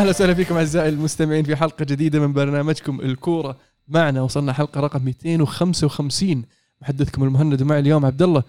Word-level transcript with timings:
أهلا 0.00 0.10
وسهلا 0.10 0.34
فيكم 0.34 0.56
أعزائي 0.56 0.88
المستمعين 0.88 1.44
في 1.44 1.56
حلقة 1.56 1.84
جديدة 1.84 2.20
من 2.20 2.32
برنامجكم 2.32 3.00
الكورة. 3.00 3.56
معنا 3.88 4.22
وصلنا 4.22 4.52
حلقة 4.52 4.80
رقم 4.80 5.04
255 5.04 6.44
محدثكم 6.82 7.24
المهند 7.24 7.62
ومعي 7.62 7.78
اليوم 7.78 8.06
عبد 8.06 8.22
الله. 8.22 8.42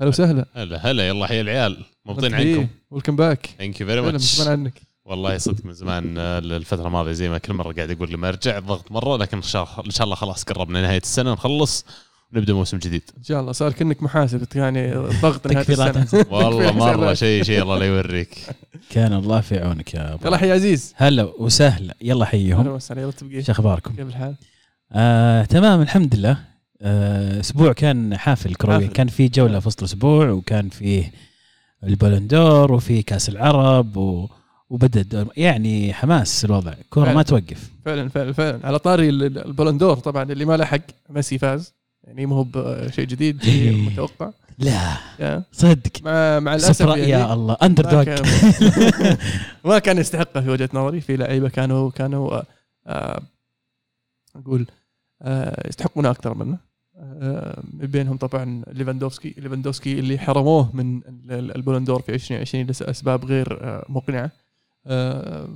أهلا 0.00 0.08
وسهلا. 0.08 0.46
هلا 0.54 0.90
هلا. 0.90 1.08
يلا 1.08 1.26
حيا 1.26 1.40
العيال. 1.40 1.84
مبطين 2.06 2.34
عنكم 2.34 2.66
welcome 2.90 3.16
back 3.16 3.50
thank 3.58 3.80
you 3.80 3.86
very 3.86 4.00
much 4.00 4.40
عنك. 4.40 4.82
والله 5.04 5.38
صدق 5.38 5.64
من 5.66 5.72
زمان 5.72 6.18
آه، 6.18 6.38
الفترة 6.38 6.86
الماضية 6.86 7.12
زي 7.12 7.28
ما 7.28 7.38
كل 7.38 7.52
مرة 7.52 7.72
قاعد 7.72 7.90
أقول 7.90 8.12
لما 8.12 8.28
ارجع 8.28 8.58
الضغط 8.58 8.92
مرة 8.92 9.16
لكن 9.16 9.36
إن 9.36 9.42
شاء 9.42 10.04
الله 10.04 10.14
خلاص 10.14 10.44
قربنا 10.44 10.82
نهاية 10.82 11.00
السنة 11.00 11.32
نخلص. 11.32 11.84
ونبدا 12.34 12.52
موسم 12.52 12.78
جديد. 12.78 13.02
إن 13.18 13.22
شاء 13.22 13.40
الله. 13.40 13.52
صار 13.52 13.72
كأنك 13.72 14.02
محاسب 14.02 14.42
يعني 14.54 14.94
ضغط 14.94 15.46
نهاية 15.46 15.66
السنة. 15.68 16.26
والله 16.34 16.72
مره. 16.72 17.14
شيء 17.14 17.42
شيء 17.42 17.62
الله 17.62 17.78
لا 17.78 17.84
يوريك. 17.86 18.36
كان 18.90 19.12
الله 19.12 19.40
في 19.40 19.58
عونك 19.58 19.94
يا 19.94 20.14
أبو 20.14 20.26
يلا 20.26 20.36
حي 20.36 20.52
عزيز. 20.52 20.94
هلا 20.96 21.22
وسهلا. 21.38 21.94
يلا 22.00 22.12
أهلا 22.14 22.24
حيهم 22.24 22.66
وسهلا. 22.66 23.02
يلا 23.02 23.10
تبقى 23.10 23.42
شو 23.42 23.52
أخباركم؟ 23.52 23.94
كيف 23.96 24.08
الحال؟ 24.08 24.34
آه، 24.92 25.44
تمام 25.44 25.80
الحمد 25.82 26.14
لله. 26.14 26.38
آه، 26.82 27.40
أسبوع 27.40 27.72
كان 27.72 28.16
حافل 28.16 28.54
كروي. 28.54 28.74
حافل. 28.74 28.86
كان 28.86 29.08
في 29.08 29.28
جولة 29.28 29.60
في 29.60 29.68
وسط 29.68 29.78
الأسبوع 29.78 30.30
وكان 30.30 30.68
فيه 30.68 31.12
البلندور 31.84 32.72
وفي 32.72 33.02
كأس 33.02 33.28
العرب 33.28 33.96
و... 33.96 34.28
وبدأ 34.70 35.00
الدور. 35.00 35.26
يعني 35.36 35.92
حماس 35.94 36.44
الوضع. 36.44 36.74
كورة. 36.90 37.12
ما 37.12 37.22
توقف. 37.22 37.70
فعلا 37.84 38.08
فعلا 38.08 38.32
فعلا. 38.32 38.60
على 38.66 38.78
طاري 38.78 39.08
ال- 39.08 39.22
ال- 39.24 39.46
البلندور 39.46 39.96
طبعا 39.96 40.22
اللي 40.22 40.44
ما 40.44 40.56
لحق 40.56 40.80
ميسي 41.10 41.38
فاز. 41.38 41.77
يعني 42.08 42.26
مو 42.26 42.34
هو 42.34 42.44
بشيء 42.54 43.04
جديد 43.06 43.42
شيء 43.42 43.52
إيه. 43.70 43.76
متوقع. 43.90 44.30
لا. 44.58 45.42
صدق. 45.52 45.90
مع 46.04 46.38
مع 46.40 46.54
الأسف 46.54 46.80
يعني 46.86 47.02
يا 47.08 47.34
الله 47.34 47.56
اندر 47.62 47.84
ما 47.84 47.90
دوغ 48.04 48.16
ما 49.64 49.78
كان 49.78 49.98
يستحقه 50.02 50.40
في 50.40 50.50
وجهة 50.50 50.68
نظري. 50.74 51.00
في 51.00 51.16
لعيبة 51.16 51.48
كانوا 51.48 51.90
كانوا 51.90 52.40
آه، 52.86 53.22
نقول 54.36 54.66
آه 55.22 55.68
يستحقون 55.68 56.06
أكثر 56.06 56.34
منه. 56.34 56.58
آه 56.96 57.62
من 57.72 57.86
بينهم 57.86 58.16
طبعا 58.16 58.62
ليفاندوفسكي. 58.72 59.34
ليفاندوفسكي 59.38 59.98
اللي 59.98 60.18
حرموه 60.18 60.76
من 60.76 60.96
ال- 60.96 61.32
ال- 61.32 61.56
البولندور 61.56 62.02
في 62.02 62.14
2020 62.14 62.66
لأسباب 62.66 63.24
غير 63.24 63.58
آه 63.62 63.84
مقنعة. 63.88 64.30
آه 64.86 65.48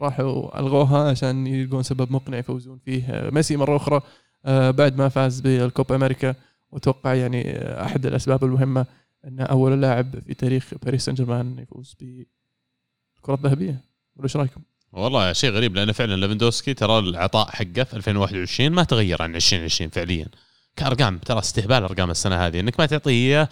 راحوا 0.00 0.60
ألغوها 0.60 1.10
عشان 1.10 1.46
يلقون 1.46 1.82
سبب 1.82 2.12
مقنع 2.12 2.38
يفوزون 2.38 2.78
فيه. 2.84 3.30
ميسي 3.32 3.56
مرة 3.56 3.76
أخرى 3.76 4.00
بعد 4.46 4.96
ما 4.96 5.08
فاز 5.08 5.40
بالكوبا 5.40 5.96
أمريكا 5.96 6.34
واتوقع 6.74 7.14
يعني 7.14 7.50
آه، 7.50 7.84
أحد 7.84 8.06
الأسباب 8.06 8.44
المهمة 8.44 8.86
انه 9.24 9.44
أول 9.44 9.82
لاعب 9.82 10.18
في 10.26 10.34
تاريخ 10.34 10.74
باريس 10.82 11.04
سان 11.04 11.14
جيرمان 11.14 11.58
يفوز 11.58 11.96
بالكرة 12.00 13.34
الذهبية. 13.34 13.80
ولا 14.16 14.24
إيش 14.24 14.36
رأيكم؟ 14.36 14.60
والله 14.92 15.32
شيء 15.32 15.50
غريب 15.50 15.76
لأن 15.76 15.92
فعلا 15.92 16.16
ليفندوسكي 16.16 16.74
ترى 16.74 16.98
العطاء 16.98 17.50
حقه 17.50 17.84
في 17.84 17.96
2021 17.96 18.70
ما 18.70 18.84
تغير 18.84 19.22
عن 19.22 19.36
2020 19.36 19.90
فعليا. 19.90 20.26
كأرقام 20.76 21.18
ترى 21.18 21.38
استهبال 21.38 21.82
ارقام 21.82 22.10
السنة 22.10 22.46
هذه. 22.46 22.60
إنك 22.60 22.80
ما 22.80 22.86
تعطيه 22.86 23.10
إياه 23.10 23.48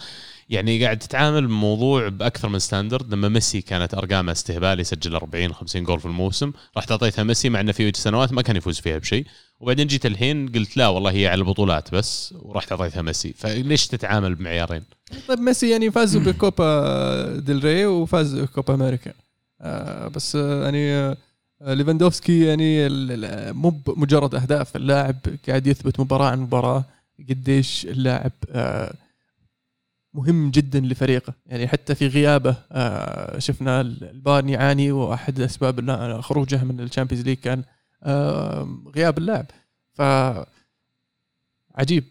يعني 0.49 0.83
قاعد 0.83 0.99
تتعامل 0.99 1.47
بموضوع 1.47 2.09
بأكثر 2.09 2.49
من 2.49 2.59
standard. 2.59 3.13
لما 3.13 3.29
ميسي 3.29 3.61
كانت 3.61 3.93
أرقامه 3.93 4.31
استهبال 4.31 4.79
يسجل 4.79 5.15
40 5.15 5.53
50 5.53 5.83
جول 5.83 5.99
في 5.99 6.05
الموسم 6.05 6.51
راح 6.75 6.85
تعطيتها 6.85 7.23
ميسي 7.23 7.49
مع 7.49 7.59
إنه 7.59 7.71
في 7.71 7.91
سنوات 7.95 8.33
ما 8.33 8.41
كان 8.41 8.55
يفوز 8.55 8.79
فيها 8.79 8.97
بشيء. 8.97 9.25
وبعدين 9.63 9.87
جيت 9.87 10.05
الحين 10.05 10.49
قلت 10.49 10.77
لا 10.77 10.87
والله 10.87 11.11
هي 11.11 11.27
على 11.27 11.39
البطولات 11.39 11.95
بس 11.95 12.33
وراح 12.41 12.63
تعطيتها 12.63 13.01
ميسي. 13.01 13.33
فليش 13.33 13.87
تتعامل 13.87 14.35
بمعيارين؟ 14.35 14.83
طيب 15.27 15.39
ميسي 15.39 15.69
يعني 15.69 15.91
فازوا 15.91 16.21
بكوبا 16.21 17.37
ديل 17.39 17.63
ري 17.63 17.85
وفاز 17.85 18.39
كوبا 18.39 18.73
أمريكا. 18.73 19.13
آه 19.61 20.07
بس 20.07 20.35
آه 20.35 20.63
يعني 20.63 20.93
آه 20.95 21.17
ليفاندوفسكي 21.61 22.45
يعني 22.45 22.89
مو 23.53 23.79
مجرد 23.87 24.35
أهداف 24.35 24.75
اللاعب 24.75 25.15
قاعد 25.47 25.67
يثبت 25.67 25.99
مباراة 25.99 26.27
عن 26.29 26.39
مباراة 26.39 26.83
قديش 27.29 27.85
اللاعب 27.85 28.31
آه 28.51 28.93
مهم 30.13 30.51
جدا 30.51 30.79
لفريقه. 30.79 31.33
يعني 31.45 31.67
حتى 31.67 31.95
في 31.95 32.07
غيابه 32.07 32.55
آه 32.71 33.39
شفنا 33.39 33.81
البايرن 33.81 34.49
يعاني 34.49 34.91
وأحد 34.91 35.39
أسباب 35.39 36.21
خروجه 36.21 36.63
من 36.63 36.79
الشامبيونز 36.79 37.25
ليج 37.25 37.37
كان 37.37 37.63
غياب 38.95 39.17
اللاعب 39.17 39.45
ف 39.93 40.01
عجيب 41.75 42.03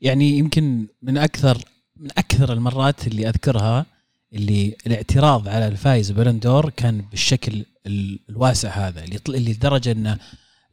يعني 0.00 0.38
يمكن 0.38 0.86
من 1.02 1.18
أكثر 1.18 1.58
من 1.96 2.10
أكثر 2.18 2.52
المرات 2.52 3.06
اللي 3.06 3.28
أذكرها 3.28 3.86
اللي 4.32 4.76
الاعتراض 4.86 5.48
على 5.48 5.68
الفايز 5.68 6.10
بلندور 6.10 6.70
كان 6.70 7.00
بالشكل 7.10 7.64
ال- 7.86 8.18
الواسع 8.28 8.68
هذا 8.88 9.04
اللي 9.04 9.18
اللي 9.28 9.52
لدرجة 9.52 9.92
انه 9.92 10.18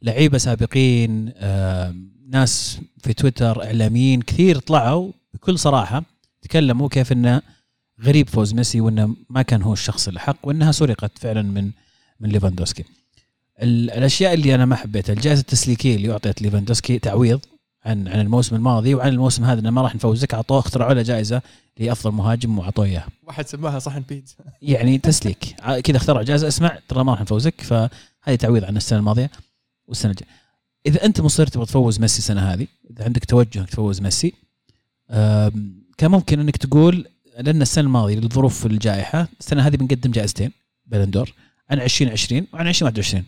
لعيبة 0.02 0.38
سابقين 0.38 1.32
ناس 2.28 2.78
في 3.02 3.12
تويتر 3.12 3.64
إعلاميين 3.64 4.22
كثير 4.22 4.58
طلعوا 4.58 5.12
بكل 5.34 5.58
صراحة 5.58 6.02
تكلموا 6.42 6.88
كيف 6.88 7.12
انه 7.12 7.42
غريب 8.02 8.28
فوز 8.28 8.54
ميسي 8.54 8.80
وانه 8.80 9.16
ما 9.30 9.42
كان 9.42 9.62
هو 9.62 9.72
الشخص 9.72 10.08
الحق 10.08 10.36
وإنها 10.42 10.72
سرقت 10.72 11.18
فعلا 11.18 11.42
من 11.42 11.70
من 12.20 12.28
ليفاندوسكي. 12.28 12.84
ال- 13.62 13.90
الأشياء 13.90 14.34
اللي 14.34 14.54
أنا 14.54 14.64
ما 14.64 14.76
حبيتها 14.76 15.12
الجائزة 15.12 15.40
التسليكية 15.40 15.96
اللي 15.96 16.12
أعطيت 16.12 16.42
ليفاندوسكي 16.42 16.98
تعويض 16.98 17.40
عن 17.84 18.08
عن 18.08 18.20
الموسم 18.20 18.56
الماضي 18.56 18.94
وعن 18.94 19.08
الموسم 19.08 19.44
هذا 19.44 19.60
إنه 19.60 19.70
ما 19.70 19.82
راح 19.82 19.94
نفوزك 19.94 20.34
أعطوه 20.34 20.58
اخترعوا 20.58 20.94
له 20.94 21.02
جائزة 21.02 21.42
لأفضل 21.78 22.12
مهاجم 22.12 22.58
وأعطوه 22.58 22.84
اياها 22.84 23.08
واحد 23.22 23.48
سماها 23.48 23.78
صحن 23.78 24.00
بيتزا 24.00 24.34
يعني 24.62 24.98
تسليك. 24.98 25.56
كذا 25.84 25.96
اخترعوا 25.96 26.22
جائزة 26.22 26.48
اسمع 26.48 26.78
ترى 26.88 27.04
ما 27.04 27.12
راح 27.12 27.20
نفوزك 27.20 27.60
فهذه 27.60 28.34
تعويض 28.38 28.64
عن 28.64 28.76
السنة 28.76 28.98
الماضية 28.98 29.30
والسنة 29.86 30.10
الجايه 30.10 30.30
إذا 30.86 31.04
أنت 31.04 31.20
مصر 31.20 31.46
تبغى 31.46 31.66
تفوز 31.66 32.00
ميسي 32.00 32.18
السنة 32.18 32.40
هذه 32.40 32.66
إذا 32.90 33.04
عندك 33.04 33.24
توجه 33.24 33.58
إنك 33.58 33.70
تفوز 33.70 34.00
ميسي 34.00 34.32
كان 35.98 36.10
ممكن 36.10 36.40
إنك 36.40 36.56
تقول 36.56 37.06
لأن 37.38 37.62
السنة 37.62 37.84
الماضية 37.84 38.16
لظروف 38.16 38.66
الجائحة 38.66 39.28
السنة 39.40 39.66
هذه 39.66 39.76
بنقدم 39.76 40.10
جائزتين 40.10 40.52
بلندور 40.86 41.32
عن 41.70 41.80
2020 41.80 42.46
وعن 42.52 42.68
2021 42.68 43.24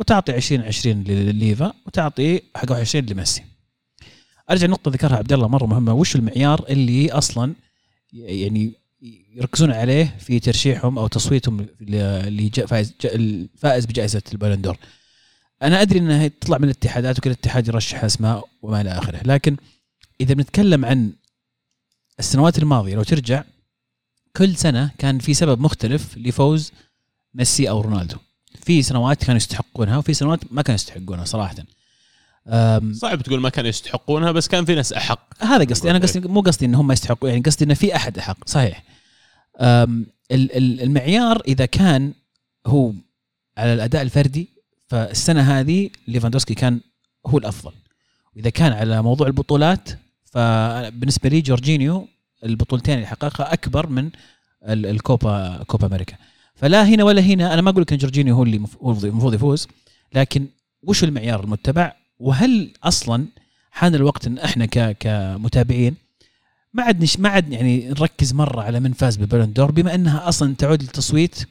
وتعطي 0.00 0.36
2020 0.36 1.04
لليفا 1.04 1.72
وتعطي 1.86 2.40
حق 2.56 2.70
21 2.70 3.06
لميسي. 3.06 3.42
أرجع 4.50 4.66
نقطه 4.66 4.90
ذكرها 4.90 5.16
عبد 5.16 5.32
الله 5.32 5.48
مرة 5.48 5.66
مهمة 5.66 5.94
وش 5.94 6.16
المعيار 6.16 6.64
اللي 6.68 7.12
أصلا 7.12 7.54
يعني 8.12 8.72
يركزون 9.34 9.70
عليه 9.72 10.16
في 10.18 10.40
ترشيحهم 10.40 10.98
أو 10.98 11.06
تصويتهم 11.06 11.66
لفائز 11.80 12.94
الفائز 13.04 13.86
بجائزة 13.86 14.22
البالندور 14.32 14.76
أنا 15.62 15.82
أدري 15.82 15.98
إنها 15.98 16.28
تطلع 16.28 16.58
من 16.58 16.64
الاتحادات 16.64 17.18
وكل 17.18 17.30
اتحاد 17.30 17.68
يرشح 17.68 18.04
أسماء 18.04 18.48
وما 18.62 18.80
إلى 18.80 18.90
آخره 18.90 19.20
لكن 19.24 19.56
إذا 20.20 20.34
بنتكلم 20.34 20.84
عن 20.84 21.12
السنوات 22.18 22.58
الماضية 22.58 22.94
لو 22.94 23.02
ترجع 23.02 23.44
كل 24.36 24.56
سنة 24.56 24.90
كان 24.98 25.18
في 25.18 25.34
سبب 25.34 25.60
مختلف 25.60 26.18
لفوز 26.18 26.72
ميسي 27.34 27.70
أو 27.70 27.80
رونالدو. 27.80 28.16
في 28.62 28.82
سنوات 28.82 29.24
كانوا 29.24 29.36
يستحقونها 29.36 29.98
وفي 29.98 30.14
سنوات 30.14 30.40
ما 30.50 30.62
كانوا 30.62 30.74
يستحقونها 30.74 31.24
صراحة. 31.24 31.54
صعب 32.92 33.22
تقول 33.22 33.40
ما 33.40 33.48
كانوا 33.48 33.68
يستحقونها 33.68 34.32
بس 34.32 34.48
كان 34.48 34.64
في 34.64 34.74
ناس 34.74 34.92
أحق. 34.92 35.44
هذا 35.44 35.64
قصدي. 35.64 35.90
أنا 35.90 35.98
قصدي 35.98 36.28
مو 36.28 36.40
قصدي 36.40 36.66
ان 36.66 36.74
هم 36.74 36.92
يستحقوا 36.92 37.28
يعني 37.28 37.40
قصدي 37.42 37.64
إن 37.64 37.74
في 37.74 37.96
أحد 37.96 38.18
أحق 38.18 38.48
صحيح. 38.48 38.82
المعيار 40.32 41.42
إذا 41.48 41.66
كان 41.66 42.12
هو 42.66 42.92
على 43.58 43.74
الأداء 43.74 44.02
الفردي 44.02 44.48
فالسنة 44.88 45.40
هذه 45.60 45.90
ليفاندوسكي 46.08 46.54
كان 46.54 46.80
هو 47.26 47.38
الأفضل. 47.38 47.72
وإذا 48.36 48.50
كان 48.50 48.72
على 48.72 49.02
موضوع 49.02 49.26
البطولات 49.26 49.88
فبالنسبة 50.24 51.28
لي 51.28 51.40
جورجينيو 51.40 52.08
البطولتين 52.44 52.94
اللي 52.94 53.06
حققها 53.06 53.52
أكبر 53.52 53.86
من 53.86 54.10
ال- 54.64 54.86
الكوبا 54.86 55.62
كوبا 55.66 55.86
أمريكا. 55.86 56.16
فلا 56.60 56.84
هنا 56.84 57.04
ولا 57.04 57.20
هنا. 57.20 57.54
أنا 57.54 57.62
ما 57.62 57.70
أقول 57.70 57.82
لك 57.82 57.92
إن 57.92 57.98
جورجينيو 57.98 58.34
هو 58.34 58.42
اللي 58.42 58.56
المفروض 58.82 59.34
يفوز 59.34 59.68
لكن 60.14 60.46
وش 60.82 61.04
المعيار 61.04 61.44
المتبع؟ 61.44 61.92
وهل 62.18 62.72
أصلا 62.84 63.26
حان 63.70 63.94
الوقت 63.94 64.26
إن 64.26 64.38
إحنا 64.38 64.66
كمتابعين 64.92 65.94
ما 66.72 66.82
عاد 66.82 67.08
ما 67.18 67.28
عاد 67.28 67.52
يعني 67.52 67.88
نركز 67.88 68.32
مرة 68.34 68.62
على 68.62 68.80
من 68.80 68.92
فاز 68.92 69.16
ببلندور 69.16 69.70
بما 69.70 69.94
إنها 69.94 70.28
أصلا 70.28 70.54
تعود 70.54 70.82
للتصويت 70.82 71.48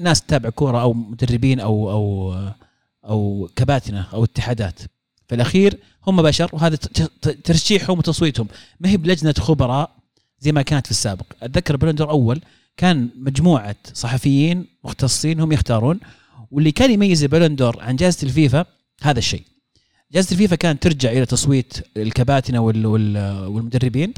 ناس 0.00 0.22
تتابع 0.22 0.50
كورة 0.50 0.82
أو 0.82 0.92
مدربين 0.92 1.60
أو 1.60 1.90
أو 1.90 2.34
أو 3.04 3.48
كباتنة 3.56 4.06
أو 4.12 4.24
اتحادات. 4.24 4.80
في 5.28 5.34
الأخير 5.34 5.78
هم 6.06 6.22
بشر 6.22 6.50
وهذا 6.52 6.76
ترشيحهم 7.44 7.98
وتصويتهم. 7.98 8.48
ما 8.80 8.88
هي 8.88 8.96
بلجنة 8.96 9.34
خبراء 9.38 9.96
زي 10.40 10.52
ما 10.52 10.62
كانت 10.62 10.86
في 10.86 10.90
السابق. 10.90 11.26
أتذكر 11.42 11.76
بلندور 11.76 12.10
أول 12.10 12.40
كان 12.76 13.08
مجموعة 13.16 13.76
صحفيين 13.92 14.66
مختصين 14.84 15.40
هم 15.40 15.52
يختارون 15.52 16.00
واللي 16.50 16.72
كان 16.72 16.90
يميز 16.90 17.22
البلندور 17.22 17.82
عن 17.82 17.96
جائزة 17.96 18.18
الفيفا 18.22 18.66
هذا 19.02 19.18
الشيء. 19.18 19.42
جائزة 20.12 20.32
الفيفا 20.32 20.56
كانت 20.56 20.82
ترجع 20.82 21.10
إلى 21.10 21.26
تصويت 21.26 21.74
الكباتنة 21.96 22.60
وال 22.60 22.86
وال 22.86 23.18
والمدربين 23.46 24.14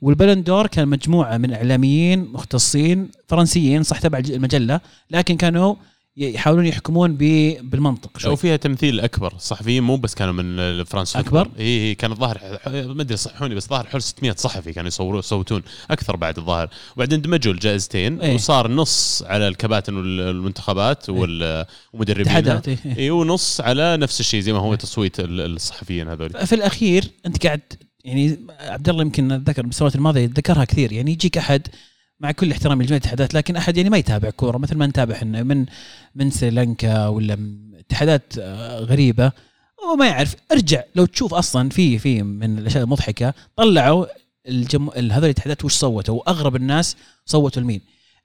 والبلندور 0.00 0.66
كان 0.66 0.88
مجموعة 0.88 1.36
من 1.36 1.52
إعلاميين 1.52 2.24
مختصين 2.24 3.10
فرنسيين 3.28 3.82
صح 3.82 3.98
تبع 3.98 4.18
المجلة 4.18 4.80
لكن 5.10 5.36
كانوا 5.36 5.74
يحاولون 6.16 6.66
يحكمون 6.66 7.14
بالمنطق 7.16 8.18
شوي. 8.18 8.36
فيها 8.36 8.56
تمثيل 8.56 9.00
أكبر. 9.00 9.32
الصحفيين 9.34 9.82
مو 9.82 9.96
بس 9.96 10.14
كانوا 10.14 10.32
من 10.32 10.84
فرانس 10.84 11.16
أكبر؟ 11.16 11.48
إي 11.58 11.64
إي 11.88 11.94
كان 11.94 12.12
الظاهر 12.12 12.40
ما 12.66 13.02
أدري 13.02 13.16
صحوني 13.16 13.54
بس 13.54 13.68
ظاهر 13.68 13.86
حول 13.86 14.02
600 14.02 14.34
صحفي 14.38 14.72
كانوا 14.72 14.88
يصوروا 14.88 15.18
يصوتون. 15.18 15.62
أكثر 15.90 16.16
بعد 16.16 16.38
الظاهر. 16.38 16.68
وبعدين 16.96 17.22
دمجوا 17.22 17.52
الجائزتين 17.52 18.20
إيه. 18.20 18.34
وصار 18.34 18.70
نص 18.70 19.22
على 19.26 19.48
الكباتن 19.48 19.96
والمنتخبات 19.96 21.10
وال- 21.10 21.64
ومدربين. 21.92 22.22
اتحادات 22.26 22.68
إيه. 22.68 22.78
إي 22.98 23.10
ونص 23.10 23.60
على 23.60 23.96
نفس 23.96 24.20
الشيء 24.20 24.40
زي 24.40 24.52
ما 24.52 24.58
هو 24.58 24.74
تصويت 24.74 25.20
ال- 25.20 25.40
الصحفيين 25.40 26.08
هذول. 26.08 26.46
في 26.46 26.54
الأخير 26.54 27.04
أنت 27.26 27.46
قاعد 27.46 27.60
يعني 28.04 28.38
عبد 28.60 28.88
الله 28.88 29.02
يمكن 29.02 29.32
أتذكر 29.32 29.66
بالسنوات 29.66 29.94
الماضية 29.94 30.26
ذكرها 30.34 30.64
كثير. 30.64 30.92
يعني 30.92 31.12
يجيك 31.12 31.38
أحد 31.38 31.68
مع 32.20 32.32
كل 32.32 32.50
احترامي 32.52 32.84
لجميع 32.84 32.96
الاتحادات 32.96 33.34
لكن 33.34 33.56
أحد 33.56 33.76
يعني 33.76 33.90
ما 33.90 33.96
يتابع 33.98 34.30
كورة 34.30 34.58
مثل 34.58 34.76
ما 34.76 34.86
نتابع 34.86 35.14
إحنا 35.14 35.42
من 35.42 35.66
من 36.14 36.30
سريلانكا 36.30 37.06
ولا 37.06 37.38
اتحادات 37.78 38.32
آه، 38.38 38.78
غريبة 38.80 39.32
وما 39.92 40.06
يعرف 40.06 40.34
ارجع 40.52 40.82
لو 40.94 41.04
تشوف 41.06 41.34
أصلا 41.34 41.68
في 41.70 41.98
في 41.98 42.22
من 42.22 42.58
الأشياء 42.58 42.84
المضحكة 42.84 43.34
طلعوا 43.56 44.06
الجم... 44.48 44.88
هذول 44.90 45.24
الاتحادات 45.24 45.64
وش 45.64 45.74
صوتوا 45.74 46.14
وأغرب 46.18 46.56
الناس 46.56 46.96
صوتوا 47.26 47.62
لمين؟ 47.62 47.80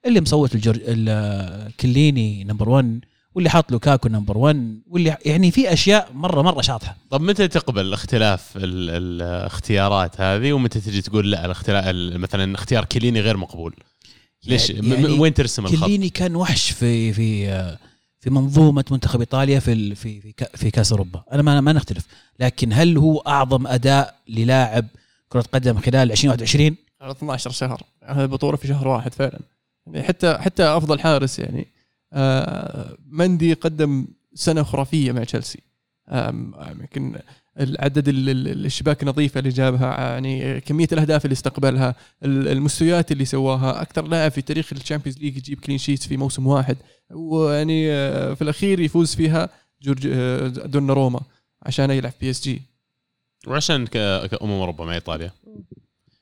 اللي 0.06 0.20
مصوت 0.20 0.54
الجر... 0.54 0.78
ال- 0.80 1.72
كليني 1.76 2.44
number 2.44 2.68
1 2.68 3.00
واللي 3.34 3.50
حاط 3.50 3.72
لوكاكو 3.72 4.08
number 4.08 4.38
1 4.38 4.80
واللي 4.86 5.16
يعني 5.26 5.50
في 5.50 5.72
أشياء 5.72 6.08
مره 6.14 6.42
مرة 6.42 6.60
شاطحة. 6.60 6.96
طب 7.10 7.20
متى 7.20 7.48
تقبل 7.48 7.92
اختلاف 7.92 8.56
ال- 8.56 8.90
الاختيارات 9.22 10.20
هذه؟ 10.20 10.52
ومتى 10.52 10.80
تجي 10.80 11.02
تقول 11.02 11.30
لا 11.30 11.44
الاختلاف 11.44 11.84
ال- 11.88 12.18
مثلا 12.18 12.54
اختيار 12.54 12.84
كليني 12.84 13.20
غير 13.20 13.36
مقبول؟ 13.36 13.74
ليش؟ 14.46 14.70
يعني- 14.70 14.88
يعني 14.90 15.06
وين 15.06 15.34
ترسم 15.34 15.66
الخط؟ 15.66 15.84
كليني 15.84 16.08
كان 16.08 16.36
وحش 16.36 16.70
في 16.70 17.12
في 17.12 17.46
في 18.20 18.30
منظومة 18.30 18.84
منتخب 18.90 19.20
إيطاليا 19.20 19.58
في 19.60 19.72
ال- 19.72 19.96
في 19.96 20.20
في 20.20 20.32
كا- 20.32 20.56
في 20.56 20.70
كأس 20.70 20.92
أوروبا. 20.92 21.22
أنا 21.32 21.42
ما 21.42 21.60
ما 21.60 21.72
نختلف. 21.72 22.06
لكن 22.40 22.72
هل 22.72 22.98
هو 22.98 23.18
أعظم 23.18 23.66
أداء 23.66 24.14
للاعب 24.28 24.86
كرة 25.28 25.44
قدم 25.52 25.78
خلال 25.78 26.12
2021 26.12 26.76
على 27.00 27.12
12 27.12 27.50
شهر. 27.50 27.82
هذه 28.04 28.22
البطوله 28.22 28.56
في 28.56 28.68
شهر 28.68 28.88
واحد 28.88 29.14
فعلا. 29.14 29.38
يعني 29.86 30.02
حتى 30.06 30.38
حتى 30.38 30.62
أفضل 30.64 31.00
حارس 31.00 31.38
يعني 31.38 31.66
مندي 33.06 33.52
قدم 33.52 34.06
سنة 34.34 34.62
خرافية 34.62 35.12
مع 35.12 35.24
تشيلسي. 35.24 35.60
يمكن 36.12 37.18
العدد 37.60 38.08
ال- 38.08 38.28
ال- 38.28 38.66
الشباك 38.66 39.02
النظيفة 39.02 39.38
اللي 39.38 39.50
جابها 39.50 40.00
يعني 40.10 40.60
كمية 40.60 40.88
الأهداف 40.92 41.24
اللي 41.24 41.32
استقبلها 41.32 41.94
ال- 42.24 42.48
المستويات 42.48 43.12
اللي 43.12 43.24
سواها 43.24 43.82
أكثر 43.82 44.06
لاعب 44.06 44.30
في 44.30 44.42
تاريخ 44.42 44.72
الشامبيونز 44.72 45.18
ليج 45.18 45.36
يجيب 45.36 45.60
clean 45.60 45.78
sheets 45.78 46.06
في 46.06 46.16
موسم 46.16 46.46
واحد 46.46 46.76
ويعني 47.10 47.90
آه، 47.92 48.34
في 48.34 48.42
الأخير 48.42 48.80
يفوز 48.80 49.14
فيها 49.14 49.48
جورجـ 49.82 50.06
آه، 50.12 50.48
دوناروما 50.48 51.20
عشان 51.62 51.90
يلعب 51.90 52.12
بي 52.20 52.30
اس 52.30 52.42
جي 52.42 52.62
وعشان 53.46 53.86
ك- 53.86 54.26
كأمم 54.26 54.52
أوروبا 54.52 54.84
مع 54.84 54.94
إيطاليا. 54.94 55.30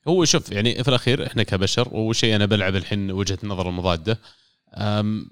هو 0.09 0.25
شوف 0.25 0.53
يعني 0.53 0.83
في 0.85 0.89
الأخير 0.89 1.27
إحنا 1.27 1.43
كبشر 1.43 1.89
واول 1.93 2.17
شيء 2.17 2.37
أنا 2.37 2.47
بلعب 2.47 2.77
الحين 2.77 3.11
وجهة 3.11 3.39
النظر 3.45 3.69
المضادة. 3.69 4.19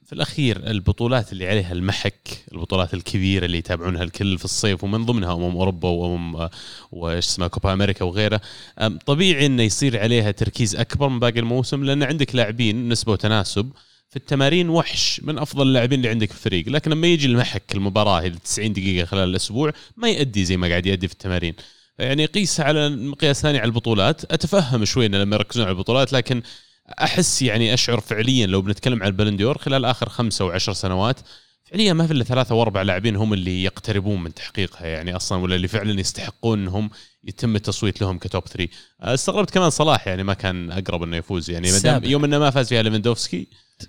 في 0.07 0.13
الأخير 0.13 0.71
البطولات 0.71 1.33
اللي 1.33 1.49
عليها 1.49 1.73
المحك 1.73 2.45
البطولات 2.53 2.95
الكبيرة 2.95 3.45
اللي 3.45 3.59
يتابعونها 3.59 4.03
الكل 4.03 4.39
في 4.39 4.45
الصيف 4.45 4.85
ومن 4.85 5.05
ضمنها 5.05 5.35
أمم 5.35 5.57
أوروبا 5.57 5.89
وأمم 5.89 6.49
وايش 6.93 7.27
اسمها 7.27 7.49
كوبا 7.49 7.73
أمريكا 7.73 8.05
وغيرها. 8.05 8.41
أم، 8.79 8.99
طبيعي 9.07 9.47
إنه 9.47 9.63
يصير 9.63 10.01
عليها 10.01 10.31
تركيز 10.31 10.77
أكبر 10.77 11.09
من 11.09 11.19
باقي 11.21 11.41
الموسم 11.41 11.85
لأن 11.85 12.03
عندك 12.03 12.35
لاعبين 12.35 12.89
نسبة 12.89 13.13
وتناسب. 13.13 13.71
في 14.11 14.17
التمارين 14.17 14.69
وحش 14.69 15.21
من 15.25 15.39
أفضل 15.39 15.67
اللاعبين 15.67 15.99
اللي 15.99 16.09
عندك 16.09 16.29
في 16.33 16.35
الفريق. 16.37 16.69
لكن 16.69 16.91
لما 16.91 17.07
يجي 17.07 17.27
المحك 17.27 17.75
المباراة 17.75 18.21
اللي 18.21 18.39
90 18.39 18.73
دقيقة 18.73 19.07
خلال 19.07 19.29
الأسبوع 19.29 19.73
ما 19.97 20.09
يؤدي 20.11 20.45
زي 20.45 20.57
ما 20.57 20.69
قاعد 20.69 20.87
يؤدي 20.87 21.09
في 21.09 21.15
التمارين. 21.15 21.55
يعني 21.99 22.27
قيسها 22.27 22.65
على 22.65 22.89
مقياس 22.89 23.43
ثاني 23.43 23.59
على 23.59 23.67
البطولات. 23.67 24.33
أتفهم 24.33 24.85
شوي 24.85 25.09
لما 25.09 25.37
يركزون 25.37 25.65
على 25.65 25.73
البطولات 25.73 26.13
لكن 26.13 26.43
أحس 26.89 27.43
يعني 27.43 27.75
أشعر 27.75 28.01
فعليا 28.01 28.47
لو 28.47 28.63
بنتكلم 28.63 29.03
عن 29.03 29.09
البلندور 29.09 29.59
خلال 29.59 29.85
آخر 29.85 30.09
خمسة 30.09 30.43
أو 30.45 30.51
عشر 30.51 30.73
سنوات 30.73 31.21
فعليا 31.65 31.93
ما 31.93 32.07
في 32.07 32.13
إلا 32.13 32.25
ثلاثة 32.25 32.55
واربع 32.55 32.83
لاعبين 32.83 33.17
هم 33.17 33.33
اللي 33.33 33.63
يقتربون 33.65 34.23
من 34.23 34.35
تحقيقها 34.35 34.87
يعني 34.87 35.17
أصلا 35.17 35.39
ولا 35.39 35.57
اللي 35.57 35.69
فعلا 35.69 36.01
يستحقون 36.01 36.59
إنهم 36.63 36.91
يتم 37.25 37.57
التصويت 37.57 38.01
لهم 38.01 38.19
كتوب 38.19 38.47
3 38.49 38.69
استغربت 39.01 39.51
كمان 39.51 39.71
صلاح 39.71 40.07
يعني 40.07 40.23
ما 40.23 40.35
كان 40.35 40.71
أقرب 40.73 41.03
إنه 41.03 41.17
يفوز 41.17 41.51
يعني 41.51 41.67
ما 41.67 41.73
دام 41.73 41.77
السابع. 41.97 42.09
يوم 42.09 42.25
إنه 42.25 42.39
ما 42.39 42.51
فاز 42.51 42.69
فيها 42.69 42.83
ليفندوفسكي 42.83 43.47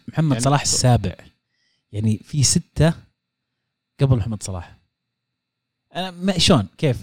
محمد 0.07 0.31
يعني- 0.31 0.43
صلاح 0.43 0.61
السابع. 0.61 1.15
يعني 1.91 2.21
في 2.23 2.43
ستة 2.43 2.93
قبل 3.99 4.15
محمد 4.17 4.43
صلاح. 4.43 4.77
أنا 5.95 6.11
ما 6.11 6.37
شلون؟ 6.37 6.67
كيف؟ 6.77 6.97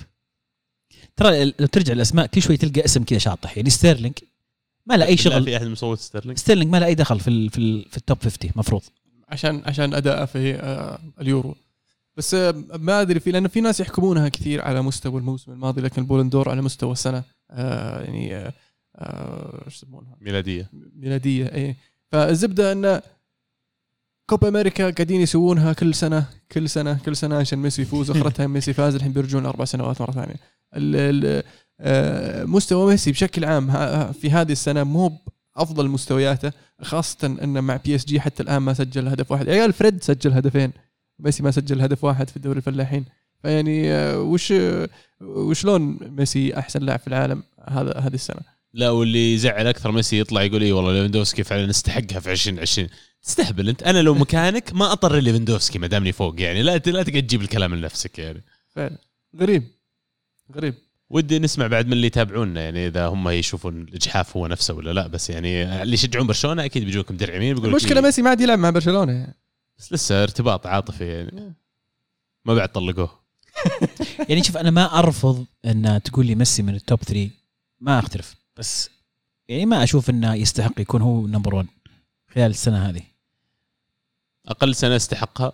ترى 1.16 1.44
لو 1.44 1.66
ترجع 1.66 1.92
الاسماء 1.92 2.26
كل 2.26 2.42
شوي 2.42 2.56
تلقى 2.56 2.84
اسم 2.84 3.04
كذا 3.04 3.18
شاطح. 3.18 3.56
يعني 3.56 3.70
ستيرلينج 3.70 4.14
ما 4.86 4.94
له 4.94 5.06
أي 5.06 5.16
شغل. 5.16 5.44
في 5.44 5.56
أحد 5.56 5.66
مصوت 5.66 5.98
ستيرلينج؟ 5.98 6.38
ستيرلينج 6.38 6.70
ما 6.72 6.76
له 6.80 6.86
أي 6.86 6.94
دخل 6.94 7.20
في 7.20 7.28
ال 7.28 7.50
في, 7.50 7.58
ال 7.58 7.84
في 7.90 7.96
ال 7.96 8.02
top 8.02 8.18
50 8.22 8.50
مفروض. 8.56 8.82
عشان 9.28 9.62
عشان 9.66 9.94
اداءه 9.94 10.24
في 10.24 10.54
آه، 10.54 10.98
اليورو. 11.20 11.54
بس 12.16 12.34
آه، 12.34 12.64
ما 12.78 13.00
أدري 13.00 13.20
في 13.20 13.30
لأنه 13.30 13.48
في 13.48 13.60
ناس 13.60 13.80
يحكمونها 13.80 14.28
كثير 14.28 14.62
على 14.62 14.82
مستوى 14.82 15.20
الموسم 15.20 15.52
الماضي 15.52 15.80
لكن 15.80 16.02
البالون 16.02 16.31
دور 16.31 16.48
على 16.48 16.62
مستوى 16.62 16.92
السنة. 16.92 17.22
آه، 17.50 18.00
يعني 18.02 18.52
إيش 19.66 19.76
يسمونها؟ 19.76 20.16
ميلادية. 20.20 20.70
ميلادية 20.96 21.46
إيه. 21.46 21.76
فالزبدة 22.12 22.72
إن 22.72 23.00
كوبا 24.26 24.48
أمريكا 24.48 24.90
قاعدين 24.90 25.20
يسوونها 25.20 25.72
كل 25.72 25.94
سنة 25.94 26.26
كل 26.52 26.68
سنة 26.68 26.98
كل 27.06 27.16
سنة 27.16 27.36
عشان 27.36 27.58
ميسي 27.58 27.82
يفوز. 27.82 28.10
أخرتها 28.10 28.46
ميسي 28.46 28.72
فاز 28.72 28.94
الحين 28.94 29.12
بيرجعون 29.12 29.46
أربع 29.46 29.64
سنوات 29.64 30.00
مرة 30.00 30.12
ثانية. 30.12 30.34
ال- 30.74 30.96
ال- 31.24 31.42
مستوى 32.46 32.90
ميسي 32.90 33.12
بشكل 33.12 33.44
عام 33.44 33.72
في 34.12 34.30
هذه 34.30 34.52
السنة 34.52 34.84
مو 34.84 35.18
بافضل 35.56 35.88
مستوياته 35.88 36.52
خاصة 36.82 37.26
إنه 37.26 37.60
مع 37.60 37.76
بي 37.76 37.94
اس 37.94 38.04
جي 38.04 38.20
حتى 38.20 38.42
الآن 38.42 38.58
ما 38.58 38.74
سجل 38.74 39.08
هدف 39.08 39.30
واحد. 39.30 39.48
عيال 39.48 39.72
فريد 39.72 40.02
سجل 40.02 40.32
هدفين 40.32 40.72
ميسي 41.18 41.42
ما 41.42 41.50
سجل 41.50 41.80
هدف 41.80 42.04
واحد 42.04 42.30
في 42.30 42.36
دوري 42.36 42.56
الفلاحين. 42.56 43.04
فيعني 43.42 43.92
آه، 43.92 44.20
وش 44.20 44.54
وشلون 45.20 45.98
ميسي 46.02 46.58
أحسن 46.58 46.82
لاعب 46.82 46.98
في 46.98 47.06
العالم 47.06 47.42
هذا 47.68 47.98
هذه 47.98 48.14
السنة؟ 48.14 48.40
لا 48.74 48.90
واللي 48.90 49.34
يزعل 49.34 49.66
أكثر 49.66 49.92
ميسي 49.92 50.20
يطلع 50.20 50.42
يقول 50.42 50.62
اي 50.62 50.72
والله 50.72 50.92
ليفندوفسكي 50.92 51.44
فعلا 51.44 51.70
يستحقها 51.70 52.20
في 52.20 52.32
2020 52.32 52.88
تستهبل 53.22 53.68
أنت. 53.68 53.82
أنا 53.82 54.02
لو 54.02 54.14
مكانك 54.14 54.72
ما 54.74 54.92
اطر 54.92 55.16
ليفندوفسكي 55.16 55.78
ما 55.78 55.86
دامني 55.86 56.12
فوق 56.12 56.40
يعني. 56.40 56.62
لا 56.62 56.76
لا 56.76 57.02
تقعد 57.02 57.04
تجيب 57.26 57.42
الكلام 57.42 57.74
لنفسك 57.74 58.18
يعني. 58.18 58.44
فعلا. 58.68 58.98
غريب. 59.40 59.62
غريب. 60.56 60.74
ودي 61.10 61.38
نسمع 61.38 61.66
بعد 61.66 61.86
من 61.86 61.92
اللي 61.92 62.06
يتابعونا 62.06 62.60
يعني 62.60 62.86
إذا 62.86 63.06
هم 63.06 63.28
يشوفون 63.28 63.82
الاجحاف 63.82 64.36
هو 64.36 64.46
نفسه 64.46 64.74
ولا 64.74 64.92
لا 64.92 65.06
بس 65.06 65.30
يعني 65.30 65.82
اللي 65.82 65.94
يشجعون 65.94 66.26
برشلونة 66.26 66.64
أكيد 66.64 66.84
بيجوكم 66.84 67.14
مدرعمين 67.14 67.54
بيقول 67.54 67.70
المشكلة 67.70 68.00
ميسي 68.00 68.22
ما 68.22 68.30
عاد 68.30 68.40
يلعب 68.40 68.58
مع 68.58 68.70
برشلونة. 68.70 69.12
يعني. 69.12 69.34
بس 69.78 69.92
لسه 69.92 70.22
ارتباط 70.22 70.66
عاطفي 70.66 71.04
يعني. 71.06 71.54
ما 72.44 72.54
بعد 72.54 72.68
طلقوه. 72.68 73.24
يعني 74.28 74.42
شوف 74.42 74.56
أنا 74.56 74.70
ما 74.70 74.98
أرفض 74.98 75.46
أن 75.64 76.00
تقول 76.04 76.26
لي 76.26 76.34
ميسي 76.34 76.62
من 76.62 76.74
التوب 76.74 77.02
3 77.02 77.30
ما 77.80 77.98
أختلف 77.98 78.34
بس 78.56 78.90
يعني 79.48 79.66
ما 79.66 79.82
أشوف 79.82 80.10
أنه 80.10 80.34
يستحق 80.34 80.80
يكون 80.80 81.02
هو 81.02 81.26
number 81.26 81.54
1 81.54 81.66
خلال 82.34 82.50
السنة 82.50 82.88
هذه. 82.88 83.02
أقل 84.46 84.74
سنة 84.74 84.96
استحقها 84.96 85.52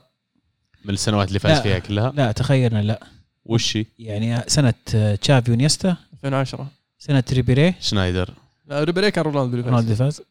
من 0.85 0.95
السنوات 0.95 1.29
اللي 1.29 1.39
فاز. 1.39 1.61
فيها 1.61 1.79
كلها؟ 1.79 2.13
لا 2.17 2.33
تخيل 2.33 2.75
إنه 2.75 2.81
لا. 2.81 3.20
وش 3.45 3.77
هي؟ 3.77 3.85
يعني 3.99 4.43
سنة 4.47 4.75
تشافي 5.21 5.53
وإنييستا 5.53 5.97
2010 6.13 6.67
سنة 6.99 7.25
ريبيري. 7.33 7.75
شنايدر. 7.81 8.35
لا 8.67 8.85
ريبيري 8.85 9.11
كان 9.11 9.25
رونالدو 9.25 9.57
اللي 9.57 9.71
رونالدو 9.71 9.95
فاز. 9.95 10.17
فاز 10.17 10.23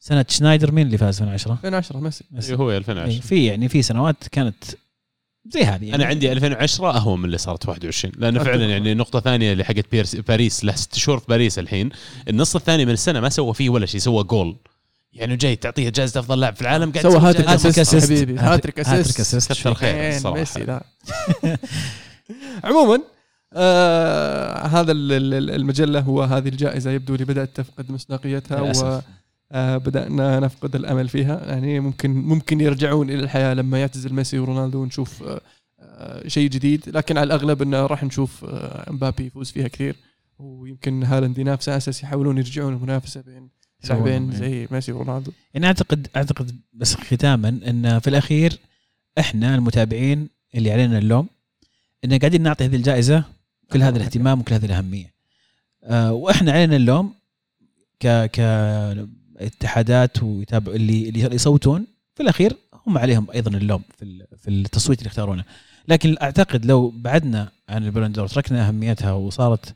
سنة 0.00 0.24
شنايدر 0.28 0.72
مين 0.72 0.86
اللي 0.86 0.98
فاز 0.98 1.22
2010 1.22 1.52
2010 1.52 2.00
ميسي. 2.00 2.24
إيه 2.50 2.56
هو 2.56 2.70
إيه، 2.70 2.76
2010 2.78 3.20
في 3.20 3.46
يعني 3.46 3.68
في 3.68 3.82
سنوات 3.82 4.28
كانت 4.32 4.64
زي 5.50 5.60
هذه 5.60 5.84
يعني. 5.84 5.94
أنا 5.94 6.04
عندي 6.04 6.32
2010 6.32 6.90
اهون 6.96 7.18
من 7.18 7.24
اللي 7.24 7.38
صارت 7.38 7.68
21 7.68 8.12
لأنه 8.16 8.44
فعلا 8.44 8.64
يعني 8.64 8.94
نقطه 8.94 9.20
ثانية 9.20 9.52
اللي 9.52 9.64
حقت 9.64 9.84
باريس 9.92 10.16
باريس 10.16 10.64
له 10.64 10.74
ست 10.74 10.94
شهور 10.94 11.18
في 11.18 11.26
باريس 11.28 11.58
الحين. 11.58 11.90
النص 12.28 12.56
الثاني 12.56 12.84
من 12.84 12.92
السنة 12.92 13.20
ما 13.20 13.28
سوى 13.28 13.54
فيه 13.54 13.70
ولا 13.70 13.86
شيء 13.86 14.00
سوى 14.00 14.24
جول. 14.24 14.56
يعني 15.12 15.36
جاي 15.36 15.56
تعطيه 15.56 15.88
جائزة 15.88 16.20
أفضل 16.20 16.40
لاعب 16.40 16.54
في 16.56 16.62
العالم 16.62 16.92
قاعد 16.92 17.02
سوى 17.02 17.12
تسوي 17.12 17.28
hat-trick 17.28 17.78
assist. 17.78 18.12
حبيبي 18.12 18.38
hat-trick 18.38 18.80
assist. 18.80 18.94
hat-trick 18.94 19.20
assist. 19.20 19.52
كثر 19.52 19.74
خير 19.74 20.16
الصراحه 20.16 20.38
ميسي 20.38 20.80
عموما 22.64 23.02
آه 23.52 24.66
هذا 24.66 24.92
ال- 24.92 25.12
ال- 25.12 25.50
المجلة 25.50 26.00
هو 26.00 26.22
هذه 26.22 26.48
الجائزة 26.48 26.90
يبدو 26.90 27.14
لي 27.14 27.24
بدأت 27.24 27.56
تفقد 27.56 27.92
مصداقيتها 27.92 28.60
للأسف. 28.60 29.02
وبدانا 29.54 30.40
نفقد 30.40 30.74
الأمل 30.76 31.08
فيها. 31.08 31.46
يعني 31.46 31.80
ممكن 31.80 32.10
ممكن 32.10 32.60
يرجعون 32.60 33.10
إلى 33.10 33.18
الحياة 33.20 33.54
لما 33.54 33.80
يعتزل 33.80 34.14
ميسي 34.14 34.38
ورونالدو 34.38 34.78
ونشوف 34.82 35.22
آه، 35.22 35.40
آه، 35.80 36.28
شيء 36.28 36.50
جديد. 36.50 36.82
لكن 36.88 37.18
على 37.18 37.26
الأغلب 37.26 37.62
إنه 37.62 37.86
راح 37.86 38.04
نشوف 38.04 38.44
آه، 38.44 38.92
مبابي 38.92 39.26
يفوز 39.26 39.50
فيها 39.50 39.68
كثير. 39.68 39.96
ويمكن 40.38 41.02
هالاند 41.04 41.38
ينافسه 41.38 41.76
أساس 41.76 42.02
يحاولون 42.02 42.38
يرجعون 42.38 42.72
المنافسة 42.72 43.20
بين 43.20 43.48
لاعبين. 43.88 44.30
زي 44.32 44.68
ميسي 44.70 44.92
ورونالدو. 44.92 45.32
يعني 45.54 45.66
أعتقد 45.66 46.08
أعتقد 46.16 46.60
بس 46.72 46.94
ختاما 46.94 47.48
إن 47.48 47.98
في 47.98 48.10
الأخير 48.10 48.58
إحنا 49.18 49.54
المتابعين 49.54 50.28
اللي 50.54 50.72
علينا 50.72 50.98
اللوم. 50.98 51.28
ان 52.04 52.18
قاعدين 52.18 52.42
نعطي 52.42 52.64
هذه 52.64 52.76
الجائزة 52.76 53.24
كل 53.72 53.82
هذا 53.82 53.96
الاهتمام 53.96 54.40
وكل 54.40 54.54
هذه 54.54 54.64
الأهمية. 54.64 55.14
آه 55.84 56.12
وإحنا 56.12 56.52
علينا 56.52 56.76
اللوم 56.76 57.14
ك 58.00 58.06
ك 58.06 58.40
اتحادات 59.36 60.22
ويتابعوا 60.22 60.76
اللي 60.76 61.08
اللي 61.08 61.34
يصوتون 61.34 61.86
في 62.14 62.22
الأخير 62.22 62.56
هم 62.86 62.98
عليهم 62.98 63.30
أيضا 63.30 63.50
اللوم 63.50 63.82
في 63.98 64.04
ال- 64.04 64.26
في 64.38 64.50
التصويت 64.50 64.98
اللي 64.98 65.08
يختارونه. 65.08 65.44
لكن 65.88 66.16
أعتقد 66.22 66.64
لو 66.66 66.90
بعدنا 66.96 67.52
عن 67.68 67.84
البلندور 67.84 68.28
تركنا 68.28 68.68
أهميتها 68.68 69.12
وصارت 69.12 69.74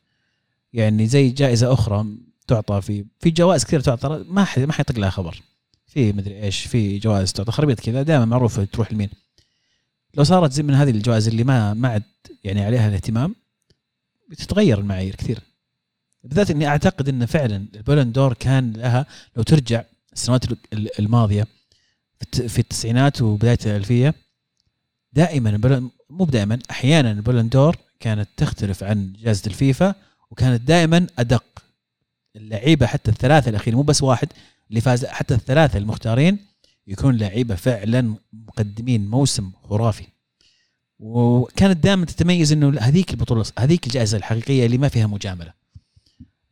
يعني 0.73 1.07
زي 1.07 1.29
جائزة 1.29 1.73
أخرى 1.73 2.07
تعطى 2.47 2.81
في 2.83 3.05
في 3.21 3.31
جوائز 3.31 3.65
كثير 3.65 3.81
تعطى 3.81 4.25
ما 4.29 4.45
حد 4.45 4.63
ما 4.63 4.73
حيطق 4.73 4.99
لها 4.99 5.11
خبر. 5.11 5.41
في 5.87 6.13
مدري 6.13 6.43
إيش 6.43 6.61
في 6.61 6.99
جوائز 6.99 7.33
تعطى 7.33 7.53
خربيط 7.53 7.81
كذا 7.81 8.03
دائما 8.03 8.25
معروفة 8.25 8.65
تروح 8.65 8.93
لمين؟ 8.93 9.09
لو 10.15 10.25
صارت 10.25 10.53
زي 10.53 10.63
من 10.63 10.75
هذه 10.75 10.91
الجوائز 10.91 11.29
اللي 11.29 11.45
ما 11.45 11.75
ما 11.75 11.89
عاد 11.89 12.03
يعني 12.45 12.65
عليها 12.65 12.89
الاهتمام 12.89 13.35
بتتغير 14.31 14.79
المعايير 14.79 15.15
كثير. 15.15 15.39
بالذات 16.25 16.51
إني 16.51 16.67
أعتقد 16.67 17.09
إن 17.09 17.27
فعلا 17.27 17.67
البولندور 17.75 18.33
كان 18.35 18.73
لها 18.73 19.07
لو 19.37 19.43
ترجع 19.43 19.85
السنوات 20.13 20.45
ال- 20.73 20.99
الماضية 20.99 21.43
في 22.19 22.23
الت- 22.23 22.43
في 22.43 22.59
التسعينات 22.59 23.23
وبداية 23.23 23.59
الألفية 23.67 24.15
دائما 25.13 25.81
مو 26.11 26.25
دائما 26.25 26.59
أحيانا 26.71 27.11
البولندور 27.11 27.77
كانت 28.01 28.29
تختلف 28.37 28.85
عن 28.85 29.13
جائزة 29.23 29.43
الفيفا 29.47 29.95
وكانت 30.31 30.61
دائما 30.63 31.07
أدق. 31.19 31.45
اللعيبة 32.37 32.87
حتى 32.87 33.11
الثلاثة 33.11 33.49
الاخير 33.49 33.77
مو 33.77 33.83
بس 33.83 34.03
واحد 34.03 34.29
اللي 34.71 34.81
فاز 34.81 35.05
حتى 35.05 35.35
الثلاثة 35.35 35.79
المختارين 35.79 36.39
يكون 36.87 37.17
لعيبة 37.17 37.55
فعلا 37.55 38.15
مقدمين 38.33 39.11
موسم 39.11 39.51
خرافي. 39.63 40.07
وكانت 40.99 41.85
دائما 41.85 42.05
تتميز 42.05 42.53
إنه 42.53 42.79
هذيك 42.79 43.11
البطولة 43.11 43.45
هذيك 43.59 43.87
الجائزة 43.87 44.19
الحقيقية 44.19 44.67
اللي 44.67 44.79
ما 44.79 44.89
فيها 44.89 45.07
مجاملة. 45.07 45.53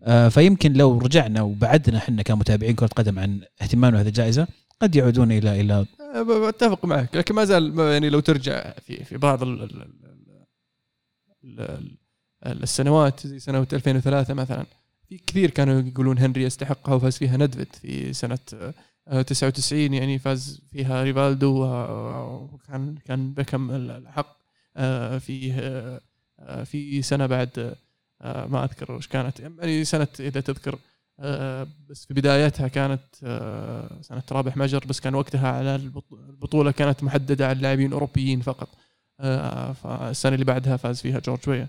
آه، 0.02 0.28
فيمكن 0.28 0.72
لو 0.72 0.98
رجعنا 0.98 1.42
وبعدنا 1.42 1.98
إحنا 1.98 2.22
كمتابعين 2.22 2.74
كرة 2.74 2.86
قدم 2.86 3.18
عن 3.18 3.40
اهتمامنا 3.62 3.96
بهذه 3.96 4.08
الجائزة 4.08 4.46
قد 4.80 4.96
يعودون 4.96 5.32
إلى 5.32 5.60
إلى 5.60 5.86
أه، 6.14 6.22
بتفق 6.22 6.84
معك. 6.84 7.16
لكن 7.16 7.34
ما 7.34 7.44
زال 7.44 7.78
يعني 7.78 8.10
لو 8.10 8.20
ترجع 8.20 8.72
في 8.86 9.04
في 9.04 9.16
بعض 9.16 9.42
ال 9.42 9.62
ال 9.62 9.82
ال 9.82 11.60
ال 11.60 11.60
ال 12.46 12.62
السنوات 12.62 13.26
زي 13.26 13.38
سنه 13.38 13.66
2003 13.72 14.34
مثلا 14.34 14.66
في 15.08 15.18
كثير 15.26 15.50
كانوا 15.50 15.80
يقولون 15.80 16.18
هنري 16.18 16.42
يستحقها 16.42 16.94
وفاز 16.94 17.16
فيها 17.16 17.36
ندفت 17.36 17.76
في 17.76 18.12
سنة 18.12 18.38
99 19.10 19.94
يعني 19.94 20.18
فاز 20.18 20.60
فيها 20.70 21.02
ريفالدو 21.02 21.64
وكان 22.52 22.94
كان 23.04 23.32
بيكم 23.34 23.70
الحق 23.70 24.36
آه، 24.76 25.18
في 25.18 25.52
آه، 26.38 26.64
في 26.64 27.02
سنة 27.02 27.26
بعد 27.26 27.74
آه، 28.22 28.46
ما 28.46 28.64
أذكر 28.64 28.92
وش 28.92 29.06
كانت 29.06 29.40
يعني 29.40 29.84
سنة 29.84 30.08
إذا 30.20 30.40
تذكر 30.40 30.78
بس 31.90 32.04
في 32.06 32.14
بدايتها 32.14 32.68
كانت 32.68 33.00
سنة 34.02 34.22
رابح 34.32 34.56
مجر 34.56 34.84
بس 34.88 35.00
كان 35.00 35.14
وقتها 35.14 35.48
على 35.52 35.74
البط- 35.76 36.12
البطولة 36.12 36.70
كانت 36.70 37.02
محددة 37.02 37.46
على 37.48 37.56
اللاعبين 37.56 37.86
الاوروبيين 37.86 38.40
فقط 38.40 38.68
فالسنة 39.74 40.34
اللي 40.34 40.44
بعدها 40.44 40.76
فاز 40.76 41.00
فيها 41.00 41.18
جورج 41.18 41.48
ويا. 41.48 41.68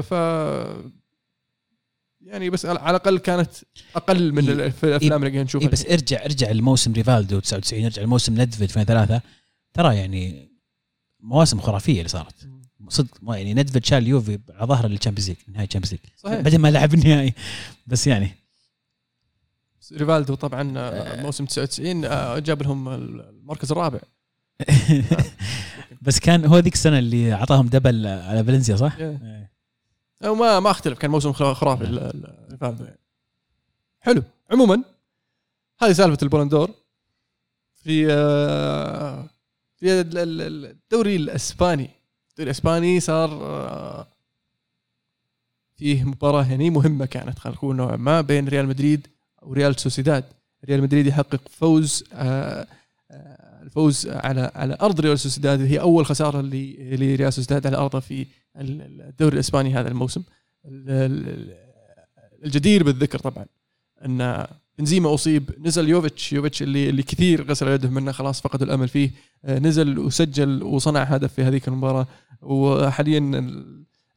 ف 0.00 0.14
يعني 2.26 2.50
بس 2.50 2.66
على 2.66 2.90
الأقل 2.90 3.18
كانت 3.18 3.50
أقل 3.96 4.32
من 4.32 4.48
إيه، 4.48 4.52
الأفلام 4.54 4.94
اللي 5.02 5.10
قاعدين 5.10 5.42
نشوفها. 5.42 5.66
إيه 5.66 5.72
بس 5.72 5.86
ارجع 5.86 6.24
ارجع 6.24 6.50
لموسم 6.50 6.92
ريفالدو 6.92 7.40
99 7.40 7.84
ارجع 7.84 8.02
لموسم 8.02 8.40
ندفيد 8.40 8.62
2003 8.62 9.20
ترى 9.74 9.96
يعني 9.96 10.48
مواسم 11.20 11.60
خرافية 11.60 11.98
اللي 11.98 12.08
صارت. 12.08 12.48
صدق 12.88 13.18
ما 13.22 13.36
يعني 13.36 13.54
ندفيد 13.54 13.84
شال 13.84 13.98
اليوفي 13.98 14.38
على 14.50 14.66
ظهره 14.66 14.86
للتشامبيونز 14.86 15.28
ليج 15.28 15.38
نهائي 15.48 15.66
الشامبيونز 15.66 15.92
League. 16.24 16.42
بعدين 16.42 16.60
ما 16.60 16.70
لعب 16.70 16.94
النهائي. 16.94 17.34
بس 17.86 18.06
يعني. 18.06 18.30
ريفالدو 19.92 20.34
طبعا 20.34 20.74
آه، 20.76 21.22
موسم 21.22 21.44
99 21.44 22.04
آه، 22.04 22.38
جاب 22.38 22.62
لهم 22.62 22.88
المركز 22.88 23.72
الرابع. 23.72 24.00
بس 26.02 26.18
كان 26.18 26.46
هو 26.46 26.58
ذيك 26.58 26.74
السنة 26.74 26.98
اللي 26.98 27.32
أعطاهم 27.32 27.66
double 27.66 28.06
على 28.06 28.44
فالنسيا 28.44 28.76
صح؟ 28.76 28.96
إيه. 28.98 29.53
ما 30.22 30.60
ما 30.60 30.70
أختلف 30.70 30.98
كان 30.98 31.10
موسم 31.10 31.32
خرا- 31.32 31.54
خرافي 31.54 31.84
يعني. 32.60 32.98
حلو. 34.00 34.22
عموما 34.50 34.82
هذه 35.82 35.92
سالفة 35.92 36.18
البالون 36.22 36.52
دور 36.52 36.70
في 37.74 38.06
آه، 38.12 39.28
في 39.76 40.00
ال- 40.00 40.18
ال- 40.18 40.64
الدوري 40.70 41.16
الإسباني. 41.16 41.90
الدوري 42.30 42.44
الإسباني 42.50 43.00
صار 43.00 43.30
آه، 43.30 44.06
فيه 45.76 46.04
مباراة 46.04 46.50
يعني 46.50 46.70
مهمة 46.70 47.06
كانت 47.06 47.38
خلينا 47.38 47.56
نقول 47.58 47.76
نوعا 47.76 47.96
ما 47.96 48.20
بين 48.20 48.48
ريال 48.48 48.66
مدريد 48.66 49.06
وريال 49.42 49.80
سوسيداد. 49.80 50.24
ريال 50.64 50.82
مدريد 50.82 51.06
يحقق 51.06 51.48
فوز 51.48 52.04
آه، 52.12 52.66
الفوز 53.62 54.06
على 54.08 54.50
على 54.54 54.76
أرض 54.82 55.00
ريال 55.00 55.18
سوسيداد. 55.20 55.60
هي 55.60 55.80
أول 55.80 56.06
خسارة 56.06 56.40
لريال 56.40 57.32
سوسيداد 57.32 57.66
على 57.66 57.76
أرضه 57.76 58.00
في 58.00 58.26
الدوري 58.56 59.34
الإسباني 59.34 59.74
هذا 59.74 59.88
الموسم. 59.88 60.22
ال- 60.64 60.90
ال- 60.90 61.54
الجدير 62.44 62.82
بالذكر 62.84 63.18
طبعا 63.18 63.46
أن 64.04 64.46
بنزيما 64.78 65.14
أصيب 65.14 65.50
نزل 65.58 65.88
يوفيتش 65.88 66.32
يوفيتش 66.32 66.62
اللي 66.62 66.88
اللي 66.90 67.02
كثير 67.02 67.50
غسل 67.50 67.68
يدهم 67.68 67.94
منه 67.94 68.12
خلاص 68.12 68.40
فقدوا 68.40 68.66
الأمل 68.66 68.88
فيه. 68.88 69.10
آه، 69.44 69.58
نزل 69.58 69.98
وسجل 69.98 70.62
وصنع 70.62 71.02
هدف 71.02 71.32
في 71.32 71.42
هذيك 71.42 71.68
المباراة. 71.68 72.06
وحاليا 72.42 73.18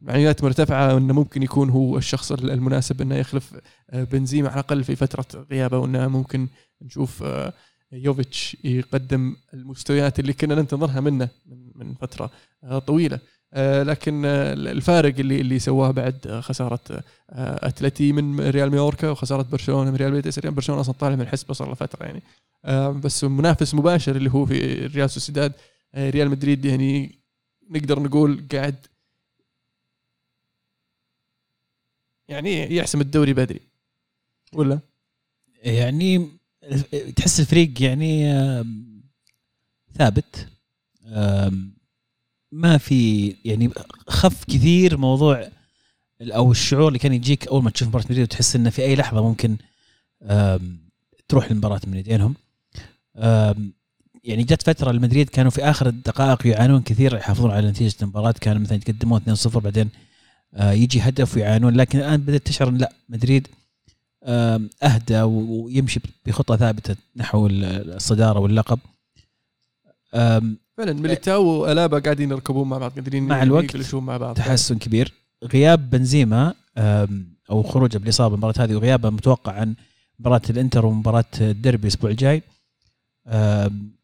المعنويات 0.01 0.43
مرتفعة 0.43 0.97
انه 0.97 1.13
ممكن 1.13 1.43
يكون 1.43 1.69
هو 1.69 1.97
الشخص 1.97 2.31
المناسب 2.31 3.01
أنه 3.01 3.15
يخلف 3.15 3.53
آه، 3.89 4.03
بنزيما 4.03 4.49
على 4.49 4.59
الأقل 4.59 4.83
في 4.83 4.95
فترة 4.95 5.45
غيابه 5.51 5.77
وأنه 5.77 6.07
ممكن 6.07 6.47
نشوف 6.81 7.23
آه، 7.23 7.53
يوفيتش 7.91 8.57
يقدم 8.63 9.35
المستويات 9.53 10.19
اللي 10.19 10.33
كنا 10.33 10.55
ننتظرها 10.55 10.99
منه 10.99 11.29
من 11.75 11.93
فترة 11.93 12.31
طويلة. 12.87 13.19
لكن 13.55 14.25
آه، 14.25 14.53
الفارق 14.53 15.19
اللي 15.19 15.41
اللي 15.41 15.59
سواه 15.59 15.91
بعد 15.91 16.27
آه، 16.27 16.41
خسارة 16.41 16.79
آه، 17.29 17.67
أتلتي 17.67 18.11
من 18.11 18.39
ريال 18.49 18.71
ميوركا 18.71 19.09
وخسارة 19.09 19.41
برشلونة 19.41 19.91
من 19.91 19.95
ريال 19.97 20.11
بيتيس. 20.11 20.39
برشلونة 20.39 20.81
أصلا 20.81 20.95
طالع 20.95 21.15
من 21.15 21.21
الحسبه 21.21 21.53
صار 21.53 21.67
له 21.67 21.73
فترة 21.75 22.05
يعني. 22.05 22.23
آه، 22.65 22.89
بس 22.89 23.23
منافس 23.23 23.73
مباشر 23.75 24.15
اللي 24.15 24.31
هو 24.31 24.45
في 24.45 24.85
ريال 24.87 25.09
سوسيداد 25.09 25.53
آه، 25.95 26.09
ريال 26.09 26.29
مدريد 26.29 26.65
يعني 26.65 27.19
نقدر 27.69 27.99
نقول 27.99 28.47
قاعد 28.51 28.75
يعني 32.29 32.75
يحسم 32.75 33.01
الدوري 33.01 33.33
بدري. 33.33 33.59
ولا؟ 34.53 34.79
يعني 35.63 36.29
تحس 37.15 37.39
الفريق 37.39 37.83
يعني 37.83 38.33
ثابت. 39.97 40.47
ما 42.51 42.77
في 42.77 43.29
يعني 43.45 43.69
خف 44.07 44.43
كثير 44.43 44.97
موضوع 44.97 45.47
أو 46.21 46.51
الشعور 46.51 46.87
اللي 46.87 46.99
كان 46.99 47.13
يجيك 47.13 47.47
أول 47.47 47.63
ما 47.63 47.69
تشوف 47.69 47.87
مباراة 47.87 48.05
مدريد 48.05 48.21
وتحس 48.23 48.55
إنه 48.55 48.69
في 48.69 48.81
أي 48.81 48.95
لحظة 48.95 49.23
ممكن 49.23 49.57
تروح 51.27 51.51
المباراه 51.51 51.81
من 51.87 51.97
يدينهم 51.97 52.35
آم، 53.17 53.73
يعني 54.23 54.43
جت 54.43 54.61
فترة 54.63 54.91
المدريد 54.91 55.29
كانوا 55.29 55.51
في 55.51 55.63
آخر 55.63 55.87
الدقائق 55.87 56.47
يعانون 56.47 56.81
كثير 56.81 57.15
يحافظون 57.15 57.51
على 57.51 57.69
نتيجة 57.69 57.95
المباراة. 58.01 58.31
كانوا 58.31 58.61
مثلا 58.61 58.75
يتقدمون 58.77 59.21
2-0 59.35 59.57
بعدين 59.59 59.89
آه، 60.53 60.71
يجي 60.71 61.01
هدف 61.01 61.35
ويعانون. 61.35 61.75
لكن 61.75 61.99
الآن 61.99 62.17
بدأت 62.21 62.47
تشعر 62.47 62.69
لا 62.71 62.93
مدريد 63.09 63.47
أهدى 64.83 65.21
ويمشي 65.21 65.99
بخطة 66.25 66.55
ثابتة 66.57 66.95
نحو 67.15 67.47
ال- 67.47 67.93
الصدارة 67.93 68.39
واللقب. 68.39 68.79
فعلا 70.77 70.93
ميليتاو 70.93 71.45
وألابا 71.45 71.99
قاعدين 71.99 72.31
يركبون 72.31 72.69
مع 72.69 72.77
بعض 72.77 72.91
قاعدين 72.91 73.23
مع 73.23 73.43
الوقت 73.43 73.95
مع 73.95 74.17
بعض. 74.17 74.35
تحسن 74.35 74.77
كبير. 74.77 75.13
غياب 75.43 75.89
بنزيما 75.89 76.53
أو 77.49 77.63
خروجه 77.63 77.97
بالاصابه 77.97 78.35
المباراة 78.35 78.53
هذه 78.57 78.75
وغيابه 78.75 79.09
متوقع 79.09 79.51
عن 79.51 79.75
مباراة 80.19 80.41
الإنتر 80.49 80.85
ومباراة 80.85 81.25
الديربي 81.41 81.83
الأسبوع 81.83 82.09
الجاي. 82.09 82.41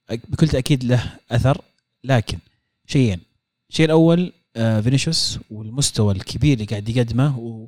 بكل 0.10 0.48
تأكيد 0.48 0.84
له 0.84 1.04
أثر 1.32 1.62
لكن 2.04 2.38
شيئين. 2.86 3.20
الشيء 3.70 3.86
الأول 3.86 4.34
آه، 4.56 4.82
فينيسيوس 4.82 5.40
والمستوى 5.52 6.14
الكبير 6.14 6.54
اللي 6.54 6.66
قاعد 6.66 6.90
يقدمه 6.90 7.68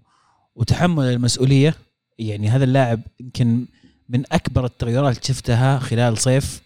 وتحمل 0.55 1.05
المسؤولية. 1.05 1.75
يعني 2.19 2.49
هذا 2.49 2.63
اللاعب 2.63 3.01
يمكن 3.19 3.65
من 4.09 4.23
أكبر 4.31 4.65
التغيرات 4.65 5.15
اللي 5.15 5.27
شفتها 5.27 5.79
خلال 5.79 6.17
صيف 6.17 6.64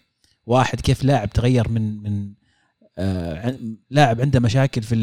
واحد 0.50 0.80
كيف 0.80 1.04
لاعب 1.04 1.30
تغير 1.30 1.68
من 1.68 2.02
من 2.02 2.32
آه، 2.98 3.58
لاعب 3.90 4.20
عنده 4.20 4.40
مشاكل 4.40 4.82
في 4.82 4.94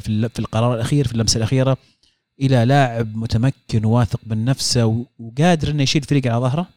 في 0.00 0.08
ال- 0.08 0.30
في 0.30 0.38
القرار 0.38 0.74
الأخير 0.74 1.06
في 1.06 1.12
اللمسة 1.12 1.38
الأخيرة 1.38 1.76
إلى 2.40 2.64
لاعب 2.64 3.16
متمكن 3.16 3.84
وواثق 3.84 4.20
من 4.26 4.44
نفسه 4.44 5.06
وقادر 5.18 5.70
إنه 5.70 5.82
يشيل 5.82 6.02
فريق 6.02 6.26
على 6.26 6.40
ظهره 6.40 6.68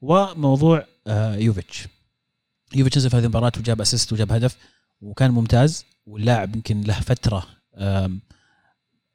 وموضوع 0.00 0.86
آه، 1.06 1.36
يوفيتش. 1.36 1.88
يوفيتش 2.74 2.96
نزل 2.98 3.10
في 3.10 3.16
هذه 3.16 3.24
المباراة 3.24 3.52
وجاب 3.58 3.80
اسيست 3.80 4.12
وجاب 4.12 4.32
هدف 4.32 4.56
وكان 5.00 5.30
ممتاز 5.30 5.84
واللاعب 6.06 6.56
يمكن 6.56 6.80
له 6.80 7.00
فترة 7.00 7.46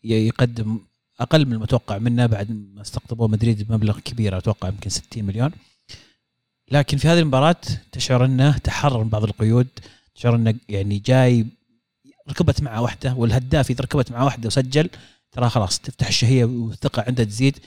يقدم 0.04 0.80
أقل 1.20 1.46
من 1.46 1.54
المتوقع 1.54 1.98
منه 1.98 2.26
بعد 2.26 2.52
ما 2.76 2.82
استقطبوه 2.82 3.28
مدريد 3.28 3.68
بمبلغ 3.68 4.00
كبير 4.00 4.38
أتوقع 4.38 4.68
يمكن 4.68 4.90
60 4.90 5.24
مليون. 5.24 5.52
لكن 6.72 6.98
في 6.98 7.08
هذه 7.08 7.20
المباراة 7.20 7.56
تشعر 7.92 8.26
أنه 8.26 8.58
تحرر 8.58 9.04
من 9.04 9.10
بعض 9.10 9.24
القيود 9.24 9.68
تشعر 10.16 10.36
أنه 10.36 10.54
يعني 10.70 11.00
جاي 11.00 11.46
ركبت 12.30 12.62
معه 12.62 12.82
واحدة 12.82 13.14
والهداف 13.14 13.70
إذا 13.70 13.82
ركبت 13.82 14.12
معه 14.12 14.26
واحدة 14.26 14.48
وسجل 14.48 14.90
ترى 15.32 15.50
خلاص 15.50 15.80
تفتح 15.80 16.08
الشهية 16.08 16.46
والثقة 16.46 17.04
عنده 17.08 17.24
تزيد. 17.24 17.58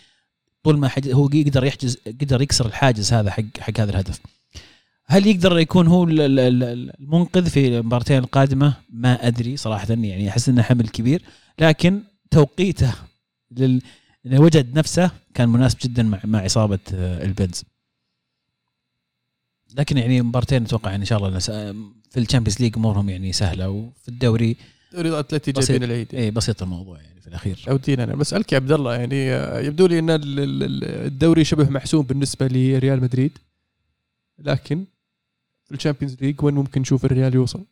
طول 0.65 0.79
ما 0.79 0.89
حج... 0.89 1.13
هو 1.13 1.31
يقدر 1.33 1.65
يحجز 1.65 1.99
يقدر 2.07 2.43
يكسر 2.43 2.67
الحاجز 2.67 3.13
هذا 3.13 3.31
حق 3.31 3.43
حق 3.61 3.81
هذا 3.81 3.91
الهدف. 3.91 4.21
هل 5.07 5.27
يقدر 5.27 5.59
يكون 5.59 5.87
هو 5.87 6.05
ال- 6.05 6.21
ال- 6.21 6.41
ال- 6.41 6.93
المنقذ 7.01 7.51
في 7.51 7.79
المباراتين 7.79 8.19
القادمة؟ 8.19 8.75
ما 8.91 9.27
أدري 9.27 9.57
صراحة 9.57 9.87
يعني 9.91 10.29
أحس 10.29 10.49
إنه 10.49 10.63
حمل 10.63 10.89
كبير. 10.89 11.23
لكن 11.59 12.03
توقيته 12.31 12.95
لل... 13.51 13.83
وجد 14.25 14.79
نفسه 14.79 15.11
كان 15.35 15.49
مناسب 15.49 15.79
جدا 15.83 16.03
مع 16.03 16.21
مع 16.25 16.47
إصابة 16.47 16.79
آه، 16.95 17.25
البنز. 17.25 17.65
لكن 19.77 19.99
يعني 19.99 20.23
مبارتين 20.23 20.63
أتوقع 20.65 20.95
إن 20.95 21.05
شاء 21.05 21.19
الله 21.19 21.39
نس- 21.39 21.51
في 22.11 22.21
ال 22.21 22.25
Champions 22.25 22.61
League 22.61 22.77
أمورهم 22.77 23.09
يعني 23.09 23.33
سهلة 23.33 23.69
وفي 23.69 24.09
الدوري 24.09 24.57
دوري 24.93 25.09
الأتلتي. 25.09 25.53
جايبين 25.53 25.83
العيد. 25.85 26.15
اي 26.15 26.31
بسيط 26.31 26.63
الموضوع 26.63 27.01
يعني 27.01 27.21
في 27.21 27.27
الأخير. 27.27 27.59
عودين 27.69 28.01
أنا 28.01 28.15
بسالك 28.17 28.53
يا 28.53 28.57
عبد 28.57 28.73
الله 28.73 28.95
يعني 28.97 29.31
آه، 29.33 29.61
يبدو 29.61 29.87
لي 29.87 29.99
إن 29.99 30.11
ال- 30.11 30.41
ال- 30.41 30.63
ال- 30.63 30.85
الدوري 30.85 31.45
شبه 31.45 31.69
محسوم 31.71 32.07
بالنسبة 32.07 32.47
لريال 32.47 33.01
مدريد. 33.03 33.39
لكن 34.39 34.85
في 35.65 35.75
ال 35.75 35.79
Champions 35.79 36.17
League 36.21 36.43
وين 36.45 36.55
ممكن 36.55 36.81
نشوف 36.81 37.05
الريال 37.05 37.35
يوصل؟ 37.35 37.65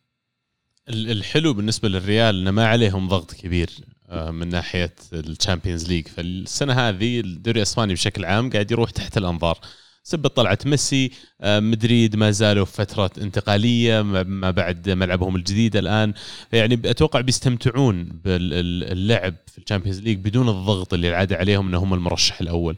ال- 0.89 1.11
الحلو 1.11 1.53
بالنسبة 1.53 1.89
للريال 1.89 2.39
إنه 2.41 2.51
ما 2.51 2.65
عليهم 2.67 3.07
ضغط 3.07 3.33
كبير 3.33 3.69
آه، 4.09 4.31
من 4.31 4.49
ناحية 4.49 4.95
ال 5.13 5.20
Champions 5.20 5.87
League. 5.87 6.07
فالسنة 6.07 6.73
هذه 6.73 7.19
الدوري 7.19 7.57
الأسباني 7.57 7.93
بشكل 7.93 8.25
عام 8.25 8.49
قاعد 8.49 8.71
يروح 8.71 8.89
تحت 8.91 9.17
الأنظار. 9.17 9.59
سبة 10.03 10.29
طلعة 10.29 10.67
ميسي 10.67 11.11
آه، 11.41 11.59
مدريد 11.59 12.15
ما 12.15 12.31
زالوا 12.31 12.65
في 12.65 12.73
فترة 12.73 13.11
انتقالية 13.21 14.01
ما- 14.01 14.51
بعد 14.51 14.89
ملعبهم 14.89 15.35
الجديد 15.35 15.75
الآن. 15.75 16.13
يعني 16.53 16.81
أتوقع 16.85 17.21
بيستمتعون 17.21 18.03
باللعب 18.03 19.35
في 19.47 19.57
ال 19.57 19.61
Champions 19.61 19.99
League 19.99 20.17
بدون 20.17 20.49
الضغط 20.49 20.93
اللي 20.93 21.09
العادة 21.09 21.35
عليهم 21.37 21.67
أنهم 21.67 21.93
المرشح 21.93 22.41
الأول. 22.41 22.77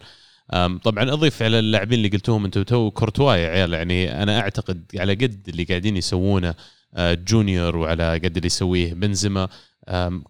أم، 0.53 0.77
طبعا 0.77 1.13
أضيف 1.13 1.42
على 1.44 1.60
اللاعبين 1.60 1.98
اللي 1.98 2.10
قلتوهم 2.10 2.46
أنتم 2.46 2.63
تو 2.63 2.92
كورتوا 2.92 3.36
يا 3.36 3.48
عيال. 3.50 3.74
يعني 3.74 4.24
أنا 4.24 4.39
أعتقد 4.39 4.84
على 4.96 5.13
قد 5.13 5.46
اللي 5.50 5.63
قاعدين 5.63 5.98
يسوونه 5.98 6.56
آه، 6.96 7.13
جونيور 7.13 7.77
وعلى 7.77 8.13
قد 8.13 8.36
اللي 8.38 8.46
يسويه 8.48 8.94
بنزيما 8.94 9.50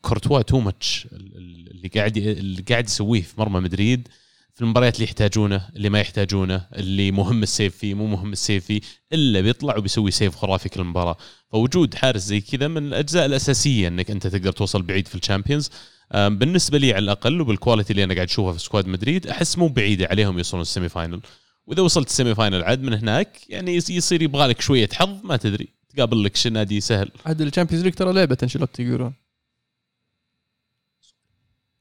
كورتوا 0.01 0.41
too 0.41 0.59
much 0.59 1.07
اللي 1.11 1.87
قاعد 1.95 2.17
اللي 2.17 2.61
قاعد 2.69 2.85
يسويه 2.85 3.21
في 3.21 3.33
مرمى 3.39 3.59
مدريد 3.59 4.07
في 4.53 4.61
المباريات 4.61 4.95
اللي 4.95 5.03
يحتاجونه 5.05 5.69
اللي 5.75 5.89
ما 5.89 5.99
يحتاجونه 5.99 6.67
اللي 6.75 7.11
مهم 7.11 7.43
ال 7.43 7.50
save 7.50 7.77
فيه 7.77 7.93
مو 7.93 8.07
مهم 8.07 8.31
ال 8.31 8.38
save 8.38 8.65
فيه 8.65 8.81
إلا 9.13 9.41
بيطلع 9.41 9.77
وبيسوي 9.77 10.11
save 10.11 10.35
خرافي 10.35 10.69
كل 10.69 10.83
مباراة. 10.83 11.17
فوجود 11.51 11.95
حارس 11.95 12.21
زي 12.21 12.41
كذا 12.41 12.67
من 12.67 12.87
الأجزاء 12.87 13.25
الأساسية 13.25 13.87
إنك 13.87 14.11
أنت 14.11 14.27
تقدر 14.27 14.51
توصل 14.51 14.81
بعيد 14.81 15.07
في 15.07 15.15
ال 15.15 15.20
Champions. 15.20 15.69
أم، 16.11 16.37
بالنسبة 16.37 16.77
لي 16.77 16.93
على 16.93 17.03
الأقل 17.03 17.41
وبال 17.41 17.56
quality 17.56 17.91
اللي 17.91 18.03
أنا 18.03 18.13
قاعد 18.13 18.27
اشوفها 18.27 18.53
في 18.53 18.59
squad 18.59 18.87
مدريد 18.87 19.27
أحس 19.27 19.57
مو 19.57 19.67
بعيدة 19.67 20.05
عليهم 20.07 20.37
يوصلون 20.37 20.61
ال 20.61 20.89
semi-final 20.89 21.21
وإذا 21.67 21.81
وصلت 21.81 22.07
ال 22.07 22.35
semi-final 22.35 22.63
عاد 22.63 22.81
من 22.81 22.93
هناك 22.93 23.49
يعني 23.49 23.75
يص- 23.75 23.89
يصير 23.89 24.21
يبغى 24.21 24.47
لك 24.47 24.61
شوية 24.61 24.89
حظ 24.93 25.19
ما 25.23 25.37
تدري. 25.37 25.67
تقابل 25.95 26.23
لك 26.23 26.47
نادي 26.47 26.81
سهل. 26.81 27.11
عاد 27.25 27.41
ال 27.41 27.45
Champions 27.45 27.83
League 27.83 27.93
ترى 27.93 28.13
لعبة 28.13 28.37
أنشيلوتي 28.43 28.83
يقولون. 28.83 29.13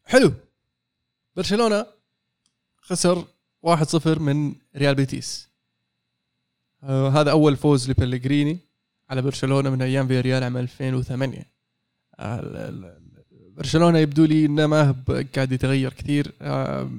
حلو. 0.04 0.32
برشلونة. 1.36 1.86
خسر 2.82 3.24
1-0 3.66 4.06
من 4.18 4.54
ريال 4.76 4.94
بيتيس. 4.94 5.48
آه 6.82 7.08
هذا 7.08 7.30
أول 7.30 7.56
فوز 7.56 7.90
لبيليغريني 7.90 8.58
على 9.10 9.22
برشلونة 9.22 9.70
من 9.70 9.82
أيام 9.82 10.08
في 10.08 10.20
ريال 10.20 10.42
عام 10.44 10.56
2008 10.56 11.46
آه 12.18 13.00
برشلونة 13.56 13.98
يبدو 13.98 14.24
لي 14.24 14.46
إنه 14.46 14.66
ما 14.66 15.04
قاعد 15.34 15.52
يتغير 15.52 15.92
كثير. 15.92 16.32
آه 16.42 16.90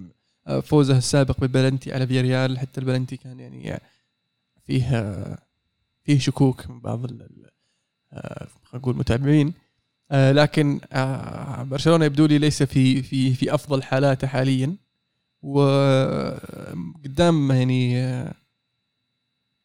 آه، 0.48 0.60
فوزه 0.60 0.98
السابق 0.98 1.40
ببلنتي 1.42 1.94
على 1.94 2.08
فياريال 2.08 2.60
حتى 2.60 2.82
البلنتي 2.82 3.18
كان 3.18 3.40
يعني 3.40 3.80
فيه 4.68 4.84
آه، 4.98 5.38
فيه 6.04 6.20
شكوك 6.20 6.70
من 6.70 6.80
بعض 6.80 7.06
ال- 7.06 7.50
آه، 8.14 8.48
متابعين. 8.74 9.54
لكن 10.12 10.80
برشلونة 11.70 12.06
يبدو 12.06 12.26
لي 12.26 12.38
ليس 12.38 12.64
في 12.64 13.04
في 13.04 13.34
في 13.34 13.54
أفضل 13.54 13.84
حالاته 13.84 14.28
حاليا. 14.28 14.76
وقدام 15.44 17.42
يعني 17.52 17.98
آه، 17.98 18.34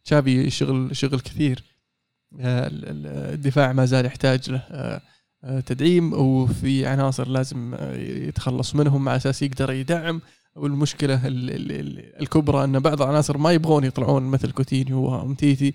تشافي 0.05 0.51
شغل 0.51 0.97
شغل 0.97 1.21
كثير. 1.21 1.65
آه، 2.41 2.67
ال- 2.67 2.85
ال- 2.89 3.07
الدفاع 3.35 3.73
ما 3.73 3.85
زال 3.85 4.07
يحتاج 4.07 4.51
له 4.51 4.59
آه، 4.59 5.01
تدعيم. 5.61 6.13
وفي 6.13 6.87
عناصر 6.87 7.29
لازم 7.29 7.75
يتخلص 7.97 8.75
منهم 8.75 9.09
على 9.09 9.17
أساس 9.17 9.43
يقدر 9.43 9.73
يدعم. 9.73 10.21
والمشكلة 10.57 11.27
ال- 11.27 11.51
ال- 11.51 11.73
ال- 11.73 12.23
الكبرى 12.23 12.65
إن 12.65 12.79
بعض 12.79 13.03
العناصر 13.03 13.39
ما 13.39 13.53
يبغون 13.53 13.85
يطلعون 13.85 14.23
مثل 14.23 14.51
كوتينيو 14.53 14.99
ومتيتي 15.15 15.75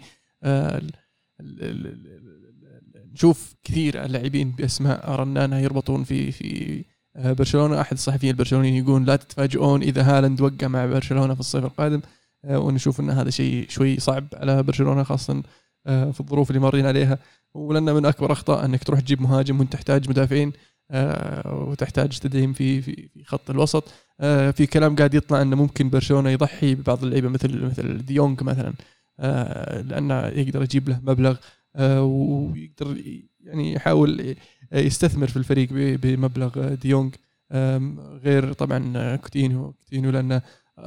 نشوف 3.14 3.56
كثير 3.64 4.08
لاعبين 4.08 4.52
بأسماء 4.52 5.12
رنانه 5.12 5.60
يربطون 5.60 6.04
في 6.04 6.32
في 6.32 6.84
برشلونة 7.16 7.82
أحد 7.82 7.94
الصحفيين 7.94 8.32
البرشلونيين 8.32 8.84
يقول 8.84 9.06
لا 9.06 9.16
تتفاجئون 9.16 9.82
إذا 9.82 10.02
هالاند 10.02 10.42
وقع 10.42 10.68
مع 10.68 10.86
برشلونة 10.86 11.34
في 11.34 11.40
الصيف 11.40 11.66
القادم. 11.66 12.02
آه، 12.46 12.60
ونشوف 12.60 13.00
إن 13.00 13.10
هذا 13.10 13.30
شيء 13.30 13.66
شوي 13.70 14.00
صعب 14.00 14.28
على 14.34 14.64
برشلونة 14.64 15.04
خاصة 15.04 15.44
آه، 15.88 16.12
في 16.12 16.20
الظروف 16.20 16.50
اللي 16.50 16.60
مارين 16.60 16.86
عليها. 16.86 17.18
ولان 17.54 17.84
من 17.84 18.06
أكبر 18.06 18.32
أخطاء 18.32 18.66
إنك 18.66 18.84
تروح 18.84 19.00
تجيب 19.00 19.22
مهاجم 19.22 19.60
وأنت 19.60 19.74
تحتاج 19.74 20.10
مدافعين 20.10 20.52
آه، 20.92 21.54
وتحتاج 21.68 22.20
تدعيم 22.20 22.54
في 22.54 22.82
في 22.82 23.10
في 23.14 23.24
خط 23.24 23.50
الوسط. 23.50 23.92
آه، 24.20 24.52
في 24.52 24.66
كلام 24.66 24.96
قاعد 24.96 25.14
يطلع 25.14 25.42
إنه 25.42 25.56
ممكن 25.56 25.90
برشلونة 25.90 26.30
يضحي 26.30 26.76
ببعض 26.76 27.04
اللعيبة 27.04 27.30
مثل 27.30 27.66
مثل 27.66 28.06
ديونج 28.06 28.44
مثلا. 28.44 28.74
آه، 29.20 29.82
لأنه 29.82 30.28
يقدر 30.28 30.64
يجيب 30.64 30.90
له 30.90 31.00
مبلغ 31.04 31.38
آه، 31.76 32.04
ويقدر 32.04 32.98
يعني 33.44 33.74
يحاول 33.74 34.36
يستثمر 34.74 35.28
في 35.28 35.38
الفريق 35.38 35.68
بمبلغ 35.74 36.74
دي 36.74 36.88
يونج 36.88 37.16
آم، 37.52 38.00
غير 38.00 38.54
طبعا 38.54 39.16
كوتينيو. 39.16 39.72
كوتينيو 39.72 40.12
لأنه 40.12 40.42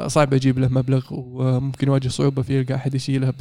صعب 0.07 0.35
أجيب 0.35 0.59
له 0.59 0.68
مبلغ 0.68 1.07
وممكن 1.11 1.87
يواجه 1.87 2.09
صعوبة 2.09 2.42
في 2.42 2.59
يلقى 2.59 2.75
أحد 2.75 2.94
يشيله 2.94 3.33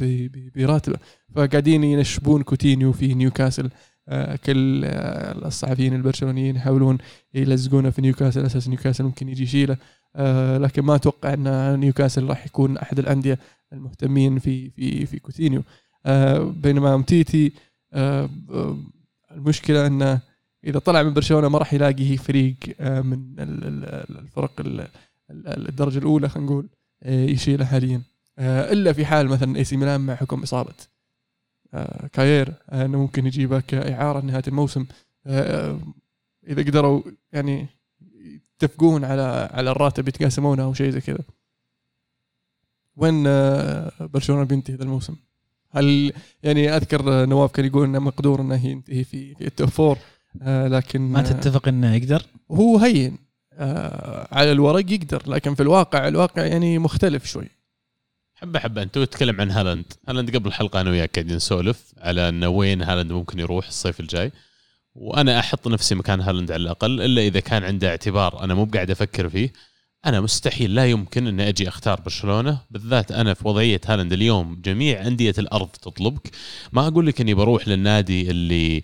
براتبه. 0.56 0.98
فقاعدين 1.34 1.84
ينشبون 1.84 2.42
كوتينيو 2.42 2.92
في 2.92 3.14
نيوكاسل. 3.14 3.70
آه، 4.08 4.36
كل 4.36 4.82
آه، 4.84 5.46
الصحفيين 5.46 5.94
البرشلونيين 5.94 6.56
يحاولون 6.56 6.98
يلزقونه 7.34 7.90
في 7.90 8.02
نيوكاسل 8.02 8.44
أساس 8.46 8.68
نيوكاسل 8.68 9.04
ممكن 9.04 9.28
يجي 9.28 9.42
يشيله. 9.42 9.76
آه، 10.16 10.58
لكن 10.58 10.82
ما 10.82 10.94
أتوقع 10.94 11.34
أن 11.34 11.78
نيوكاسل 11.80 12.24
راح 12.24 12.46
يكون 12.46 12.76
أحد 12.76 12.98
الأندية 12.98 13.38
المهتمين 13.72 14.38
في 14.38 14.70
في 14.70 15.06
في 15.06 15.18
كوتينيو. 15.18 15.62
آه، 16.06 16.38
بينما 16.38 16.96
أومتيتي 16.96 17.52
آه، 17.92 18.30
آه، 18.50 18.78
المشكلة 19.32 19.86
انه 19.86 20.20
إذا 20.66 20.78
طلع 20.78 21.02
من 21.02 21.12
برشلونة 21.14 21.48
ما 21.48 21.58
راح 21.58 21.74
يلاقي 21.74 22.16
فريق 22.16 22.56
آه، 22.80 23.00
من 23.00 23.34
ال- 23.38 23.64
ال- 23.64 24.18
الفرق 24.18 24.60
ال- 24.60 24.80
ال- 25.30 25.68
الدرجة 25.68 25.98
الأولى 25.98 26.28
خلينا 26.28 26.50
نقول 26.50 26.68
آه، 27.02 27.24
يشيله 27.24 27.64
حاليا. 27.64 28.02
آه، 28.38 28.72
إلا 28.72 28.92
في 28.92 29.06
حال 29.06 29.28
مثلا 29.28 29.56
إي 29.56 29.64
سي 29.64 29.76
ميلان 29.76 30.00
مع 30.00 30.14
حكم 30.14 30.42
إصابة 30.42 30.74
كاير 32.12 32.54
إنه 32.72 32.98
ممكن 32.98 33.26
يجيبه 33.26 33.60
كإعارة 33.60 34.20
نهايه 34.20 34.42
الموسم. 34.48 34.86
إذا 36.46 36.62
قدروا 36.62 37.02
يعني 37.32 37.66
يتفقون 38.54 39.04
على 39.04 39.48
على 39.52 39.70
الراتب 39.70 40.08
يتقاسمونه 40.08 40.62
أو 40.62 40.74
شيء 40.74 40.90
زي 40.90 41.00
كذا. 41.00 41.18
وين 42.96 43.22
برشلونة 44.00 44.44
بينتهي 44.44 44.74
هذا 44.74 44.82
الموسم؟ 44.82 45.16
هل 45.70 46.12
يعني 46.42 46.76
أذكر 46.76 47.26
نواف 47.26 47.52
كان 47.52 47.64
يقول 47.66 47.84
إنه 47.84 47.98
مقدور 47.98 48.40
إنه 48.40 48.66
ينتهي 48.66 49.04
في 49.04 49.34
في 49.34 49.46
ال 49.46 49.52
top 49.52 49.68
four. 49.68 49.98
لكن 50.44 51.00
ما 51.00 51.20
آه، 51.20 51.22
تتفق 51.22 51.68
إنه 51.68 51.94
يقدر؟ 51.94 52.22
هو 52.50 52.78
هين 52.78 53.18
آه، 53.58 54.28
على 54.32 54.52
الورق 54.52 54.92
يقدر 54.92 55.22
لكن 55.26 55.54
في 55.54 55.62
الواقع 55.62 56.08
الواقع 56.08 56.44
يعني 56.46 56.78
مختلف 56.78 57.26
شوي. 57.26 57.48
حبة 58.34 58.58
حبة 58.58 58.82
أنت 58.82 58.94
تتكلم 58.94 59.40
عن 59.40 59.50
هالاند. 59.50 59.92
هالاند 60.08 60.36
قبل 60.36 60.48
الحلقة 60.48 60.80
أنا 60.80 60.90
وياك 60.90 61.14
قاعدين 61.14 61.36
نسولف 61.36 61.92
على 61.98 62.28
انه 62.28 62.48
وين 62.48 62.82
هالاند 62.82 63.12
ممكن 63.12 63.38
يروح 63.38 63.66
الصيف 63.66 64.00
الجاي. 64.00 64.32
وأنا 64.94 65.38
أحط 65.38 65.68
نفسي 65.68 65.94
مكان 65.94 66.20
هالاند 66.20 66.50
على 66.52 66.62
الأقل 66.62 67.00
إلا 67.00 67.22
إذا 67.22 67.40
كان 67.40 67.64
عنده 67.64 67.88
اعتبار 67.88 68.44
أنا 68.44 68.54
مو 68.54 68.64
بقاعد 68.64 68.90
أفكر 68.90 69.28
فيه. 69.28 69.52
أنا 70.06 70.20
مستحيل 70.20 70.74
لا 70.74 70.86
يمكن 70.86 71.26
إني 71.26 71.48
أجي 71.48 71.68
أختار 71.68 72.00
برشلونة. 72.00 72.60
بالذات 72.70 73.12
أنا 73.12 73.34
في 73.34 73.48
وضعية 73.48 73.80
هالاند 73.86 74.12
اليوم 74.12 74.60
جميع 74.64 75.06
أندية 75.06 75.34
الأرض 75.38 75.68
تطلبك. 75.68 76.30
ما 76.72 76.88
أقول 76.88 77.06
لك 77.06 77.20
إني 77.20 77.34
بروح 77.34 77.68
للنادي 77.68 78.30
اللي 78.30 78.82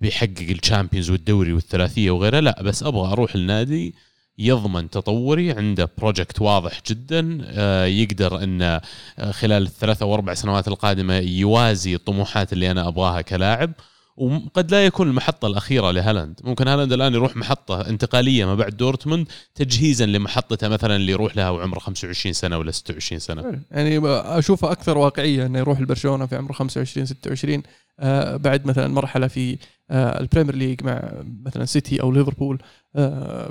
بيحقق 0.00 0.46
ال 0.50 0.56
Champions 0.56 1.10
والدوري 1.10 1.52
والثلاثية 1.52 2.10
وغيرها 2.10 2.40
لا 2.40 2.62
بس 2.62 2.82
أبغى 2.82 3.12
أروح 3.12 3.34
النادي 3.34 3.94
يضمن 4.38 4.90
تطوري 4.90 5.52
عنده 5.52 5.90
project 5.98 6.40
واضح 6.40 6.80
جدا 6.88 7.38
آه، 7.44 7.84
يقدر 7.84 8.42
إنه 8.42 8.80
آه، 9.18 9.30
خلال 9.30 9.62
الثلاث 9.62 10.02
أو 10.02 10.14
أربع 10.14 10.34
سنوات 10.34 10.68
القادمة 10.68 11.14
يوازي 11.14 11.94
الطموحات 11.94 12.52
اللي 12.52 12.70
أنا 12.70 12.88
أبغاها 12.88 13.20
كلاعب. 13.20 13.72
وقد 14.18 14.70
لا 14.70 14.86
يكون 14.86 15.08
المحطة 15.08 15.46
الأخيرة 15.48 15.90
لهالاند. 15.90 16.40
ممكن 16.44 16.68
هالاند 16.68 16.92
الآن 16.92 17.14
يروح 17.14 17.36
محطة 17.36 17.80
انتقالية 17.88 18.44
ما 18.44 18.54
بعد 18.54 18.76
دورتموند 18.76 19.28
تجهيزا 19.54 20.06
لمحطته 20.06 20.68
مثلا 20.68 20.96
اللي 20.96 21.12
يروح 21.12 21.36
لها 21.36 21.50
وعمره 21.50 21.78
25 21.78 22.32
سنة 22.32 22.58
ولا 22.58 22.70
26 22.70 23.18
سنة. 23.18 23.60
يعني 23.70 24.00
اشوفها 24.08 24.72
أكثر 24.72 24.98
واقعية 24.98 25.46
إنه 25.46 25.58
يروح 25.58 25.80
لبرشلونة 25.80 26.26
في 26.26 26.36
عمره 26.36 26.52
25 26.52 27.06
26 27.06 27.62
آه 28.00 28.36
بعد 28.36 28.66
مثلا 28.66 28.88
مرحلة 28.88 29.26
في 29.26 29.58
آه 29.90 30.20
ال 30.20 30.24
Premier 30.24 30.54
League 30.54 30.84
مع 30.84 31.12
مثلا 31.44 31.64
سيتي 31.64 32.02
أو 32.02 32.12
ليفربول. 32.12 32.58
آه 32.96 33.50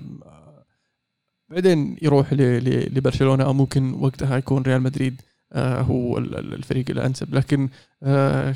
بعدين 1.49 1.97
يروح 2.01 2.33
لبرشلونة 2.33 3.43
أو 3.43 3.53
ممكن 3.53 3.93
وقتها 3.93 4.37
يكون 4.37 4.61
ريال 4.61 4.81
مدريد. 4.81 5.21
هو 5.55 6.17
ال- 6.17 6.37
ال- 6.37 6.53
الفريق 6.53 6.85
الأنسب. 6.89 7.35
لكن 7.35 7.69
آه 8.03 8.55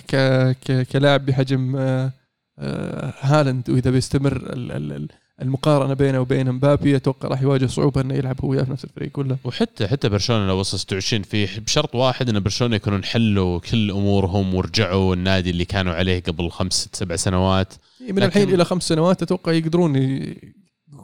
كلاعب 0.92 1.26
بحجم 1.26 1.76
آه 1.76 2.12
آه 2.60 3.14
هالاند 3.22 3.70
وإذا 3.70 3.92
بيستمر 3.92 4.36
ال- 4.38 4.72
ال- 4.72 4.92
ال- 4.92 5.08
المقارنة 5.42 5.94
بينه 5.94 6.20
وبين 6.20 6.52
مبابي 6.52 6.96
أتوقع 6.96 7.28
راح 7.30 7.42
يواجه 7.42 7.66
صعوبة 7.66 8.02
إنه 8.02 8.14
يلعب 8.14 8.42
هو 8.46 8.50
وياه 8.50 8.64
في 8.64 8.72
نفس 8.72 8.84
الفريق 8.84 9.20
ولا؟ 9.20 9.38
وحتى 9.44 9.88
حتى 9.88 10.10
برشلونة 10.10 10.48
لو 10.48 10.60
وصل 10.60 10.80
26 10.80 11.24
في 11.24 11.60
بشرط 11.60 11.96
واحد 11.96 12.30
إن 12.30 12.40
برشلونة 12.40 12.76
يكونون 12.76 13.04
حلوا 13.04 13.60
كل 13.60 13.92
أمورهم 13.92 14.56
ورجعوا 14.56 15.16
النادي 15.16 15.50
اللي 15.50 15.66
كانوا 15.66 15.94
عليه 15.94 16.24
قبل 16.24 16.50
خمس 16.52 16.74
ست 16.74 16.96
سبع 16.96 17.16
سنوات. 17.16 17.74
من 18.02 18.08
لكن- 18.16 18.24
الحين 18.24 18.50
إلى 18.54 18.66
خمس 18.66 18.84
سنوات 18.88 19.22
أتوقع 19.22 19.52
يقدرون 19.52 19.96
ي- 19.96 20.38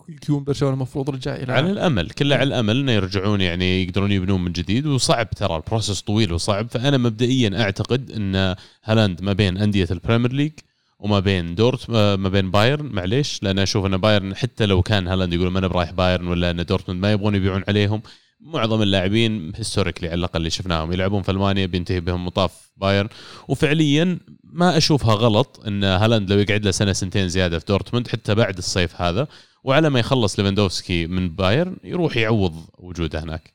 يكون 0.10 0.43
برشلونه 0.43 0.74
المفروض 0.74 1.10
رجع 1.10 1.36
إلى 1.36 1.54
على 1.54 1.72
الأمل 1.72 2.10
كله 2.10 2.36
على 2.36 2.43
الأمل 2.43 2.80
إنه 2.80 2.91
يرجعون 2.91 3.41
يعني 3.41 3.84
يقدرون 3.84 4.12
يبنون 4.12 4.43
من 4.43 4.52
جديد 4.52 4.86
وصعب 4.86 5.30
ترى 5.30 5.56
ال 5.56 5.61
process 5.61 6.02
طويل 6.02 6.34
وصعب. 6.34 6.67
فأنا 6.70 6.98
مبدئيا 6.98 7.62
أعتقد 7.62 8.12
إن 8.12 8.56
هالاند 8.84 9.22
ما 9.22 9.34
بين 9.34 9.58
أندية 9.58 9.88
ال 9.92 9.97
Premier 9.97 10.34
League 10.34 10.52
وما 11.00 11.20
بين 11.20 11.56
دورت 11.56 11.89
آه، 11.89 12.15
ما 12.15 12.30
بين 12.30 12.52
بايرن. 12.52 12.86
معليش 12.86 13.43
لأن 13.43 13.60
أشوف 13.60 13.86
إن 13.86 13.98
بايرن 13.98 14.36
حتى 14.36 14.65
لو 14.65 14.82
كان 14.82 15.08
هالاند 15.08 15.34
يقول 15.34 15.52
ما 15.52 15.60
أنا 15.60 15.67
برايح 15.67 15.91
بايرن 15.91 16.28
ولا 16.28 16.52
إن 16.52 16.65
دورتموند 16.65 17.02
ما 17.02 17.12
يبغون 17.12 17.36
يبيعون 17.36 17.63
عليهم 17.67 18.02
معظم 18.41 18.82
اللاعبين 18.82 19.52
historically 19.56 20.08
على 20.08 20.20
الأقل 20.20 20.38
اللي 20.38 20.50
شفناهم 20.50 20.93
يلعبون 20.93 21.22
في 21.22 21.32
ألمانيا 21.32 21.65
بينتهي 21.65 22.00
بهم 22.00 22.26
مطاف 22.26 22.72
بايرن. 22.78 23.10
وفعليا 23.48 24.20
ما 24.43 24.78
أشوفها 24.78 25.15
غلط 25.15 25.63
إن 25.67 25.84
هالاند 25.84 26.32
لو 26.32 26.39
يقعد 26.39 26.65
له 26.65 26.72
سنة 26.72 26.93
سنتين 26.93 27.30
زيادة 27.30 27.60
في 27.60 27.65
دورتموند 27.65 28.08
حتى 28.08 28.36
بعد 28.36 28.58
الصيف 28.58 29.02
هذا 29.02 29.28
وعلى 29.68 29.90
ما 29.90 30.00
يخلص 30.00 30.40
ليفاندوفسكي 30.40 31.08
من 31.08 31.30
بايرن 31.30 31.78
يروح 31.84 32.18
يعوض 32.18 32.56
وجوده 32.78 33.24
هناك 33.24 33.54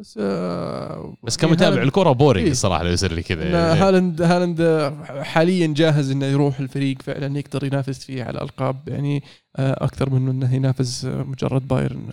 بس 0.00 0.18
آه 0.22 1.14
بس 1.22 1.36
كمتابع 1.36 1.76
هالاند- 1.76 1.86
الكرة 1.86 2.12
boring 2.12 2.44
إيه. 2.46 2.52
الصراحة 2.52 2.82
لو 2.84 2.90
يصير 2.90 3.12
لي 3.12 3.22
كذا 3.22 3.44
يعني. 3.44 3.80
هالاند 3.80 4.22
هالاند 4.22 4.92
حاليا 5.22 5.66
جاهز 5.66 6.10
إنه 6.10 6.26
يروح 6.26 6.58
الفريق 6.60 7.02
فعلا 7.02 7.38
يقدر 7.38 7.64
ينافس 7.64 8.04
فيه 8.04 8.24
على 8.24 8.30
الألقاب 8.38 8.88
يعني 8.88 9.22
آه، 9.56 9.84
أكثر 9.84 10.10
من 10.10 10.28
إنه 10.28 10.54
ينافس 10.54 11.04
مجرد 11.04 11.68
بايرن 11.68 12.08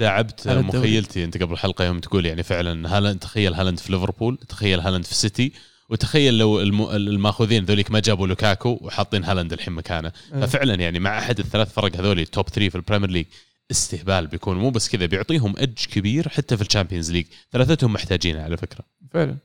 الدوري. 0.60 0.80
مخيلتي 0.80 1.24
أنت 1.24 1.38
قبل 1.44 1.54
الحلقة 1.54 1.86
يوم 1.86 2.00
تقول 2.00 2.26
يعني 2.26 2.44
فعلا 2.44 2.98
هالاند 2.98 3.20
تخيل 3.20 3.54
هالاند 3.54 3.80
في 3.80 3.92
ليفربول 3.92 4.38
تخيل 4.50 4.80
هالاند 4.80 5.06
في 5.06 5.16
سيتي 5.16 5.54
وتخيل 5.92 6.38
لو 6.38 6.62
الم- 6.62 6.90
الماخذين 6.90 7.66
ذوليك 7.66 7.92
ما 7.92 8.00
جابوا 8.00 8.28
لوكاكو 8.28 8.78
وحاطين 8.82 9.24
هالاند 9.24 9.54
الحين 9.54 9.74
مكانه. 9.74 10.12
آه. 10.34 10.46
ففعلا 10.46 10.76
يعني 10.76 11.00
مع 11.00 11.18
أحد 11.20 11.40
الثلاث 11.40 11.74
فرق 11.74 11.96
هذولي 11.96 12.22
ال 12.22 12.29
top 12.29 12.50
3 12.50 12.70
في 12.70 12.76
ال 12.76 12.80
Premier 12.80 13.10
League 13.10 13.26
استهبال 13.72 14.28
بيكون 14.28 14.58
مو 14.58 14.70
بس 14.70 14.90
كذا 14.90 15.06
بيعطيهم 15.06 15.54
اج 15.58 15.86
كبير 15.92 16.30
حتى 16.30 16.58
في 16.58 16.62
ال 16.64 16.68
Champions 16.68 17.12
League 17.12 17.26
ثلاثتهم 17.52 17.94
محتاجينه 17.94 18.42
على 18.42 18.58
فكرة. 18.58 18.84
فعلا. 19.12 19.36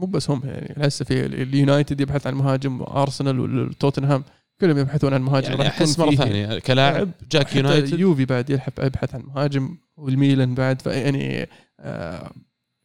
مو 0.00 0.06
بس 0.06 0.30
هم 0.30 0.42
يعني 0.44 0.74
هسه 0.86 1.04
في 1.04 1.26
ال- 1.26 1.40
اليونايتد 1.42 2.00
يبحث 2.00 2.26
عن 2.26 2.34
مهاجم 2.34 2.82
أرسنال 2.82 3.40
والتوتنهام 3.40 4.24
كلهم 4.60 4.78
يبحثون 4.78 5.14
عن 5.14 5.22
مهاجم 5.22 5.50
يعني 5.50 5.68
أحس 5.68 5.98
مرة 5.98 6.14
ثانية 6.14 6.58
كلاعب 6.58 7.10
جاك 7.32 7.56
يونايتد. 7.56 8.00
يوفي 8.00 8.24
بعد 8.24 8.50
يبحث 8.50 9.14
عن 9.14 9.22
مهاجم 9.22 9.76
والميلان 9.96 10.54
بعد. 10.54 10.82
يعني 10.86 11.48
آه 11.80 12.32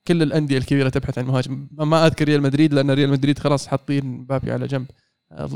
كل 0.08 0.22
الأندية 0.22 0.58
الكبيرة 0.58 0.90
تبحث 0.90 1.18
عن 1.18 1.26
مهاجم. 1.26 1.68
ما 1.72 2.08
أذكر 2.08 2.26
ريال 2.26 2.42
مدريد 2.42 2.74
لأن 2.74 2.92
ريال 2.92 3.10
مدريد 3.10 3.40
خلاص 3.40 3.68
حاطين 3.68 4.06
مبابي 4.06 4.52
على 4.52 4.68
جنب. 4.68 4.86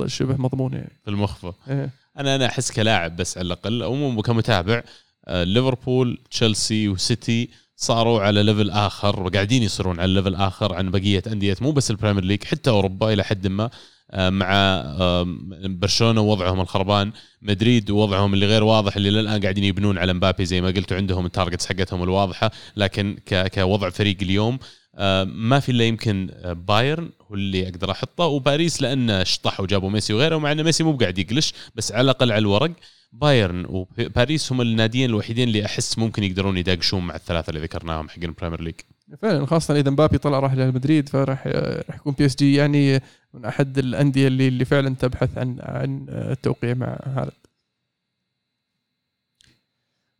شبه 0.05 0.36
مضمون 0.38 0.73
يعني. 0.73 0.99
في 1.03 1.10
المخفى. 1.10 1.53
إيه. 1.69 1.89
أنا 2.19 2.36
أنا 2.36 2.45
أحس 2.45 2.71
كلاعب 2.71 3.15
بس 3.15 3.38
على 3.38 3.45
الأقل 3.45 3.83
أو 3.83 3.95
مو 3.95 4.21
كمتابع 4.21 4.83
آه، 5.27 5.43
ليفربول 5.43 6.17
تشيلسي 6.31 6.88
وسيتي 6.89 7.49
صاروا 7.75 8.21
على 8.21 8.43
level 8.43 8.69
آخر 8.69 9.23
وقاعدين 9.23 9.63
يصيرون 9.63 9.99
على 9.99 10.13
level 10.13 10.36
آخر 10.36 10.73
عن 10.73 10.91
بقية 10.91 11.23
أندية 11.27 11.55
مو 11.62 11.71
بس 11.71 11.91
ال 11.91 11.95
Premier 11.95 12.23
League 12.23 12.43
حتى 12.43 12.69
أوروبا 12.69 13.13
إلى 13.13 13.23
حد 13.23 13.47
ما. 13.47 13.69
مع 14.13 14.54
آم، 15.00 15.50
برشلونة 15.80 16.22
ووضعهم 16.22 16.62
الخربان 16.62 17.12
مدريد 17.41 17.91
ووضعهم 17.91 18.34
اللي 18.34 18.46
غير 18.46 18.63
واضح 18.63 18.96
اللي 18.96 19.10
للآن 19.10 19.41
قاعدين 19.41 19.63
يبنون 19.63 19.98
على 19.98 20.13
مبابي 20.13 20.46
زي 20.46 20.62
ما 20.62 20.67
قلتوا 20.67 20.98
عندهم 20.98 21.26
ال 21.25 21.31
targets 21.31 21.65
حقتهم 21.65 22.04
الواضحة 22.04 22.52
لكن 22.76 23.17
كوضع 23.54 23.89
فريق 23.89 24.17
اليوم 24.22 24.60
آه، 24.96 25.24
ما 25.24 25.60
في 25.60 25.72
إلا 25.72 25.84
يمكن 25.84 26.30
آه، 26.34 26.54
بايرن 26.54 27.10
هو 27.22 27.36
اللي 27.36 27.67
أقدر 27.67 27.91
أحطه 27.91 28.24
وباريس 28.26 28.82
لأنه 28.82 29.24
شطح 29.24 29.60
وجابوا 29.60 29.89
ميسي 29.89 30.13
وغيره 30.13 30.36
ومع 30.36 30.52
إن 30.52 30.63
ميسي 30.63 30.84
مو 30.84 30.98
قاعد 30.98 31.17
يقلش 31.17 31.54
بس 31.76 31.91
على 31.91 32.02
الأقل 32.02 32.32
على 32.32 32.39
الورق. 32.39 32.72
بايرن 33.13 33.65
وباريس 33.70 34.52
هم 34.52 34.62
الناديين 34.62 35.10
الوحيدين 35.10 35.48
اللي 35.48 35.65
أحس 35.65 35.98
ممكن 35.98 36.24
يقدرون 36.24 36.58
يداقشون 36.58 37.04
مع 37.08 37.15
الثلاثة 37.15 37.50
اللي 37.50 37.62
ذكرناهم 37.62 38.10
حق 38.10 38.24
ال 38.23 38.28
Premier 38.28 38.62
League 38.62 38.75
فعلا 39.15 39.46
خاصة 39.46 39.80
إذا 39.80 39.91
مبابي 39.91 40.17
طلع 40.17 40.39
راح 40.39 40.54
ريال 40.54 40.74
مدريد 40.74 41.10
فراح 41.10 41.48
راح 41.48 41.96
يكون 41.96 42.13
PSG 42.13 42.56
يعني 42.56 43.02
من 43.34 43.46
أحد 43.46 43.78
الأندية 43.78 44.28
اللي 44.28 44.48
اللي 44.48 44.65
فعلا 44.65 44.96
تبحث 44.96 45.38
عن 45.38 45.58
عن 45.62 46.06
التوقيع 46.10 46.74
مع 46.74 47.00
هالاند 47.06 47.48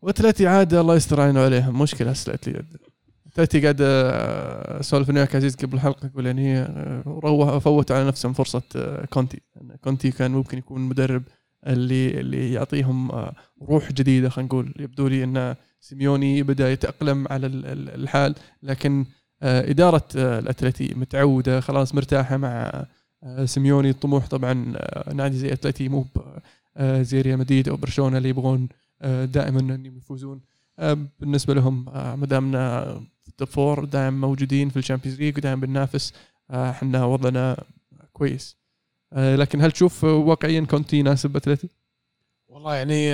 وأتلتي 0.02 0.47
عاد 0.47 0.73
الله 0.73 0.95
يستر 0.95 1.21
علينا 1.21 1.45
عليهم 1.45 1.82
مشكلة 1.82 2.12
أتلتي. 2.12 2.63
أتلتي 3.28 3.62
قاعد 3.62 3.78
آه، 3.82 4.80
اسولف 4.80 5.10
أنا 5.10 5.19
وياك 5.19 5.36
عزيز 5.36 5.56
قبل 5.56 5.73
الحلقة 5.76 6.08
أقول 6.08 6.26
يعني 6.26 6.58
آه، 6.60 7.04
روح 7.06 7.58
فوتوا 7.58 7.95
على 7.95 8.08
نفسهم 8.08 8.34
فرصة 8.34 8.62
آه، 8.76 9.06
كونتي. 9.06 9.41
يعني 9.56 9.78
كونتي 9.84 10.12
كان 10.12 10.32
ممكن 10.32 10.58
يكون 10.58 10.82
المدرب 10.82 11.23
اللي 11.67 12.19
اللي 12.19 12.54
يعطيهم 12.54 13.12
آه، 13.12 13.36
روح 13.62 13.91
جديدة 13.91 14.30
خلينا 14.30 14.47
نقول. 14.47 14.73
يبدو 14.80 15.08
لي 15.08 15.23
ان 15.23 15.56
سيميوني 15.79 16.43
بدأ 16.43 16.71
يتأقلم 16.71 17.27
على 17.29 17.47
ال- 17.47 17.65
ال- 17.65 17.89
الحال 17.89 18.35
لكن 18.63 19.05
آه، 19.41 19.69
إدارة 19.71 20.07
آه، 20.15 20.39
الأتلتي 20.39 20.93
متعودة 20.95 21.59
خلاص 21.59 21.95
مرتاحة 21.95 22.37
مع 22.37 22.85
آه، 23.23 23.45
سيميوني. 23.45 23.89
الطموح 23.89 24.27
طبعا 24.27 24.53
نادي 25.13 25.37
زي 25.37 25.53
أتلتي 25.53 25.89
مو 25.89 26.05
زي 26.81 27.21
ريال 27.21 27.39
مدريد 27.39 27.69
أو 27.69 27.75
برشلونة 27.75 28.17
اللي 28.17 28.29
يبغون 28.29 28.67
دائما 29.25 29.59
إنهم 29.59 29.97
يفوزون. 29.97 30.41
بالنسبة 31.19 31.53
لهم 31.53 31.85
ما 32.19 32.25
دامنا 32.25 32.85
في 33.23 33.29
ال 33.29 33.34
top 33.34 33.47
four 33.47 33.86
دائما 33.85 34.17
موجودين 34.27 34.69
في 34.69 34.77
ال 34.77 34.82
Champions 34.82 35.19
League 35.19 35.38
ودائما 35.37 35.61
بننافس 35.61 36.13
إحنا 36.51 37.05
وضعنا 37.05 37.63
كويس. 38.13 38.57
لكن 39.11 39.61
هل 39.61 39.71
تشوف 39.71 40.03
واقعيا 40.03 40.61
كونتي 40.61 40.97
يناسب 40.97 41.35
أتلتي؟ 41.35 41.69
والله 42.47 42.75
يعني 42.75 43.11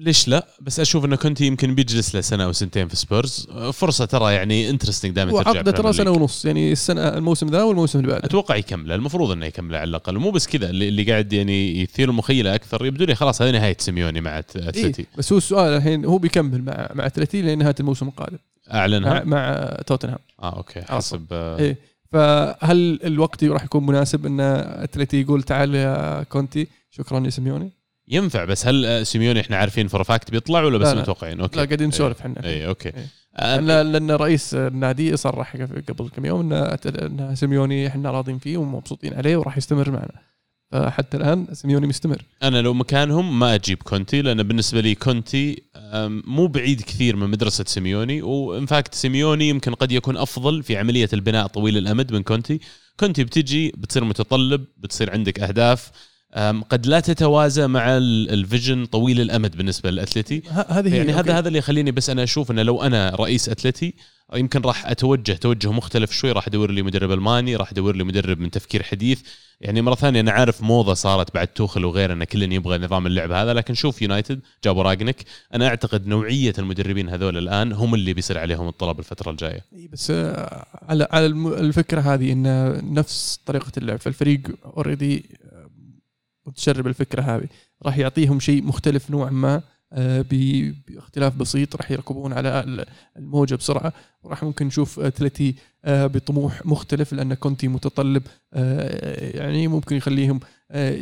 ليش 0.00 0.28
لا؟ 0.28 0.46
بس 0.60 0.80
أشوف 0.80 1.04
إنه 1.04 1.16
كنت 1.16 1.40
يمكن 1.40 1.74
بيجلس 1.74 2.14
له 2.14 2.20
سنة 2.20 2.44
أو 2.44 2.52
سنتين 2.52 2.88
في 2.88 2.96
سبيرز. 2.96 3.46
آه، 3.50 3.70
فرصة 3.70 4.04
ترى 4.04 4.34
يعني 4.34 4.70
interesting 4.70 5.12
دائما 5.14 5.30
ترجع 5.32 5.50
وعقده 5.50 5.72
ترى 5.72 5.92
سنة. 5.92 6.10
ونص. 6.10 6.44
يعني 6.44 6.72
السنة 6.72 7.08
الموسم 7.08 7.46
ذا 7.46 7.62
والموسم 7.62 7.98
اللي 7.98 8.10
بعده. 8.10 8.24
أتوقع 8.24 8.56
يكمله 8.56 8.94
المفروض 8.94 9.30
إنه 9.30 9.46
يكمله 9.46 9.78
على 9.78 9.88
الأقل. 9.88 10.16
ومو 10.16 10.30
بس 10.30 10.46
كذا. 10.46 10.70
اللي, 10.70 10.88
اللي 10.88 11.02
قاعد 11.02 11.32
يعني 11.32 11.82
يثير 11.82 12.10
المخيلة 12.10 12.54
أكثر 12.54 12.86
يبدو 12.86 13.04
لي 13.04 13.14
خلاص 13.14 13.42
هذه 13.42 13.50
نهاية 13.50 13.76
سيميوني 13.78 14.20
مع 14.20 14.40
أت- 14.40 14.56
أتلتي. 14.56 15.02
إيه 15.02 15.06
بس 15.18 15.32
هو 15.32 15.38
السؤال 15.38 15.72
الحين 15.76 16.04
هو 16.04 16.18
بيكمل 16.18 16.64
مع 16.64 16.88
مع 16.94 17.06
أتلتي 17.06 17.42
لنهايه 17.42 17.74
الموسم 17.80 18.08
القادم. 18.08 18.38
مع, 18.68 18.74
أعلنها؟ 18.80 19.24
مع 19.24 19.76
توتنهام. 19.86 20.18
آه 20.42 20.56
أوكي. 20.56 20.82
حسب 20.82 21.26
آه، 21.32 21.58
إيه. 21.58 21.76
فهل 22.12 22.98
الوقت 23.04 23.44
راح 23.44 23.64
يكون 23.64 23.86
مناسب 23.86 24.26
إن 24.26 24.40
أتلتي 24.40 25.20
يقول 25.20 25.42
تعال 25.42 25.74
يا 25.74 26.22
كونتي؟ 26.22 26.66
شكرا 26.90 27.24
يا 27.24 27.30
سيميوني. 27.30 27.72
ينفع 28.10 28.44
بس 28.44 28.66
هل 28.66 29.06
سيميوني 29.06 29.40
إحنا 29.40 29.56
عارفين 29.56 29.88
for 29.88 30.04
fact 30.04 30.30
بيطلع 30.30 30.62
ولا 30.62 30.78
بس. 30.78 30.96
متوقعين؟ 30.96 31.40
okay. 31.40 31.56
لا 31.56 31.64
قاعدين 31.64 31.88
نسولف 31.88 32.20
إحنا. 32.20 32.44
اي 32.44 32.66
okay. 32.66 32.88
إيه. 32.88 33.06
آه، 33.36 33.60
لأن 33.60 33.92
لأن 33.92 34.10
رئيس 34.10 34.54
النادي 34.54 35.16
صرح 35.16 35.56
قبل 35.56 36.08
كم 36.16 36.26
يوم 36.26 36.52
ان 36.52 36.78
إن 36.86 37.34
سيميوني 37.34 37.86
إحنا 37.86 38.10
راضين 38.10 38.38
فيه 38.38 38.56
ومبسوطين 38.56 39.14
عليه 39.14 39.36
وراح 39.36 39.56
يستمر 39.56 39.90
معنا. 39.90 40.30
فحتى 40.72 41.16
الآن 41.16 41.46
سيميوني 41.52 41.86
مستمر. 41.86 42.22
أنا 42.42 42.62
لو 42.62 42.74
مكانهم 42.74 43.38
ما 43.38 43.54
أجيب 43.54 43.82
كونتي 43.82 44.22
لأن 44.22 44.42
بالنسبة 44.42 44.80
لي 44.80 44.94
كونتي 44.94 45.62
مو 46.26 46.46
بعيد 46.46 46.80
كثير 46.80 47.16
من 47.16 47.30
مدرسة 47.30 47.64
سيميوني 47.66 48.22
و 48.22 48.37
in 48.37 48.66
fact 48.66 48.94
سيميوني 48.94 49.48
يمكن 49.48 49.74
قد 49.74 49.92
يكون 49.92 50.16
أفضل 50.16 50.62
في 50.62 50.76
عملية 50.76 51.08
البناء 51.12 51.46
طويل 51.46 51.78
الأمد 51.78 52.12
من 52.12 52.22
كونتي. 52.22 52.60
كونتي 53.00 53.24
بتجي 53.24 53.72
بتصير 53.76 54.04
متطلب 54.04 54.64
بتصير 54.76 55.10
عندك 55.10 55.40
أهداف. 55.40 55.90
قد 56.70 56.86
لا 56.86 57.00
تتوازى 57.00 57.66
مع 57.66 57.96
ال- 57.96 58.30
ال 58.30 58.38
vision 58.38 58.86
طويل 58.86 59.20
الأمد 59.20 59.56
بالنسبة 59.56 59.90
للاتلتي 59.90 60.42
هذه 60.68 60.96
يعني 60.96 61.12
هذا. 61.12 61.38
هذا 61.38 61.48
اللي 61.48 61.58
يخليني 61.58 61.90
بس 61.90 62.10
أنا 62.10 62.22
أشوف 62.22 62.50
إنه 62.50 62.62
لو 62.62 62.82
أنا 62.82 63.10
رئيس 63.14 63.48
اتلتي 63.48 63.94
يمكن 64.34 64.60
راح 64.60 64.86
أتوجه 64.86 65.32
توجه 65.32 65.72
مختلف 65.72 66.12
شوي 66.12 66.32
راح 66.32 66.46
أدور 66.46 66.70
لي 66.70 66.82
مدرب 66.82 67.12
ألماني 67.12 67.56
راح 67.56 67.70
أدور 67.72 67.96
لي 67.96 68.04
مدرب 68.04 68.40
من 68.40 68.50
تفكير 68.50 68.82
حديث. 68.82 69.20
يعني 69.60 69.82
مرة 69.82 69.94
ثانية 69.94 70.20
أنا 70.20 70.30
عارف 70.30 70.62
موضة 70.62 70.94
صارت 70.94 71.34
بعد 71.34 71.46
توخل 71.46 71.84
وغيره 71.84 72.12
إن 72.12 72.24
كل 72.24 72.52
يبغى 72.52 72.78
نظام 72.78 73.06
اللعب 73.06 73.32
هذا 73.32 73.54
لكن 73.54 73.74
شوف 73.74 74.02
يونايتد 74.02 74.40
جابوا 74.64 74.82
رانقنيك 74.82 75.16
أنا 75.54 75.66
أعتقد 75.68 76.06
نوعية 76.06 76.52
المدربين 76.58 77.08
هذول 77.08 77.38
الآن 77.38 77.72
هم 77.72 77.94
اللي 77.94 78.12
بيصير 78.14 78.38
عليهم 78.38 78.68
الطلب 78.68 78.98
الفترة 78.98 79.30
الجاية. 79.30 79.64
بس 79.92 80.10
آه، 80.10 80.66
على 80.88 81.08
على 81.10 81.26
الفكرة 81.26 82.00
هذه 82.00 82.32
إن 82.32 82.44
نفس 82.94 83.40
طريقة 83.46 83.72
اللعب 83.78 83.98
فالفريق 84.00 84.40
اوريدي 84.64 85.24
متشرب 86.50 86.86
الفكرة 86.86 87.22
هذه. 87.22 87.48
راح 87.82 87.98
يعطيهم 87.98 88.40
شيء 88.40 88.62
مختلف 88.62 89.10
نوعا 89.10 89.30
ما 89.30 89.62
آه، 89.92 90.24
باختلاف 90.88 91.36
بسيط. 91.36 91.76
راح 91.76 91.90
يركبون 91.90 92.32
على 92.32 92.60
ال- 92.60 92.84
الموجة 93.16 93.54
بسرعة. 93.54 93.92
وراح 94.22 94.42
ممكن 94.44 94.66
نشوف 94.66 95.00
اتلتي 95.00 95.54
آه، 95.84 96.06
بطموح 96.06 96.66
مختلف 96.66 97.12
لأن 97.12 97.34
كونتي 97.34 97.68
متطلب 97.68 98.22
آه، 98.52 99.36
يعني 99.38 99.68
ممكن 99.68 99.96
يخليهم 99.96 100.40
آه، 100.70 101.00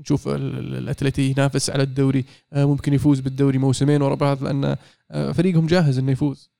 نشوف 0.00 0.28
ال- 0.28 0.58
ال- 0.58 0.76
الأتلتي 0.78 1.22
ينافس 1.30 1.70
على 1.70 1.82
الدوري 1.82 2.24
آه، 2.52 2.64
ممكن 2.64 2.92
يفوز 2.94 3.20
بالدوري 3.20 3.58
موسمين 3.58 4.02
ورا 4.02 4.14
بعض 4.14 4.44
لأن 4.44 4.76
آه، 5.10 5.32
فريقهم 5.32 5.66
جاهز 5.66 5.98
إنه 5.98 6.12
يفوز. 6.12 6.51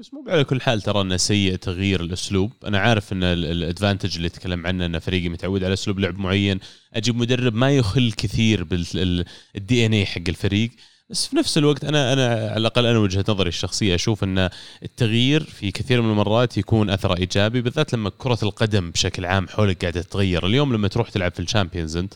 بس 0.00 0.14
مو 0.14 0.24
على 0.28 0.44
كل 0.44 0.60
حال 0.60 0.82
ترى 0.82 1.00
إنه 1.00 1.16
سيء 1.16 1.56
تغيير 1.56 2.00
الأسلوب. 2.00 2.52
أنا 2.66 2.78
عارف 2.78 3.12
إن 3.12 3.22
ال 3.22 3.31
advantage 3.31 4.16
اللي 4.16 4.28
تكلم 4.28 4.66
عنه 4.66 4.86
إن 4.86 4.98
فريقي 4.98 5.28
متعود 5.28 5.64
على 5.64 5.72
أسلوب 5.72 5.98
لعب 5.98 6.18
معين. 6.18 6.60
أجيب 6.94 7.16
مدرب 7.16 7.54
ما 7.54 7.70
يخل 7.70 8.12
كثير 8.12 8.64
بال 8.64 9.86
DNA 9.86 10.06
حق 10.06 10.22
الفريق. 10.28 10.70
بس 11.10 11.26
في 11.26 11.36
نفس 11.36 11.58
الوقت 11.58 11.84
أنا 11.84 12.12
أنا 12.12 12.26
على 12.26 12.56
الأقل 12.56 12.86
أنا 12.86 12.98
وجهة 12.98 13.24
نظري 13.28 13.48
الشخصية 13.48 13.94
أشوف 13.94 14.24
إن 14.24 14.50
التغيير 14.82 15.44
في 15.44 15.70
كثير 15.70 16.02
من 16.02 16.10
المرات 16.10 16.58
يكون 16.58 16.90
اثره 16.90 17.16
إيجابي 17.16 17.60
بالذات 17.60 17.92
لما 17.94 18.10
كرة 18.18 18.38
القدم 18.42 18.90
بشكل 18.90 19.24
عام 19.24 19.48
حولك 19.48 19.80
قاعدة 19.80 20.02
تتغير. 20.02 20.46
اليوم 20.46 20.74
لما 20.74 20.88
تروح 20.88 21.10
تلعب 21.10 21.32
في 21.32 21.40
ال 21.40 21.46
Champions 21.46 21.96
أنت 21.96 22.14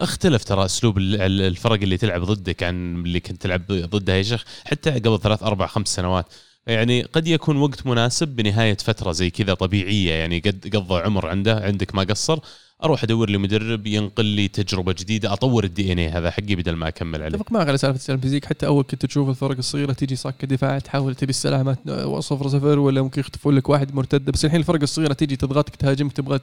اختلف 0.00 0.44
ترى 0.44 0.64
أسلوب 0.64 0.98
ال- 0.98 1.20
ال- 1.20 1.40
الفرق 1.42 1.82
اللي 1.82 1.96
تلعب 1.96 2.22
ضدك 2.24 2.62
عن 2.62 3.04
اللي 3.04 3.20
كنت 3.20 3.42
تلعب 3.42 3.66
ضدها 3.72 4.14
يا 4.14 4.22
شيخ 4.22 4.44
حتى 4.64 4.90
قبل 4.90 5.20
ثلاث 5.20 5.42
أربع 5.42 5.66
خمس 5.66 5.88
سنوات. 5.88 6.26
يعني 6.66 7.02
قد 7.02 7.26
يكون 7.28 7.56
وقت 7.56 7.86
مناسب 7.86 8.28
بنهاية 8.28 8.76
فترة 8.76 9.12
زي 9.12 9.30
كذا 9.30 9.54
طبيعية 9.54 10.12
يعني 10.12 10.38
قد 10.38 10.76
قضى 10.76 11.00
عمر 11.02 11.26
عنده 11.26 11.56
عندك 11.60 11.94
ما 11.94 12.02
قصر 12.02 12.38
أروح 12.84 13.02
أدور 13.04 13.30
لي 13.30 13.38
مدرب 13.38 13.86
ينقل 13.86 14.24
لي 14.24 14.48
تجربة 14.48 14.92
جديدة 14.92 15.32
أطور 15.32 15.64
ال 15.64 15.92
DNA 15.92 16.08
هذا 16.08 16.30
حقي 16.30 16.54
بدل 16.54 16.72
ما 16.72 16.88
أكمل 16.88 17.22
عليه. 17.22 17.36
أتفق 17.36 17.52
معك 17.52 17.68
على 17.68 17.78
سالفة 17.78 17.96
السلامات 17.96 18.44
حتى 18.44 18.66
أول 18.66 18.84
كنت 18.84 19.06
تشوف 19.06 19.28
الفرق 19.28 19.56
الصغيرة 19.56 19.92
تيجي 19.92 20.16
صك 20.16 20.44
دفاع 20.44 20.78
تحاول 20.78 21.14
تبي 21.14 21.30
السلامات 21.30 21.78
صفر 22.18 22.48
صفر 22.48 22.78
ولا 22.78 23.02
ممكن 23.02 23.20
يخطفون 23.20 23.54
لك 23.56 23.68
واحد 23.68 23.94
مرتده 23.94 24.32
بس 24.32 24.44
الحين 24.44 24.60
الفرق 24.60 24.82
الصغيرة 24.82 25.12
تيجي 25.12 25.36
تضغطك 25.36 25.76
تهاجمك 25.76 26.12
تبغى 26.12 26.40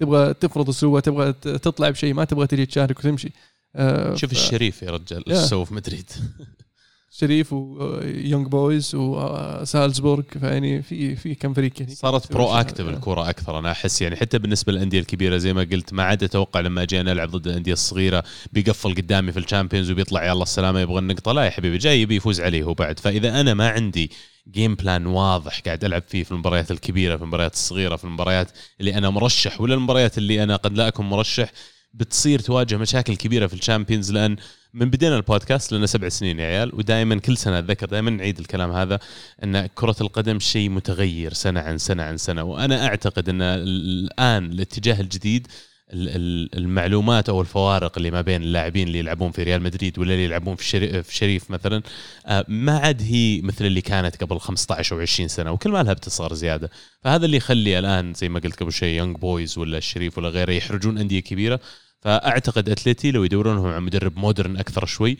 تبغى 0.00 0.34
تفرض 0.34 0.68
اسلوبها 0.68 1.00
تبغى 1.00 1.32
تطلع 1.32 1.90
بشيء 1.90 2.14
ما 2.14 2.24
تبغى 2.24 2.46
تجي 2.46 2.66
تشارك 2.66 2.98
وتمشي. 2.98 3.32
آه، 3.76 4.14
شوف 4.14 4.30
ف- 4.30 4.32
الشريف 4.32 4.82
يا 4.82 4.90
رجال. 4.90 5.28
إيش 5.32 5.38
سوى 5.38 5.66
في 5.66 5.74
مدريد. 5.74 6.10
شريف 7.10 7.52
ويونج 7.52 8.46
بويز 8.46 8.94
وسالزبورغ 8.94 10.22
فيعني 10.40 10.82
في 10.82 11.16
في 11.16 11.34
كم 11.34 11.54
فريق 11.54 11.72
يعني. 11.80 11.94
صارت 11.94 12.32
proactive 12.32 12.88
الكوره 12.88 13.30
أكثر 13.30 13.58
أنا 13.58 13.70
أحس 13.70 14.02
يعني 14.02 14.16
حتى 14.16 14.38
بالنسبة 14.38 14.72
للأندية 14.72 15.00
الكبيرة 15.00 15.36
زي 15.36 15.52
ما 15.52 15.60
قلت 15.72 15.92
ما 15.92 16.02
عاد 16.02 16.24
أتوقع 16.24 16.60
لما 16.60 16.82
أجي 16.82 17.00
أنا 17.00 17.12
العب 17.12 17.30
ضد 17.30 17.46
الأندية 17.46 17.72
الصغيرة 17.72 18.24
بيقفل 18.52 18.94
قدامي 18.94 19.32
في 19.32 19.38
ال 19.38 19.43
Champions 19.43 19.90
وبيطلع 19.90 20.26
يلا 20.26 20.42
السلامة 20.42 20.80
يبغى 20.80 20.98
النقطة. 20.98 21.32
لا 21.32 21.44
يا 21.44 21.50
حبيبي 21.50 21.78
جاي 21.78 22.00
يبي 22.00 22.16
يفوز 22.16 22.40
عليه 22.40 22.62
هو 22.62 22.74
بعد. 22.74 23.00
فإذا 23.00 23.40
أنا 23.40 23.54
ما 23.54 23.68
عندي 23.68 24.10
game 24.50 24.74
plan 24.74 25.06
واضح 25.06 25.60
قاعد 25.60 25.84
ألعب 25.84 26.02
فيه 26.08 26.24
في 26.24 26.32
المباريات 26.32 26.70
الكبيرة 26.70 27.16
في 27.16 27.22
المباريات 27.22 27.52
الصغيرة 27.52 27.96
في 27.96 28.04
المباريات 28.04 28.50
اللي 28.80 28.98
أنا 28.98 29.10
مرشح 29.10 29.60
ولا 29.60 29.74
المباريات 29.74 30.18
اللي 30.18 30.42
أنا 30.42 30.56
قد 30.56 30.76
لا 30.76 30.88
أكون 30.88 31.08
مرشح 31.08 31.52
بتصير 31.94 32.38
تواجه 32.40 32.76
مشاكل 32.76 33.16
كبيرة 33.16 33.46
في 33.46 33.54
الشامبيونز 33.54 34.12
لأن 34.12 34.36
من 34.74 34.90
بدينا 34.90 35.16
البودكاست 35.16 35.72
لنا 35.72 35.86
سبع 35.86 36.08
سنين 36.08 36.38
يا 36.38 36.44
عيال 36.46 36.74
ودائما 36.74 37.18
كل 37.18 37.36
سنة 37.36 37.58
أتذكر 37.58 37.86
دائما 37.86 38.10
نعيد 38.10 38.38
الكلام 38.38 38.70
هذا 38.72 38.98
إن 39.44 39.66
كرة 39.66 39.96
القدم 40.00 40.38
شيء 40.38 40.70
متغير 40.70 41.32
سنة 41.32 41.60
عن 41.60 41.78
سنة 41.78 42.02
عن 42.02 42.16
سنة 42.16 42.42
وأنا 42.42 42.86
أعتقد 42.86 43.28
إن 43.28 43.42
الآن 43.42 44.52
الاتجاه 44.52 45.00
الجديد 45.00 45.46
ال- 45.46 45.50
ال- 45.50 45.52
المعلومات 45.92 47.28
أو 47.28 47.40
الفوارق 47.40 47.92
اللي 47.98 48.10
ما 48.10 48.20
بين 48.20 48.42
اللاعبين 48.42 48.86
اللي 48.88 48.98
يلعبون 48.98 49.30
في 49.30 49.42
ريال 49.42 49.62
مدريد 49.62 49.98
ولا 49.98 50.12
اللي 50.12 50.24
يلعبون 50.24 50.56
في 50.56 50.64
شري- 50.64 51.02
في 51.02 51.16
شريف 51.16 51.50
مثلا 51.50 51.82
آه، 52.26 52.44
ما 52.48 52.78
عاد 52.78 53.02
هي 53.02 53.40
مثل 53.42 53.64
اللي 53.66 53.80
كانت 53.80 54.24
قبل 54.24 54.40
15 54.40 54.96
أو 54.96 55.00
20 55.00 55.28
سنة 55.28 55.52
وكل 55.52 55.70
ما 55.70 55.82
لها 55.82 55.92
بتصغر 55.92 56.34
زيادة. 56.34 56.70
فهذا 57.02 57.26
اللي 57.26 57.36
يخلي 57.36 57.78
الآن 57.78 58.14
زي 58.14 58.28
ما 58.28 58.40
قلت 58.40 58.60
قبل 58.60 58.72
شوي 58.72 58.88
يونج 58.96 59.16
بويز 59.16 59.58
ولا 59.58 59.78
الشريف 59.78 60.18
ولا 60.18 60.28
غيره 60.28 60.52
يحرجون 60.52 60.98
أندية 60.98 61.20
كبيرة. 61.20 61.60
فأعتقد 62.00 62.68
اتلتي 62.68 63.10
لو 63.10 63.24
يدورون 63.24 63.56
لهم 63.56 63.66
على 63.66 63.80
مدرب 63.80 64.16
modern 64.18 64.56
أكثر 64.56 64.86
شوي 64.86 65.18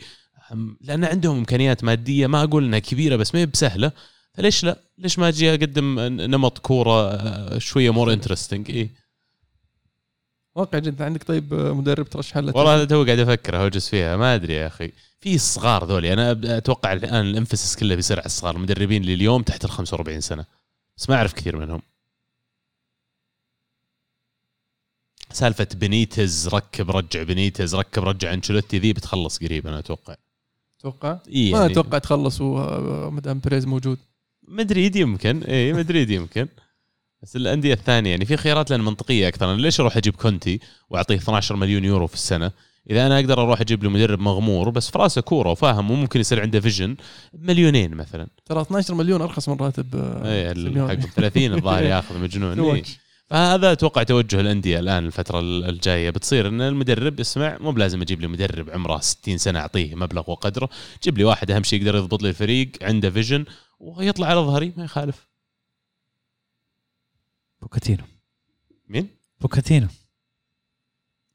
لأن 0.81 1.05
عندهم 1.05 1.37
إمكانيات 1.37 1.83
مادية 1.83 2.27
ما 2.27 2.43
أقول 2.43 2.63
إنها 2.65 2.79
كبيرة 2.79 3.15
بس 3.15 3.35
ما 3.35 3.41
هي 3.41 3.45
بسهلة. 3.45 3.91
فليش 4.33 4.63
لا؟ 4.63 4.79
ليش 4.97 5.19
ما 5.19 5.27
أجي 5.27 5.49
أقدم 5.49 5.99
نمط 5.99 6.57
كورة 6.57 7.11
آه، 7.11 7.57
شوية 7.57 7.89
more 7.89 8.13
interesting 8.13 8.71
اي 8.71 8.89
واقع 10.55 10.79
جدا. 10.79 11.05
عندك 11.05 11.23
طيب 11.23 11.53
مدرب 11.53 12.09
ترشح 12.09 12.37
له؟ 12.37 12.57
والله 12.57 12.75
أنا 12.75 12.85
تو 12.85 13.03
قاعد 13.03 13.19
أفكر 13.19 13.61
اوجس 13.61 13.89
فيها. 13.89 14.17
ما 14.17 14.35
أدري 14.35 14.53
يا 14.53 14.67
أخي. 14.67 14.91
في 15.19 15.35
الصغار 15.35 15.85
ذولي. 15.85 16.13
أنا 16.13 16.57
أتوقع 16.57 16.93
الآن 16.93 17.25
ال 17.25 17.31
emphasis 17.31 17.75
كله 17.75 17.95
بيصير 17.95 18.17
على 18.17 18.25
الصغار 18.25 18.55
المدربين 18.55 19.01
اللي 19.01 19.13
اليوم 19.13 19.41
تحت 19.41 19.65
ال 19.65 19.69
45 19.69 20.21
سنة. 20.21 20.45
بس 20.97 21.09
ما 21.09 21.15
أعرف 21.15 21.33
كثير 21.33 21.57
منهم. 21.57 21.81
سالفة 25.31 25.67
بنيتز 25.73 26.47
ركب 26.47 26.91
رجع 26.91 27.23
بنيتز 27.23 27.75
ركب 27.75 28.03
رجع 28.03 28.33
أنشيلوتي 28.33 28.79
ذي 28.79 28.93
بتخلص 28.93 29.39
قريب 29.39 29.67
أنا 29.67 29.79
أتوقع. 29.79 30.15
أتوقع 30.79 31.19
إيه 31.27 31.51
ما 31.51 31.59
يعني. 31.59 31.71
أتوقع 31.71 31.97
تخلص 31.97 32.41
ومدام 32.41 33.39
بريز 33.39 33.65
موجود. 33.65 33.97
مدريد 34.47 34.95
يمكن. 34.95 35.43
إي 35.43 35.73
مدريد 35.73 36.09
يمكن. 36.09 36.47
بس 37.23 37.35
الأندية 37.35 37.73
الثانية 37.73 38.09
يعني 38.09 38.25
في 38.25 38.37
خيارات 38.37 38.69
لأن 38.71 38.81
منطقية 38.81 39.27
أكثر. 39.27 39.53
أنا 39.53 39.61
ليش 39.61 39.79
أروح 39.79 39.97
أجيب 39.97 40.15
كونتي 40.15 40.59
وأعطيه 40.89 41.15
12 41.15 41.55
مليون 41.55 41.85
يورو 41.85 42.07
في 42.07 42.13
السنة؟ 42.13 42.51
إذا 42.89 43.07
أنا 43.07 43.19
أقدر 43.19 43.41
أروح 43.41 43.61
أجيب 43.61 43.83
له 43.83 43.89
مدرب 43.89 44.19
مغمور 44.19 44.69
بس 44.69 44.89
في 44.89 44.97
راسه 44.97 45.21
كورة 45.21 45.51
وفاهم 45.51 45.91
وممكن 45.91 46.19
يصير 46.19 46.41
عنده 46.41 46.59
vision 46.59 46.95
مليونين 47.33 47.91
مثلا. 47.95 48.27
ترى 48.45 48.61
12 48.61 48.93
مليون 48.93 49.21
أرخص 49.21 49.49
من 49.49 49.57
راتب 49.57 49.95
آه، 49.95 50.49
اي. 50.49 50.87
حق 50.87 51.09
30 51.15 51.53
الظاهر 51.53 51.83
ياخذ 51.93 52.19
مجنون. 52.19 52.75
إيه. 52.75 52.83
فهذا 53.29 53.71
أتوقع 53.71 54.03
توجه 54.03 54.39
الأندية 54.39 54.79
الآن 54.79 55.05
الفترة 55.05 55.39
الجاية. 55.39 56.09
بتصير 56.09 56.47
إن 56.47 56.61
المدرب 56.61 57.19
اسمع 57.19 57.57
مو 57.59 57.71
بلازم 57.71 58.01
أجيب 58.01 58.21
لي 58.21 58.27
مدرب 58.27 58.69
عمره 58.69 58.99
60 58.99 59.37
سنة 59.37 59.59
أعطيه 59.59 59.95
مبلغ 59.95 60.31
وقدره. 60.31 60.69
جيب 61.03 61.17
لي 61.17 61.23
واحد 61.23 61.51
أهم 61.51 61.63
شيء 61.63 61.81
يقدر 61.81 61.95
يضبط 61.95 62.23
لي 62.23 62.29
الفريق 62.29 62.71
عنده 62.81 63.09
vision 63.09 63.45
ويطلع 63.79 64.27
على 64.27 64.39
ظهري 64.39 64.73
ما 64.77 64.83
يخالف. 64.83 65.28
بوكيتينو 67.69 68.03
مين؟ 68.87 69.09
بوكيتينو 69.41 69.87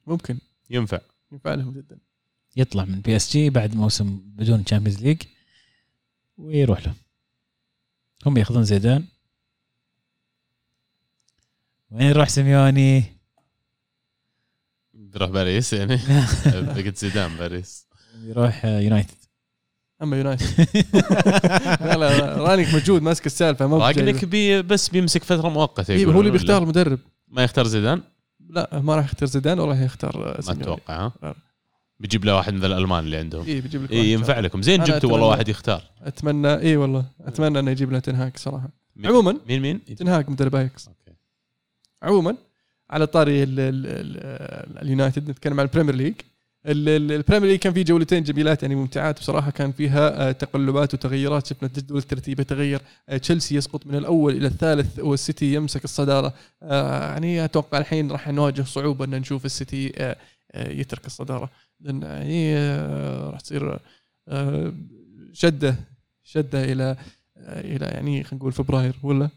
ممكن. 0.07 0.38
ينفع. 0.70 1.01
ينفع 1.33 1.55
لهم 1.55 1.73
جدا. 1.73 1.99
يطلع 2.57 2.85
من 2.85 3.01
PSG 3.01 3.51
بعد 3.51 3.77
موسم 3.77 4.20
بدون 4.25 4.64
Champions 4.64 5.03
League 5.03 5.23
ويروح 6.38 6.87
له. 6.87 6.94
هم 8.27 8.38
ياخذون 8.38 8.64
زيدان. 8.64 9.05
وين 11.90 12.07
يروح 12.07 12.29
سيميوني؟ 12.29 13.05
بيروح 14.94 15.31
باريس 15.31 15.73
يعني. 15.73 15.97
قلت 16.77 16.97
زيدان 16.97 17.37
باريس. 17.37 17.87
يروح 18.23 18.64
يونايتد. 18.64 19.24
أما 20.02 20.16
يونايتد. 20.18 20.46
لا 21.80 21.96
لا 21.96 22.37
رانقنيك 22.37 22.73
موجود 22.74 23.02
ماسك 23.02 23.26
السالفة 23.26 23.66
ما. 23.66 23.76
رانقنيك 23.79 24.25
بي 24.24 24.62
بس 24.62 24.88
بيمسك 24.88 25.24
فترة 25.24 25.48
مؤقتة 25.48 25.92
إيه، 25.94 26.07
هو 26.07 26.20
اللي؟ 26.20 26.30
بيختار 26.30 26.62
المدرب. 26.62 26.98
ما 27.28 27.44
يختار 27.44 27.66
زيدان؟ 27.66 28.02
لا 28.50 28.80
ما 28.80 28.96
راح 28.96 29.04
يختار 29.04 29.28
زيدان 29.28 29.59
ولا 29.61 29.85
يختار 29.85 30.14
آه، 30.16 30.40
ما 30.46 30.52
أتوقع 30.52 31.07
ها؟ 31.07 31.12
لا. 31.22 31.35
بيجيب 32.00 32.24
له 32.24 32.37
واحد 32.37 32.54
من 32.54 32.64
الألمان 32.64 33.04
اللي 33.04 33.16
عندهم. 33.16 33.46
اي 33.46 33.61
بيجيب 33.61 33.83
لك 33.85 33.92
اي 33.92 34.12
ينفع 34.12 34.40
لكم. 34.40 34.62
زين 34.62 34.85
جبتوا 34.85 35.12
والله 35.12 35.26
واحد 35.26 35.48
يختار. 35.48 35.83
أتمنى 36.02 36.54
اي 36.59 36.76
والله 36.76 37.04
أتمنى 37.24 37.59
إنه 37.59 37.70
يجيب 37.70 37.90
لنا 37.90 37.98
تنهاك 37.98 38.38
صراحة. 38.38 38.68
مين- 38.96 39.07
عموما 39.11 39.37
مين 39.48 39.62
مين؟ 39.62 39.85
تنهاك 39.85 40.28
مدرب 40.28 40.54
أياكس. 40.57 40.88
okay. 40.88 41.18
عموما 42.02 42.37
على 42.90 43.07
طاري 43.07 43.42
ال- 43.42 43.61
ال- 43.61 43.87
ال- 43.87 44.78
اليونايتد 44.83 45.30
نتكلم 45.30 45.61
عن 45.61 45.66
ال 45.66 45.70
Premier 45.70 45.94
League. 45.94 46.14
ال 46.66 46.77
Premier 46.77 47.51
League 47.51 47.59
كان 47.59 47.72
فيه 47.72 47.83
جولتين 47.85 48.22
جميلات 48.22 48.62
يعني 48.62 48.74
ممتعات 48.74 49.18
بصراحة. 49.18 49.50
كان 49.50 49.72
فيها 49.72 50.29
آه، 50.29 50.33
تقلبات 50.33 50.94
وتغيرات 50.94 51.46
شفنا 51.46 51.68
جدول 51.77 51.98
الترتيب 51.98 52.40
يتغير. 52.40 52.81
آه، 53.09 53.16
تشيلسي 53.16 53.55
يسقط 53.55 53.87
من 53.87 53.94
الأول 53.94 54.37
إلى 54.37 54.46
الثالث 54.46 54.98
والسيتي 54.98 55.55
يمسك 55.55 55.85
الصدارة. 55.85 56.35
آه، 56.62 57.11
يعني 57.12 57.44
أتوقع 57.44 57.79
الحين 57.79 58.11
راح 58.12 58.29
نواجه 58.29 58.62
صعوبة 58.62 59.05
إن 59.05 59.11
نشوف 59.11 59.44
السيتي 59.44 60.12
يترك 60.57 61.07
الصدارة. 61.07 61.50
لأن 61.81 62.03
يعني 62.03 62.59
راح 63.31 63.40
تصير 63.40 63.79
شدة 65.33 65.77
شدة 66.24 66.64
إلى 66.72 66.96
إلى 67.38 67.87
يعني 67.87 68.24
خلينا 68.24 68.37
نقول 68.37 68.53
فبراير 68.53 68.94
ولا؟ 69.03 69.29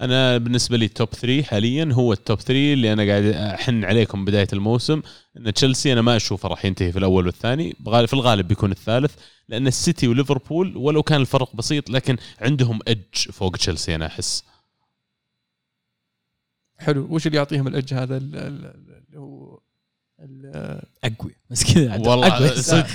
أنا 0.00 0.38
بالنسبة 0.38 0.76
لي 0.76 0.84
ال 0.84 0.90
top 0.90 1.08
3 1.08 1.42
حاليا 1.42 1.88
هو 1.92 2.12
ال 2.12 2.19
top 2.19 2.40
3 2.40 2.72
اللي 2.72 2.92
أنا 2.92 3.06
قاعد 3.06 3.24
أحن 3.24 3.84
عليكم 3.84 4.24
بداية 4.24 4.46
الموسم 4.52 5.02
إن 5.36 5.52
تشيلسي 5.54 5.92
أنا 5.92 6.02
ما 6.02 6.16
أشوفه 6.16 6.48
راح 6.48 6.64
ينتهي 6.64 6.92
في 6.92 6.98
الأول 6.98 7.26
والثاني 7.26 7.76
في 8.06 8.12
الغالب 8.12 8.48
بيكون 8.48 8.72
الثالث 8.72 9.14
لأن 9.48 9.66
السيتي 9.66 10.08
وليفربول 10.08 10.76
ولو 10.76 11.02
كان 11.02 11.20
الفرق 11.20 11.56
بسيط 11.56 11.90
لكن 11.90 12.16
عندهم 12.40 12.78
edge 12.88 13.30
فوق 13.32 13.56
تشيلسي 13.56 13.94
أنا 13.94 14.06
أحس. 14.06 14.44
حلو. 16.78 17.06
وش 17.10 17.26
اللي 17.26 17.38
يعطيهم 17.38 17.66
ال 17.68 17.73
edge 17.73 17.94
هذا؟ 17.94 18.16
ال- 18.16 18.36
ال- 18.36 18.74
اللي 19.08 19.18
هو 19.18 19.60
اقوى 21.04 21.30
بس 21.50 21.74
كذا. 21.74 21.96
والله. 22.08 22.54
صدق. 22.54 22.86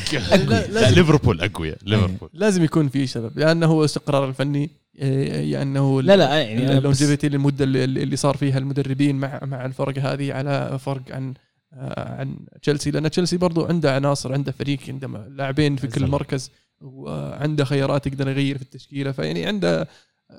ليفربول 0.90 1.42
أقوياء 1.42 1.78
ليفربول. 1.84 2.30
لازم 2.34 2.64
يكون 2.64 2.90
في 2.90 3.08
سبب 3.08 3.38
يا 3.40 3.52
انه 3.52 3.66
هو 3.68 3.86
استقرار 3.86 4.30
الفني. 4.30 4.70
انه 5.02 6.02
لا 6.02 6.18
لا 6.18 6.42
يعني 6.42 6.78
ال 6.78 6.83
longevity 6.83 7.28
المده 7.28 7.66
اللي, 7.66 8.16
صار 8.16 8.38
فيها 8.38 8.58
المدربين 8.58 9.16
مع 9.16 9.40
مع 9.44 9.66
الفرق 9.66 10.00
هذه 10.00 10.34
على 10.34 10.80
فرق 10.80 11.04
عن 11.12 11.34
عن 11.74 12.46
تشيلسي 12.62 12.92
لأن 12.92 13.12
تشيلسي 13.12 13.38
برضو 13.38 13.66
عنده 13.66 13.96
عناصر 13.96 14.34
عنده 14.34 14.52
فريق 14.52 14.80
عنده 14.88 15.28
لاعبين 15.28 15.76
في 15.76 15.88
كل. 15.88 16.08
مركز 16.08 16.52
وعنده 16.82 17.66
خيارات 17.66 18.08
يقدر 18.08 18.28
يغير 18.30 18.58
في 18.58 18.64
التشكيلة 18.64 19.12
فيعني 19.12 19.46
عنده 19.46 19.88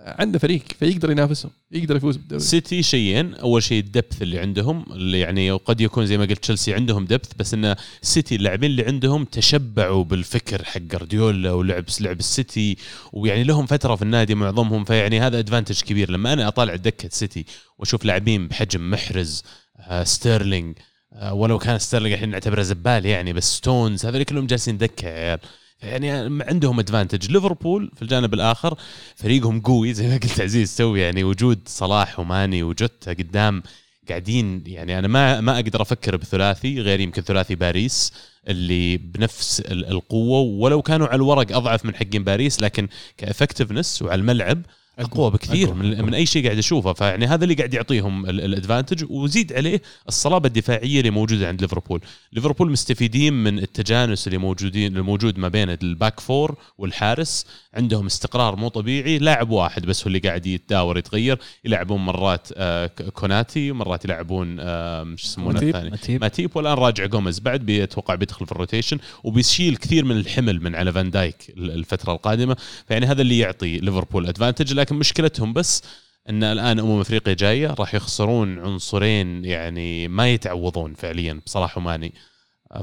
عنده 0.04 0.38
فريق 0.38 0.62
فيقدر 0.78 1.10
ينافسهم 1.10 1.52
يقدر 1.72 1.96
يفوز 1.96 2.16
بالدوري. 2.16 2.42
سيتي 2.42 2.82
شيئين 2.82 3.34
أول 3.34 3.62
شيء 3.62 3.80
الدبث 3.80 4.22
اللي 4.22 4.38
عندهم 4.38 4.84
اللي 4.92 5.20
يعني 5.20 5.50
قد 5.50 5.80
يكون 5.80 6.06
زي 6.06 6.18
ما 6.18 6.24
قلت 6.24 6.38
تشيلسي 6.38 6.74
عندهم 6.74 7.04
دبث 7.04 7.30
بس 7.38 7.54
إن 7.54 7.74
سيتي 8.02 8.34
اللاعبين 8.34 8.70
اللي 8.70 8.84
عندهم 8.86 9.24
تشبعوا 9.24 10.04
بالفكر 10.04 10.64
حق 10.64 10.78
جارديولا 10.80 11.52
ولعب 11.52 11.84
لعب 12.00 12.18
السيتي 12.18 12.76
ويعني 13.12 13.44
لهم 13.44 13.66
فترة 13.66 13.94
في 13.94 14.02
النادي 14.02 14.34
معظمهم 14.34 14.84
فيعني 14.84 15.20
هذا 15.20 15.38
ادفانتج 15.38 15.80
كبير. 15.80 16.10
لما 16.10 16.32
أنا 16.32 16.48
أطالع 16.48 16.76
دكة 16.76 17.08
سيتي 17.12 17.44
وأشوف 17.78 18.04
لاعبين 18.04 18.48
بحجم 18.48 18.90
محرز 18.90 19.42
آه 19.78 20.04
ستيرلينج 20.04 20.76
آه 21.12 21.34
ولو 21.34 21.58
كان 21.58 21.78
ستيرلينج 21.78 22.12
الحين 22.12 22.30
نعتبره 22.30 22.62
زبال 22.62 23.06
يعني 23.06 23.32
بس 23.32 23.56
ستونز 23.56 24.06
هذول 24.06 24.22
كلهم 24.22 24.46
جالسين 24.46 24.78
دكة 24.78 25.08
يا 25.08 25.12
عيال. 25.12 25.38
يعني 25.82 26.10
عندهم 26.44 26.78
advantage 26.78 27.30
ليفربول 27.32 27.90
في 27.96 28.02
الجانب 28.02 28.34
الآخر 28.34 28.78
فريقهم 29.16 29.60
قوي 29.60 29.94
زي 29.94 30.08
ما 30.08 30.14
قلت 30.14 30.40
عزيز 30.40 30.76
تو 30.76 30.94
يعني 30.96 31.24
وجود 31.24 31.60
صلاح 31.66 32.18
وماني 32.20 32.62
وجوتا 32.62 33.12
قدام 33.12 33.62
قاعدين. 34.08 34.62
يعني 34.66 34.98
أنا 34.98 35.08
ما 35.08 35.40
ما 35.40 35.54
أقدر 35.54 35.82
أفكر 35.82 36.16
بثلاثي 36.16 36.80
غير 36.80 37.00
يمكن 37.00 37.22
ثلاثي 37.22 37.54
باريس 37.54 38.12
اللي 38.48 38.96
بنفس 38.96 39.60
ال- 39.60 39.88
القوة. 39.88 40.40
ولو 40.40 40.82
كانوا 40.82 41.06
على 41.06 41.16
الورق 41.16 41.56
أضعف 41.56 41.84
من 41.84 41.94
حقين 41.94 42.24
باريس 42.24 42.60
لكن 42.60 42.88
ك 43.16 43.22
effectiveness 43.22 44.02
وعلى 44.02 44.20
الملعب 44.20 44.62
أقوى 44.98 45.30
بكثير 45.30 45.68
أقوى. 45.68 45.78
من, 45.78 46.04
من 46.04 46.14
أي 46.14 46.26
شيء 46.26 46.44
قاعد 46.44 46.58
أشوفه. 46.58 46.92
فيعني 46.92 47.26
هذا 47.26 47.44
اللي 47.44 47.54
قاعد 47.54 47.74
يعطيهم 47.74 48.26
ال- 48.26 48.40
ال 48.40 48.47
advantage 48.47 49.04
وزيد 49.10 49.52
عليه 49.52 49.82
الصلابة 50.08 50.46
الدفاعية 50.46 50.98
اللي 50.98 51.10
موجودة 51.10 51.48
عند 51.48 51.60
ليفربول. 51.62 52.00
ليفربول 52.32 52.70
مستفيدين 52.70 53.32
من 53.34 53.58
التجانس 53.58 54.26
اللي 54.26 54.38
موجودين 54.38 54.96
الموجود 54.96 55.38
ما 55.38 55.48
بين 55.48 55.70
ال 55.70 55.80
back 55.80 56.20
four 56.20 56.54
والحارس. 56.78 57.46
عندهم 57.74 58.06
استقرار 58.06 58.56
مو 58.56 58.68
طبيعي 58.68 59.18
لاعب 59.18 59.50
واحد 59.50 59.86
بس 59.86 60.02
هو 60.02 60.06
اللي 60.06 60.18
قاعد 60.18 60.46
يتداور 60.46 60.98
يتغير. 60.98 61.38
يلعبون 61.64 62.00
مرات 62.04 62.48
آه، 62.56 62.86
كوناتي 62.86 63.70
ومرات 63.70 64.04
يلعبون 64.04 64.56
آه، 64.60 65.02
وش 65.04 65.24
يسمونه. 65.24 65.60
الثاني؟ 65.62 65.90
ماتيب. 65.90 66.20
ماتيب 66.20 66.56
والآن 66.56 66.74
راجع 66.74 67.06
جوميز 67.06 67.38
بعد 67.38 67.60
بيتوقع 67.60 68.14
بيدخل 68.14 68.46
في 68.46 68.52
ال 68.52 68.57
rotation 68.57 68.98
وبيشيل 69.24 69.76
كثير 69.76 70.04
من 70.04 70.16
الحمل 70.16 70.62
من 70.62 70.74
على 70.74 70.92
فان 70.92 71.10
دايك 71.10 71.36
ال- 71.56 71.70
الفترة 71.70 72.12
القادمة. 72.12 72.56
فيعني 72.88 73.06
هذا 73.06 73.22
اللي 73.22 73.38
يعطي 73.38 73.78
ليفربول 73.78 74.26
advantage 74.26 74.72
لكن 74.82 74.96
مشكلتهم 74.96 75.52
بس 75.52 75.82
إن 76.28 76.42
الآن 76.44 76.78
أمم 76.78 77.00
أفريقيا 77.00 77.34
جاية 77.34 77.66
راح 77.68 77.94
يخسرون 77.94 78.58
عنصرين 78.58 79.44
يعني 79.44 80.08
ما 80.08 80.28
يتعوضون 80.32 80.94
فعليا 80.94 81.40
بصلاح 81.46 81.78
وماني 81.78 82.14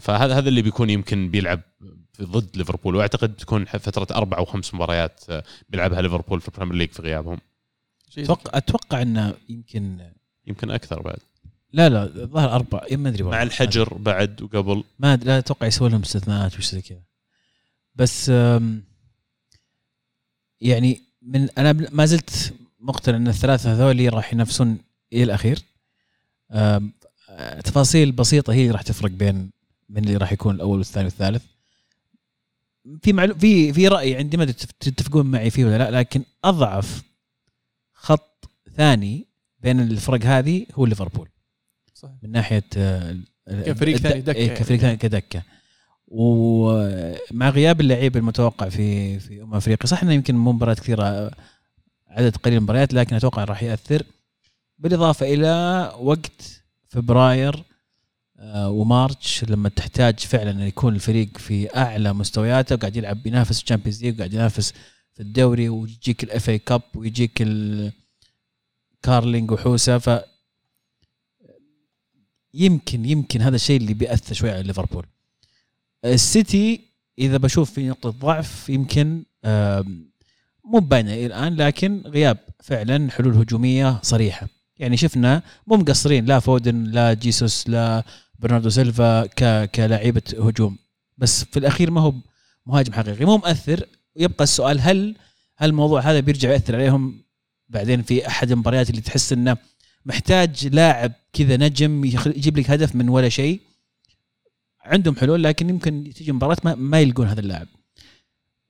فهذا 0.02 0.38
هذا 0.38 0.50
اللي 0.50 0.62
بيكون 0.62 0.90
يمكن 0.90 1.32
بيلعب 1.32 1.62
ضد 2.22 2.58
ليفربول 2.58 2.96
وأعتقد 2.96 3.36
تكون 3.36 3.66
فترة 3.66 4.18
أربع 4.18 4.38
أو 4.38 4.46
خمس 4.46 4.74
مباريات 4.74 5.24
بيلعبها 5.70 6.02
ليفربول 6.02 6.42
في 6.42 6.48
البريمير 6.48 6.76
ليج 6.76 6.92
في 6.92 7.02
غيابهم. 7.02 7.38
أتوقع 8.18 8.58
أتوقع 8.58 9.02
إنه 9.02 9.34
يمكن 9.50 10.12
يمكن 10.48 10.72
أكثر 10.72 11.02
بعد. 11.02 11.20
لا 11.74 11.90
لا 11.90 12.04
الظاهر 12.04 12.56
أربع 12.56 12.82
إيه، 12.84 12.98
ما 12.98 13.10
أدري 13.10 13.24
مع. 13.24 13.44
الحجر 13.44 13.94
بعد 13.94 14.42
وقبل. 14.42 14.84
ما 15.00 15.18
أدري- 15.18 15.26
لا 15.26 15.38
أتوقع 15.38 15.68
يسوي 15.68 15.90
لهم 15.90 16.02
استثناءات 16.02 16.58
وش 16.58 16.66
زي 16.72 16.82
كذا. 16.82 17.02
بس 17.96 18.32
يعني 20.62 21.02
من 21.22 21.50
أنا 21.58 21.74
ما 21.74 22.06
زلت 22.06 22.54
مقتنع 22.80 23.18
إن 23.18 23.28
الثلاثة 23.28 23.74
هذول 23.74 24.14
راح 24.14 24.34
ينافسون 24.34 24.78
إلى 25.14 25.24
الأخير 25.24 25.60
تفاصيل 27.64 28.12
بسيطة 28.12 28.54
هي 28.54 28.62
اللي 28.62 28.72
راح 28.72 28.82
تفرق 28.82 29.12
بين 29.12 29.52
من 29.90 30.04
اللي 30.04 30.18
راح 30.18 30.32
يكون 30.32 30.56
الأول 30.56 30.78
والثاني 30.78 31.06
والثالث 31.06 31.44
في 33.02 33.14
معلو 33.14 33.36
في 33.36 33.74
في 33.74 33.88
رأي 33.88 34.16
عندي 34.16 34.38
ما 34.38 34.46
تتفقون 34.80 35.26
معي 35.26 35.50
فيه 35.50 35.66
ولا 35.66 35.78
لا 35.78 35.92
لكن 36.00 36.24
أضعف 36.44 37.04
خط 37.94 38.50
ثاني 38.78 39.28
بين 39.60 39.80
الفرق 39.80 40.26
هذه 40.26 40.66
هو 40.74 40.86
ليفربول 40.86 41.30
صحيح. 41.94 42.16
من 42.24 42.32
ناحية 42.32 42.64
آه، 42.78 43.18
كفريق 43.48 43.98
ثاني 43.98 44.32
إيه، 44.32 44.48
يعني. 44.48 44.60
كفريق 44.60 44.80
ثاني 44.80 44.98
كدكة 44.98 45.44
ومع 46.12 47.50
غياب 47.50 47.82
اللعيب 47.82 48.18
المتوقع 48.18 48.70
في 48.70 49.20
في 49.20 49.42
أمم 49.42 49.54
أفريقيا. 49.56 49.88
صح 49.88 50.04
إنه 50.04 50.14
يمكن 50.14 50.36
مو 50.36 50.52
مباريات 50.52 50.80
كثيرة 50.80 51.32
عدد 52.08 52.36
قليل 52.38 52.58
المباريات 52.58 52.94
لكن 52.94 53.16
أتوقع 53.16 53.44
راح 53.44 53.64
يأثر. 53.64 54.04
بالإضافة 54.80 55.34
إلى 55.34 55.94
وقت 56.00 56.64
فبراير 56.90 57.64
آه، 58.40 58.70
و 58.70 58.82
March 58.82 59.44
لما 59.44 59.70
تحتاج 59.70 60.20
فعلا 60.20 60.52
ان 60.52 60.62
يكون 60.62 60.96
الفريق 60.96 61.38
في 61.38 61.78
أعلى 61.78 62.14
مستوياته 62.14 62.76
وقاعد 62.76 62.96
يلعب 62.96 63.24
بينافس 63.24 63.62
الشامبيونز 63.62 64.04
ليج 64.04 64.16
وقاعد 64.16 64.34
ينافس 64.34 64.74
في 65.14 65.20
الدوري 65.20 65.70
ويجيك 65.70 66.24
ال 66.24 66.50
FA 66.50 66.60
Cup 66.60 66.82
ويجيك 66.96 67.42
الكارلنج 69.02 69.52
وحوسة. 69.52 69.98
ف 69.98 70.10
يمكن 72.54 73.06
يمكن 73.06 73.42
هذا 73.42 73.56
الشيء 73.56 73.78
اللي 73.78 73.94
بيأثر 73.94 74.34
شوي 74.34 74.52
على 74.52 74.64
ليفربول. 74.64 75.06
السيتي 76.06 76.82
إذا 77.20 77.38
بشوف 77.38 77.72
في 77.72 77.90
نقطة 77.90 78.10
ضعف 78.10 78.70
يمكن 78.70 79.24
مو 80.66 80.80
باينه 80.80 81.14
الآن 81.14 81.56
لكن 81.56 82.02
غياب 82.06 82.38
فعلا 82.64 83.12
حلول 83.12 83.36
هجومية 83.36 84.00
صريحة. 84.04 84.48
يعني 84.78 84.98
شفنا 84.98 85.44
مو 85.68 85.76
مقصرين 85.76 86.26
لا 86.26 86.40
فودن 86.40 86.84
لا 86.84 87.14
جيسوس 87.14 87.70
لا 87.70 88.04
برناردو 88.40 88.70
سيلفا 88.70 89.26
كلاعيبة 89.66 90.22
هجوم. 90.40 90.78
بس 91.18 91.44
في 91.44 91.60
الأخير 91.60 91.92
ما 91.92 92.02
هو 92.02 92.14
مهاجم 92.66 92.94
حقيقي 92.94 93.26
مو 93.26 93.38
مؤثر. 93.38 93.86
يبقى 94.16 94.44
السؤال 94.44 94.82
هل 94.82 95.16
هل 95.58 95.70
الموضوع 95.70 96.02
هذا 96.02 96.20
بيرجع 96.20 96.52
ياثر 96.52 96.76
عليهم 96.76 97.24
بعدين 97.70 98.02
في 98.02 98.28
أحد 98.28 98.52
المباريات 98.52 98.90
اللي 98.90 99.02
تحس 99.02 99.34
إنه 99.34 99.58
محتاج 100.06 100.68
لاعب 100.68 101.12
كذا 101.34 101.58
نجم 101.58 102.06
يجيب 102.06 102.58
لك 102.58 102.72
هدف 102.72 102.96
من 102.96 103.10
ولا 103.10 103.30
شيء؟ 103.30 103.62
عندهم 104.90 105.16
حلول 105.16 105.44
لكن 105.44 105.70
يمكن 105.70 106.12
تيجي 106.16 106.32
مباراة 106.32 106.58
ما, 106.64 106.76
ما 106.76 107.00
يلقون 107.00 107.28
هذا 107.28 107.40
اللاعب. 107.40 107.68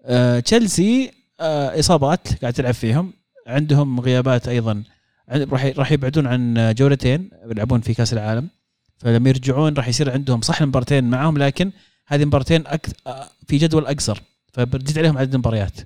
آه 0.04 0.40
تشيلسي 0.40 1.12
آه 1.40 1.80
إصابات 1.80 2.42
قاعد 2.42 2.54
تلعب 2.54 2.74
فيهم. 2.74 3.14
عندهم 3.48 4.00
غيابات 4.00 4.48
أيضا. 4.48 4.84
راح 5.30 5.66
راح 5.66 5.92
يبعدون 5.92 6.28
عن 6.28 6.74
جولتين 6.78 7.30
بيلعبون 7.46 7.82
في 7.82 7.94
كأس 7.94 8.14
العالم. 8.14 8.50
فلما 8.98 9.30
يرجعون 9.30 9.74
راح 9.74 9.88
يصير 9.88 10.12
عندهم 10.12 10.42
صح 10.42 10.62
مبارتين 10.62 11.04
معاهم 11.04 11.38
لكن 11.38 11.72
هذه 12.08 12.26
مبارتين. 12.26 12.64
آه، 13.08 13.30
في 13.48 13.58
جدول 13.58 13.86
أقصر. 13.86 14.22
فبتزيد 14.54 14.98
عليهم 14.98 15.18
عدد 15.18 15.34
المباريات. 15.34 15.78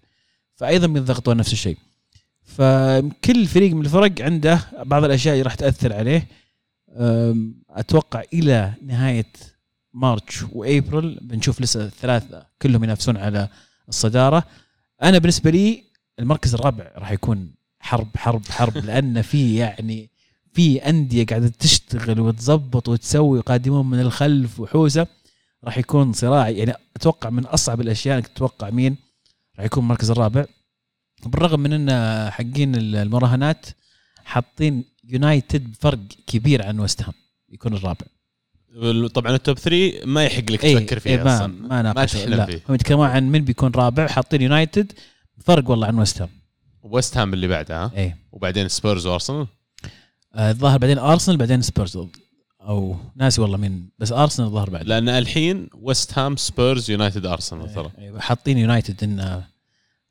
فايضا 0.56 0.88
بينضغطون 0.88 1.38
نفس 1.38 1.54
الشيء. 1.54 1.78
فكل 2.44 3.46
فريق 3.46 3.74
من 3.74 3.82
الفرق 3.82 4.22
عنده 4.22 4.60
بعض 4.84 5.04
الأشياء 5.04 5.34
اللي 5.34 5.44
راح 5.44 5.56
تأثر 5.56 5.94
عليه. 5.94 6.28
أتوقع 7.70 8.24
إلى 8.34 8.74
نهاية 8.86 9.26
مارتش 9.94 10.44
وابريل 10.52 11.20
بنشوف 11.22 11.62
لسه 11.62 11.86
الثلاثة 11.86 12.46
كلهم 12.62 12.84
ينافسون 12.84 13.18
على 13.18 13.50
الصدارة. 13.90 14.44
أنا 15.04 15.18
بالنسبة 15.18 15.50
لي 15.50 15.84
المركز 16.20 16.54
الرابع 16.54 16.92
راح 16.96 17.12
يكون 17.12 17.54
حرب 17.80 18.18
حرب 18.18 18.46
حرب 18.46 18.78
لأن 18.86 19.22
في 19.22 19.56
يعني 19.56 20.10
في 20.54 20.90
أندية 20.90 21.26
قاعدة 21.26 21.48
تشتغل 21.48 22.20
وتظبط 22.20 22.90
وتسوي 22.90 23.40
وقادمون 23.40 23.90
من 23.90 24.00
الخلف 24.00 24.60
وحوسة. 24.60 25.08
راح 25.64 25.78
يكون 25.78 26.14
صراع 26.14 26.50
يعني 26.50 26.74
أتوقع 26.96 27.30
من 27.30 27.46
أصعب 27.46 27.82
الأشياء 27.82 28.18
إنك 28.18 28.28
تتوقع 28.28 28.70
مين 28.70 28.98
راح 29.58 29.66
يكون 29.66 29.84
المركز 29.84 30.12
الرابع. 30.12 30.46
بالرغم 31.26 31.60
من 31.60 31.74
إن 31.74 32.30
حقين 32.32 32.76
المراهنات 32.76 33.66
حاطين 34.24 34.84
يونايتد 35.04 35.72
بفرق 35.72 36.00
كبير 36.28 36.66
عن 36.66 36.80
ويست 36.80 37.02
هام 37.02 37.14
يكون 37.50 37.74
الرابع. 37.74 38.06
طبعا 39.14 39.36
ال 39.36 39.42
top 39.42 39.60
3 39.60 40.06
ما 40.06 40.26
يحق 40.26 40.52
لك 40.52 40.64
إيه، 40.64 40.78
تفكر 40.78 41.00
فيه 41.00 41.10
إيه 41.10 41.24
ما 41.24 41.36
أصلا. 41.36 41.48
ما 41.48 41.82
ناقش 41.82 42.14
تحلم 42.14 42.34
لا. 42.34 42.46
فيه. 42.46 42.62
هم 42.70 42.76
يتكلمون 42.76 43.08
عن 43.08 43.24
من 43.24 43.40
بيكون 43.46 43.72
رابع 43.76 44.08
حاطين 44.08 44.42
يونايتد 44.42 44.92
فرق 45.46 45.70
والله 45.70 45.88
عن 45.88 46.00
ويست 46.00 46.22
هام 46.22 46.30
ويست 46.84 47.18
هام 47.18 47.34
اللي 47.34 47.48
بعدها 47.48 47.86
ها؟ 47.86 47.92
إيه. 47.96 48.18
وبعدين 48.32 48.68
سبيرز 48.68 49.08
وارسنال 49.08 49.48
آه، 50.36 50.52
الظاهر 50.52 50.78
بعدين 50.78 50.98
ارسنال 50.98 51.38
بعدين 51.38 51.62
سبيرز 51.62 51.98
أو 52.62 52.96
ناسي 53.16 53.42
والله 53.42 53.58
مين 53.58 53.90
بس 54.00 54.12
ارسنال 54.12 54.48
الظاهر 54.48 54.70
بعد. 54.70 54.88
لأن 54.88 55.10
الحين 55.10 55.70
ويست 55.74 56.18
هام 56.20 56.36
سبيرز 56.36 56.92
يونايتد 56.92 57.26
ارسنال 57.26 57.74
ترى. 57.74 57.92
أيوة، 58.00 58.20
حاطين 58.20 58.58
يونايتد 58.58 59.04
انه 59.04 59.44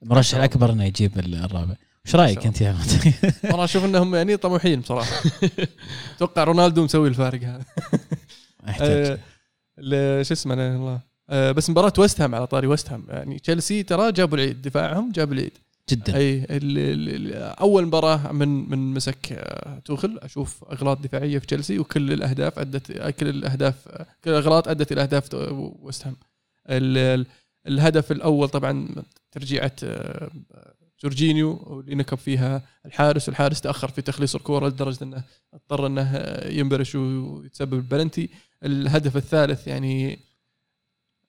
المرشح 0.03 0.39
الاكبر 0.39 0.73
إنه 0.73 0.85
يجيب 0.85 1.19
الرابع. 1.19 1.75
إيش 2.07 2.15
رأيك 2.15 2.47
أنت 2.47 2.61
يا؟ 2.61 2.77
والله 3.45 3.65
أشوف 3.65 3.85
إنهم 3.85 4.15
يعني 4.15 4.37
طموحين 4.37 4.81
بصراحة. 4.81 5.23
أتوقع 6.17 6.45
رونالدو 6.45 6.85
مسوي 6.85 7.09
الفارق 7.09 7.43
هذا. 7.43 7.65
احتاج 8.69 9.19
آه، 9.93 10.23
شو 10.23 10.35
اسمه 10.35 10.55
الله 10.55 11.01
آه، 11.31 11.53
بس 11.53 11.71
مباراة 11.71 11.93
ويست 11.99 12.21
هام 12.21 12.35
على 12.35 12.47
طاري 12.47 12.67
ويست 12.67 12.91
هام. 12.93 13.05
يعني 13.09 13.39
تشيلسي 13.39 13.83
ترى 13.83 14.13
جابوا 14.13 14.37
العيد 14.39 14.63
دفاعهم 14.63 15.13
جاب 15.13 15.33
العيد. 15.33 15.53
جدا. 15.91 16.17
أي 16.17 16.39
ال- 16.39 16.49
ال- 16.79 17.09
ال- 17.09 17.35
أول 17.43 17.87
مباراة 17.87 18.33
من 18.33 18.71
من 18.71 18.95
مسك 18.95 19.33
آه، 19.33 19.79
توخل. 19.79 20.19
أشوف 20.23 20.65
أغلاط 20.73 21.01
دفاعية 21.01 21.39
في 21.39 21.47
تشيلسي 21.47 21.79
وكل 21.79 22.13
الأهداف 22.13 22.59
أدت 22.59 22.93
كل 22.93 23.29
الأهداف 23.29 23.89
كل 24.25 24.31
الاغلاط 24.31 24.69
أدت 24.69 24.93
إلى 24.93 25.03
أهداف 25.03 25.29
ويست 25.83 26.07
هام. 26.07 26.17
ال- 26.69 26.99
ال- 27.21 27.27
الهدف 27.67 28.13
الأول 28.13 28.49
طبعا 28.49 28.89
ترجيعة 29.33 29.73
آه، 29.85 30.31
جورجينيو 31.03 31.63
واللي 31.67 31.95
نكب 31.95 32.19
فيها 32.19 32.63
الحارس. 32.87 33.29
والحارس 33.29 33.61
تأخر 33.61 33.89
في 33.89 34.03
تخليص 34.03 34.35
الكورة 34.35 34.69
لدرجة 34.69 35.05
إنه 35.05 35.25
اضطر 35.55 35.87
إنه 35.87 36.21
ينبرش 36.47 36.95
ويتسبب 36.95 37.75
البلنتي 37.75 38.29
الهدف 38.65 39.17
الثالث 39.17 39.67
يعني 39.67 40.19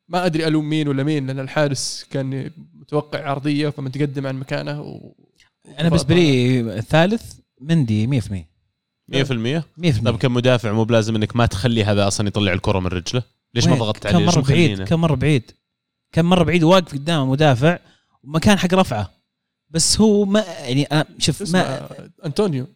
ما 0.07 0.25
أدري 0.25 0.47
ألوم 0.47 0.69
مين 0.69 0.88
ولا 0.88 1.03
مين 1.03 1.27
لأن 1.27 1.39
الحارس 1.39 2.05
كان 2.09 2.51
متوقع 2.73 3.29
عرضية 3.29 3.69
فمتقدم 3.69 4.27
عن 4.27 4.36
مكانه 4.36 4.81
و... 4.81 5.13
أنا 5.79 5.89
بالنسبة 5.89 6.15
لي 6.15 6.59
الثالث 6.59 7.39
مندي 7.61 8.21
100% 8.21 8.23
100% 9.11 9.15
100% 9.15 10.03
طيب 10.05 10.17
كمدافع 10.17 10.71
مو 10.71 10.84
بلازم 10.84 11.15
إنك 11.15 11.36
ما 11.36 11.45
تخلي 11.45 11.84
هذا 11.84 12.07
أصلا 12.07 12.27
يطلع 12.27 12.53
الكرة 12.53 12.79
من 12.79 12.88
رجله؟ 12.88 13.23
ليش 13.53 13.67
ما؟ 13.67 13.75
ضغطت 13.75 14.07
كم 14.07 14.15
عليه؟ 14.15 14.25
ليش 14.25 14.36
مره 14.36 14.41
بعيد؟ 14.41 14.84
كم 14.84 15.01
مرة 15.01 15.15
بعيد؟ 15.15 15.51
كم 16.11 16.25
مرة 16.25 16.43
بعيد؟ 16.43 16.63
واقف 16.63 16.93
قدامه 16.93 17.25
مدافع 17.25 17.79
ومكان 18.23 18.57
حق 18.59 18.73
رفعه. 18.73 19.13
بس 19.69 20.01
هو 20.01 20.25
ما 20.25 20.39
يعني 20.39 21.05
شوف 21.17 21.41
اسمه 21.41 21.59
ما 21.59 21.89
أنطونيو. 22.25 22.67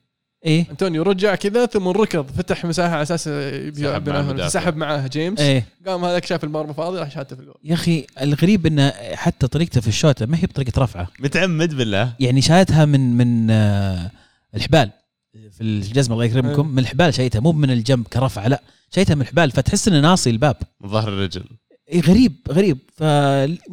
إيه. 0.47 0.65
انطونيو 0.71 1.03
رجع 1.03 1.35
كذا 1.35 1.65
ثم 1.65 1.87
ركض 1.87 2.25
فتح 2.37 2.65
مساحة 2.65 2.93
على 2.93 3.01
أساس 3.01 3.23
سحب 3.23 3.79
مع 3.79 3.95
يبي- 3.95 4.19
المدافع. 4.19 4.47
سحب 4.49 4.75
معاه 4.77 5.07
جيمس. 5.07 5.39
إيه. 5.39 5.65
قام 5.87 6.05
هذاك 6.05 6.25
شاف 6.25 6.43
المرمى 6.43 6.73
فاضي 6.73 6.99
راح 6.99 7.11
شاته 7.11 7.35
في 7.35 7.41
الجول. 7.41 7.55
يا 7.63 7.73
أخي 7.73 8.07
الغريب 8.21 8.65
إنه 8.65 8.93
حتى 9.13 9.47
طريقته 9.47 9.81
في 9.81 9.87
الشوطه 9.87 10.25
ما 10.25 10.37
هي 10.37 10.41
بطريقة 10.45 10.81
رفعه. 10.81 11.07
متعمد 11.19 11.73
بالله. 11.73 12.13
يعني 12.19 12.41
شايتها 12.41 12.85
من 12.85 13.17
من 13.17 13.51
آه، 13.51 14.11
الحبال. 14.55 14.89
في 15.51 15.61
الجزمة 15.63 16.13
الله 16.13 16.25
إيه. 16.25 16.31
يكرمكم 16.31 16.67
من 16.67 16.79
الحبال 16.79 17.13
شايتها 17.13 17.39
مو 17.39 17.51
من 17.51 17.71
الجنب 17.71 18.07
كرفعة 18.07 18.47
لا. 18.47 18.61
شايتها 18.91 19.15
من 19.15 19.21
الحبال 19.21 19.51
فتحس 19.51 19.87
إنه 19.87 19.99
ناصي 19.99 20.29
الباب. 20.29 20.55
من 20.81 20.89
ظهر 20.89 21.07
الرجل. 21.09 21.43
إيه 21.89 22.01
غريب 22.01 22.35
غريب. 22.51 22.77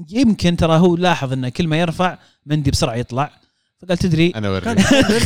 فيمكن 0.09 0.57
ترى 0.57 0.79
هو 0.79 0.97
لاحظ 0.97 1.33
إنه 1.33 1.49
كل 1.49 1.68
ما 1.68 1.81
يرفع 1.81 2.18
مندي 2.47 2.70
بسرعة 2.70 2.95
يطلع. 2.95 3.31
فقال 3.85 3.99
تدري؟ 3.99 4.32
أنا 4.37 4.49
أوريك. 4.49 4.68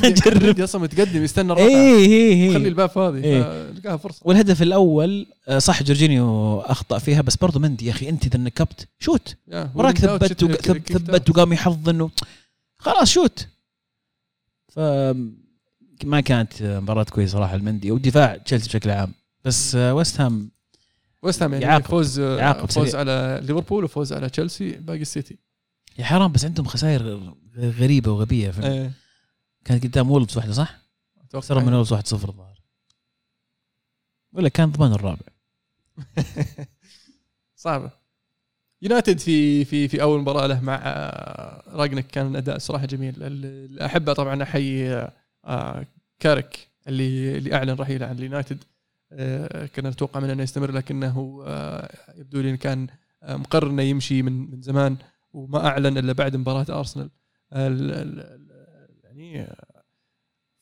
نجرب. 0.04 0.42
مندي 0.46 0.64
أصلا 0.64 0.82
متقدم 0.82 1.24
يستنى 1.24 1.52
الرفعه 1.52 1.66
إيه 1.66 1.96
إيه 2.06 2.52
خلي 2.52 2.62
إيه 2.62 2.68
الباب 2.68 2.88
فاضي. 2.90 3.24
إيه. 3.24 3.70
لقاها 3.70 3.96
فرصة. 3.96 4.20
والهدف 4.24 4.62
الأول 4.62 5.26
آه، 5.48 5.58
صح 5.58 5.82
جورجينيو 5.82 6.60
أخطأ 6.60 6.98
فيها 6.98 7.20
بس 7.20 7.36
برضو 7.36 7.58
مندي 7.58 7.86
يا 7.86 7.90
أخي 7.90 8.08
أنت 8.08 8.26
إذا 8.26 8.38
نكبت 8.38 8.88
شوت. 8.98 9.36
وراك 9.74 9.98
ثبت 9.98 10.32
ثبت 10.92 11.30
وقام 11.30 11.52
يحضن 11.52 12.08
خلاص 12.78 13.10
shoot. 13.10 13.46
ف 14.68 14.78
ما 16.04 16.20
كانت 16.20 16.62
مباراة 16.62 17.02
كويسة 17.04 17.32
صراحة 17.32 17.54
المندي 17.54 17.90
ودفاع 17.90 18.36
تشيلسي 18.36 18.68
بشكل 18.68 18.90
عام. 18.90 19.12
بس 19.44 19.74
آه، 19.74 19.94
ويست 19.94 20.20
هام 20.20 20.50
ويست 21.22 21.42
هام 21.42 21.52
يعني 21.52 21.64
يعاقب. 21.64 21.84
فوز 21.84 22.20
يعاقب 22.20 22.70
فوز 22.70 22.88
سريع. 22.88 23.00
على 23.00 23.40
ليفربول 23.42 23.84
وفوز 23.84 24.12
على 24.12 24.28
تشيلسي 24.30 24.70
باقي 24.70 25.02
السيتي. 25.02 25.36
يا 25.98 26.04
حرام 26.04 26.32
بس 26.32 26.44
عندهم 26.44 26.66
خسائر 26.66 27.32
غريبة 27.56 28.10
وغبية. 28.12 28.50
فهمت؟ 28.50 28.64
إيه. 28.64 28.92
كانت 29.64 29.84
قدام 29.84 30.10
وولفز 30.10 30.36
واحدة 30.36 30.52
صح؟ 30.52 30.78
خسروا 31.34 31.62
من 31.62 31.74
وولفز 31.74 31.94
1-0 31.94 32.28
الظاهر. 32.28 32.60
ولا 34.32 34.48
كان 34.48 34.70
ضمان 34.70 34.92
الرابع. 34.92 35.26
صعبة. 37.56 37.90
يونايتد 38.82 39.18
في 39.18 39.64
في 39.64 39.88
في 39.88 40.02
أول 40.02 40.20
مباراة 40.20 40.46
له 40.46 40.60
مع 40.60 40.80
آه، 40.84 41.62
راجنك 41.76 42.06
كان 42.06 42.36
أداء 42.36 42.58
صراحة 42.58 42.86
جميل. 42.86 43.22
ال- 43.22 43.44
الاحبه 43.72 44.12
طبعا 44.12 44.42
احيي 44.42 45.08
آه، 45.44 45.86
كارك 46.20 46.68
اللي 46.88 47.38
اللي 47.38 47.54
أعلن 47.54 47.70
رحيله 47.74 48.06
عن 48.06 48.18
اليونايتد. 48.18 48.64
آه، 49.12 49.66
كنا 49.66 49.90
نتوقع 49.90 50.20
منه 50.20 50.32
إنه 50.32 50.42
يستمر 50.42 50.70
لكنه 50.72 51.44
يبدو 52.16 52.40
لي 52.40 52.56
كان 52.56 52.86
مقرر 53.22 53.70
إنه 53.70 53.82
يمشي 53.82 54.22
من 54.22 54.50
من 54.50 54.62
زمان. 54.62 54.96
وما 55.38 55.66
أعلن 55.66 55.98
إلا 55.98 56.12
بعد 56.12 56.36
مباراة 56.36 56.78
أرسنال. 56.78 57.10
ال- 57.52 57.90
ال- 57.90 58.20
ال- 58.20 58.98
يعني 59.04 59.56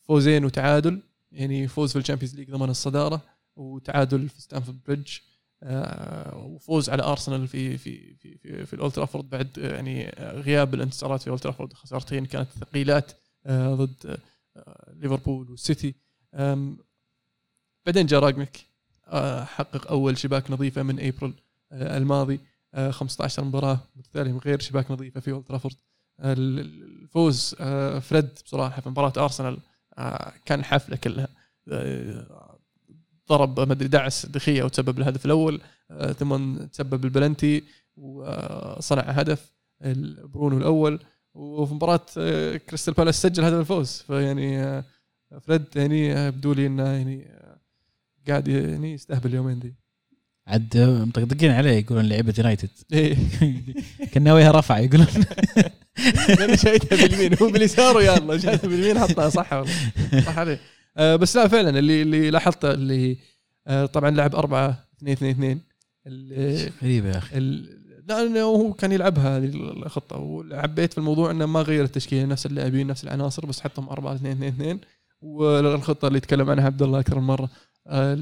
فوزين 0.03 0.45
وتعادل. 0.45 1.03
يعني 1.33 1.69
فوز 1.69 1.93
في 1.93 1.99
الشامبيونز 1.99 2.35
ليج 2.37 2.51
ضمن 2.51 2.71
الصدارة 2.71 3.23
وتعادل 3.57 4.29
في 4.29 4.41
ستامفورد 4.43 4.79
بريدج. 4.87 5.19
آه، 5.63 6.37
وفوز 6.37 6.91
على 6.91 7.03
أرسنال 7.03 7.49
في 7.49 7.79
في 7.79 8.15
في 8.15 8.39
في, 8.39 8.67
في 8.67 8.73
الأولد 8.75 8.93
ترافورد 8.93 9.31
بعد 9.31 9.59
يعني 9.59 10.11
غياب 10.19 10.75
الانتصارات 10.75 11.23
في 11.23 11.31
أولد 11.31 11.41
ترافورد. 11.41 11.73
خسارتين 11.73 12.27
كانت 12.27 12.49
ثقيلات 12.51 13.13
آه، 13.47 13.75
ضد 13.75 14.19
آه، 14.57 14.93
ليفربول 14.97 15.51
والسيتي 15.51 15.95
بعدين 17.87 18.07
جاء 18.07 18.21
رانجنيك 18.21 18.57
حقق 19.45 19.91
أول 19.91 20.19
شباك 20.19 20.51
نظيفة 20.51 20.83
من 20.83 21.01
أبريل 21.01 21.35
الماضي. 21.73 22.41
15 22.91 23.45
مباراة 23.45 23.79
متتالية 23.97 24.33
من 24.33 24.39
غير 24.39 24.61
شباك 24.61 24.91
نظيفة 24.91 25.21
في 25.21 25.31
اولد 25.33 25.45
ترافورد 25.45 25.75
آه، 26.21 26.33
الفوز 26.39 27.55
آه، 27.61 27.99
فريد 27.99 28.29
بصراحة 28.45 28.81
في 28.81 28.89
مباراة 28.89 29.13
ارسنال 29.17 29.59
آه، 29.99 30.33
كان 30.45 30.65
حفلة 30.65 30.97
كلها. 30.97 31.29
آه، 31.73 32.59
ضرب 33.29 33.61
ما 33.61 33.73
أدري 33.73 33.89
دعس 33.89 34.27
دخية 34.27 34.63
وتسبب 34.63 34.99
الهدف 34.99 35.25
الأول 35.27 35.61
آه، 35.91 36.13
ثم 36.13 36.57
تسبب 36.67 37.05
البلنتي 37.05 37.65
وصنع 37.97 39.03
هدف 39.03 39.53
برونو 40.25 40.59
الأول. 40.59 41.01
وفي 41.35 41.75
مباراة 41.75 42.07
آه، 42.19 42.57
كريستال 42.57 42.95
بالاس 42.95 43.23
سجل 43.23 43.45
هدف 43.45 43.59
الفوز. 43.61 43.93
فيعني 44.07 44.59
آه، 44.65 44.85
فريد 45.41 45.65
يعني 45.77 46.13
آه، 46.13 46.27
يبدو 46.29 46.53
لي 46.53 46.67
إنه 46.67 46.83
يعني 46.89 47.27
آه، 47.27 47.61
قاعد 48.29 48.49
يعني 48.49 48.93
يستهبل 48.93 49.31
اليومين 49.31 49.59
دي. 49.59 49.75
عاد 50.47 50.79
مطقطقين 50.79 51.51
عليه 51.51 51.71
يقولون 51.71 52.05
لعيبة 52.05 52.35
يونايتد 52.39 52.69
كان 54.13 54.23
ناويها 54.23 54.53
رفع 54.53 54.79
يقولون. 54.79 55.07
أنا 56.41 56.57
شايتها 56.57 57.07
باليمين 57.07 57.39
هو 57.43 57.51
باليسار 57.51 57.97
ويلا 57.97 58.39
شايتها 58.39 58.69
باليمين 58.69 58.99
حطها 58.99 59.29
صح 59.29 59.53
والله 59.53 59.73
صح 60.27 60.39
عليه. 60.39 60.61
آه 60.97 61.17
بس 61.17 61.37
لا 61.37 61.49
فعلا 61.49 61.79
اللي 61.79 62.03
اللي 62.03 62.31
لاحظته 62.31 62.71
اللي 62.71 63.17
آه 63.67 63.87
طبعا 63.87 64.11
لعب 64.11 64.35
4 64.35 64.85
2 64.99 65.13
2 65.13 65.31
2 65.31 65.61
اللي 66.07 66.71
غريبة 66.83 67.09
يا 67.09 67.19
أخي. 67.19 67.39
ال- 67.39 67.87
لأنه 68.09 68.41
هو 68.41 68.73
كان 68.73 68.93
يلعبها 68.93 69.37
هذه 69.39 69.45
الخطة. 69.47 70.17
وحبيت 70.17 70.93
في 70.93 70.99
الموضوع 70.99 71.31
إنه 71.31 71.47
ما 71.47 71.61
غير 71.63 71.85
التشكيلة 71.85 72.25
نفس 72.25 72.47
اللاعبين 72.47 72.87
نفس 72.87 73.05
العناصر 73.05 73.47
بس 73.47 73.61
حطهم 73.61 73.89
4 73.89 74.15
2 74.15 74.33
2 74.33 74.49
2 74.53 74.81
والخطة 75.23 76.09
اللي 76.09 76.21
تكلم 76.21 76.51
عنها 76.51 76.65
عبد 76.67 76.83
الله 76.83 77.01
أكثر 77.01 77.19
من 77.21 77.27
مرة 77.27 77.51
آه، 77.87 78.15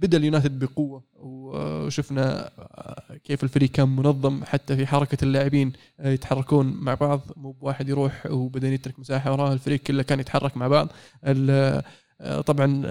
بدأ 0.00 0.18
اليونايتد 0.18 0.58
بقوة 0.58 1.04
وشفنا 1.14 2.50
آه، 2.58 3.16
كيف 3.24 3.44
الفريق 3.44 3.70
كان 3.70 3.88
منظم 3.88 4.44
حتى 4.44 4.76
في 4.76 4.86
حركة 4.86 5.24
اللاعبين 5.24 5.72
آه، 6.00 6.10
يتحركون 6.10 6.66
مع 6.66 6.94
بعض. 6.94 7.20
مو 7.36 7.52
بواحد 7.52 7.88
يروح 7.88 8.26
وبعدين 8.26 8.72
يترك 8.72 8.98
مساحة 8.98 9.32
وراه 9.32 9.52
الفريق 9.52 9.80
كله 9.80 10.02
كان 10.02 10.20
يتحرك 10.20 10.56
مع 10.56 10.68
بعض. 10.68 10.88
آه، 11.24 12.40
طبعا 12.46 12.82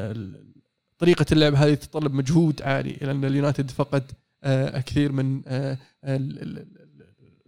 طريقة 0.98 1.26
اللعب 1.32 1.56
هذه 1.56 1.74
تتطلب 1.74 2.14
مجهود 2.14 2.62
عالي 2.62 2.98
لأن 3.02 3.26
اليونايتد 3.26 3.72
فقد 3.72 4.12
آه، 4.44 4.80
كثير 4.80 5.12
من 5.12 5.42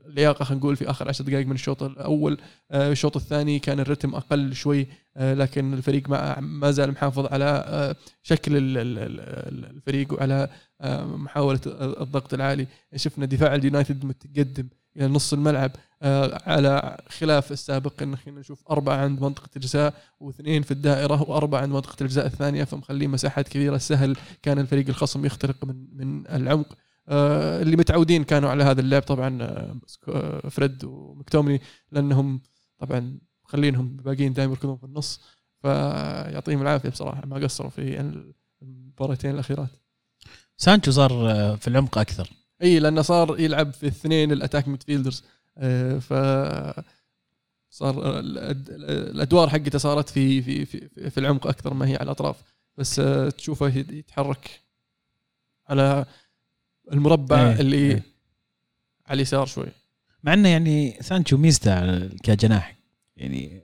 ال- 0.09 0.13
ال- 0.13 0.19
ال- 0.19 0.19
اللياقة 0.19 0.45
خلينا 0.45 0.59
نقول 0.61 0.75
في 0.75 0.89
آخر 0.89 1.09
عشر 1.09 1.23
دقائق 1.23 1.45
من 1.47 1.51
الشوط 1.55 1.83
الأول. 1.83 2.37
آه، 2.71 2.91
الشوط 2.91 3.15
الثاني 3.15 3.59
كان 3.59 3.79
الرتم 3.79 4.15
أقل 4.15 4.53
شوي 4.53 4.87
آه، 5.17 5.33
لكن 5.33 5.73
الفريق 5.73 6.09
ما 6.39 6.71
زال 6.71 6.91
محافظ 6.91 7.25
على 7.25 7.63
آه، 7.67 7.95
شكل 8.23 8.57
ال- 8.57 8.77
ال- 8.77 8.97
ال- 8.99 9.65
الفريق 9.75 10.13
وعلى 10.13 10.49
محاولة 11.05 11.59
الضغط 12.01 12.33
العالي. 12.33 12.67
شفنا 12.95 13.25
دفاع 13.25 13.55
اليونايتد 13.55 14.05
متقدم 14.05 14.67
إلى 14.97 15.07
نص 15.07 15.33
الملعب 15.33 15.71
على 16.47 16.97
خلاف 17.09 17.51
السابق. 17.51 18.01
إن 18.03 18.15
خلينا 18.15 18.39
نشوف 18.39 18.63
أربعة 18.71 18.95
عند 18.97 19.21
منطقة 19.21 19.49
الجزاء 19.55 19.93
واثنين 20.19 20.61
في 20.61 20.71
الدائرة 20.71 21.21
وأربعة 21.21 21.61
عند 21.61 21.71
منطقة 21.73 21.95
الجزاء 22.03 22.25
الثانية. 22.25 22.63
فمخليه 22.63 23.07
مساحات 23.07 23.47
كبيرة 23.47 23.77
سهل 23.77 24.15
كان 24.41 24.59
الفريق 24.59 24.87
الخصم 24.89 25.25
يخترق 25.25 25.65
من 25.65 25.85
من 25.97 26.27
العمق. 26.27 26.77
اللي 27.09 27.75
متعودين 27.75 28.23
كانوا 28.23 28.49
على 28.49 28.63
هذا 28.63 28.81
اللعب 28.81 29.01
طبعا 29.01 29.43
آه، 29.43 29.79
آه، 30.07 30.49
فريد 30.49 30.83
ومكتومني 30.83 31.61
لأنهم 31.91 32.41
طبعا 32.79 33.19
مخلينهم 33.43 33.97
باقيين 33.97 34.33
دائما 34.33 34.53
يركضون 34.53 34.77
في 34.77 34.83
النص. 34.83 35.21
فيعطيهم 35.61 36.61
العافية 36.61 36.89
بصراحة 36.89 37.25
ما 37.25 37.35
قصروا 37.35 37.69
في 37.69 38.13
المباراتين 38.61 39.31
الأخيرات. 39.31 39.69
سانشو 40.57 40.91
صار 40.91 41.31
آه، 41.31 41.55
في 41.55 41.67
العمق 41.67 41.97
أكثر. 41.97 42.29
إي 42.63 42.79
لأنه 42.79 43.01
صار 43.01 43.39
يلعب 43.39 43.73
في 43.73 43.83
الاثنين 43.83 44.31
ال 44.31 44.36
attack 44.36 44.67
midfielders. 44.67 45.23
آه، 45.57 45.99
ف 45.99 46.13
صار 47.69 48.19
الأدوار 48.19 49.49
حقته 49.49 49.77
صارت 49.79 50.09
في 50.09 50.41
في 50.41 50.65
في, 50.65 51.09
في 51.09 51.19
العمق 51.19 51.47
أكثر 51.47 51.73
ما 51.73 51.87
هي 51.87 51.95
على 51.95 52.03
الأطراف. 52.03 52.43
بس 52.77 52.99
آه، 52.99 53.29
تشوفه 53.29 53.67
يتحرك 53.67 54.61
على 55.69 56.05
المربع 56.93 57.49
إيه، 57.49 57.59
اللي 57.59 57.77
إيه. 57.77 58.03
على 59.07 59.15
اليسار 59.15 59.45
شوي. 59.45 59.65
مع 60.23 60.33
إنه 60.33 60.49
يعني 60.49 60.97
سانشو 61.01 61.37
ميزته 61.37 62.07
كجناح. 62.07 62.75
يعني 63.17 63.61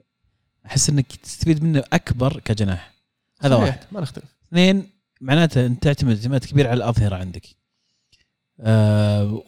أحس 0.66 0.90
إنك 0.90 1.06
تستفيد 1.16 1.64
منه 1.64 1.84
أكبر 1.92 2.40
كجناح. 2.44 2.92
هذا 3.40 3.54
واحد. 3.54 3.78
ما 3.92 4.00
نختلف. 4.00 4.24
اثنين 4.48 4.90
معناته 5.20 5.66
أنت 5.66 5.82
تعتمد 5.82 6.16
اعتماد 6.16 6.44
كبير 6.44 6.66
على 6.68 6.76
الأظهرة 6.76 7.16
عندك. 7.16 7.46
آه. 8.60 9.42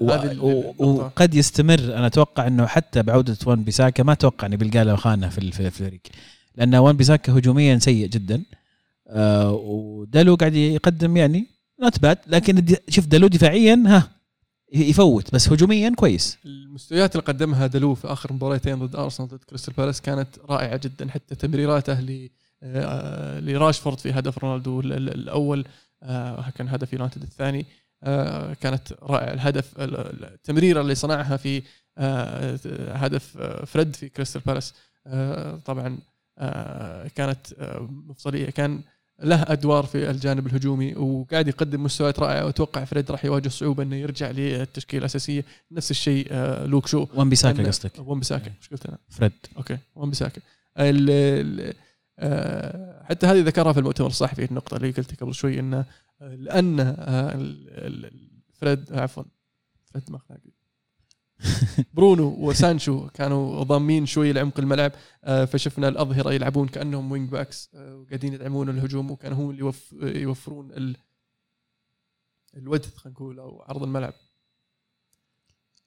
وقد 0.80 1.34
يستمر. 1.34 1.80
أنا 1.80 2.06
أتوقع 2.06 2.46
إنه 2.46 2.66
حتى 2.66 3.02
بعودة 3.02 3.36
وان 3.46 3.64
بيساكا 3.64 4.02
ما 4.02 4.12
أتوقع 4.12 4.46
انه 4.46 4.56
بيلقى 4.56 4.84
له 4.84 4.96
خانة 4.96 5.28
في 5.28 5.38
ال- 5.38 5.52
في 5.52 5.66
الفريق. 5.66 6.00
لأن 6.54 6.74
وان 6.74 6.96
بيساكا 6.96 7.32
هجوميا 7.32 7.78
سيء 7.78 8.06
جدا. 8.06 8.42
آه 9.08 9.52
ودالو 9.52 10.34
قاعد 10.34 10.54
يقدم 10.54 11.16
يعني 11.16 11.46
not 11.82 11.98
bad 11.98 12.18
لكن 12.26 12.76
شوف 12.88 13.06
دالو 13.06 13.26
دفاعيا 13.26 13.82
ها 13.86 14.10
يفوت 14.72 15.34
بس 15.34 15.48
هجوميا 15.48 15.94
كويس. 15.96 16.38
المستويات 16.44 17.16
اللي 17.16 17.24
قدمها 17.26 17.66
دلو 17.66 17.94
في 17.94 18.06
آخر 18.08 18.32
مباراتين 18.32 18.86
ضد 18.86 18.96
أرسنال 18.96 19.28
ضد 19.28 19.44
كريستال 19.44 19.74
بالاس 19.74 20.00
كانت 20.00 20.28
رائعة 20.48 20.76
جدا 20.84 21.10
حتى 21.10 21.34
تمريراته 21.34 22.00
ل 22.00 22.30
آه، 22.62 23.40
لراشفورد 23.40 23.98
في 23.98 24.12
هدف 24.12 24.38
رونالدو 24.38 24.80
ال- 24.80 24.92
ال- 24.92 25.14
الأول 25.14 25.64
آه، 26.02 26.50
كان 26.50 26.68
هدف 26.68 26.92
يونايتد 26.92 27.22
الثاني 27.22 27.66
آه، 28.02 28.54
كانت 28.54 28.92
رائعة. 29.02 29.32
الهدف 29.34 29.78
ال- 29.80 29.96
ال- 29.96 30.24
التمريرة 30.24 30.80
اللي 30.80 30.94
صنعها 30.94 31.36
في 31.36 31.62
هدف 32.92 33.36
فريد 33.66 33.96
في 33.96 34.08
كريستال 34.08 34.40
بالاس 34.46 34.74
طبعا 35.64 35.98
كانت 37.14 37.46
مفصلية. 37.90 38.50
كان 38.50 38.82
له 39.22 39.42
أدوار 39.42 39.86
في 39.86 40.10
الجانب 40.10 40.46
الهجومي 40.46 40.94
وقاعد 40.94 41.48
يقدم 41.48 41.82
مستويات 41.82 42.20
رائعة. 42.20 42.44
واتوقع 42.46 42.84
فريد 42.84 43.10
راح 43.10 43.24
يواجه 43.24 43.48
صعوبة 43.48 43.82
إنه 43.82 43.96
يرجع 43.96 44.30
للتشكيلة 44.30 45.00
الأساسية. 45.00 45.44
نفس 45.72 45.90
الشيء 45.90 46.26
آه، 46.30 46.66
لوك 46.66 46.86
شو. 46.86 47.06
وان 47.14 47.28
بيساكا 47.28 47.66
قصدك؟ 47.66 47.92
وان 47.98 48.18
بيساكا. 48.18 48.52
إيش 48.58 48.70
قلت 48.70 48.86
أنا؟ 48.86 48.98
فريد. 49.08 49.32
okay 49.56 49.78
وان 49.96 50.10
بيساكا. 50.10 50.40
آه، 52.18 53.04
حتى 53.04 53.26
هذه 53.26 53.40
ذكرها 53.40 53.72
في 53.72 53.78
المؤتمر 53.78 54.06
الصحفي 54.06 54.44
النقطة 54.44 54.76
اللي 54.76 54.90
قلتها 54.90 55.16
قبل 55.16 55.34
شوي 55.34 55.60
إنه 55.60 55.84
آه، 56.22 56.34
لأن 56.34 56.80
آه، 56.80 57.52
فريد 58.54 58.92
عفوا 58.92 59.22
فريد 59.84 60.10
مع 60.10 60.18
برونو 61.94 62.36
وسانشو 62.38 63.08
كانوا 63.08 63.62
ضامين 63.64 64.06
شوي 64.06 64.32
لعمق 64.32 64.58
الملعب 64.60 64.92
آه، 65.24 65.44
فشفنا 65.44 65.88
الأظهرة 65.88 66.32
يلعبون 66.32 66.68
كأنهم 66.68 67.12
wing 67.12 67.28
backs 67.30 67.70
آه، 67.74 67.96
وقاعدين 67.96 68.32
يدعمون 68.34 68.68
الهجوم 68.68 69.10
وكانوا 69.10 69.36
هم 69.38 69.50
اللي 69.50 69.60
يوف- 69.60 69.92
يوفرون 70.02 70.70
ال 70.72 70.96
ال 72.56 72.63
width 72.63 72.96
خلينا 72.96 73.16
نقول 73.18 73.38
أو 73.40 73.62
عرض 73.68 73.82
الملعب. 73.82 74.12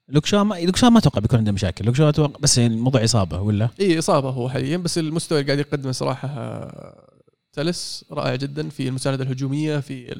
لوك 0.08 0.26
شو 0.26 0.44
ما 0.44 0.54
لوك 0.54 0.76
شو 0.76 0.90
ما 0.90 0.98
أتوقع 0.98 1.20
بيكون 1.20 1.38
عنده 1.38 1.52
مشاكل. 1.52 1.84
لوك 1.84 1.94
شو 1.94 2.08
أتوقع 2.08 2.40
بس 2.40 2.58
يعني 2.58 2.74
الموضوع 2.74 3.04
إصابة 3.04 3.40
ولا؟ 3.40 3.68
إي 3.80 3.98
إصابة 3.98 4.30
هو 4.30 4.48
حاليا 4.48 4.76
بس 4.76 4.98
المستوى 4.98 5.40
اللي 5.40 5.52
قاعد 5.52 5.66
يقدمه 5.66 5.92
صراحة 5.92 6.28
آه، 6.28 7.08
تيليس 7.52 8.04
رائع 8.10 8.34
جدا 8.34 8.68
في 8.68 8.88
المساندة 8.88 9.24
الهجومية 9.24 9.78
في 9.80 10.14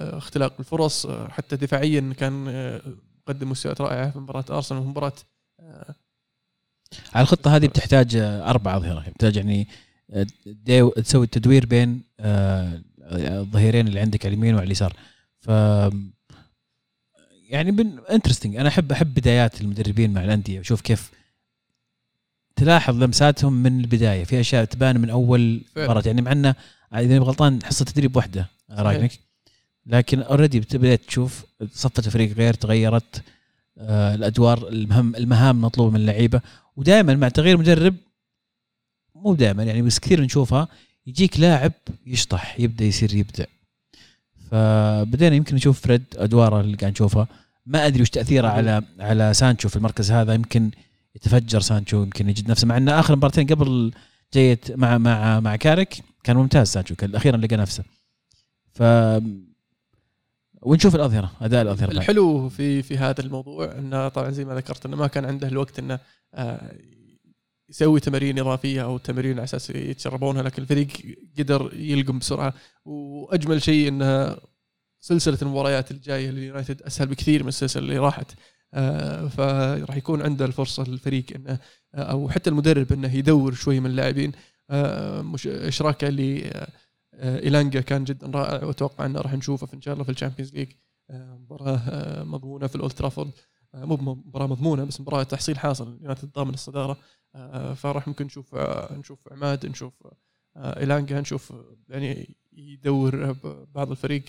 اختلاق 0.00 0.54
الفرص 0.58 1.06
حتى 1.06 1.56
دفاعيا 1.56 2.14
كان 2.18 2.48
مقدم 3.28 3.50
مستويات 3.50 3.80
رائعة 3.80 4.10
في 4.10 4.18
مباراة 4.18 4.44
أرسنال 4.50 4.80
ومباراه 4.80 5.12
آه، 5.60 5.94
على 7.14 7.22
الخطة 7.22 7.56
هذه 7.56 7.66
بتحتاج 7.66 8.16
آه، 8.16 8.50
أربع 8.50 8.76
أظهرة. 8.76 9.00
بتحتاج 9.00 9.36
يعني 9.36 9.68
آه، 10.10 10.26
ديو 10.46 10.90
تسوي 10.90 11.24
التدوير 11.24 11.66
بين 11.66 12.02
آه، 12.20 12.80
الظهيرين 13.10 13.88
اللي 13.88 14.00
عندك 14.00 14.26
على 14.26 14.34
اليمين 14.34 14.54
وعلى 14.54 14.66
اليسار. 14.66 14.96
ف 15.40 15.48
يعني 17.48 17.70
been 17.70 18.00
interesting 18.10 18.56
أنا 18.56 18.68
أحب 18.68 18.92
أحب 18.92 19.14
بدايات 19.14 19.60
المدربين 19.60 20.12
مع 20.12 20.24
الأندية 20.24 20.60
وشوف 20.60 20.80
كيف 20.80 21.10
تلاحظ 22.56 23.02
لمساتهم 23.02 23.52
من 23.52 23.80
البداية. 23.80 24.24
في 24.24 24.40
أشياء 24.40 24.64
تبان 24.64 25.00
من 25.00 25.10
أول. 25.10 25.60
مباراة. 25.76 26.02
يعني 26.06 26.22
مع 26.22 26.38
إنه 26.38 26.54
إذا 26.94 27.06
ماني 27.06 27.18
غلطان 27.18 27.64
حصة 27.64 27.84
تدريب 27.84 28.16
واحدة 28.16 28.46
رانجنيك 28.70 29.27
لكن 29.88 30.22
already 30.22 30.60
بدات 30.60 31.00
تشوف 31.04 31.44
صفة 31.72 32.06
الفريق 32.06 32.32
غير 32.32 32.54
تغيرت 32.54 33.22
آه، 33.78 34.14
الأدوار 34.14 34.68
المهم 34.68 35.16
المهام 35.16 35.60
مطلوبة 35.60 35.90
من 35.90 36.00
اللعيبة. 36.00 36.40
ودائما 36.76 37.14
مع 37.14 37.28
تغيير 37.28 37.56
مدرب 37.56 37.94
مو 39.14 39.34
دائما 39.34 39.62
يعني 39.62 39.82
بس 39.82 39.98
كثير 39.98 40.20
نشوفها 40.20 40.68
يجيك 41.06 41.40
لاعب 41.40 41.72
يشطح 42.06 42.60
يبدأ 42.60 42.84
يصير 42.84 43.14
يبدع. 43.14 43.44
فبدينا 44.50 45.36
يمكن 45.36 45.54
نشوف 45.56 45.80
فريد 45.80 46.04
أدواره 46.16 46.60
اللي 46.60 46.76
قاعد 46.76 46.92
نشوفها. 46.92 47.28
ما 47.66 47.86
أدري 47.86 48.02
وش 48.02 48.10
تأثيره 48.10 48.48
على 48.48 48.82
على 49.00 49.34
سانشو 49.34 49.68
في 49.68 49.76
المركز 49.76 50.12
هذا. 50.12 50.34
يمكن 50.34 50.70
يتفجر 51.14 51.60
سانشو 51.60 52.02
يمكن 52.02 52.28
يجد 52.28 52.50
نفسه 52.50 52.66
مع 52.66 52.76
إن 52.76 52.88
آخر 52.88 53.16
مباراتين 53.16 53.46
قبل 53.46 53.92
جيت 54.34 54.72
مع 54.72 54.98
مع 54.98 55.40
مع 55.40 55.56
كاريك 55.56 55.98
كان 56.24 56.36
ممتاز 56.36 56.68
سانشو 56.68 56.94
كان 56.94 57.14
أخيرا 57.14 57.36
لقى 57.36 57.56
نفسه. 57.56 57.84
ف 58.72 58.82
ونشوف 60.68 60.94
الأظهرة 60.94 61.32
أداء 61.40 61.62
الأظهرة. 61.62 61.90
الحلو 61.90 62.48
في 62.48 62.82
في 62.82 62.98
هذا 62.98 63.20
الموضوع 63.20 63.78
إنه 63.78 64.08
طبعا 64.08 64.30
زي 64.30 64.44
ما 64.44 64.54
ذكرت 64.54 64.86
إنه 64.86 64.96
ما 64.96 65.06
كان 65.06 65.24
عنده 65.24 65.48
الوقت 65.48 65.78
إنه 65.78 65.98
آه، 66.34 66.72
يسوي 67.70 68.00
تمارين 68.00 68.38
إضافية 68.38 68.84
أو 68.84 68.98
تمارين 68.98 69.32
على 69.32 69.44
أساس 69.44 69.70
يتشربونها 69.70 70.42
لكن 70.42 70.62
الفريق 70.62 70.88
قدر 71.38 71.70
يلقط 71.74 72.18
بسرعة. 72.18 72.54
وأجمل 72.84 73.62
شيء 73.62 73.88
إنه 73.88 74.36
سلسلة 75.00 75.38
المباريات 75.42 75.90
الجاية 75.90 76.30
لليونايتد 76.30 76.82
أسهل 76.82 77.08
بكثير 77.08 77.42
من 77.42 77.48
السلسلة 77.48 77.82
اللي 77.82 77.98
راحت. 77.98 78.32
آه، 78.74 79.28
فراح 79.28 79.96
يكون 79.96 80.22
عنده 80.22 80.44
الفرصة 80.44 80.84
للفريق 80.84 81.24
إنه 81.36 81.58
آه، 81.94 82.02
أو 82.02 82.28
حتى 82.28 82.50
المدرب 82.50 82.92
إنه 82.92 83.14
يدور 83.14 83.54
شوي 83.54 83.80
من 83.80 83.90
اللاعبين. 83.90 84.32
آه، 84.70 85.22
مش 85.22 85.46
إشراكه 85.46 86.08
ل 86.08 86.50
آه، 87.18 87.38
إيلانجا 87.38 87.80
كان 87.80 88.04
جدا 88.04 88.26
رائع 88.26 88.64
وأتوقع 88.64 89.06
إنه 89.06 89.20
راح 89.20 89.34
نشوفه 89.34 89.66
في 89.66 89.74
إن 89.74 89.82
شاء 89.82 89.94
الله 89.94 90.04
في 90.04 90.10
ال 90.10 90.14
Champions 90.14 90.54
League. 90.54 90.72
آه، 91.10 91.36
مباراة 91.36 91.76
آه، 91.76 92.24
مضمونة 92.24 92.66
في 92.66 92.76
الأولد 92.76 93.02
آه، 93.74 93.84
مو 93.84 93.96
مباراة 93.96 94.46
مضمونة 94.46 94.84
بس 94.84 95.00
مباراة 95.00 95.22
تحصيل 95.22 95.58
حاصل. 95.58 95.98
يونايتد 96.00 96.32
ضامن 96.32 96.54
الصدارة. 96.54 96.98
فراح 97.74 98.08
ممكن 98.08 98.24
نشوف 98.24 98.54
نشوف 98.92 99.32
عماد 99.32 99.66
نشوف 99.66 99.94
إيلانجا 100.56 101.20
نشوف 101.20 101.52
يعني 101.88 102.36
يدور 102.52 103.32
بعض 103.74 103.90
الفريق 103.90 104.24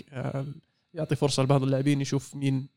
يعطي 0.94 1.16
فرصة 1.16 1.44
لبعض 1.44 1.64
اللاعبين 1.64 2.02
يشوف 2.02 2.36
مين 2.36 2.70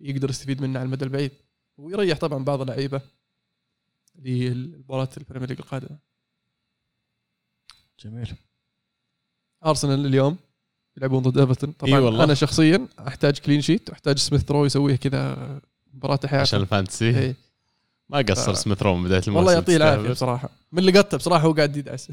يقدر 0.00 0.30
يستفيد 0.30 0.62
منه 0.62 0.78
على 0.78 0.86
المدى 0.86 1.04
البعيد. 1.04 1.32
ويريح 1.76 2.18
طبعا 2.18 2.44
بعض 2.44 2.60
اللعيبة 2.60 3.00
للمباراة 4.14 5.08
ال 5.16 5.20
Premier 5.20 5.48
League 5.48 5.58
القادمة. 5.60 5.98
جميل. 8.00 8.36
ارسنال 9.66 10.06
اليوم 10.06 10.36
يلعبون 10.96 11.22
ضد 11.22 11.38
ايفرتون 11.38 11.72
طبعا 11.72 11.92
إي 11.94 11.98
والله. 11.98 12.24
أنا 12.24 12.34
شخصيا 12.34 12.86
أحتاج 13.08 13.38
clean 13.38 13.60
sheet 13.60 13.90
واحتاج 13.90 14.18
سميث 14.18 14.50
رو 14.50 14.64
يسويها 14.66 14.96
كذا 14.96 15.36
مباراة 15.94 16.20
حياته 16.24 16.40
عشان 16.40 16.60
ال 16.60 16.65
fantasy. 16.65 17.08
إيه. 17.18 17.36
ما 18.08 18.18
قصر 18.18 18.54
ف- 18.54 18.58
سميث 18.58 18.82
رو 18.82 18.96
من 18.96 19.04
بداية 19.04 19.18
الموسم. 19.20 19.36
والله 19.36 19.52
يعطيه 19.52 19.76
العافية. 19.76 20.10
بصراحة. 20.10 20.50
من 20.72 20.78
اللي 20.78 20.98
قطه 20.98 21.16
بصراحة 21.16 21.44
هو 21.46 21.52
قاعد 21.52 21.76
يدعس. 21.76 22.10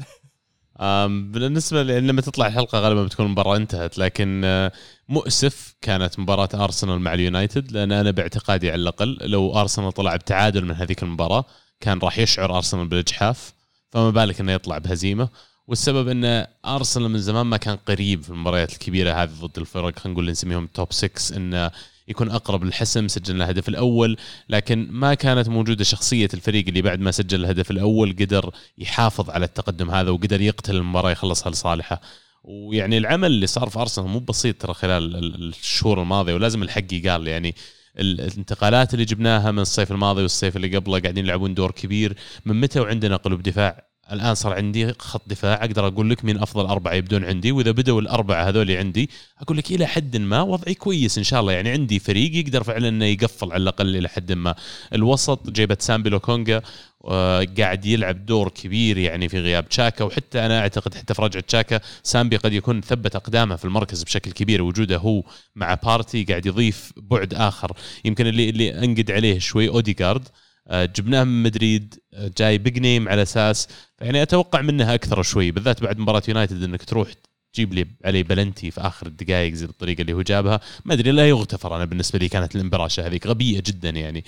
بالنسبة 1.32 1.82
ل- 1.82 2.06
لما 2.06 2.20
تطلع 2.20 2.46
الحلقة 2.46 2.78
غالبا 2.78 3.04
بتكون 3.04 3.26
المباراه 3.26 3.56
انتهت 3.56 3.98
لكن 3.98 4.42
آه، 4.44 4.72
مؤسف 5.08 5.74
كانت 5.80 6.18
مباراة 6.18 6.48
ارسنال 6.54 6.98
مع 7.00 7.14
اليونايتد 7.14 7.72
لأن 7.72 7.92
أنا 7.92 8.10
باعتقادي 8.10 8.70
على 8.70 8.82
الأقل 8.82 9.18
لو 9.20 9.60
ارسنال 9.60 9.92
طلع 9.92 10.16
بتعادل 10.16 10.64
من 10.64 10.74
هذيك 10.74 11.02
المباراة 11.02 11.44
كان 11.80 11.98
راح 11.98 12.18
يشعر 12.18 12.56
ارسنال 12.56 12.88
بالاجحاف 12.88 13.52
فما 13.90 14.10
بالك 14.10 14.40
إنه 14.40 14.52
يطلع 14.52 14.78
بهزيمة. 14.78 15.28
والسبب 15.66 16.08
إن 16.08 16.46
أرسنال 16.66 17.08
من 17.10 17.18
زمان 17.18 17.46
ما 17.46 17.56
كان 17.56 17.76
قريب 17.76 18.22
في 18.22 18.30
المباريات 18.30 18.72
الكبيرة 18.72 19.12
هذه 19.22 19.30
ضد 19.40 19.58
الفرق 19.58 19.98
خلينا 19.98 20.12
نقول 20.14 20.30
نسميهم 20.30 20.66
top 20.66 20.92
6 20.92 21.36
انه 21.36 21.70
يكون 22.08 22.30
أقرب 22.30 22.64
للحسم 22.64 23.08
سجلنا 23.08 23.44
الهدف 23.44 23.68
الأول 23.68 24.16
لكن 24.48 24.88
ما 24.90 25.14
كانت 25.14 25.48
موجودة 25.48 25.84
شخصية 25.84 26.28
الفريق 26.34 26.64
اللي 26.68 26.82
بعد 26.82 27.00
ما 27.00 27.10
سجل 27.10 27.40
الهدف 27.40 27.70
الأول 27.70 28.16
قدر 28.20 28.50
يحافظ 28.78 29.30
على 29.30 29.44
التقدم 29.44 29.90
هذا 29.90 30.10
وقدر 30.10 30.40
يقتل 30.40 30.76
المباراة 30.76 31.10
يخلصها 31.10 31.50
لصالحه. 31.50 32.00
ويعني 32.44 32.98
العمل 32.98 33.26
اللي 33.30 33.46
صار 33.46 33.68
في 33.68 33.78
أرسنال 33.78 34.08
مو 34.08 34.18
بسيط 34.18 34.62
ترى 34.62 34.74
خلال 34.74 35.16
ال- 35.16 35.48
الشهور 35.48 36.02
الماضية 36.02 36.34
ولازم 36.34 36.62
الحق 36.62 36.92
يقال 36.92 37.26
يعني 37.28 37.54
ال- 37.98 38.20
الانتقالات 38.20 38.94
اللي 38.94 39.04
جبناها 39.04 39.50
من 39.50 39.58
الصيف 39.58 39.92
الماضي 39.92 40.22
والصيف 40.22 40.56
اللي 40.56 40.76
قبله 40.76 40.98
قاعدين 41.00 41.24
يلعبون 41.24 41.54
دور 41.54 41.70
كبير 41.70 42.16
من 42.44 42.60
متى 42.60 42.80
وعندنا 42.80 43.16
قلوب 43.16 43.42
دفاع؟ 43.42 43.93
الآن 44.12 44.34
صار 44.34 44.52
عندي 44.52 44.92
خط 44.98 45.22
دفاع 45.26 45.54
أقدر 45.54 45.86
أقول 45.86 46.10
لك 46.10 46.24
مين 46.24 46.38
أفضل 46.38 46.66
أربعة 46.66 46.92
يبدون 46.92 47.24
عندي 47.24 47.52
وإذا 47.52 47.70
بدوا 47.70 48.00
الأربعة 48.00 48.48
هذول 48.48 48.70
عندي 48.70 49.10
أقول 49.40 49.58
لك 49.58 49.70
إلى 49.70 49.86
حد 49.86 50.16
ما 50.16 50.42
وضعي 50.42 50.74
كويس 50.74 51.18
إن 51.18 51.24
شاء 51.24 51.40
الله. 51.40 51.52
يعني 51.52 51.70
عندي 51.70 51.98
فريق 51.98 52.36
يقدر 52.36 52.62
فعلا 52.62 52.88
إنه 52.88 53.04
يقفل 53.04 53.52
على 53.52 53.62
الأقل 53.62 53.96
إلى 53.96 54.08
حد 54.08 54.32
ما. 54.32 54.54
الوسط 54.94 55.50
جيبت 55.50 55.82
سامبي 55.82 56.10
لوكونجا 56.10 56.62
آه، 57.04 57.46
قاعد 57.58 57.86
يلعب 57.86 58.26
دور 58.26 58.48
كبير 58.48 58.98
يعني 58.98 59.28
في 59.28 59.40
غياب 59.40 59.68
تشاكا 59.68 60.04
وحتى 60.04 60.46
أنا 60.46 60.60
أعتقد 60.60 60.94
حتى 60.94 61.14
في 61.14 61.22
رجعة 61.22 61.42
تشاكا 61.42 61.80
سامبي 62.02 62.36
قد 62.36 62.52
يكون 62.52 62.80
ثبت 62.80 63.16
أقدامه 63.16 63.56
في 63.56 63.64
المركز 63.64 64.02
بشكل 64.02 64.32
كبير. 64.32 64.62
وجوده 64.62 64.96
هو 64.96 65.22
مع 65.56 65.74
بارتي 65.74 66.24
قاعد 66.24 66.46
يضيف 66.46 66.92
بعد 66.96 67.34
آخر. 67.34 67.72
يمكن 68.04 68.26
اللي 68.26 68.50
اللي 68.50 68.84
أنقد 68.84 69.10
عليه 69.10 69.38
شوي 69.38 69.68
اوديجارد 69.68 70.28
آه، 70.28 70.43
جبناه 70.70 71.24
من 71.24 71.42
مدريد 71.42 71.94
آه، 72.14 72.30
جاي 72.38 72.58
big 72.58 72.78
name 72.78 73.08
على 73.08 73.22
أساس. 73.22 73.68
يعني 74.00 74.22
أتوقع 74.22 74.60
منها 74.60 74.94
أكثر 74.94 75.22
شوي 75.22 75.50
بالذات 75.50 75.82
بعد 75.82 75.98
مباراة 75.98 76.22
يونايتد 76.28 76.62
إنك 76.62 76.84
تروح 76.84 77.08
تجيب 77.52 77.74
لي 77.74 77.86
علي 78.04 78.22
بلنتي 78.22 78.70
في 78.70 78.80
آخر 78.80 79.06
الدقائق 79.06 79.54
زي 79.54 79.66
الطريقة 79.66 80.00
اللي 80.00 80.12
هو 80.12 80.22
جابها. 80.22 80.60
ما 80.84 80.94
أدري 80.94 81.10
لا 81.10 81.28
يغتفر 81.28 81.76
أنا 81.76 81.84
بالنسبة 81.84 82.18
لي 82.18 82.28
كانت 82.28 82.56
الانبراشه 82.56 83.06
هذيك 83.06 83.26
غبية 83.26 83.62
جدا 83.66 83.90
يعني. 83.90 84.24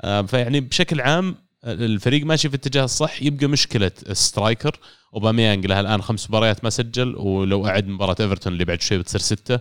آه، 0.00 0.22
فيعني 0.22 0.60
بشكل 0.60 1.00
عام 1.00 1.36
الفريق 1.64 2.26
ماشي 2.26 2.48
في 2.48 2.54
الاتجاه 2.54 2.84
الصح. 2.84 3.22
يبقى 3.22 3.46
مشكلة 3.46 3.90
striker. 4.12 4.78
أوباميانج 5.14 5.66
له 5.66 5.80
الآن 5.80 6.02
خمس 6.02 6.30
مباريات 6.30 6.64
ما 6.64 6.70
سجل 6.70 7.16
ولو 7.16 7.66
أعد 7.66 7.88
مباراة 7.88 8.16
إيفرتون 8.20 8.52
اللي 8.52 8.64
بعد 8.64 8.82
شوي 8.82 8.98
بتصير 8.98 9.20
ستة. 9.20 9.54
آه، 9.54 9.60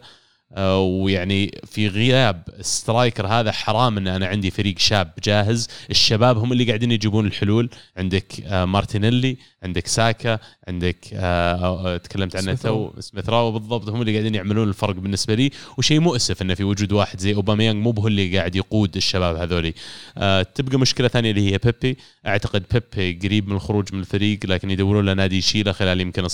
ويعني 0.58 1.60
في 1.66 1.88
غياب 1.88 2.44
striker 2.62 3.28
هذا 3.28 3.52
حرام 3.52 3.98
إن 3.98 4.08
أنا 4.08 4.28
عندي 4.28 4.52
فريق 4.52 4.80
شاب 4.80 5.12
جاهز. 5.24 5.68
الشباب 5.90 6.38
هم 6.38 6.52
اللي 6.52 6.64
قاعدين 6.64 6.92
يجيبون 6.92 7.26
الحلول. 7.26 7.70
عندك 7.98 8.34
آه، 8.46 8.66
مارتينيلي 8.66 9.38
عندك 9.64 9.88
ساكا 9.88 10.40
عندك 10.68 10.98
آه، 11.14 11.94
آه، 11.94 11.98
تكلمت 11.98 12.36
عنه. 12.36 12.54
تو 12.54 12.92
سميث 13.00 13.30
رو 13.30 13.52
بالضبط. 13.52 13.90
هم 13.90 14.02
اللي 14.02 14.12
قاعدين 14.14 14.36
يعملون 14.36 14.70
الفرق 14.70 14.96
بالنسبة 14.96 15.36
لي. 15.36 15.52
وشيء 15.78 16.00
مؤسف 16.00 16.42
إنه 16.42 16.54
في 16.54 16.64
وجود 16.64 16.92
واحد 16.92 17.20
زي 17.20 17.34
أوباميانج 17.36 17.84
مو 17.84 17.92
هو 17.92 18.08
اللي 18.08 18.38
قاعد 18.38 18.56
يقود 18.56 18.96
الشباب 18.96 19.36
هذولي. 19.36 19.74
آه، 20.18 20.42
تبقى 20.42 20.80
مشكلة 20.80 21.08
ثانية 21.08 21.32
اللي 21.32 21.52
هي 21.52 21.58
بيبي. 21.58 21.98
أعتقد 22.26 22.64
بيبي 22.96 23.28
قريب 23.28 23.48
من 23.48 23.56
الخروج 23.56 23.94
من 23.94 24.00
الفريق 24.00 24.40
لكن 24.46 24.72
يدورون 24.72 25.06
له 25.06 25.14
نادي 25.14 25.38
يشيله 25.38 25.72
خلال 25.72 26.02
يمكن 26.02 26.28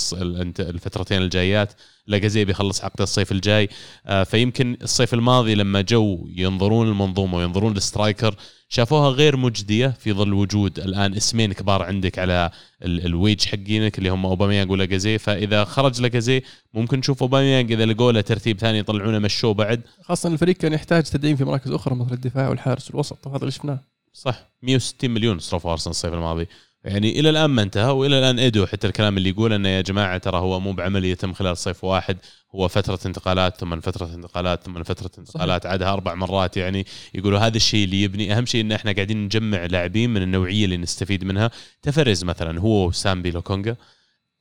الفترتين 0.60 1.22
الجايات. 1.22 1.74
لاكازيت 2.08 2.46
بيخلص 2.46 2.84
عقد 2.84 3.02
الصيف 3.02 3.32
الجاي. 3.32 3.70
آه، 4.06 4.24
فيمكن 4.24 4.78
الصيف 4.82 5.14
الماضي 5.14 5.56
لما 5.56 5.82
جو 5.82 6.28
ينظرون 6.36 6.88
المنظومه 6.88 7.38
وينظرون 7.38 7.78
ال 7.78 7.85
striker 7.85 8.36
شافوها 8.70 9.10
غير 9.10 9.38
مجدية 9.38 9.88
في 9.88 10.14
ظل 10.14 10.34
وجود 10.34 10.80
الآن 10.80 11.14
اسمين 11.16 11.54
كبار 11.54 11.84
عندك 11.84 12.20
على 12.20 12.52
ال- 12.84 13.06
الويج 13.06 13.46
حقينك 13.46 13.98
اللي 13.98 14.10
هم 14.10 14.26
أوباميانج 14.26 14.72
ولاجازي 14.72 15.18
فإذا 15.18 15.64
خرج 15.64 16.02
لاجازي 16.02 16.44
ممكن 16.74 16.98
نشوف 17.00 17.22
أوباميانج 17.22 17.72
إذا 17.72 17.86
لقوا 17.86 18.12
له 18.12 18.22
ترتيب 18.22 18.60
ثاني 18.60 18.78
يطلعونه 18.80 19.20
مشوه 19.20 19.54
بعد. 19.54 19.82
خاصة 20.04 20.30
الفريق 20.30 20.56
كان 20.56 20.74
يحتاج 20.74 21.04
تدعيم 21.04 21.36
في 21.36 21.44
مراكز 21.44 21.72
أخرى 21.72 21.96
مثل 21.96 22.14
الدفاع 22.14 22.50
والحارس 22.50 22.88
والوسط 22.92 23.28
وهذا 23.28 23.40
اللي 23.42 23.52
شفناه. 23.52 23.89
صح 24.14 24.49
160 24.62 25.12
مليون 25.12 25.39
صرفوا 25.39 25.72
ارسنال 25.72 25.91
الصيف 25.91 26.14
الماضي. 26.14 26.47
يعني 26.84 27.20
إلى 27.20 27.30
الآن 27.30 27.49
ما 27.49 27.62
انتهى 27.62 27.91
وإلى 27.91 28.20
الآن 28.20 28.39
إيدو 28.39 28.66
حتى 28.66 28.88
الكلام 28.88 29.18
اللي 29.18 29.30
يقول 29.30 29.53
إنه 29.53 29.70
يا 29.70 29.82
جماعة 29.82 30.18
ترى 30.18 30.38
هو 30.38 30.60
مو 30.60 30.74
بعمل 30.74 31.05
يتم 31.05 31.34
خلال 31.34 31.57
صيف 31.57 31.84
واحد 31.84 32.18
هو 32.55 32.68
فترة 32.68 32.99
انتقالات 33.05 33.57
ثم 33.57 33.80
فترة 33.80 34.16
انتقالات 34.16 34.64
ثم 34.64 34.84
فترة 34.84 35.12
انتقالات 35.18 35.66
عادها 35.66 35.93
أربع 35.93 36.16
مرات 36.16 36.57
يعني 36.57 36.86
يقولوا 37.14 37.39
هذا 37.39 37.57
الشيء 37.57 37.86
اللي 37.86 38.03
يبني. 38.03 38.38
أهم 38.38 38.45
شيء 38.45 38.62
إن 38.62 38.72
إحنا 38.72 38.91
قاعدين 38.91 39.26
نجمع 39.26 39.66
لاعبين 39.66 40.10
من 40.10 40.22
النوعية 40.22 40.66
اللي 40.66 40.78
نستفيد 40.78 41.24
منها. 41.24 41.51
تفرز 41.82 42.24
مثلا 42.24 42.60
هو 42.60 42.88
وسامبي 42.88 43.32
لوكونجا 43.32 43.76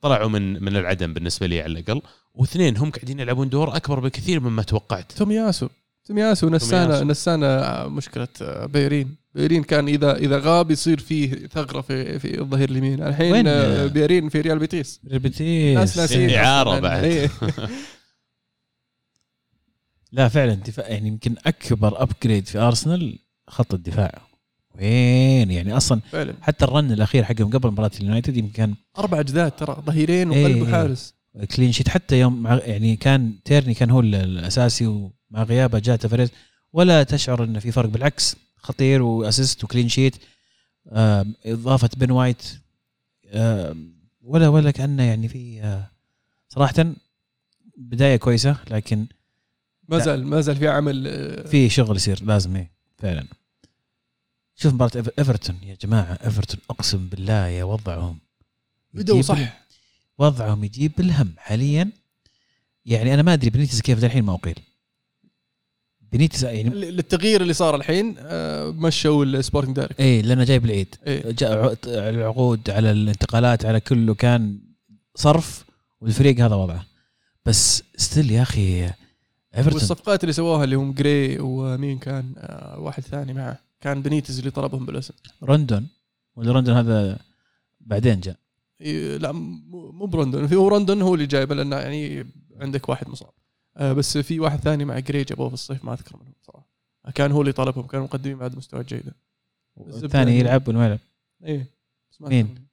طلعوا 0.01 0.29
من 0.29 0.63
من 0.63 0.75
العدم 0.77 1.13
بالنسبة 1.13 1.47
لي 1.47 1.61
على 1.61 1.79
الأقل. 1.79 2.01
واثنين 2.33 2.77
هم 2.77 2.91
قاعدين 2.91 3.19
يلعبون 3.19 3.49
دور 3.49 3.75
أكبر 3.75 3.99
بكثير 3.99 4.39
مما 4.39 4.63
توقعت. 4.63 5.11
تومياسو 5.11 5.67
تومياسو. 6.05 6.49
نسانا. 6.49 7.03
نسانا 7.03 7.87
مشكلة 7.87 8.27
بيرين. 8.65 9.18
بيرين 9.35 9.63
كان 9.63 9.87
اذا 9.87 10.15
إذا 10.17 10.39
غاب 10.39 10.71
يصير 10.71 10.99
فيه 10.99 11.47
ثغرة 11.47 11.81
في 11.81 12.19
في 12.19 12.39
الظهير 12.39 12.69
اليمين 12.69 13.03
الحين 13.03 13.31
وين؟ 13.31 13.47
آه، 13.47 13.85
بيرين 13.87 14.29
في 14.29 14.41
ريال 14.41 14.59
بيتيس 14.59 14.99
ناس 15.03 15.21
بيتيس 15.21 15.97
ناسين 15.97 16.29
إعارة 16.29 16.69
أصلاً. 16.69 16.79
بعد. 16.79 17.03
إيه. 17.03 17.29
لا 20.11 20.27
فعلا 20.29 20.53
دفاع 20.53 20.87
يعني 20.87 21.07
يمكن 21.07 21.35
أكبر 21.45 22.03
upgrade 22.03 22.47
في 22.47 22.57
ارسنال 22.57 23.19
خط 23.47 23.73
الدفاع 23.73 24.21
وين 24.75 25.51
يعني 25.51 25.77
أصلا 25.77 26.01
فعلا 26.11 26.33
حتى 26.41 26.65
ال 26.65 26.72
run 26.72 26.91
الأخير 26.91 27.23
حقهم 27.23 27.49
قبل 27.49 27.71
مباراة 27.71 27.91
اليونايتد 27.99 28.37
يمكن 28.37 28.51
كان 28.53 28.75
أربع 28.97 29.19
جداد 29.19 29.51
ترى 29.51 29.83
ظهيرين 29.85 30.31
إيه. 30.31 30.43
وقلب 30.45 30.61
وحارس 30.61 31.13
clean 31.55 31.71
sheet 31.71 31.89
حتى 31.89 32.19
يوم 32.19 32.41
مع 32.43 32.55
يعني 32.63 32.95
كان 32.95 33.33
تيرني 33.45 33.73
كان 33.73 33.89
هو 33.89 33.99
ال- 33.99 34.15
الأساسي 34.15 34.87
ومع 34.87 35.43
غيابه 35.43 35.79
جاء 35.79 35.95
تافاريس 35.95 36.29
ولا 36.73 37.03
تشعر 37.03 37.43
انه 37.43 37.59
في 37.59 37.71
فرق 37.71 37.89
بالعكس 37.89 38.35
خطير 38.61 39.01
و 39.01 39.10
assist 39.10 39.63
و 39.63 39.67
clean 39.67 39.89
sheet 39.89 40.15
إضافة 41.45 41.89
بن 41.97 42.11
وايت. 42.11 42.43
ولا 44.21 44.47
ولا 44.47 44.71
كأنه 44.71 45.03
يعني 45.03 45.27
في 45.27 45.61
آه، 45.61 45.91
صراحة 46.49 46.93
بداية 47.77 48.15
كويسة 48.15 48.57
لكن 48.71 49.05
ما. 49.87 49.99
زال 49.99 50.25
ما 50.27 50.41
زال 50.41 50.55
في 50.55 50.67
عمل 50.67 51.07
آه، 51.07 51.47
في 51.47 51.69
شغل 51.69 51.95
يصير 51.95 52.23
لازم 52.23 52.55
إيه 52.55 52.71
فعلا. 52.97 53.25
شوف 54.55 54.73
مباراة 54.73 55.03
إيفرتون 55.19 55.59
يا 55.63 55.77
جماعة. 55.81 56.19
إيفرتون 56.25 56.59
أقسم 56.69 57.07
بالله 57.07 57.47
يا 57.47 57.63
وضعهم 57.63 58.17
بدوا 58.93 59.21
صح. 59.21 59.67
وضعهم 60.17 60.63
يجيب 60.63 60.91
الهم 60.99 61.33
حاليا. 61.37 61.91
يعني 62.85 63.13
أنا 63.13 63.21
ما 63.21 63.33
أدري 63.33 63.49
بنيتس 63.49 63.81
كيف 63.81 64.03
الحين 64.03 64.23
ما 64.23 64.33
أقيل. 64.33 64.59
بنيتس 66.13 66.43
يعني 66.43 66.89
التغيير 66.89 67.41
اللي 67.41 67.53
صار 67.53 67.75
الحين 67.75 68.15
آه، 68.19 68.69
مشوا 68.69 69.25
ال 69.25 69.31
sporting 69.31 69.75
director 69.75 69.99
إيه 69.99 70.21
لأنه 70.21 70.43
جايب 70.43 70.65
العيد. 70.65 70.95
إيه. 71.07 71.31
جاء 71.31 71.77
العقود 71.87 72.69
على 72.69 72.91
الانتقالات 72.91 73.65
على 73.65 73.79
كله 73.79 74.13
كان 74.13 74.59
صرف 75.15 75.65
والفريق 76.01 76.39
هذا 76.39 76.55
وضعه. 76.55 76.85
بس 77.45 77.83
still 77.95 78.31
يا 78.31 78.41
أخي 78.41 78.83
ايفرتون 79.57 79.73
والصفقات 79.73 80.23
اللي 80.23 80.33
سووها 80.33 80.63
اللي 80.63 80.75
هم 80.75 80.93
جراي 80.93 81.37
ومين 81.39 81.97
كان 81.97 82.33
آه، 82.37 82.79
واحد 82.79 83.03
ثاني 83.03 83.33
معه 83.33 83.59
كان 83.81 84.01
بنيتز 84.01 84.39
اللي 84.39 84.51
طلبهم 84.51 84.85
بالاسم. 84.85 85.13
روندون. 85.43 85.87
ولا 86.35 86.51
روندون 86.51 86.75
هذا 86.75 87.19
بعدين 87.81 88.19
جاء. 88.19 88.35
إيه، 88.81 89.17
لا 89.17 89.31
مو 89.31 90.05
برندون 90.05 90.47
في 90.47 90.55
هو 90.55 90.67
رندون 90.67 91.01
هو 91.01 91.13
اللي 91.15 91.25
جايبه 91.25 91.55
لأنه 91.55 91.75
يعني 91.75 92.25
عندك 92.61 92.89
واحد 92.89 93.09
مصاب. 93.09 93.31
بس 93.75 94.17
في 94.17 94.39
واحد 94.39 94.59
ثاني 94.59 94.85
مع 94.85 94.99
جراي 94.99 95.23
جابوه 95.23 95.47
في 95.47 95.53
الصيف 95.53 95.85
ما 95.85 95.93
أذكر 95.93 96.17
منهم 96.17 96.33
صراحة. 96.41 96.67
كان 97.15 97.31
هو 97.31 97.41
اللي 97.41 97.51
طلبهم 97.51 97.87
كانوا 97.87 98.05
مقدمين 98.05 98.37
بعد 98.37 98.59
جيده 98.75 99.15
الزبدة 99.87 100.05
الثاني 100.05 100.39
يلعب 100.39 100.67
ولا 100.67 100.77
ما 100.77 100.85
يلعب 100.85 100.99
إيه 101.43 101.65
مين؟ 102.19 102.67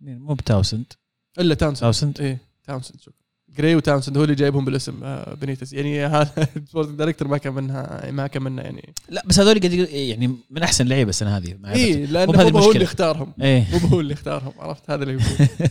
مين؟ 0.00 0.18
مو 0.18 0.34
بتاونسند. 0.34 0.92
إلا 1.38 1.54
تاونسند 1.54 1.80
تاوسند؟ 1.82 2.20
إيه 2.20 2.38
تاونسند 2.64 3.00
شوف 3.00 3.14
جراي 3.48 3.74
وتاونسند 3.74 4.16
هو 4.16 4.24
اللي 4.24 4.34
جايبهم 4.34 4.64
بالاسم 4.64 5.04
آه، 5.04 5.34
بنيتز 5.34 5.74
يعني 5.74 6.06
هذا 6.06 6.48
director 6.96 7.28
ما 7.28 7.38
كان 7.38 7.52
منها 7.54 8.10
ما 8.10 8.26
كان 8.26 8.42
منه 8.42 8.62
يعني. 8.62 8.94
لا 9.08 9.22
بس 9.26 9.40
هذول 9.40 9.64
يقول- 9.64 9.88
يعني 9.94 10.36
من 10.50 10.62
أحسن 10.62 10.86
لعيبة 10.86 11.10
السنة 11.10 11.36
هذه. 11.36 11.58
إيه 11.74 12.06
لأنه 12.06 12.50
مو 12.50 12.58
هو. 12.58 12.72
اللي 12.72 12.84
اختارهم. 12.84 13.32
إيه. 13.42 13.66
مو 13.72 13.78
هو 13.88 14.00
اللي 14.00 14.14
اختارهم 14.14 14.52
عرفت؟ 14.58 14.90
هذا 14.90 15.02
اللي 15.02 15.14
يقول. 15.14 15.48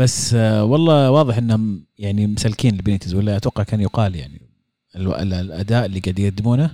بس 0.00 0.34
آه، 0.34 0.64
والله 0.64 1.10
واضح 1.10 1.36
إنهم 1.36 1.84
يعني 1.98 2.26
مسلكين 2.26 2.74
لبينيتز 2.74 3.14
ولا 3.14 3.36
أتوقع 3.36 3.62
كان 3.62 3.80
يقال 3.80 4.16
يعني 4.16 4.40
الأداء 4.96 5.86
اللي 5.86 6.00
قاعد 6.00 6.18
يقدمونه. 6.18 6.70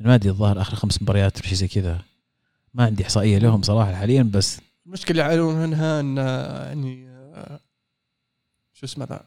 ما 0.00 0.14
أدري 0.14 0.30
الظاهر 0.30 0.60
آخر 0.60 0.74
خمس 0.74 1.02
مباريات 1.02 1.42
شيء 1.46 1.54
زي 1.54 1.68
كذا. 1.68 2.02
ما 2.74 2.84
عندي 2.84 3.02
إحصائية 3.02 3.38
لهم 3.38 3.62
صراحة 3.62 3.94
حاليا 3.94 4.22
بس 4.22 4.60
المشكلة 4.86 5.10
اللي 5.10 5.34
يعانون 5.34 5.54
منها 5.62 6.00
إن 6.00 6.16
يعني 6.16 7.08
آه، 7.08 7.60
شو 8.72 8.86
اسمه 8.86 9.04
ذا؟ 9.04 9.26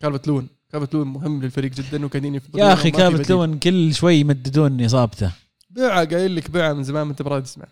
كالفرت 0.00 0.28
لوين. 0.28 0.48
كالفرت 0.72 0.94
لوين 0.94 1.06
مهم 1.06 1.42
للفريق 1.42 1.72
جدا 1.72 2.06
وكان 2.06 2.40
يا 2.54 2.72
أخي 2.72 2.90
كالفرت 2.90 3.30
لوين 3.30 3.58
كل 3.58 3.94
شوي 3.94 4.14
يمددون 4.14 4.84
إصابته. 4.84 5.32
بيعة 5.70 6.04
قايل 6.04 6.36
لك 6.36 6.50
بيعة 6.50 6.72
من 6.72 6.82
زمان 6.82 7.02
ما 7.02 7.10
أنت 7.10 7.22
براضي 7.22 7.42
تسمع 7.42 7.66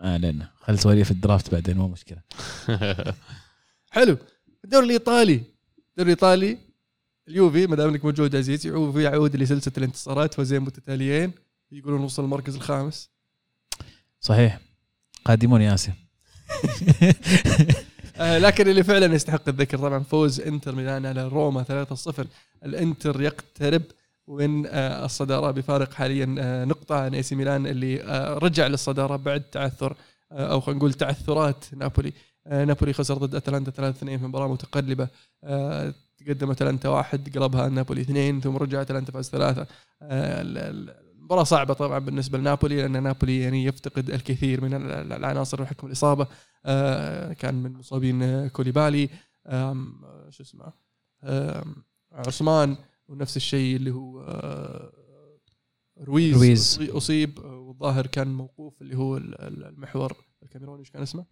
آه 0.00 0.16
لأنه 0.16 0.48
خل 0.60 0.78
سواليف 0.78 1.10
ال 1.10 1.17
draft 1.17 1.52
بعدين 1.52 1.76
مو 1.76 1.88
مشكلة. 1.88 2.18
حلو. 3.92 4.16
الدوري 4.64 4.86
الإيطالي. 4.86 5.34
الدوري 5.90 6.12
الإيطالي 6.12 6.58
اليوفي 7.28 7.66
ما 7.66 7.76
دام 7.76 7.88
إنك 7.88 8.04
موجود 8.04 8.36
عزيز 8.36 8.66
يعود 8.66 8.96
يعود 8.96 9.36
لسلسلة 9.36 9.72
الانتصارات 9.78 10.34
فوزين 10.34 10.60
متتاليين 10.60 11.32
يقولون 11.72 12.00
وصل 12.00 12.24
المركز 12.24 12.54
الخامس. 12.54 13.10
صحيح. 14.20 14.60
قادمون 15.24 15.62
يا 15.62 15.74
اسف 15.74 15.92
آه 18.16 18.38
لكن 18.38 18.68
اللي 18.68 18.84
فعلا 18.84 19.14
يستحق 19.14 19.48
الذكر 19.48 19.78
طبعا 19.78 19.98
فوز 19.98 20.40
إنتر 20.40 20.74
ميلان 20.74 21.06
على 21.06 21.28
روما 21.28 21.86
3-0 22.10 22.24
الإنتر 22.64 23.22
يقترب 23.22 23.82
من 24.28 24.66
آه 24.66 25.04
الصدارة 25.04 25.50
بفارق 25.50 25.92
حاليا 25.92 26.36
آه 26.38 26.64
نقطة 26.64 26.94
عن 26.94 27.14
إي 27.14 27.22
سي 27.22 27.34
ميلان 27.34 27.66
اللي 27.66 27.96
رجع 28.42 28.66
للصدارة 28.66 29.16
بعد 29.16 29.42
تعثر 29.42 29.96
أو 30.32 30.60
خلينا 30.60 30.78
نقول 30.78 30.92
تعثرات 30.92 31.64
نابولي. 31.74 32.12
نابولي 32.46 32.92
خسر 32.92 33.14
ضد 33.18 33.34
أتلانتا 33.34 33.70
3-2 33.92 33.94
في 34.04 34.16
مباراة 34.16 34.48
متقلبة. 34.48 35.08
آه 35.44 35.94
تقدم 36.18 36.50
أتلانتا 36.50 36.88
واحد 36.88 37.38
قلبها 37.38 37.68
نابولي 37.68 38.00
اثنين 38.00 38.40
ثم 38.40 38.56
رجع 38.56 38.82
أتلانتا 38.82 39.12
فاز 39.12 39.28
ثلاثة. 39.30 39.66
آه 40.02 40.42
ال- 40.42 40.58
ال- 40.58 41.02
المباراة 41.18 41.44
صعبة 41.44 41.74
طبعا 41.74 41.98
بالنسبة 41.98 42.38
لنابولي 42.38 42.76
لأن 42.82 43.02
نابولي 43.02 43.40
يعني 43.40 43.64
يفتقد 43.64 44.10
الكثير 44.10 44.60
من 44.60 44.74
ال- 44.74 44.90
ال- 44.90 45.12
العناصر 45.12 45.62
بحكم 45.62 45.86
الإصابة. 45.86 46.26
آه، 46.66 47.32
كان 47.32 47.54
من 47.54 47.72
مصابين 47.72 48.22
آه، 48.22 48.48
كوليبالي 48.48 49.08
آه، 49.46 49.76
شو 50.30 50.42
اسمه 50.42 50.72
أوسيمين 52.12 52.76
ونفس 53.08 53.36
الشيء 53.36 53.76
اللي 53.76 53.90
هو 53.90 54.20
آه، 54.22 54.92
رويز, 56.00 56.34
رويز. 56.34 56.80
أصيب. 56.90 57.38
آه، 57.38 57.56
والظاهر 57.58 58.06
كان 58.06 58.28
موقوف 58.34 58.82
اللي 58.82 58.96
هو 58.96 59.16
ال- 59.16 59.40
ال- 59.40 59.64
المحور 59.64 60.16
الكاميروني 60.42 60.80
إيش 60.80 60.90
كان 60.90 61.02
اسمه؟ 61.02 61.24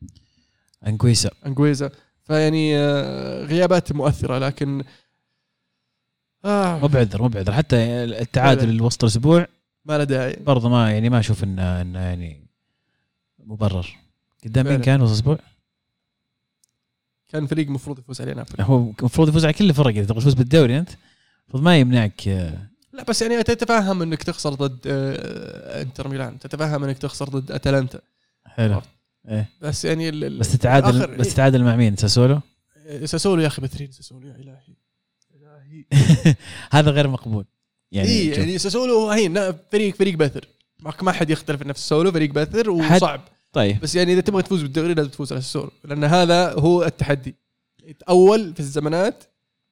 انكويسا. 0.87 1.31
انجويزا 1.47 1.91
فيعني 2.23 2.77
آه، 2.79 3.45
غيابات 3.45 3.93
مؤثرة 3.93 4.39
لكن 4.39 4.85
آه 6.45 6.79
مو 6.79 6.87
بعذر 6.87 7.23
مو 7.23 7.29
بعذر 7.29 7.53
حتى 7.53 7.77
التعادل 8.05 8.83
وسط 8.83 9.05
الأسبوع 9.05 9.47
ما 9.85 9.99
له 9.99 10.05
داعي. 10.05 10.37
برضه 10.47 10.69
ما 10.69 10.93
يعني 10.93 11.09
ما 11.09 11.19
أشوف 11.19 11.45
إنه 11.45 11.81
إنه 11.81 11.99
يعني 11.99 12.47
مبرر. 13.39 13.97
قدام 14.45 14.67
مين. 14.67 14.81
كان 14.81 15.01
وسط 15.03 15.11
الأسبوع؟ 15.11 15.39
كان 17.29 17.47
فريق 17.47 17.67
المفروض 17.67 17.99
يفوز 17.99 18.21
عليه 18.21 18.33
نابولي. 18.33 18.65
هو 18.65 18.93
المفروض 19.01 19.29
يفوز 19.29 19.45
على 19.45 19.53
كل 19.55 19.69
الفرق 19.71 19.87
إذا 19.87 20.05
تبغى 20.05 20.21
تفوز 20.21 20.35
بالدوري 20.35 20.79
أنت 20.79 20.91
المفروض 21.43 21.63
ما 21.63 21.79
يمنعك 21.79 22.29
آه، 22.29 22.67
لا 22.93 23.05
بس 23.05 23.23
يعني 23.23 23.43
تتفهم 23.43 24.03
إنك 24.03 24.23
تخسر 24.23 24.55
ضد 24.55 24.79
آه، 24.87 25.83
إنتر 25.83 26.09
ميلان 26.09 26.39
تتفهم 26.39 26.85
إنك 26.85 26.99
تخسر 26.99 27.29
ضد 27.29 27.53
أتلانتا. 27.53 28.01
حلو. 28.47 28.83
إيه. 29.29 29.49
بس 29.63 29.85
يعني 29.85 30.09
ال- 30.09 30.39
بس 30.39 30.53
تتعادل 30.53 31.17
بس 31.17 31.35
تتعادل 31.35 31.65
مع 31.65 31.77
مين؟ 31.77 31.97
ساسولو؟ 31.97 32.41
إيه، 32.87 33.07
ساسولو 33.07 33.43
يا 33.43 33.47
أخي 33.47 33.63
بثرين 33.63 33.91
ساسولو 33.93 34.29
يا 34.29 34.35
إلهي. 34.37 34.55
إلهي. 35.35 35.85
هذا 36.73 36.91
غير 36.91 37.09
مقبول. 37.09 37.45
يعني 37.93 38.09
يعني, 38.09 38.29
شوف. 38.31 38.39
يعني 38.39 38.59
ساسولو 38.59 39.11
هين 39.11 39.35
لا، 39.35 39.57
فريق 39.73 39.95
فريق 39.95 40.15
بثر 40.15 40.45
ما 41.03 41.13
حد 41.13 41.31
يختلف 41.31 41.63
نفس 41.63 41.81
ساسولو 41.81 42.13
فريق 42.13 42.31
بثر 42.33 42.71
وصعب. 42.71 43.21
طيب. 43.53 43.81
بس 43.81 43.95
يعني 43.95 44.13
إذا 44.13 44.21
تبغى 44.21 44.43
تفوز 44.43 44.63
بالدوري 44.63 44.95
لازم 44.95 45.09
تفوز 45.09 45.33
على 45.33 45.41
ساسولو 45.43 45.71
لأن 45.85 46.05
هذا 46.05 46.53
هو 46.53 46.85
التحدي. 46.85 47.35
اول 48.09 48.55
في 48.55 48.61
الزمانات 48.61 49.25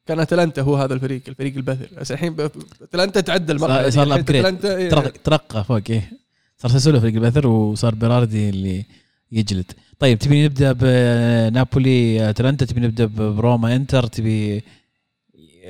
كان 0.06 0.20
أتلانتا 0.20 0.62
هو 0.62 0.76
هذا 0.76 0.94
الفريق 0.94 1.22
الفريق 1.28 1.54
البثر 1.56 1.88
بس 2.00 2.12
الحين 2.12 2.36
أتلانتا 2.82 3.20
تعدى 3.20 3.52
المرحله 3.52 3.90
صار- 3.90 4.06
الأبجريد. 4.06 4.44
أتلانتا 4.44 4.76
إيه، 4.76 4.90
ترق- 4.90 5.16
ترقى 5.24 5.64
فوق 5.64 5.80
إيه. 5.90 6.10
صار 6.58 6.70
ساسولو 6.70 7.00
فريق 7.00 7.14
البثر 7.14 7.46
وصار 7.46 7.94
بيراردي 7.94 8.48
اللي 8.48 8.84
يجلد. 9.32 9.72
طيب 9.98 10.18
تبي 10.18 10.44
نبدأ 10.44 10.72
بنابولي 10.72 12.30
أتلانتا 12.30 12.64
تبي 12.66 12.80
نبدأ 12.80 13.04
بروما 13.06 13.76
إنتر 13.76 14.06
تبي 14.06 14.62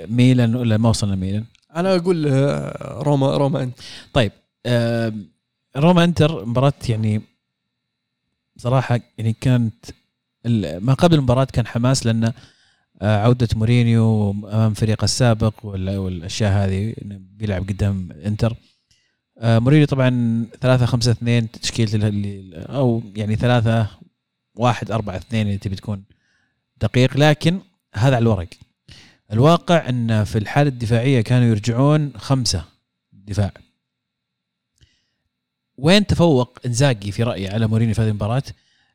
ميلان 0.08 0.54
ولا 0.54 0.76
ما 0.76 0.88
وصلنا 0.88 1.16
ميلان؟ 1.16 1.44
أنا 1.76 1.96
أقول 1.96 2.26
آه، 2.28 3.02
روما 3.02 3.36
روما 3.36 3.62
انت 3.62 3.78
آم، 4.66 5.28
روما 5.76 6.04
إنتر 6.04 6.44
مباراة 6.46 6.72
يعني 6.88 7.22
صراحة 8.56 9.00
يعني 9.18 9.32
كانت 9.40 9.74
ما 10.80 10.94
قبل 10.94 11.14
المباراة 11.14 11.44
كان 11.44 11.66
حماس 11.66 12.06
لأن 12.06 12.32
آه، 13.02 13.16
عودة 13.18 13.48
مورينيو 13.56 14.30
أمام 14.30 14.74
فريقه 14.74 15.04
السابق 15.04 15.54
وال- 15.66 15.96
والأشياء 15.96 16.52
هذه 16.52 16.94
بيلعب 17.38 17.68
قدام 17.68 18.12
إنتر. 18.26 18.56
آه، 19.38 19.58
مورينيو 19.58 19.86
طبعا 19.86 20.46
3 20.60 20.86
5 20.86 21.10
2 21.10 21.50
تشكيلة 21.50 22.08
اللي 22.08 22.52
أو 22.56 23.02
يعني 23.16 23.36
3 23.36 23.86
1 24.54 24.90
4 24.90 25.16
2 25.16 25.46
اللي 25.46 25.58
تبي 25.58 25.76
تكون 25.76 26.04
دقيق 26.80 27.16
لكن 27.16 27.60
هذا 27.94 28.16
على 28.16 28.22
الورق 28.22 28.48
الواقع 29.32 29.88
أن 29.88 30.24
في 30.24 30.38
الحالة 30.38 30.68
الدفاعية 30.68 31.20
كانوا 31.20 31.48
يرجعون 31.48 32.12
خمسة 32.16 32.64
دفاع 33.12 33.52
وين 35.76 36.06
تفوق 36.06 36.58
إنزاجي 36.66 37.12
في 37.12 37.22
رأيي 37.22 37.48
على 37.48 37.66
مورينيو 37.66 37.94
في 37.94 38.00
هذه 38.00 38.08
المباراة؟ 38.08 38.42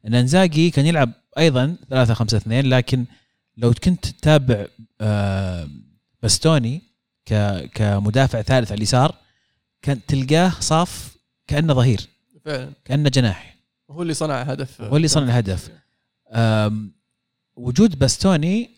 إن 0.07 0.15
إنزاجي 0.15 0.71
كان 0.71 0.85
يلعب 0.85 1.11
أيضا 1.37 1.75
3 1.89 2.13
5 2.13 2.37
2 2.37 2.65
لكن 2.69 3.05
لو 3.57 3.73
كنت 3.73 4.05
تتابع 4.05 4.65
آه، 5.01 5.69
باستوني 6.21 6.81
كمدافع 7.73 8.41
ثالث 8.41 8.71
على 8.71 8.77
اليسار 8.77 9.22
كان 9.84 10.05
تلقاه 10.07 10.49
صاف 10.59 11.15
كأنه 11.47 11.73
ظهير 11.73 12.01
فعلا. 12.45 12.71
كأنه 12.86 13.09
جناح. 13.09 13.55
هو 13.91 14.01
اللي 14.01 14.13
صنع 14.13 14.41
هدف. 14.41 14.81
هو 14.81 14.97
اللي 14.97 15.07
صنع 15.07 15.23
الهدف. 15.23 15.69
وجود 17.55 17.99
باستوني 17.99 18.69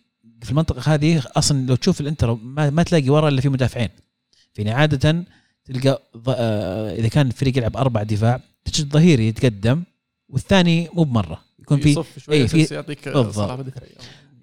في 0.41 0.51
المنطقة 0.51 0.93
هذه 0.93 1.23
أصلا 1.35 1.65
لو 1.67 1.75
تشوف 1.75 2.01
الانتر 2.01 2.33
ما, 2.33 2.69
ما 2.69 2.83
تلاقي 2.83 3.09
ورا 3.09 3.29
إلا 3.29 3.41
في 3.41 3.49
مدافعين. 3.49 3.89
يعني 4.57 4.71
عادة 4.71 5.23
تلقى. 5.65 6.01
آه، 6.27 6.95
إذا 6.95 7.07
كان 7.07 7.27
الفريق 7.27 7.57
يلعب 7.57 7.77
أربع 7.77 8.03
دفاع 8.03 8.39
تجد 8.65 8.93
ظهيري 8.93 9.27
يتقدم 9.27 9.83
والثاني 10.29 10.89
مو 10.93 11.03
بمرة. 11.03 11.41
يكون 11.59 11.79
في 11.79 12.03
إيه، 12.29 12.47
في- 12.47 12.73
يعطيك. 12.75 13.07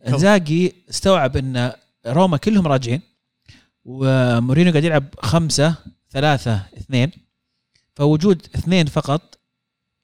إنزاجي 0.09 0.75
استوعب 0.91 1.37
إن 1.37 1.73
روما 2.07 2.37
كلهم 2.37 2.67
راجعين 2.67 3.01
ومورينيو 3.85 4.73
قاعد 4.73 4.85
يلعب 4.85 5.05
خمسة 5.19 5.75
ثلاثة 6.13 6.63
اثنين 6.79 7.11
فوجود 7.95 8.47
اثنين 8.55 8.87
فقط 8.87 9.39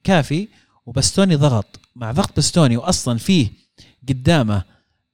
كافي 0.04 0.48
وباستوني 0.86 1.34
ضغط 1.36 1.80
مع 1.96 2.12
ضغط 2.12 2.36
بستوني 2.36 2.76
واصلا 2.76 3.18
فيه 3.18 3.48
قدامه 4.08 4.62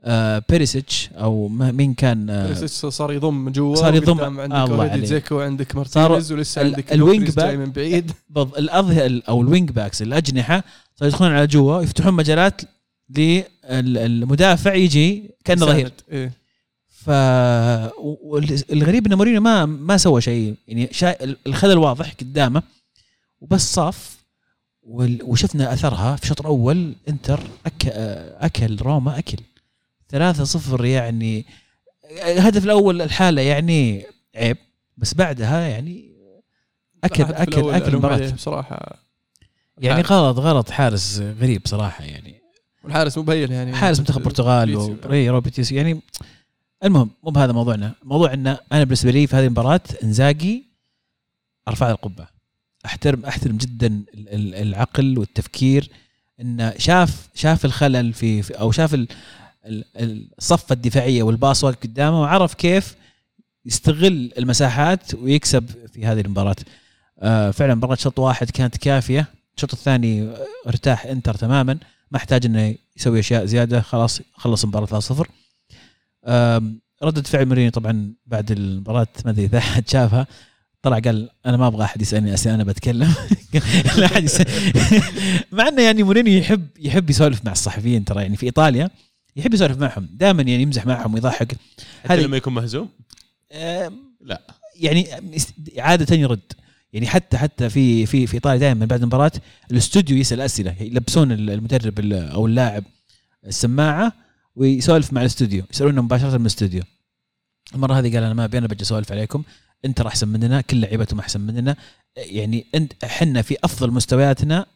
آه 0.07 0.43
بيريسيتش 0.49 1.09
أو 1.13 1.49
مين 1.49 1.95
كان 1.95 2.31
آه 2.31 2.51
بس 2.51 2.87
صار 2.87 3.13
يضم 3.13 3.49
جوا 3.51 3.75
صار 3.77 3.95
يضم. 3.95 4.41
عندك 4.41 4.81
عليك. 4.91 5.05
دزيكو 5.05 5.41
عندك 5.41 5.77
مارتينيز 5.77 6.33
ولسه 6.33 6.65
عندك 6.65 6.93
ال 6.93 7.01
wing 7.01 7.31
back. 7.31 7.45
جاي 7.47 7.57
من 7.57 7.71
بعيد 7.73 8.11
بالض- 8.37 8.59
الاظهر 8.59 9.21
أو 9.29 9.41
ال 9.41 9.47
wing 9.47 9.71
backs 9.71 10.03
الأجنحة 10.03 10.65
صاروا 10.97 11.13
يدخلون 11.13 11.33
على 11.33 11.47
جوا 11.47 11.83
يفتحون 11.83 12.15
مجالات 12.15 12.61
للمدافع 13.71 14.75
يجي 14.75 15.31
كأنه 15.45 15.67
ظهير. 15.67 15.93
إيه. 16.13 16.33
ف 17.05 17.09
والغريب 18.23 19.07
إن 19.07 19.15
مورينيو 19.15 19.41
ما 19.41 19.67
ما 19.67 19.97
سوى 19.97 20.21
شيء. 20.21 20.55
يعني 20.69 20.89
شا... 20.93 21.25
الخلل 21.47 21.79
واضح 21.79 22.13
قدامه 22.13 22.63
وبس 23.41 23.75
صاف. 23.75 24.25
وال... 24.83 25.19
وشفنا 25.23 25.73
أثرها 25.73 26.17
في 26.17 26.23
الشوط 26.23 26.41
الأول. 26.41 26.95
إنتر 27.09 27.41
أك... 27.67 27.87
أكل 28.41 28.77
روما 28.77 29.19
أكل. 29.19 29.39
3-0 30.15 30.81
يعني 30.81 31.47
الهدف 32.11 32.65
الأول 32.65 33.03
الحالة 33.03 33.43
يعني 33.43 34.07
عيب. 34.37 34.57
بس 34.97 35.15
بعدها 35.15 35.61
يعني 35.61 36.15
اكل 37.05 37.23
اكل 37.23 37.71
أكل 37.71 37.93
المباراه 37.93 38.31
بصراحة 38.31 38.99
يعني. 39.79 40.03
غلط 40.03 40.39
غلط 40.39 40.71
حارس 40.71 41.19
غريب 41.19 41.63
صراحة 41.65 42.05
يعني. 42.05 42.41
والحارس 42.85 43.19
مبين 43.19 43.53
يعني. 43.53 43.77
حارس 43.77 43.99
منتخب 43.99 44.19
البرتغال 44.19 44.97
روبرتيس. 45.29 45.73
يعني 45.73 46.01
المهم 46.85 47.11
مو 47.25 47.31
بهذا 47.31 47.53
موضوعنا. 47.53 47.95
موضوع 48.05 48.33
إن 48.33 48.47
أنا 48.47 48.85
بالنسبة 48.85 49.11
لي 49.11 49.27
في 49.27 49.37
هذه 49.37 49.45
المباراة 49.45 49.81
إنزاجي 50.03 50.65
أرفع 51.69 51.87
له 51.87 51.93
القبعه 51.93 52.29
أحترم 52.87 53.25
أحترم 53.25 53.57
جدا 53.57 53.87
ال- 53.87 54.29
ال- 54.29 54.55
العقل 54.55 55.19
والتفكير. 55.19 55.91
انه 56.41 56.75
شاف 56.79 57.29
شاف 57.35 57.65
الخلل 57.65 58.13
في, 58.13 58.43
في 58.43 58.55
أو 58.61 58.73
شاف 58.73 58.95
ال- 58.95 59.09
ال- 59.67 59.85
ال- 59.97 60.29
الصفة 60.39 60.73
الدفاعية 60.73 61.23
والباص 61.23 61.65
واقف 61.65 61.77
قدامه 61.83 62.21
وعرف 62.21 62.55
كيف 62.55 62.97
يستغل 63.67 64.33
المساحات 64.39 65.15
ويكسب 65.15 65.67
في 65.93 66.07
هذه 66.07 66.21
المباراة. 66.21 66.57
آه 67.19 67.51
فعلا 67.51 67.75
مباراة 67.75 67.95
شوط 67.97 68.19
واحد 68.19 68.51
كانت 68.51 68.77
كافية. 68.77 69.27
الشوط 69.57 69.73
الثاني 69.73 70.35
ارتاح 70.67 71.07
إنتر 71.07 71.35
تماما. 71.35 71.79
ما 72.11 72.17
أحتاج 72.19 72.47
إنه 72.47 72.75
يسوي 72.97 73.21
أشياء 73.21 73.45
زيادة. 73.45 73.81
خلاص 73.81 74.21
خلص 74.35 74.63
المباراة 74.63 74.87
3-0 74.87 75.21
أم، 75.21 75.27
ردة 77.03 77.23
فعل 77.23 77.47
مورينيو 77.47 77.71
طبعا 77.71 78.13
بعد 78.27 78.51
المباراة 78.51 79.07
ما 79.25 79.31
أدري 79.31 79.45
إذا 79.45 79.59
أحد 79.59 79.89
شافها. 79.89 80.27
طلع 80.83 80.99
قال 80.99 81.31
أنا 81.47 81.57
ما 81.57 81.67
أبغى 81.67 81.85
أحد 81.85 82.03
يسألني 82.03 82.35
أسئلة 82.35 82.55
أنا 82.55 82.65
بتكلم. 82.65 83.15
لا 83.99 84.07
أحد. 84.07 84.29
مع 85.53 85.69
إنه 85.69 85.83
يعني 85.83 86.03
مورينيو 86.03 86.39
يحب 86.39 86.67
يحب 86.79 87.11
يسولف 87.11 87.45
مع 87.45 87.53
الصحفيين 87.53 88.05
ترى 88.05 88.23
يعني 88.23 88.37
في 88.37 88.47
إيطاليا 88.47 88.91
يحب 89.37 89.55
يسولف 89.55 89.79
معهم 89.79 90.09
دائما 90.13 90.43
يعني 90.43 90.63
يمزح 90.63 90.87
معهم 90.87 91.15
ويضحك. 91.15 91.57
حتى 92.05 92.23
لما 92.23 92.37
يكون 92.37 92.55
مهزوم؟ 92.55 92.89
لا. 94.21 94.41
يعني 94.77 95.07
عادة 95.79 96.17
يرد. 96.17 96.41
يعني 96.93 97.07
حتى 97.07 97.37
حتى 97.39 97.71
في 97.71 98.07
في 98.07 98.27
في 98.27 98.35
إيطاليا 98.35 98.59
دائما 98.59 98.87
بعد 98.87 99.01
المباراة 99.01 99.33
الاستوديو 99.71 100.17
يسأل 100.17 100.41
أسئلة 100.41 100.75
يلبسون 100.81 101.33
المدرب 101.33 101.99
ال- 101.99 102.13
أو 102.15 102.47
اللاعب 102.47 102.85
السماعة 103.47 104.13
ويسولف 104.57 105.13
مع 105.13 105.21
الاستوديو 105.21 105.65
يسالونه 105.71 106.03
مباشرة 106.03 106.37
من 106.37 106.41
الاستوديو. 106.41 106.83
المرة 107.75 107.95
هذه 107.95 108.15
قال 108.15 108.25
أنا 108.25 108.35
ما 108.35 108.45
أبي 108.45 108.59
أنا 108.59 108.67
بجي 108.67 108.83
أسولف 108.83 109.13
عليكم. 109.13 109.43
أنت 109.85 110.01
أحسن 110.01 110.29
مننا 110.29 110.61
كل 110.61 110.81
لعيبتهم 110.81 111.19
أحسن 111.19 111.41
مننا. 111.41 111.77
يعني 112.17 112.67
أنت 112.75 113.05
إحنا 113.05 113.43
في 113.43 113.57
أفضل 113.65 113.91
مستوياتنا 113.91 114.67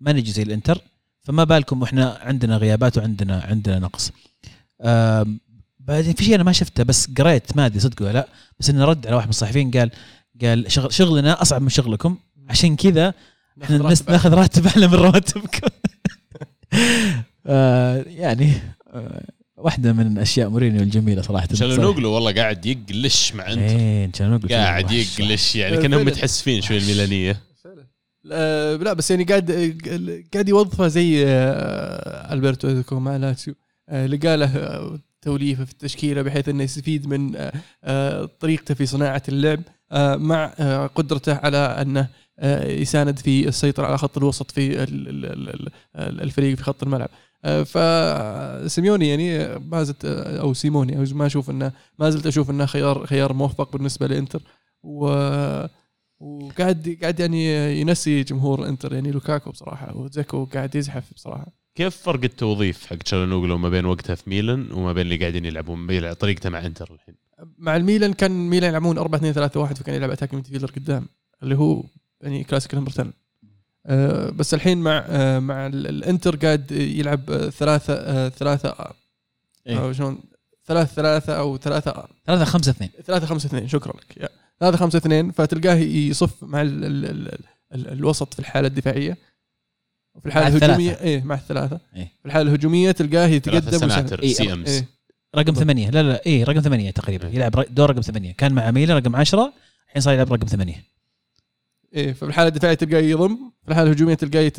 ما 0.00 0.12
نجي 0.12 0.30
زي 0.30 0.42
الإنتر 0.42 0.80
فما 1.22 1.44
بالكم 1.44 1.82
وإحنا 1.82 2.18
عندنا 2.22 2.56
غيابات 2.56 2.98
وعندنا 2.98 3.40
عندنا 3.40 3.78
نقص. 3.78 4.12
بعدين 5.80 6.12
في 6.12 6.24
شيء 6.24 6.34
أنا 6.34 6.42
ما 6.42 6.52
شفته 6.52 6.82
بس 6.82 7.08
قريت 7.18 7.56
ما 7.56 7.66
أدري 7.66 7.80
صدق 7.80 8.02
ولا 8.02 8.12
لا 8.12 8.28
بس 8.60 8.70
انه 8.70 8.84
رد 8.84 9.06
على 9.06 9.16
واحد 9.16 9.26
من 9.26 9.30
الصحفيين 9.30 9.70
قال 9.70 9.90
قال 10.42 10.72
شغل 10.72 10.92
شغلنا 10.92 11.42
أصعب 11.42 11.62
من 11.62 11.68
شغلكم. 11.68 12.16
عشان 12.48 12.76
كذا 12.76 13.14
إحنا 13.62 13.78
ناخذ 14.08 14.34
راتب 14.34 14.66
أعلى 14.66 14.88
من 14.88 14.94
رواتبكم. 14.94 15.68
آه 17.46 18.04
يعني 18.06 18.52
واحدة 19.56 19.92
من 19.92 20.18
اشياء 20.18 20.48
مورينيو 20.48 20.82
الجميله 20.82 21.22
صراحة. 21.22 21.48
شالونوغلو 21.54 22.12
والله 22.12 22.32
قاعد 22.32 22.66
يقلش 22.66 23.32
مع 23.34 23.52
أنت. 23.52 23.58
إيه 23.58 24.10
شالونوغلو 24.16 24.48
قاعد 24.48 24.90
يقلش 24.90 25.56
يعني 25.56 25.76
آه، 25.76 25.80
كأنهم. 25.82 26.04
متحسفين 26.06 26.62
شوي 26.62 26.78
الميلانية. 26.78 27.40
لا 28.24 28.76
لا 28.76 28.92
بس 28.92 29.10
يعني 29.10 29.24
قاعد 29.24 29.50
قاعد 30.34 30.48
يوظفه 30.48 30.88
زي 30.88 31.24
آه، 31.26 32.32
ألبرتو 32.32 32.68
إيزوكو 32.68 33.00
مع 33.00 33.16
لاتسيو 33.16 33.54
آه، 33.88 34.06
لقى 34.06 34.36
له 34.36 34.98
توليفة 35.22 35.64
في 35.64 35.72
التشكيلة 35.72 36.22
بحيث 36.22 36.48
إنه 36.48 36.62
يستفيد 36.64 37.06
من 37.06 37.50
آه، 37.84 38.24
طريقته 38.40 38.74
في 38.74 38.86
صناعة 38.86 39.22
اللعب 39.28 39.60
مع 40.20 40.46
قدرته 40.94 41.34
على 41.34 41.58
أنه 41.58 42.08
يساند 42.80 43.18
في 43.18 43.48
السيطرة 43.48 43.86
على 43.86 43.98
خط 43.98 44.16
الوسط 44.18 44.50
في 44.50 44.82
ال- 44.82 45.08
ال- 45.08 45.24
ال- 45.50 45.68
ال- 45.96 46.20
الفريق 46.20 46.56
في 46.56 46.62
خط 46.64 46.82
الملعب. 46.82 47.08
فسيميوني 47.42 49.08
يعني 49.08 49.58
ما 49.58 49.82
زلت 49.82 50.04
آه، 50.04 50.40
أو 50.40 50.54
سيموني 50.54 50.98
أو 50.98 51.04
ما 51.14 51.26
أشوف 51.26 51.50
إنه 51.50 51.72
ما 51.98 52.10
زلت 52.10 52.26
أشوف 52.26 52.50
إنه 52.50 52.66
خيار 52.66 53.06
خيار 53.06 53.32
موفق 53.32 53.72
بالنسبة 53.72 54.06
لإنتر. 54.06 54.42
و 54.82 55.06
وقاعد 56.20 56.98
قاعد 57.02 57.20
يعني 57.20 57.80
ينسي 57.80 58.22
جمهور 58.22 58.68
إنتر 58.68 58.92
يعني 58.92 59.10
لوكاكو 59.10 59.50
بصراحة 59.50 59.96
ودزيكو 59.96 60.44
قاعد 60.44 60.74
يزحف 60.74 61.14
بصراحة. 61.14 61.46
كيف 61.74 61.96
فرق 61.96 62.24
التوظيف 62.24 62.86
حق 62.86 62.96
شالونوغلو 63.04 63.58
ما 63.58 63.68
بين 63.68 63.84
وقتها 63.84 64.14
في 64.14 64.30
ميلان 64.30 64.72
وما 64.72 64.92
بين 64.92 65.02
اللي 65.02 65.16
قاعدين 65.16 65.44
يلعبون 65.44 66.12
طريقته 66.12 66.50
مع 66.50 66.66
إنتر 66.66 66.94
الحين؟ 66.94 67.14
مع 67.58 67.76
الميلان 67.76 68.12
كان 68.12 68.48
ميلان 68.48 68.70
يلعبون 68.70 68.98
4 68.98 69.18
2 69.18 69.32
3 69.32 69.60
1 69.60 69.78
فكان 69.78 69.94
يلعب 69.94 70.10
attack 70.10 70.34
midfielder 70.34 70.70
قدام 70.70 71.08
اللي 71.42 71.54
هو 71.54 71.82
يعني 72.20 72.44
classic 72.44 72.74
number 72.74 72.90
10 72.90 73.04
آه، 73.04 73.12
بس 74.30 74.54
الحين 74.54 74.78
مع 74.78 75.04
آه، 75.08 75.38
مع 75.38 75.66
ال- 75.66 75.86
الانتر 75.86 76.36
قاعد 76.36 76.72
يلعب 76.72 77.30
آه، 77.30 77.50
ثلاثة 77.50 77.94
آه، 77.94 78.28
ثلاثة 78.28 78.74
إيه. 79.66 79.78
أو 79.80 79.92
شلون 79.92 80.18
ثلاثة 80.66 80.94
ثلاثة 80.94 81.38
أو 81.38 81.56
ثلاثة 81.58 82.08
ثلاثة 82.26 82.44
خمسة 82.44 82.70
اثنين 82.70 82.90
ثلاثة 83.04 83.26
خمسة 83.26 83.46
اثنين 83.46 83.68
شكرا 83.68 83.92
لك. 83.92 84.30
ثلاثة 84.60 84.76
خمسة 84.76 84.96
اثنين 84.96 85.30
فتلقاه 85.30 85.74
يصف 85.74 86.44
مع 86.44 86.62
ال 86.62 86.84
ال 86.84 87.04
ال 87.06 87.38
ال 87.74 87.88
الوسط 87.92 88.34
في 88.34 88.40
الحالة 88.40 88.68
الدفاعية 88.68 89.16
وفي 90.14 90.26
الحالة. 90.26 90.48
الهجومية 90.56 90.92
إيه 91.00 91.22
مع 91.22 91.34
الثلاثة 91.34 91.80
إيه. 91.96 92.12
في 92.22 92.26
الحالة 92.26 92.48
الهجومية 92.50 92.90
تلقاه 92.90 93.26
يتقدم 93.26 93.90
إيه، 94.22 94.32
CMs 94.34 94.68
إيه. 94.70 94.88
رقم. 95.36 95.52
ثمانية 95.54 95.90
لا 95.90 96.02
لا 96.02 96.26
إيه 96.26 96.44
رقم 96.44 96.60
ثمانية 96.60 96.90
تقريبا 96.90 97.28
إيه. 97.28 97.34
يلعب 97.34 97.64
دور 97.74 97.90
رقم 97.90 98.00
ثمانية 98.00 98.32
كان 98.32 98.52
مع 98.52 98.70
ميلان 98.70 98.96
رقم 98.96 99.16
عشرة 99.16 99.52
الحين 99.88 100.02
صار 100.02 100.14
يلعب 100.14 100.32
رقم 100.32 100.46
ثمانية 100.46 100.95
إيه 101.94 102.12
ففي 102.12 102.22
الحالة 102.24 102.48
الدفاعية 102.48 102.74
تلقاه 102.74 103.00
يضم 103.00 103.36
في 103.64 103.70
الحالة 103.70 103.90
الهجومية 103.90 104.14
تلقاه 104.14 104.40
يت- 104.40 104.58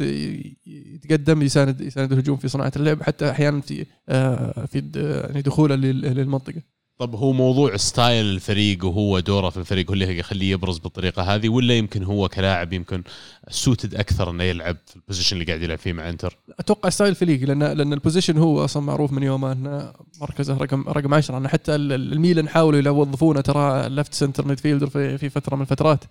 يتقدم 0.67 1.41
يساند 1.41 1.81
يساند 1.81 2.11
الهجوم 2.11 2.37
في 2.37 2.47
صناعة 2.47 2.71
اللعب 2.75 3.03
حتى 3.03 3.29
أحيانا 3.31 3.61
في 3.61 3.85
آه 4.09 4.65
في 4.65 4.83
يعني 5.29 5.41
دخوله 5.41 5.75
لل- 5.75 6.01
للمنطقة. 6.01 6.61
طب 6.99 7.15
هو 7.15 7.31
موضوع 7.33 7.77
ستايل 7.77 8.25
الفريق 8.25 8.85
وهو 8.85 9.19
دوره 9.19 9.49
في 9.49 9.57
الفريق 9.57 9.87
هو 9.87 9.93
اللي 9.93 10.19
يخليه 10.19 10.51
يبرز 10.51 10.77
بالطريقة 10.77 11.21
هذه 11.35 11.49
ولا 11.49 11.77
يمكن 11.77 12.03
هو 12.03 12.29
كلاعب 12.29 12.73
يمكن 12.73 13.03
suited 13.49 13.95
أكثر 13.95 14.29
إنه 14.29 14.43
يلعب 14.43 14.77
في 14.87 14.95
ال 14.95 15.00
position 15.00 15.35
اللي 15.35 15.45
قاعد 15.45 15.61
يلعب 15.61 15.77
فيه 15.77 15.93
مع 15.93 16.09
إنتر؟ 16.09 16.37
أتوقع 16.59 16.89
style 16.89 17.15
فريق 17.15 17.41
لأن 17.43 17.63
لأن 17.63 17.93
ال 17.93 17.98
position 17.98 18.37
هو 18.37 18.63
أصلا 18.65 18.83
معروف 18.83 19.11
من 19.11 19.23
يوم 19.23 19.45
إنه 19.45 19.93
مركزه 20.21 20.57
رقم 20.57 20.81
رقم 20.89 21.13
10 21.13 21.37
انه 21.37 21.47
حتى 21.49 21.75
ال- 21.75 21.93
ال- 21.93 22.13
الميلان 22.13 22.49
حاولوا 22.49 22.79
يوظفونه 22.81 23.41
ترى 23.41 23.89
left 23.89 24.13
center 24.13 24.47
midfielder 24.47 24.87
في 24.87 25.17
في 25.17 25.29
فترة 25.29 25.55
من 25.55 25.61
الفترات. 25.61 26.03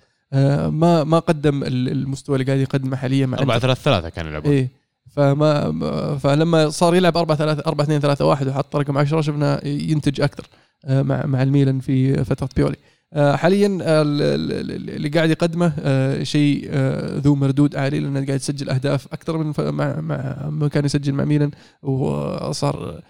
ما 0.70 1.04
ما 1.04 1.18
قدم 1.18 1.62
ال- 1.64 1.88
المستوى 1.88 2.36
اللي 2.36 2.46
قاعد 2.46 2.58
يقدمه 2.60 2.96
حاليا 2.96 3.26
مع 3.26 3.38
4 3.38 3.54
إنتر. 3.54 3.66
3 3.74 3.80
3 3.82 4.08
كانوا 4.08 4.30
يلعبون 4.30 4.52
إيه 4.52 4.70
فما 5.10 5.70
ما- 5.70 6.18
فلما 6.18 6.70
صار 6.70 6.94
يلعب 6.94 7.16
4 7.16 7.36
3 7.38 7.62
4 7.66 7.84
2 7.84 8.00
3 8.00 8.24
1 8.24 8.48
وحط 8.48 8.76
رقم 8.76 8.98
10 8.98 9.20
شفنا 9.20 9.66
ينتج 9.66 10.20
أكثر 10.20 10.46
آه، 10.84 11.02
مع 11.02 11.26
مع 11.26 11.42
الميلان 11.42 11.80
في 11.80 12.24
فترة 12.24 12.48
بيولي 12.56 12.76
آه، 13.12 13.36
حاليا 13.36 13.78
آه، 13.82 14.02
ال- 14.02 14.22
ال- 14.22 14.70
ال- 14.70 14.90
اللي 14.90 15.08
قاعد 15.08 15.30
يقدمه 15.30 15.72
آه، 15.80 16.22
شيء 16.22 16.68
آه، 16.70 17.18
ذو 17.18 17.34
مردود 17.34 17.76
عالي 17.76 18.00
لأنه 18.00 18.26
قاعد 18.26 18.40
يسجل 18.40 18.70
أهداف 18.70 19.06
أكثر 19.12 19.38
من 19.38 19.52
مع 19.58 20.00
مع 20.00 20.48
ما 20.50 20.68
كان 20.68 20.84
يسجل 20.84 21.12
مع 21.12 21.24
ميلان 21.24 21.50
وصار 21.82 23.00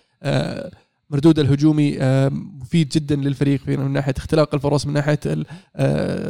مردود 1.10 1.38
الهجومي 1.38 2.02
آه، 2.02 2.28
مفيد 2.28 2.88
جدا 2.88 3.16
للفريق 3.16 3.68
من 3.68 3.90
ناحية 3.90 4.14
اختلاق 4.16 4.54
الفرص 4.54 4.86
من 4.86 4.92
ناحية 4.92 5.20
آه، 5.26 5.38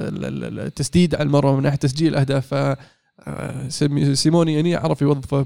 ال- 0.09 0.25
ال- 0.45 0.61
التسديد 0.61 1.15
على 1.15 1.23
المرمى 1.27 1.57
من 1.57 1.63
ناحية 1.63 1.77
تسجيل 1.79 2.09
الاهداف 2.09 2.55
آه، 2.55 3.69
سيموني 4.15 4.55
يعني 4.55 4.75
عرف 4.75 5.03
يوظفه 5.03 5.43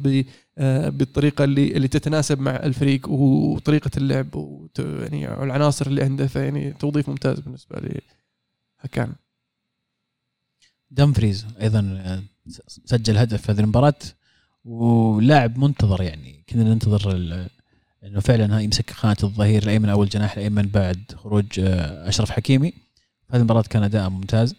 بالطريقة 0.90 1.44
اللي 1.44 1.76
اللي 1.76 1.88
تتناسب 1.88 2.40
مع 2.40 2.50
الفريق 2.56 3.08
وطريقة 3.08 3.90
اللعب 3.96 4.28
يعني 4.78 5.42
العناصر 5.42 5.86
اللي 5.86 6.02
عنده. 6.02 6.26
فيعني 6.26 6.72
توظيف 6.72 7.08
ممتاز 7.08 7.40
بالنسبة 7.40 7.80
لي. 7.80 8.00
كان 8.92 9.12
دمفريز 10.90 11.46
أيضا 11.60 12.22
سجل 12.66 13.16
هدف 13.18 13.42
في 13.42 13.52
هذه 13.52 13.60
المباراة 13.60 13.94
ولاعب 14.64 15.58
منتظر 15.58 16.02
يعني. 16.02 16.44
كنا 16.48 16.64
ننتظر 16.64 17.10
إنه 18.04 18.20
فعلا 18.20 18.56
ها 18.56 18.60
يمسك 18.60 18.90
خانة 18.90 19.16
الظهير 19.22 19.62
الأيمن 19.62 19.88
أو 19.88 20.02
الجناح 20.02 20.36
الأيمن 20.36 20.68
بعد 20.68 21.12
خروج 21.16 21.60
آه، 21.60 22.08
أشرف 22.08 22.30
حكيمي 22.30 22.72
هذه 23.30 23.40
المباراة 23.40 23.62
كان 23.62 23.82
أداء 23.82 24.08
ممتاز 24.08 24.54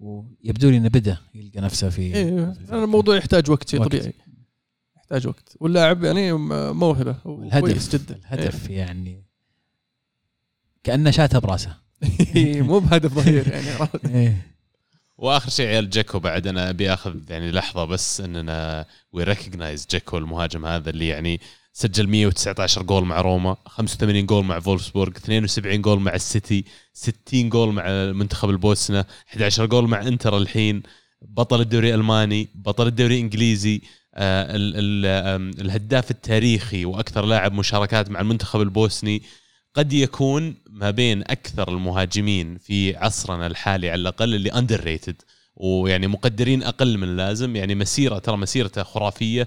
ويبدو 0.00 0.70
لي 0.70 0.76
إنه 0.76 0.88
بدأ 0.88 1.16
يلقى 1.34 1.60
نفسه 1.60 1.88
في 1.88 2.02
إيه 2.02 2.54
الموضوع 2.72 3.16
يحتاج 3.16 3.50
وقت 3.50 3.68
شيء 3.68 3.80
وقت. 3.80 3.88
طبيعي 3.88 4.12
يحتاج 4.96 5.26
وقت 5.26 5.56
واللاعب 5.60 6.04
يعني 6.04 6.32
موهبة 6.72 7.12
كويس 7.60 7.96
جدا 7.96 8.16
الهدف 8.16 8.70
يعني 8.70 9.24
كأنه 10.84 11.10
شاتها 11.10 11.38
براسه 11.38 11.76
إيه، 12.36 12.62
مو 12.62 12.78
بهدف 12.78 13.14
ظهير 13.14 13.48
يعني؟ 13.48 13.88
إيه. 14.14 14.46
وآخر 15.18 15.50
شيء 15.50 15.66
عيال 15.66 15.90
جاكو 15.90 16.18
بعد 16.18 16.46
أنا 16.46 16.70
أبي 16.70 16.92
آخذ 16.92 17.30
يعني 17.30 17.50
لحظة 17.50 17.84
بس 17.84 18.20
إننا 18.20 18.86
we 19.12 19.24
recognize 19.24 19.86
جاكو 19.90 20.18
المهاجم 20.18 20.66
هذا 20.66 20.90
اللي 20.90 21.08
يعني 21.08 21.40
سجل 21.72 22.06
119 22.06 22.82
جول 22.82 23.04
مع 23.04 23.20
روما 23.20 23.56
85 23.66 24.26
جول 24.26 24.44
مع 24.44 24.60
فولفسبورغ 24.60 25.12
72 25.16 25.82
جول 25.82 26.00
مع 26.00 26.14
السيتي 26.14 26.64
60 26.92 27.48
جول 27.48 27.72
مع 27.72 28.12
منتخب 28.12 28.50
البوسنة 28.50 29.04
11 29.28 29.66
جول 29.66 29.88
مع 29.88 30.02
إنتر 30.02 30.38
الحين 30.38 30.82
بطل 31.22 31.60
الدوري 31.60 31.94
الألماني 31.94 32.48
بطل 32.54 32.86
الدوري 32.86 33.14
الإنجليزي 33.14 33.82
آه 34.14 34.46
الهداف 35.60 36.10
التاريخي 36.10 36.84
وأكثر 36.84 37.24
لاعب 37.26 37.52
مشاركات 37.52 38.10
مع 38.10 38.20
المنتخب 38.20 38.60
البوسني 38.60 39.22
قد 39.74 39.92
يكون 39.92 40.56
ما 40.70 40.90
بين 40.90 41.22
أكثر 41.22 41.68
المهاجمين 41.68 42.58
في 42.58 42.96
عصرنا 42.96 43.46
الحالي 43.46 43.90
على 43.90 44.00
الأقل 44.00 44.34
اللي 44.34 44.52
underrated 44.52 45.22
ويعني 45.56 46.06
مقدرين 46.06 46.62
أقل 46.62 46.98
من 46.98 47.08
اللازم 47.08 47.56
يعني 47.56 47.74
مسيرة 47.74 48.18
ترى 48.18 48.36
مسيرته 48.36 48.82
خرافية 48.82 49.46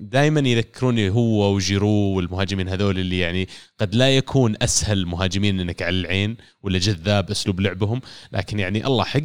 دائما 0.00 0.40
يذكروني 0.40 1.10
هو 1.10 1.54
وجيرو 1.54 1.88
والمهاجمين 1.88 2.68
هذول 2.68 2.98
اللي 2.98 3.18
يعني 3.18 3.48
قد 3.80 3.94
لا 3.94 4.16
يكون 4.16 4.54
أسهل 4.62 5.06
مهاجمين 5.06 5.60
إنك 5.60 5.82
على 5.82 6.00
العين 6.00 6.36
ولا 6.62 6.78
جذاب 6.78 7.30
أسلوب 7.30 7.60
لعبهم 7.60 8.00
لكن 8.32 8.58
يعني 8.58 8.86
الله 8.86 9.04
حق 9.04 9.20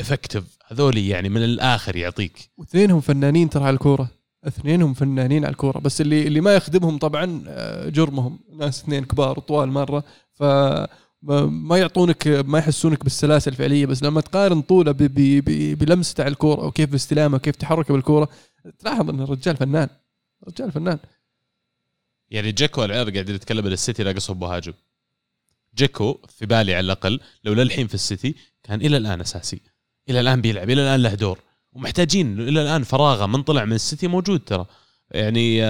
افكتيف 0.00 0.44
هذول 0.66 0.98
يعني 0.98 1.28
من 1.28 1.44
الآخر 1.44 1.96
يعطيك. 1.96 2.50
واثنينهم 2.58 3.00
فنانين 3.00 3.50
ترى 3.50 3.64
على 3.64 3.74
الكورة. 3.74 4.10
اثنينهم 4.44 4.94
فنانين 4.94 5.44
على 5.44 5.52
الكورة. 5.52 5.78
بس 5.78 6.00
اللي 6.00 6.26
اللي 6.26 6.40
ما 6.40 6.54
يخدمهم 6.54 6.98
طبعا 6.98 7.44
آه، 7.48 7.88
جرمهم. 7.88 8.40
ناس 8.58 8.82
اثنين 8.82 9.04
كبار 9.04 9.38
وطوال 9.38 9.68
مرة. 9.68 10.04
ف 10.32 10.42
ما- 11.48 11.78
يعطونك 11.78 12.28
ما 12.28 12.58
يحسونك 12.58 13.04
بالسلاسة 13.04 13.48
الفعلية 13.48 13.86
بس 13.86 14.02
لما 14.02 14.20
تقارن 14.20 14.62
طوله 14.62 14.92
بلمسته 15.74 16.24
على 16.24 16.32
الكورة 16.32 16.66
وكيف 16.66 16.90
باستلامه 16.90 17.36
وكيف 17.36 17.56
تحركه 17.56 17.94
بالكورة 17.94 18.28
تلاحظ 18.78 19.10
إن 19.10 19.20
الرجال 19.20 19.56
فنان 19.56 19.88
رجال 20.48 20.72
فنان. 20.72 20.98
يعني 22.30 22.52
جيكو 22.52 22.84
العيال 22.84 23.12
قاعدين 23.12 23.34
يتكلم 23.34 23.66
عن 23.66 23.72
السيتي 23.72 24.02
لا 24.02 24.12
قصهم 24.12 24.40
مهاجم 24.40 24.72
جيكو 25.76 26.18
في 26.28 26.46
بالي 26.46 26.74
على 26.74 26.84
الأقل 26.84 27.20
لو 27.44 27.52
للحين 27.52 27.86
في 27.86 27.94
السيتي 27.94 28.34
كان 28.62 28.80
إلى 28.80 28.96
الآن 28.96 29.20
أساسي. 29.20 29.60
إلى 30.10 30.20
الآن 30.20 30.40
بيلعب 30.40 30.70
إلى 30.70 30.82
الآن 30.82 31.02
له 31.02 31.14
دور. 31.14 31.38
ومحتاجين 31.72 32.40
إلى 32.40 32.62
الآن 32.62 32.82
فراغه 32.82 33.26
من 33.26 33.42
طلع 33.42 33.64
من 33.64 33.72
السيتي 33.72 34.06
موجود 34.06 34.40
ترى. 34.40 34.66
يعني 35.10 35.60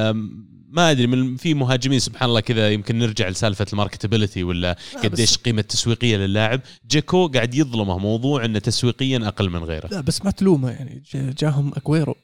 ما 0.68 0.90
أدري 0.90 1.06
من 1.06 1.36
في 1.36 1.54
مهاجمين 1.54 1.98
سبحان 1.98 2.28
الله 2.28 2.40
كذا 2.40 2.70
يمكن 2.70 2.98
نرجع 2.98 3.28
لسالفة 3.28 3.66
ال 3.72 3.77
marketability 3.77 4.42
ولا 4.44 4.76
لا، 4.94 5.00
قديش 5.00 5.36
قيمة 5.36 5.62
تسويقية 5.62 6.16
للاعب. 6.16 6.60
جيكو 6.86 7.28
قاعد 7.28 7.54
يظلمه 7.54 7.98
موضوع 7.98 8.44
إنه 8.44 8.58
تسويقيا 8.58 9.28
أقل 9.28 9.50
من 9.50 9.64
غيره. 9.64 9.86
لا 9.86 10.00
بس 10.00 10.24
ما 10.24 10.30
تلومه 10.30 10.70
يعني 10.70 11.02
جا- 11.12 11.34
جاهم 11.38 11.72
أكويرو. 11.76 12.14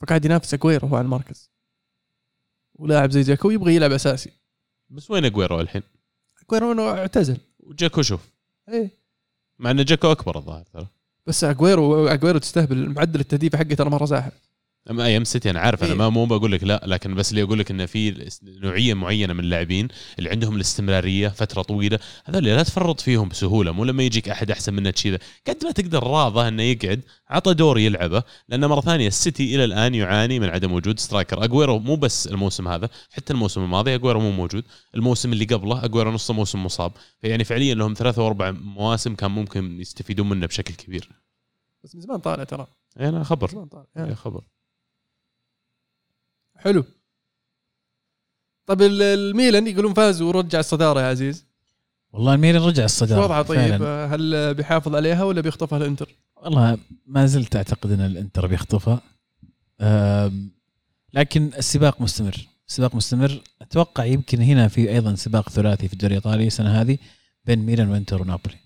فقاعد 0.00 0.24
ينافس 0.24 0.54
أكويرو 0.54 0.88
هو 0.88 0.96
على 0.96 1.04
المركز. 1.04 1.50
ولاعب 2.74 3.10
زي 3.10 3.22
جاكو 3.22 3.50
يبغى 3.50 3.74
يلعب 3.74 3.92
أساسي. 3.92 4.30
بس 4.90 5.10
وين 5.10 5.24
اجويرو 5.24 5.60
الحين؟ 5.60 5.82
أكويرو 6.42 6.72
إنه 6.72 6.88
اعتزل. 6.88 7.36
وجيكو 7.60 8.02
شوف. 8.02 8.28
إيه. 8.68 8.90
مع 9.58 9.70
إن 9.70 9.84
جيكو 9.84 10.12
أكبر 10.12 10.38
الظاهر 10.38 10.64
ترى. 10.72 10.86
بس 11.26 11.44
اجويرو 11.44 12.06
اجويرو 12.08 12.38
تستهبل 12.38 12.88
معدل 12.88 13.20
التهديف 13.20 13.56
حقه 13.56 13.74
ترى 13.74 13.90
مرة 13.90 14.04
زاحف 14.04 14.32
أما 14.90 15.06
أيام 15.06 15.24
سيتي 15.24 15.50
أنا 15.50 15.60
عارف 15.60 15.82
أنا 15.82 15.92
إيه. 15.92 15.98
ما 15.98 16.08
مو 16.08 16.26
بقول 16.26 16.52
لك 16.52 16.64
لا 16.64 16.82
لكن 16.86 17.14
بس 17.14 17.30
اللي 17.30 17.42
أقول 17.42 17.58
لك 17.58 17.70
انه 17.70 17.86
في 17.86 18.30
نوعية 18.42 18.94
معينة 18.94 19.32
من 19.32 19.40
اللاعبين 19.40 19.88
اللي 20.18 20.30
عندهم 20.30 20.56
الاستمرارية 20.56 21.28
فترة 21.28 21.62
طويلة 21.62 21.98
هذول 22.24 22.44
لا 22.44 22.62
تفرط 22.62 23.00
فيهم 23.00 23.28
بسهولة 23.28 23.72
مو 23.72 23.84
لما 23.84 24.02
يجيك 24.02 24.28
أحد 24.28 24.50
أحسن 24.50 24.74
منك 24.74 24.94
كذا. 24.94 25.18
قد 25.48 25.64
ما 25.64 25.70
تقدر 25.70 26.02
راضه 26.02 26.48
إنه 26.48 26.62
يقعد 26.62 27.00
عطى 27.28 27.54
دور 27.54 27.78
يلعبه 27.78 28.22
لأن 28.48 28.64
مرة 28.64 28.80
ثانية 28.80 29.06
السيتي 29.06 29.54
إلى 29.54 29.64
الآن 29.64 29.94
يعاني 29.94 30.40
من 30.40 30.48
عدم 30.48 30.72
وجود 30.72 30.98
striker. 30.98 31.44
أجويرو 31.44 31.78
مو 31.78 31.96
بس 31.96 32.26
الموسم 32.26 32.68
هذا 32.68 32.88
حتى 33.10 33.32
الموسم 33.32 33.64
الماضي 33.64 33.94
أجويرو 33.94 34.20
مو 34.20 34.30
موجود. 34.30 34.64
الموسم 34.94 35.32
اللي 35.32 35.44
قبله 35.44 35.84
أجويرو 35.84 36.10
نص 36.10 36.30
موسم 36.30 36.64
مصاب. 36.64 36.92
فيعني 37.20 37.44
فعليا 37.44 37.74
لهم 37.74 37.94
ثلاثة 37.94 38.22
واربع 38.24 38.50
مواسم 38.50 39.14
كان 39.14 39.30
ممكن 39.30 39.80
يستفيدون 39.80 40.28
منه 40.28 40.46
بشكل 40.46 40.74
كبير. 40.74 41.08
بس 41.84 41.94
من 41.94 42.00
زمان 42.00 42.18
طالع 42.18 42.44
ترى. 42.44 42.66
أنا 43.00 43.10
من 43.10 43.24
خبر 43.24 43.48
زمان 43.50 43.66
طالع 43.66 43.86
يعني 43.96 44.14
خبر. 44.14 44.44
حلو. 46.64 46.84
طب 48.66 48.82
ال- 48.82 49.02
الميلان 49.02 49.66
يقولون 49.66 49.94
فاز 49.94 50.22
ورجع 50.22 50.58
الصدارة 50.60 51.00
يا 51.00 51.06
عزيز. 51.06 51.46
والله 52.12 52.34
الميلان 52.34 52.62
رجع 52.62 52.80
شو 52.82 52.84
الصدارة 52.84 53.22
وضعه 53.24 53.42
طيب. 53.42 53.58
فعلاً. 53.76 54.14
هل 54.14 54.54
بيحافظ 54.54 54.94
عليها 54.94 55.24
ولا 55.24 55.40
بيخطفها 55.40 55.78
الإنتر؟ 55.78 56.14
والله 56.36 56.78
ما 57.06 57.26
زلت 57.26 57.56
أعتقد 57.56 57.90
إن 57.92 58.00
الإنتر 58.00 58.46
بيخطفها. 58.46 59.00
لكن 61.14 61.50
السباق 61.58 62.00
مستمر. 62.00 62.36
السباق 62.68 62.94
مستمر. 62.94 63.42
أتوقع 63.62 64.04
يمكن 64.04 64.42
هنا 64.42 64.68
في 64.68 64.90
أيضا 64.90 65.14
سباق 65.14 65.48
ثلاثي 65.48 65.88
في 65.88 65.92
الدوري 65.92 66.16
الإيطالي 66.16 66.46
السنة 66.46 66.80
هذه 66.80 66.98
بين 67.44 67.58
ميلان 67.58 67.88
وإنتر 67.88 68.22
ونابولي. 68.22 68.56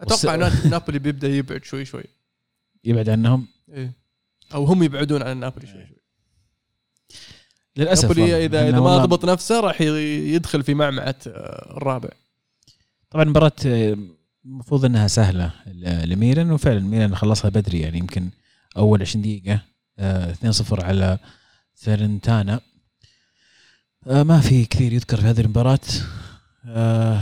أتوقع 0.00 0.36
والس- 0.36 0.64
نا- 0.64 0.70
نابولي 0.70 0.98
بيبدأ 0.98 1.28
يبعد 1.28 1.64
شوي 1.64 1.84
شوي. 1.84 2.04
يبعد 2.84 3.08
عنهم؟ 3.08 3.48
إيه. 3.68 3.92
أو 4.54 4.64
هم 4.64 4.82
يبعدون 4.82 5.22
عن 5.22 5.40
نابولي 5.40 5.66
شوي 5.66 5.86
شوي. 5.86 5.99
للأسف. 7.76 8.08
نابولي 8.08 8.44
اذا 8.44 8.68
إذا 8.68 8.80
ما 8.80 8.98
ضبط 8.98 9.24
نفسه 9.24 9.60
راح 9.60 9.80
يدخل 9.80 10.62
في 10.62 10.74
معمعة 10.74 11.14
آه، 11.26 11.76
الرابع. 11.76 12.08
طبعا 13.10 13.24
مباراة 13.24 13.52
آه، 13.66 13.96
المفروض 14.44 14.84
إنها 14.84 15.08
سهلة 15.08 15.52
لميلان 16.04 16.50
وفعلا 16.52 16.80
ميلان 16.80 17.14
خلصها 17.16 17.48
بدري 17.48 17.80
يعني 17.80 17.98
يمكن 17.98 18.30
أول 18.76 19.00
20 19.02 19.22
دقيقة 19.22 19.60
آه، 19.98 20.32
2-0 20.32 20.84
على 20.84 21.18
سيرنتانا 21.74 22.60
آه، 24.06 24.22
ما 24.22 24.40
في 24.40 24.64
كثير 24.64 24.92
يذكر 24.92 25.16
في 25.20 25.26
هذه 25.26 25.40
المباراة. 25.40 25.78
آه، 26.66 27.20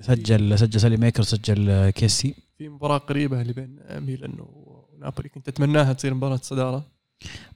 سجل 0.00 0.58
سجل 0.58 0.80
سالي 0.80 0.96
ميكر 0.96 1.22
سجل 1.22 1.70
آه، 1.70 1.90
كيسي. 1.90 2.34
في 2.58 2.68
مباراة 2.68 2.98
قريبة 2.98 3.40
اللي 3.40 3.52
بين 3.52 3.78
آه، 3.82 3.98
ميلان 4.00 4.34
ونابولي 4.38 5.28
كنت 5.28 5.48
أتمناها 5.48 5.92
تصير 5.92 6.14
مباراة 6.14 6.40
صدارة. 6.42 6.86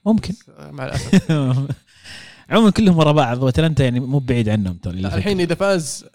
ممكن. 0.05 0.33
آه، 0.49 0.71
مع 0.71 0.85
الأسف. 0.85 1.31
عموما 2.49 2.69
كلهم 2.71 2.97
ورا 2.97 3.11
بعض 3.11 3.43
واتلانتا 3.43 3.83
يعني 3.83 3.99
مو 3.99 4.19
بعيد 4.19 4.49
عنهم 4.49 4.77
ترى 4.77 4.99
الحين 4.99 5.39
إذا 5.39 5.55
فاز 5.55 6.05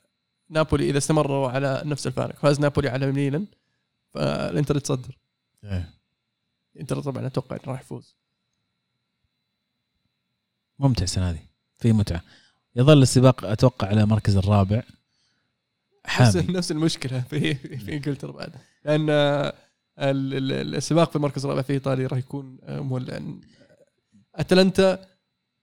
نابولي 0.51 0.91
إذا 0.91 0.99
استمروا 0.99 1.49
على 1.51 1.83
نفس 1.85 2.07
الفارق 2.07 2.37
فاز 2.39 2.61
نابولي 2.61 2.89
على 2.89 3.13
ميلان 3.13 3.47
فالإنتر 4.15 4.77
يتصدر. 4.77 5.19
إيه. 5.65 5.91
الانتر 6.77 7.01
طبعا 7.01 7.27
أتوقع 7.27 7.57
إنه 7.57 7.73
راح 7.73 7.81
يفوز. 7.81 8.17
ممتع 10.79 11.03
السنة 11.03 11.31
هذه. 11.31 11.43
في 11.79 11.93
متعة. 11.93 12.23
يظل 12.77 13.03
السباق 13.03 13.45
أتوقع 13.45 13.89
على 13.89 14.03
المركز 14.03 14.37
الرابع. 14.37 14.83
نفس 16.21 16.37
حامي 16.37 16.53
نفس 16.53 16.71
المشكلة 16.71 17.21
في 17.31 17.55
في 17.55 17.93
إنجلترا 17.95 18.33
بعد. 18.33 18.53
لأن 18.85 19.11
ال- 19.11 19.53
ال- 19.99 20.75
السباق 20.75 21.11
في 21.11 21.17
المركز 21.17 21.45
الرابع 21.45 21.63
في 21.63 21.73
إيطاليا 21.73 22.07
راح 22.07 22.19
يكون 22.19 22.59
آه، 22.63 22.81
مولع. 22.81 23.21
أتلانتا 24.35 25.07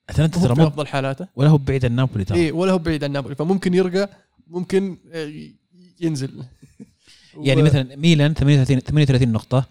اتلانتا 0.10 0.40
ترى 0.40 0.56
مو 0.56 0.68
افضل 0.68 0.88
حالاته. 0.88 1.28
ولا 1.36 1.50
هو 1.50 1.58
بعيد 1.58 1.86
عن 1.86 1.92
نابولي 1.92 2.24
ترى. 2.26 2.40
اي 2.40 2.52
ولا 2.52 2.72
هو 2.72 2.78
بعيد 2.78 3.04
عن 3.04 3.12
نابولي 3.12 3.36
فممكن 3.36 3.74
يرقى 3.74 4.10
ممكن 4.48 4.98
آه، 5.14 5.34
ينزل. 6.02 6.44
يعني 7.48 7.62
مثلا 7.64 7.96
ميلان 7.96 8.34
38 8.34 8.80
38 8.80 9.32
نقطة 9.32 9.66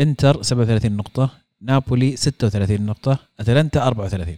إنتر 0.00 0.42
37 0.42 0.92
نقطة 0.96 1.30
نابولي 1.60 2.16
36 2.16 2.82
نقطة 2.86 3.18
أتلانتا 3.40 3.86
34 3.86 4.36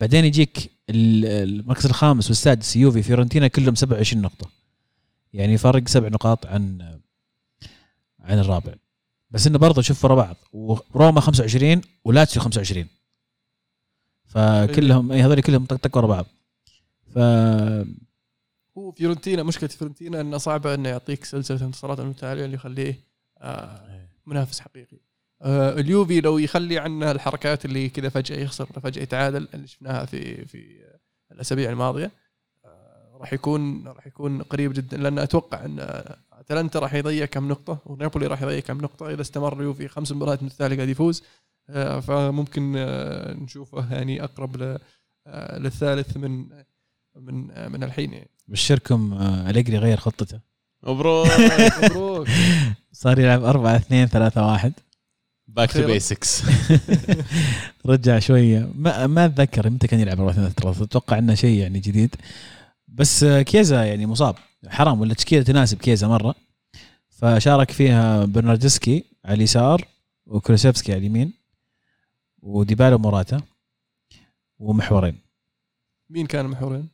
بعدين 0.00 0.24
يجيك 0.24 0.70
ال- 0.90 1.24
المركز 1.26 1.86
الخامس 1.86 2.28
والسادس 2.28 2.76
يوفي 2.76 3.02
فيورنتينا 3.02 3.48
كلهم 3.48 3.74
27 3.74 4.22
نقطة. 4.22 4.50
يعني 5.32 5.58
فرق 5.58 5.88
سبع 5.88 6.08
نقاط 6.08 6.46
عن 6.46 6.78
عن 8.20 8.38
الرابع. 8.38 8.74
بس 9.30 9.46
إنه 9.46 9.58
برضه 9.58 9.82
شوف 9.82 10.04
ورا 10.04 10.14
بعض 10.14 10.36
وروما 10.52 11.20
25 11.20 11.80
ولاتسيو 12.04 12.42
25 12.42 12.86
فكلهم 14.38 15.12
اي 15.12 15.22
هذول 15.22 15.40
كلهم 15.40 15.64
طق 15.64 15.76
طق 15.76 15.96
ورا 15.96 16.06
بعض 16.06 16.26
ف 17.14 17.18
هو 18.78 18.90
فيورنتينا 18.92 19.42
مشكلة 19.42 19.68
فيورنتينا 19.68 20.20
إنه 20.20 20.38
صعبه 20.38 20.74
إنه 20.74 20.88
يعطيك 20.88 21.24
سلسلة 21.24 21.64
انتصارات 21.64 22.00
متتاليه 22.00 22.44
اللي 22.44 22.54
يخليه 22.54 23.00
آه، 23.38 24.08
منافس 24.26 24.60
حقيقي. 24.60 24.98
آه، 25.42 25.72
اليوفي 25.80 26.20
لو 26.20 26.38
يخلي 26.38 26.78
عنه 26.78 27.10
الحركات 27.10 27.64
اللي 27.64 27.88
كذا 27.88 28.08
فجأة 28.08 28.36
يخسر 28.36 28.66
فجأة 28.66 29.02
يتعادل 29.02 29.48
اللي 29.54 29.66
شفناها 29.66 30.04
في 30.04 30.44
في 30.44 30.84
الأسابيع 31.32 31.70
الماضية 31.70 32.10
آه، 32.64 33.16
راح 33.20 33.32
يكون 33.32 33.88
راح 33.88 34.06
يكون 34.06 34.42
قريب 34.42 34.72
جدا. 34.72 34.96
لأن 34.96 35.18
أتوقع 35.18 35.64
إن 35.64 36.04
أتلانتا 36.32 36.78
راح 36.78 36.94
يضيع 36.94 37.26
كم 37.26 37.48
نقطة 37.48 37.78
ونابولي 37.86 38.26
راح 38.26 38.42
يضيع 38.42 38.60
كم 38.60 38.78
نقطة. 38.78 39.10
إذا 39.10 39.20
استمر 39.20 39.60
اليوفي 39.60 39.88
خمس 39.88 40.12
مباريات 40.12 40.42
متتالية 40.42 40.76
قاعد 40.76 40.88
يفوز 40.88 41.22
فممكن 42.00 42.74
آه، 42.76 43.32
نشوفه 43.34 43.94
يعني 43.94 44.24
أقرب 44.24 44.56
ل- 44.56 44.78
آه، 45.26 45.58
للثالث 45.58 46.16
من 46.16 46.46
من 47.16 47.50
آه، 47.50 47.68
من 47.68 47.82
الحين 47.84 48.12
يعني. 48.12 48.30
بشركم 48.48 49.12
آه، 49.14 49.50
أليجري 49.50 49.78
غير 49.78 49.96
خطته. 49.96 50.40
مبروك. 50.82 51.26
مبروك. 51.84 52.28
صار 52.92 53.18
يلعب 53.18 53.44
4 53.44 53.76
2 53.76 54.06
3 54.08 54.46
1 54.46 54.72
back 55.48 55.72
to. 55.72 55.86
basics 55.86 56.42
رجع 57.86 58.18
شوية 58.18 58.68
ما 58.74 59.06
ما 59.06 59.24
أتذكر 59.24 59.70
متى 59.70 59.86
كان 59.86 60.00
يلعب 60.00 60.18
4 60.20 60.30
2 60.32 60.48
3 60.50 60.82
أتوقع 60.84 61.18
إنه 61.18 61.34
شيء 61.34 61.58
يعني 61.60 61.78
جديد. 61.80 62.14
بس 62.88 63.22
آه، 63.24 63.42
كيزا 63.42 63.84
يعني 63.84 64.06
مصاب. 64.06 64.34
حرام 64.68 65.00
ولا 65.00 65.14
تشكيلة 65.14 65.42
تناسب 65.42 65.78
كيزا 65.78 66.08
مرة. 66.08 66.34
فشارك 67.08 67.70
فيها 67.70 68.24
برناردسكي 68.24 69.04
على 69.24 69.34
اليسار 69.34 69.84
وكولوسيفسكي 70.26 70.92
على 70.92 70.98
اليمين. 70.98 71.32
وديبالا 72.42 72.94
وموراتا 72.94 73.40
ومحورين. 74.58 75.18
مين 76.10 76.26
كان 76.26 76.46
محورين؟ 76.46 76.88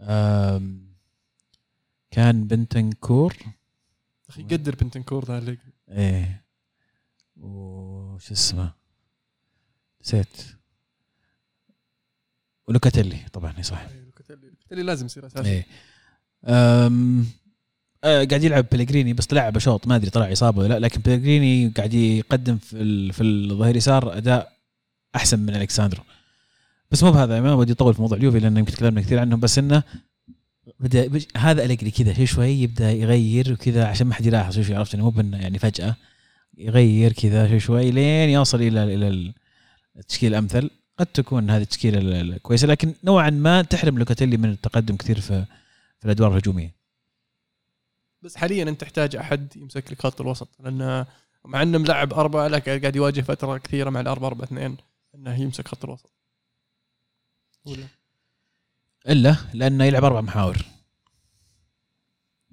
آم، 0.00 0.92
كان 2.10 2.44
بنتنكور. 2.44 3.36
أخي 4.28 4.42
قدر 4.42 4.74
بنتنكور 4.74 5.24
ذا 5.24 5.38
اللي 5.38 5.58
إيه. 5.88 6.44
وش 7.36 8.32
اسمه؟ 8.32 8.72
نسيت. 10.04 10.42
ولوكاتيلي 12.68 13.18
طبعا 13.32 13.54
إيه 13.56 13.62
صح 13.62 13.82
لوكاتيلي. 14.04 14.46
لوكاتيلي 14.50 14.82
لازم 14.82 15.06
يصير 15.06 15.26
اساسي 15.26 15.48
إيه. 15.50 15.66
أم 16.44 17.26
آه 18.04 18.24
قاعد 18.24 18.42
يلعب 18.44 18.66
بلغريني 18.72 19.12
بس 19.12 19.26
طلع 19.26 19.48
بشوط 19.50 19.86
ما 19.86 19.96
أدري 19.96 20.10
طلع 20.10 20.32
إصابة 20.32 20.58
ولا 20.58 20.68
لا 20.68 20.78
لكن 20.78 21.00
بلغريني 21.00 21.68
قاعد 21.68 21.94
يقدم 21.94 22.58
في 22.58 22.76
ال- 22.82 23.12
في 23.12 23.22
الظهير 23.22 23.76
يسار 23.76 24.16
أداء 24.16 24.51
أحسن 25.16 25.38
من 25.38 25.56
الكساندرو 25.56 26.02
بس 26.90 27.02
مو 27.02 27.12
بهذا 27.12 27.40
ما 27.40 27.54
ودي 27.54 27.72
أطول 27.72 27.94
في 27.94 28.00
موضوع 28.02 28.18
اليوفي 28.18 28.38
لأن 28.38 28.56
يمكن 28.56 28.72
تكلمنا 28.72 29.00
كثير 29.00 29.18
عنهم 29.18 29.40
بس 29.40 29.58
إنه 29.58 29.82
بدا 30.80 31.20
هذا 31.36 31.64
أليجري 31.64 31.90
كذا 31.90 32.14
شوي 32.14 32.26
شوي 32.26 32.48
يبدأ 32.48 32.90
يغير 32.92 33.52
وكذا 33.52 33.86
عشان 33.86 34.06
ما 34.06 34.14
حد 34.14 34.26
يلاحظ 34.26 34.60
شوي 34.60 34.76
عرفت 34.76 34.94
انه 34.94 35.10
مو 35.10 35.22
يعني 35.36 35.58
فجأة 35.58 35.96
يغير 36.58 37.12
كذا 37.12 37.48
شوي 37.48 37.60
شوي 37.60 37.90
لين 37.90 38.30
يوصل 38.30 38.62
إلى 38.62 38.94
إلى 38.94 39.32
التشكيلة 39.96 40.38
الأمثل. 40.38 40.70
قد 40.98 41.06
تكون 41.06 41.50
هذه 41.50 41.62
التشكيلة 41.62 41.98
ال- 41.98 42.32
الكويسه 42.32 42.66
لكن 42.66 42.94
نوعا 43.04 43.30
ما 43.30 43.62
تحرم 43.62 43.98
لوكاتيلي 43.98 44.36
من 44.36 44.50
التقدم 44.50 44.96
كثير 44.96 45.20
في 45.20 45.44
في 45.98 46.04
الأدوار 46.04 46.30
الهجومية. 46.32 46.74
بس 48.22 48.36
حاليا 48.36 48.62
أنت 48.62 48.80
تحتاج 48.80 49.16
أحد 49.16 49.56
يمسك 49.56 49.92
لك 49.92 50.02
خط 50.02 50.20
الوسط 50.20 50.48
لأن 50.60 51.04
مع 51.44 51.62
إنه 51.62 51.78
ملعب 51.78 52.12
أربعة 52.14 52.48
لكن 52.48 52.80
قاعد 52.80 52.96
يواجه 52.96 53.20
فترة 53.20 53.58
كثيرة 53.58 53.90
مع 53.90 54.00
الأربعة 54.00 54.28
أربعة 54.28 54.44
اثنين. 54.44 54.76
إنه 55.14 55.34
يمسك 55.34 55.68
خط 55.68 55.84
الوسط. 55.84 56.12
ولا؟ 57.64 57.86
إلا 59.08 59.36
لأنه 59.54 59.84
يلعب 59.84 60.04
أربع 60.04 60.20
محاور. 60.20 60.64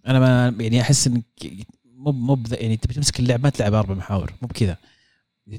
أنا 0.08 0.20
ما 0.20 0.64
يعني 0.64 0.82
أحس 0.82 1.08
إنك 1.08 1.26
مو 1.86 2.12
مو 2.12 2.44
يعني 2.52 2.78
تبي 2.78 2.94
تمسك 2.94 3.20
اللعب 3.20 3.44
ما 3.44 3.50
تلعب 3.50 3.74
أربع 3.74 3.94
محاور. 3.94 4.34
مو 4.42 4.48
بكذا. 4.48 4.78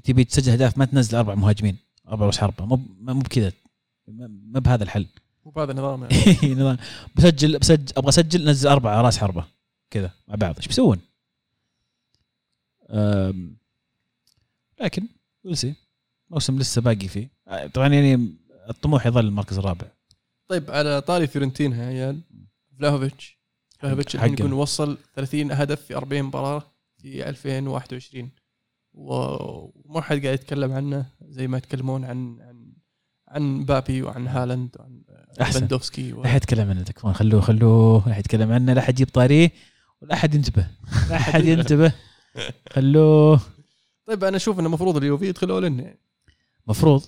تبي 0.04 0.24
تسجل 0.24 0.52
أهداف 0.52 0.78
ما 0.78 0.84
تنزل 0.84 1.18
أربع 1.18 1.34
مهاجمين. 1.34 1.76
أربع 2.08 2.26
راس 2.26 2.38
حربة. 2.38 2.64
مو 2.64 2.76
مو 3.00 3.20
بكذا. 3.20 3.52
ما 4.08 4.60
بهذا 4.60 4.84
الحل. 4.84 5.06
مو 5.44 5.50
بهذا 5.50 5.72
النظام 5.72 6.02
يعني. 6.02 6.54
نظام. 6.60 6.78
بسجل 7.14 7.58
بسجل 7.58 7.92
أبغى 7.96 8.08
أسجل 8.08 8.50
نزل 8.50 8.68
اربعه 8.68 9.02
راس 9.02 9.18
حربة. 9.18 9.44
كذا. 9.90 10.10
مع 10.28 10.34
بعض. 10.34 10.56
إيش 10.56 10.66
بيسوون؟ 10.66 11.00
لكن 14.80 15.08
سي 15.52 15.74
موسم 16.30 16.58
لسه 16.58 16.82
باقي 16.82 17.08
فيه. 17.08 17.30
طبعا 17.74 17.88
يعني 17.88 18.34
الطموح 18.70 19.06
يظل 19.06 19.26
المركز 19.26 19.58
الرابع. 19.58 19.86
طيب 20.48 20.70
على 20.70 21.00
طاري 21.00 21.26
فيورنتينا 21.26 21.76
يا 21.76 21.86
عيال 21.86 22.20
فلاهوفيتش. 22.78 23.40
فلاهوفيتش 23.78 24.14
الحين. 24.14 24.32
يكون 24.32 24.52
وصل 24.52 24.98
30 25.14 25.52
هدف 25.52 25.82
في 25.82 25.96
40 25.96 26.22
مباراة 26.22 26.62
في 26.98 27.28
2021 27.28 28.30
وما 28.92 30.00
حد 30.00 30.22
قاعد 30.22 30.34
يتكلم 30.34 30.72
عنه 30.72 31.06
زي 31.22 31.48
ما 31.48 31.58
يتكلمون 31.58 32.04
عن 32.04 32.40
عن 32.40 32.72
عن 33.28 33.64
بابي 33.64 34.02
وعن 34.02 34.28
هالاند 34.28 34.76
وعن. 34.78 35.02
ليفاندوفسكي 35.40 36.12
و... 36.12 36.22
لا 36.22 36.28
حد 36.28 36.36
يتكلم 36.36 36.70
عنه 36.70 36.82
تكفون. 36.82 37.12
خلوه 37.12 37.40
خلوه. 37.40 38.08
لا 38.08 38.14
حد 38.14 38.20
يتكلم 38.20 38.52
عنه 38.52 38.72
لا 38.72 38.80
حد 38.80 38.94
يجيب 38.94 39.08
طاريه 39.08 39.52
ولا 40.02 40.16
حد 40.16 40.34
ينتبه. 40.34 40.66
لا 41.10 41.18
حد 41.18 41.44
ينتبه. 41.44 41.92
خلوه. 42.70 43.40
طيب 44.06 44.24
أنا 44.24 44.36
أشوف 44.36 44.58
إنه 44.58 44.66
المفروض 44.66 44.96
اليوفي 44.96 45.28
يدخل 45.28 45.50
اول 45.50 45.64
يعني 45.64 45.98
مفروض. 46.70 47.06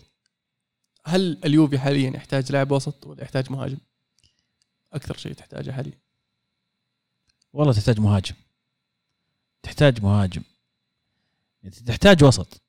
هل 1.06 1.40
اليوفي 1.44 1.78
حاليا 1.78 2.16
يحتاج 2.16 2.52
لاعب 2.52 2.70
وسط 2.70 3.06
ولا 3.06 3.22
يحتاج 3.22 3.50
مهاجم؟ 3.52 3.78
أكثر 4.92 5.16
شيء 5.16 5.32
تحتاجه 5.32 5.70
حاليا. 5.70 5.98
والله 7.52 7.72
تحتاج 7.72 8.00
مهاجم. 8.00 8.34
تحتاج 9.62 10.02
مهاجم. 10.02 10.42
أنت 11.64 11.74
تحتاج 11.74 12.24
وسط 12.24 12.62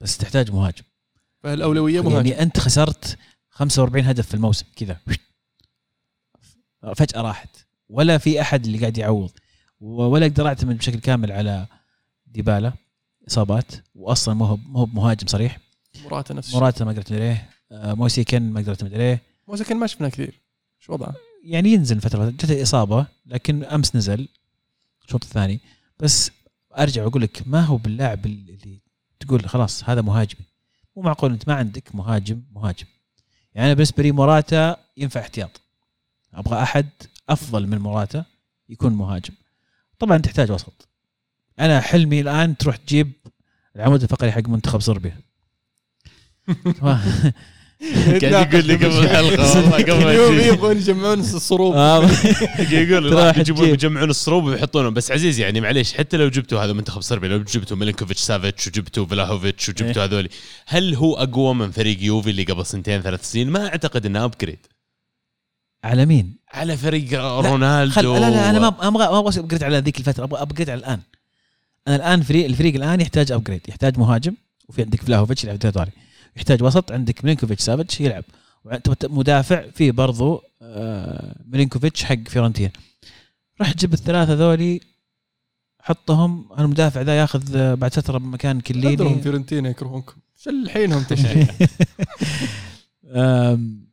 بس 0.00 0.18
تحتاج 0.18 0.50
مهاجم. 0.50 0.84
فالأولوية 1.42 2.00
مهاجم. 2.00 2.16
يعني 2.16 2.42
أنت 2.42 2.60
خسرت 2.60 3.18
45 3.50 4.04
هدف 4.04 4.26
في 4.28 4.34
الموسم 4.34 4.66
كذا. 4.76 5.00
فجأة 6.96 7.20
راحت. 7.20 7.66
ولا 7.88 8.18
في 8.18 8.40
أحد 8.40 8.64
اللي 8.64 8.78
قاعد 8.78 8.98
يعوض. 8.98 9.30
ولا 9.80 10.26
أقدر 10.26 10.46
اعتمد 10.46 10.78
بشكل 10.78 11.00
كامل 11.00 11.32
على 11.32 11.66
ديبالا. 12.26 12.72
إصابات. 13.28 13.72
واصلا 13.94 14.34
ما 14.34 14.46
هو 14.46 14.56
ما 14.56 14.80
هو 14.80 14.86
مهاجم 14.86 15.26
صريح. 15.26 15.69
مراته 16.04 16.34
نفس 16.34 16.46
الشيء. 16.46 16.60
موراتا 16.60 16.84
ما 16.84 16.90
اعتمد 16.90 17.12
عليه 17.12 17.50
آه، 17.72 17.94
موسي 17.94 18.24
كان 18.24 18.52
ما 18.52 18.68
اعتمد 18.68 18.94
عليه 18.94 19.22
موسى 19.48 19.64
كان 19.64 19.76
ما 19.76 19.86
شفناه 19.86 20.08
كثير. 20.08 20.40
شو 20.78 20.92
وضعه؟ 20.92 21.14
يعني 21.44 21.68
ينزل 21.68 22.00
فترة 22.00 22.30
جته 22.30 22.62
اصابه 22.62 23.06
لكن 23.26 23.64
أمس 23.64 23.96
نزل 23.96 24.28
الشوط 25.04 25.24
الثاني. 25.24 25.60
بس 25.98 26.30
أرجع 26.78 27.04
وأقول 27.04 27.22
لك 27.22 27.42
ما 27.46 27.60
هو 27.60 27.76
باللاعب 27.76 28.26
اللي 28.26 28.80
تقول 29.20 29.48
خلاص 29.48 29.88
هذا 29.88 30.02
مهاجمي. 30.02 30.44
مو 30.96 31.02
معقول 31.02 31.32
أنت 31.32 31.48
ما 31.48 31.54
عندك 31.54 31.94
مهاجم 31.94 32.42
مهاجم. 32.52 32.86
يعني 33.54 33.66
أنا 33.66 33.74
بالنسبة 33.74 34.02
لي 34.02 34.12
موراتا 34.12 34.76
ينفع 34.96 35.20
احتياط. 35.20 35.60
أبغى 36.34 36.62
أحد 36.62 36.88
أفضل 37.28 37.66
من 37.66 37.78
موراتا 37.78 38.24
يكون 38.68 38.92
مهاجم. 38.92 39.34
طبعا 39.98 40.18
تحتاج 40.18 40.52
وسط. 40.52 40.88
أنا 41.60 41.80
حلمي 41.80 42.20
الآن 42.20 42.56
تروح 42.56 42.76
تجيب 42.76 43.12
العمود 43.76 44.02
الفقري 44.02 44.32
حق 44.32 44.48
منتخب 44.48 44.80
صربيا. 44.80 45.20
قاعد 48.22 48.54
يقول 48.54 48.64
لي 48.66 48.74
قبل 48.74 48.86
الحلقة 48.86 49.56
والله 49.56 49.76
قبل 49.76 50.38
تجي. 50.38 50.48
يبغون 50.48 50.76
يجمعون 50.76 51.20
الصروب 51.20 51.74
آه، 51.74 52.10
يقول 52.70 53.12
راح 53.12 53.38
يجيبون. 53.38 53.68
يجمعون 53.68 54.10
الصروب 54.10 54.44
ويحطونهم 54.44 54.94
بس 54.94 55.12
عزيز 55.12 55.40
يعني 55.40 55.60
معليش 55.60 55.94
حتى 55.94 56.16
لو 56.16 56.28
جبتوا 56.28 56.60
هذا 56.64 56.72
منتخب 56.72 57.00
صربيا 57.00 57.28
لو 57.28 57.38
جبتوا 57.42 57.76
ميلينكوفيتش 57.76 58.20
سافيتش 58.20 58.66
وجبتوا 58.66 59.06
فلاهوفيتش 59.06 59.68
وجبتوا 59.68 60.04
هذولي 60.04 60.28
هل 60.66 60.94
هو 60.94 61.14
أقوى 61.14 61.54
من 61.54 61.70
فريق 61.70 61.98
يوفي 62.04 62.30
اللي 62.30 62.42
قبل 62.42 62.66
سنتين 62.66 63.02
ثلاث 63.02 63.30
سنين؟ 63.30 63.50
ما 63.50 63.66
أعتقد 63.66 64.06
إنه 64.06 64.24
upgrade 64.24 64.58
على 65.84 66.06
مين؟ 66.06 66.36
على 66.52 66.76
فريق 66.76 67.20
رونالدو 67.20 68.14
لا 68.14 68.30
لا 68.30 68.50
أنا 68.50 68.58
ما 68.58 68.70
ما 68.70 68.88
أبغى 68.88 69.06
ما 69.06 69.18
أبغى 69.18 69.40
upgrade 69.40 69.64
على 69.64 69.78
ذيك 69.78 69.98
الفترة 69.98 70.24
أبغى 70.24 70.42
upgrade 70.42 70.70
على 70.70 70.78
الآن 70.78 71.00
أنا 71.88 71.96
الآن 71.96 72.22
فريق 72.22 72.44
الفريق 72.44 72.74
الآن 72.74 73.00
يحتاج 73.00 73.32
upgrade 73.32 73.60
يحتاج 73.68 73.98
مهاجم 73.98 74.34
وفي 74.68 74.82
عندك 74.82 75.02
فلاهوفيتش 75.02 75.44
يلعب 75.44 75.58
دوري 75.58 75.90
يحتاج 76.36 76.62
وسط 76.62 76.92
عندك 76.92 77.24
ميلينكوفيتش 77.24 77.62
سافيتش 77.62 78.00
يلعب. 78.00 78.24
مدافع 79.04 79.70
في 79.70 79.90
برضو 79.90 80.42
آه، 80.62 81.36
ميلينكوفيتش 81.46 82.04
حق 82.04 82.28
فيورنتينا. 82.28 82.70
راح 83.60 83.72
تجيب 83.72 83.92
الثلاثة 83.92 84.32
ذولي 84.34 84.80
حطهم. 85.80 86.48
المدافع 86.58 87.00
ذا 87.00 87.18
ياخذ 87.18 87.56
آه، 87.56 87.74
بعد 87.74 87.94
فترة 87.94 88.18
بمكان 88.18 88.60
قدرهم 88.60 88.96
كليني 88.96 89.22
فيورنتينا 89.22 89.68
يكرهونكم. 89.70 90.14
شلحينهم 90.38 91.02
تشري 91.02 91.46
آم، 93.14 93.90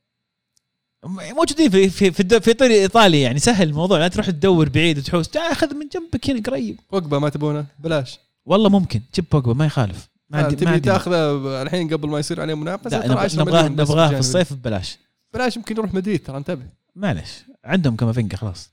موجودين 1.05 1.69
في 1.69 1.89
في 1.89 2.11
في, 2.11 2.39
في 2.41 2.53
طريق 2.53 2.81
ايطالي 2.81 3.21
يعني. 3.21 3.39
سهل 3.39 3.67
الموضوع 3.69 3.99
لا 3.99 4.07
تروح 4.07 4.25
تدور 4.29 4.69
بعيد 4.69 4.97
وتحوس. 4.97 5.29
تعال 5.29 5.55
خذ 5.55 5.73
من 5.75 5.87
جنبك 5.93 6.29
هنا 6.29 6.41
قريب. 6.41 6.79
بوجبا 6.91 7.19
ما 7.19 7.29
تبونه؟ 7.29 7.65
بلاش. 7.79 8.19
والله 8.45 8.69
ممكن. 8.69 9.01
جيب 9.15 9.25
بوجبا 9.31 9.53
ما 9.53 9.65
يخالف. 9.65 10.07
ما 10.29 10.49
تبي 10.49 10.79
تاخذه 10.79 11.61
الحين 11.61 11.93
قبل 11.93 12.09
ما 12.09 12.19
يصير 12.19 12.41
عليه 12.41 12.53
منافسة؟ 12.53 12.89
لا 12.89 13.01
ترى 13.01 13.11
نبغى 13.11 13.23
10 13.23 13.41
نبغاه 13.41 13.67
نبغاه 13.67 14.09
في. 14.09 14.19
الصيف 14.19 14.53
ببلاش. 14.53 14.97
بلاش 15.33 15.57
يمكن 15.57 15.75
يروح 15.75 15.93
مدريد 15.93 16.23
ترى 16.23 16.37
انتبه. 16.37 16.65
معلش 16.95 17.43
عندهم 17.63 17.95
كافينجا 17.95 18.37
خلاص. 18.37 18.71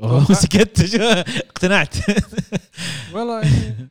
سكت. 0.42 0.94
اقتنعت. 1.00 1.94
والله 3.12 3.40
يعني 3.46 3.88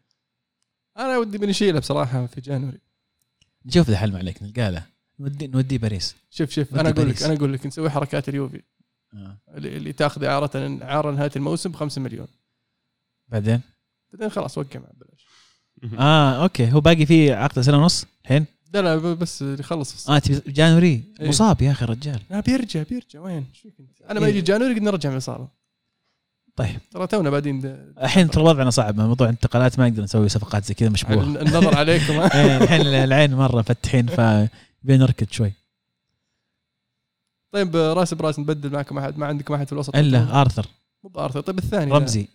أنا 0.98 1.18
ودي 1.18 1.38
بنشيله 1.38 1.80
بصراحة 1.80 2.26
في 2.26 2.42
January. 2.42 2.80
نشوف 3.66 3.90
ذا 3.90 3.98
حل 3.98 4.12
ما 4.12 4.18
عليك 4.18 4.44
نلقى 4.44 4.72
له. 4.72 4.86
نودي 5.20 5.48
نوديه 5.48 5.78
باريس. 5.78 6.16
شوف 6.30 6.50
شوف 6.50 6.76
أنا 6.76 6.90
أقول 6.90 7.10
لك. 7.10 7.24
أنا 7.24 7.34
أقول 7.34 7.54
لك 7.54 7.66
نسوي 7.66 7.90
حركات 7.90 8.30
اليوفي. 8.30 8.62
آه. 9.14 9.38
اللي 9.48 9.94
تاخذ 9.94 10.24
اعاره 10.24 10.84
اعاره 10.84 11.12
نهاية 11.12 11.32
الموسم 11.36 11.72
ب 11.72 11.76
5 11.76 12.02
مليون. 12.02 12.28
بعدين؟ 13.28 13.62
بعدين 14.12 14.30
خلاص 14.30 14.58
وقع 14.58 14.80
مع 14.80 14.90
بلاش 14.94 15.13
آه 16.00 16.44
أوكي. 16.44 16.72
هو 16.72 16.82
باقي 16.82 17.06
فيه 17.06 17.36
عقد 17.36 17.60
سنة 17.60 17.78
ونص؟ 17.78 18.06
الحين 18.24 18.46
لا 18.74 18.82
لا 18.82 18.96
بس 18.96 19.42
يخلص. 19.42 20.10
آه 20.10 20.22
January؟ 20.48 21.04
إيه. 21.20 21.30
مصاب 21.30 21.62
يا 21.62 21.72
أخي 21.72 21.86
الرجال. 21.86 22.20
لا 22.30 22.40
بيرجع 22.40 22.84
بيرجع. 22.84 23.20
وين؟ 23.20 23.46
شو؟ 23.54 23.70
أنا 24.10 24.20
ما 24.20 24.26
إيه. 24.26 24.32
يجي 24.32 24.42
January 24.42 24.74
قد 24.74 24.82
نرجع 24.82 25.10
من 25.10 25.16
الاصابه 25.16 25.48
طيب. 26.56 26.80
ترى 26.92 27.08
تونا 27.08 27.30
بعدين 27.30 27.62
الحين 28.02 28.30
ترى 28.30 28.44
وضعنا 28.44 28.70
صعب. 28.70 28.98
موضوع 28.98 29.28
الانتقالات 29.28 29.80
ما 29.80 29.90
نقدر 29.90 30.04
نسوي 30.04 30.30
صفقات 30.30 30.66
زي 30.66 30.74
كذا 30.74 30.90
مشبوهه 30.90 31.24
النظر 31.24 31.78
عليكم؟ 31.78 32.14
إيه، 32.36 32.58
الحين 32.58 32.82
العين 32.82 33.34
مرة 33.34 33.60
مفتحين 33.60 34.08
ف 34.08 34.22
نركض 34.86 35.28
شوي. 35.32 35.54
طيب 37.54 37.76
راس 37.76 38.14
براس 38.14 38.40
نبدل 38.40 38.72
معكم 38.72 38.98
أحد. 38.98 39.18
ما 39.18 39.26
عندكم 39.26 39.54
أحد 39.54 39.68
في 39.68 39.74
الوسط؟ 39.74 39.96
إلا 39.96 40.42
آرثر. 40.42 40.66
مو 41.04 41.10
بآرثر. 41.10 41.42
طيب 41.42 41.58
الثاني. 41.58 41.92
رمزي. 41.92 42.28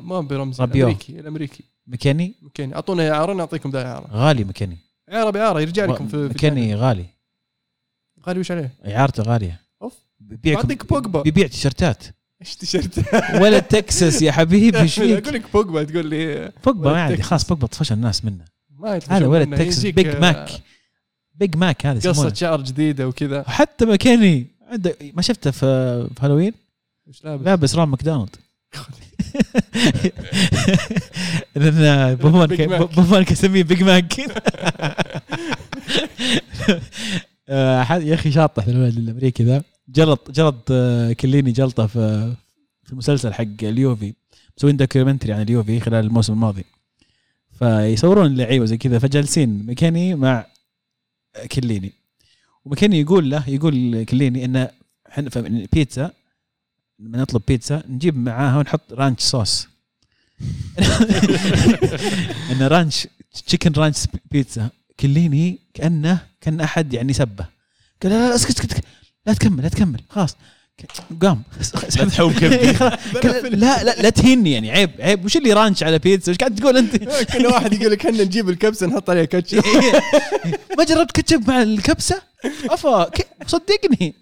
برمزي 0.00 0.60
رابيو. 0.62 0.86
الأمريكي 0.86 1.20
الأمريكي. 1.20 1.64
مكاني 1.86 2.34
مكاني 2.42 2.74
اعطونا 2.74 3.10
اعاره 3.10 3.32
نعطيكم 3.32 3.70
ذا 3.70 3.86
اعاره 3.86 4.08
غالي 4.12 4.44
مكاني 4.44 4.78
اعاره 5.12 5.30
باعاره 5.30 5.60
يرجع 5.60 5.84
لكم 5.84 6.08
في 6.08 6.28
في 6.28 6.34
مكاني 6.34 6.74
غالي. 6.74 7.06
غالي 8.26 8.40
وش 8.40 8.50
عليه؟ 8.50 8.74
اعارته 8.86 9.22
غالية. 9.22 9.60
أوف. 9.82 9.94
بيبيع 10.20 10.60
بوجبا. 10.60 11.22
بيبيع 11.22 11.46
تيشرتات. 11.46 12.04
إيش 12.40 12.56
تيشيرت 12.56 13.14
ولا 13.42 13.58
تكساس 13.58 14.22
يا 14.22 14.32
حبيبي 14.32 14.80
إيش 14.80 14.98
فيك؟ 14.98 15.22
أقول 15.22 15.34
لك 15.34 15.52
بوجبا 15.52 15.84
تقول 15.84 16.06
لي 16.06 16.52
بوجبا 16.64 16.86
ولا 16.86 16.92
ما 16.92 17.02
عندي. 17.02 17.22
خلاص 17.22 17.48
بوجبا 17.48 17.66
طفش 17.66 17.92
الناس 17.92 18.24
منه. 18.24 18.44
ما 18.70 19.00
هذا. 19.08 19.44
تكساس 19.44 19.84
يجيك، 19.84 19.94
Big 19.94 20.16
Mac 20.16 20.50
Big 21.34 21.56
Mac 21.56 21.86
هذا 21.86 22.10
قصة 22.10 22.34
شعر 22.34 22.60
جديدة 22.60 23.08
وكذا. 23.08 23.42
حتى 23.48 23.84
مكاني 23.84 24.46
عنده 24.70 24.96
ما 25.14 25.22
شفته 25.22 25.50
في 25.50 26.10
هالوين؟ 26.20 26.52
لابس؟ 27.24 27.44
لابس 27.44 27.74
رونالد 27.74 27.90
ماكدونالد. 27.90 28.36
لأن 31.56 32.14
بوفون. 32.14 32.46
بوفون 32.86 33.22
كان 33.22 33.32
يسميه 33.32 33.62
Big 33.62 33.82
Mac 33.82 34.18
يا 37.48 38.14
أخي 38.14 38.30
شاطح 38.32 38.66
الولد 38.66 38.96
الأمريكي 38.96 39.44
ذا. 39.44 39.62
جلط 39.88 40.30
جلط 40.30 40.68
آه، 40.70 41.12
كيليني 41.12 41.52
جلطة 41.52 41.86
في 41.86 42.34
في 42.84 42.92
المسلسل 42.92 43.32
حق 43.34 43.44
اليوفي. 43.62 44.14
مسوين 44.58 44.76
documentary 44.76 45.32
عن 45.32 45.42
اليوفي 45.42 45.80
خلال 45.80 46.04
الموسم 46.06 46.32
الماضي. 46.32 46.64
فيصورون 47.58 48.26
اللعيبه 48.26 48.64
زي 48.64 48.76
كذا 48.76 48.98
فجالسين 48.98 49.66
مكاني 49.66 50.14
مع 50.14 50.46
كيليني. 51.52 51.92
ومكاني 52.64 53.00
يقول 53.00 53.30
له 53.30 53.48
يقول 53.48 54.04
كيليني 54.04 54.44
انه 54.44 54.70
إحنا 55.08 55.30
بيتزا 55.72 56.10
لما 57.00 57.18
نطلب 57.18 57.42
بيتزا 57.48 57.82
نجيب 57.88 58.16
معاها 58.16 58.58
ونحط 58.58 58.92
ranch 58.92 59.20
sauce. 59.20 59.68
انه 62.50 62.66
ranch 62.68 63.06
chicken 63.46 63.72
ranch 63.72 63.96
pizza 64.30 64.68
كيليني 65.00 65.58
كأنه 65.74 66.18
كأن 66.40 66.60
أحد 66.60 66.94
يعني 66.94 67.12
سبه. 67.12 67.44
قال 68.02 68.12
لا 68.12 68.28
لا 68.28 68.34
اسكت 68.34 68.60
اسكت 68.60 68.84
لا 69.26 69.34
تكمل 69.34 69.62
لا 69.62 69.68
تكمل. 69.68 70.00
خلاص. 70.08 70.36
قام. 71.22 71.42
لا 71.96 72.04
تحوم 72.04 72.32
لا 73.44 73.84
لا 73.84 74.02
لا 74.02 74.10
تهني 74.10 74.52
يعني. 74.52 74.70
عيب 74.70 74.90
عيب. 74.98 75.24
وش 75.24 75.36
اللي 75.36 75.52
ranch 75.52 75.82
على 75.82 75.98
بيتزا؟ 75.98 76.32
وش 76.32 76.38
قاعد 76.38 76.54
تقول 76.54 76.76
أنت؟ 76.76 76.96
كل 77.32 77.46
واحد 77.46 77.72
يقول 77.72 77.92
لك 77.92 78.06
إحنا 78.06 78.24
نجيب 78.24 78.48
الكبسة 78.48 78.86
نحط 78.86 79.10
عليها 79.10 79.24
كاتشب. 79.24 79.62
ما 80.78 80.84
جربت 80.84 81.12
كاتشب 81.12 81.48
مع 81.50 81.62
الكبسة؟ 81.62 82.22
أفا 82.70 83.10
صدقني. 83.46 84.14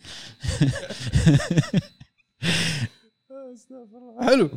حلو. 4.26 4.50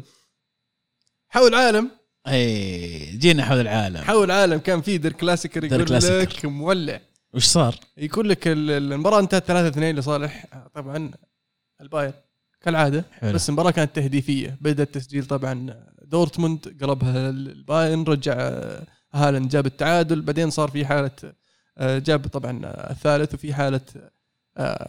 حول 1.29 1.55
عالم. 1.55 1.89
إي 2.27 3.17
جينا 3.17 3.45
حول 3.45 3.59
العالم. 3.59 3.97
حول 3.97 4.31
عالم 4.31 4.57
كان 4.59 4.81
في 4.81 4.97
Der 4.97 5.11
Klassiker 5.13 5.63
يقول 5.63 5.85
Klassiker. 5.85 6.37
لك 6.37 6.45
مولع. 6.45 7.01
وش 7.33 7.45
صار؟ 7.45 7.75
يقول 7.97 8.29
لك 8.29 8.47
ال- 8.47 8.71
ال- 8.71 8.93
المباراة 8.93 9.19
انتهت 9.19 9.45
3 9.45 9.67
2 9.67 9.95
لصالح 9.95 10.45
طبعا 10.73 11.11
البايرن. 11.81 12.13
كالعادة. 12.61 13.05
حلو. 13.11 13.33
بس 13.33 13.49
المباراة 13.49 13.71
كانت 13.71 13.95
تهديفية. 13.95 14.57
بدأ 14.61 14.83
التسجيل 14.83 15.25
طبعا 15.25 15.83
دورتموند 16.01 16.77
قلبها 16.81 17.29
البايرن 17.29 18.03
رجع 18.03 18.33
آه، 18.39 18.87
هالاند 19.13 19.49
جاب 19.49 19.65
التعادل. 19.65 20.21
بعدين 20.21 20.49
صار 20.49 20.71
في 20.71 20.85
حالة 20.85 21.11
آه، 21.77 21.99
جاب 21.99 22.27
طبعا 22.27 22.61
آه، 22.65 22.91
الثالث 22.91 23.33
وفي 23.33 23.53
حالة 23.53 23.81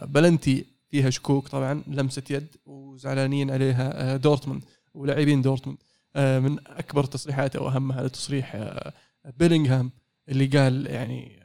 بلنتي. 0.03 0.72
فيها 0.93 1.09
شكوك 1.09 1.47
طبعا 1.47 1.83
لمسة 1.87 2.23
يد 2.29 2.55
وزعلانين 2.65 3.51
عليها 3.51 4.13
آه، 4.13 4.17
دورتموند 4.17 4.63
ولاعبين 4.93 5.41
دورتموند 5.41 5.77
آه، 6.15 6.39
من 6.39 6.57
أكبر 6.67 7.03
تصريحاته 7.03 7.61
واهمها 7.61 8.07
تصريح 8.07 8.55
آه، 8.55 8.93
بيلينغهام 9.37 9.91
اللي 10.29 10.45
قال 10.45 10.87
يعني 10.87 11.39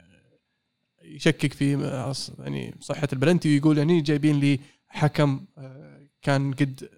يشكك 1.03 1.53
في 1.53 1.71
يعني 2.39 2.75
صحة 2.79 3.07
البلنتي 3.13 3.49
ويقول 3.49 3.77
يعني 3.77 4.01
جايبين 4.01 4.39
لي 4.39 4.59
حكم 4.87 5.45
كان 6.21 6.53
قد 6.53 6.89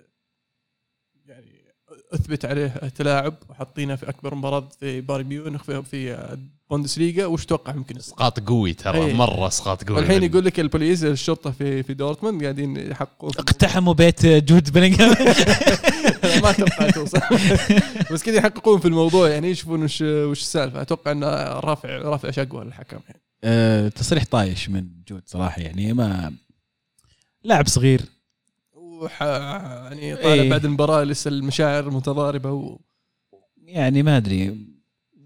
أثبت 2.13 2.45
عليه 2.45 2.67
تلاعب 2.67 3.33
وحاطينه 3.49 3.95
في 3.95 4.09
أكبر 4.09 4.35
مباراة 4.35 4.69
في 4.79 5.01
بايرن 5.01 5.25
ميونخ 5.27 5.63
في 5.63 5.83
في 5.83 6.37
بوندسليغا 6.69 7.25
وش 7.25 7.45
توقع 7.45 7.73
ممكن 7.73 7.97
يصير؟ 7.97 8.13
اسقاط 8.13 8.39
قوي 8.39 8.73
ترى 8.73 8.97
إيه. 9.05 9.13
مرة 9.13 9.47
اسقاط 9.47 9.83
قوي. 9.83 9.97
والحين 9.97 10.21
من- 10.21 10.29
يقول 10.29 10.45
لك 10.45 10.59
البوليس 10.59 11.03
الشرطة 11.03 11.51
في 11.51 11.83
في 11.83 11.93
دورتموند 11.93 12.41
قاعدين 12.43 12.77
يحققون 12.77 13.31
اقتحموا 13.37 13.93
بيت 13.93 14.25
جود 14.25 14.71
بلينغهام. 14.73 15.09
ما 16.43 16.49
أتوقع 16.49 16.89
توصل. 16.89 17.19
بس 18.11 18.23
كذا 18.23 18.35
يحققون 18.37 18.79
في 18.79 18.87
الموضوع 18.87 19.29
يعني 19.29 19.49
يشوفون 19.49 19.83
وش 19.83 20.01
وش 20.01 20.41
السالفة. 20.41 20.81
أتوقع 20.81 21.11
انه 21.11 21.27
رافع 21.59 21.97
رافع 21.97 22.31
شقوة 22.31 22.63
للحكم 22.63 22.99
يعني. 23.07 23.21
آه، 23.43 23.87
تصريح 23.87 24.23
طايش 24.31 24.69
من 24.69 24.87
جود 25.07 25.21
صراحة 25.25 25.61
يعني 25.61 25.93
ما 25.93 26.33
لاعب 27.43 27.67
صغير 27.67 28.01
وح... 29.01 29.21
يعني 29.21 30.15
طالع 30.15 30.33
إيه. 30.33 30.49
بعد 30.49 30.65
المباراة 30.65 31.03
لسه 31.03 31.29
المشاعر 31.29 31.89
متضاربة 31.89 32.51
و... 32.51 32.79
يعني 33.57 34.03
ما 34.03 34.17
أدري. 34.17 34.67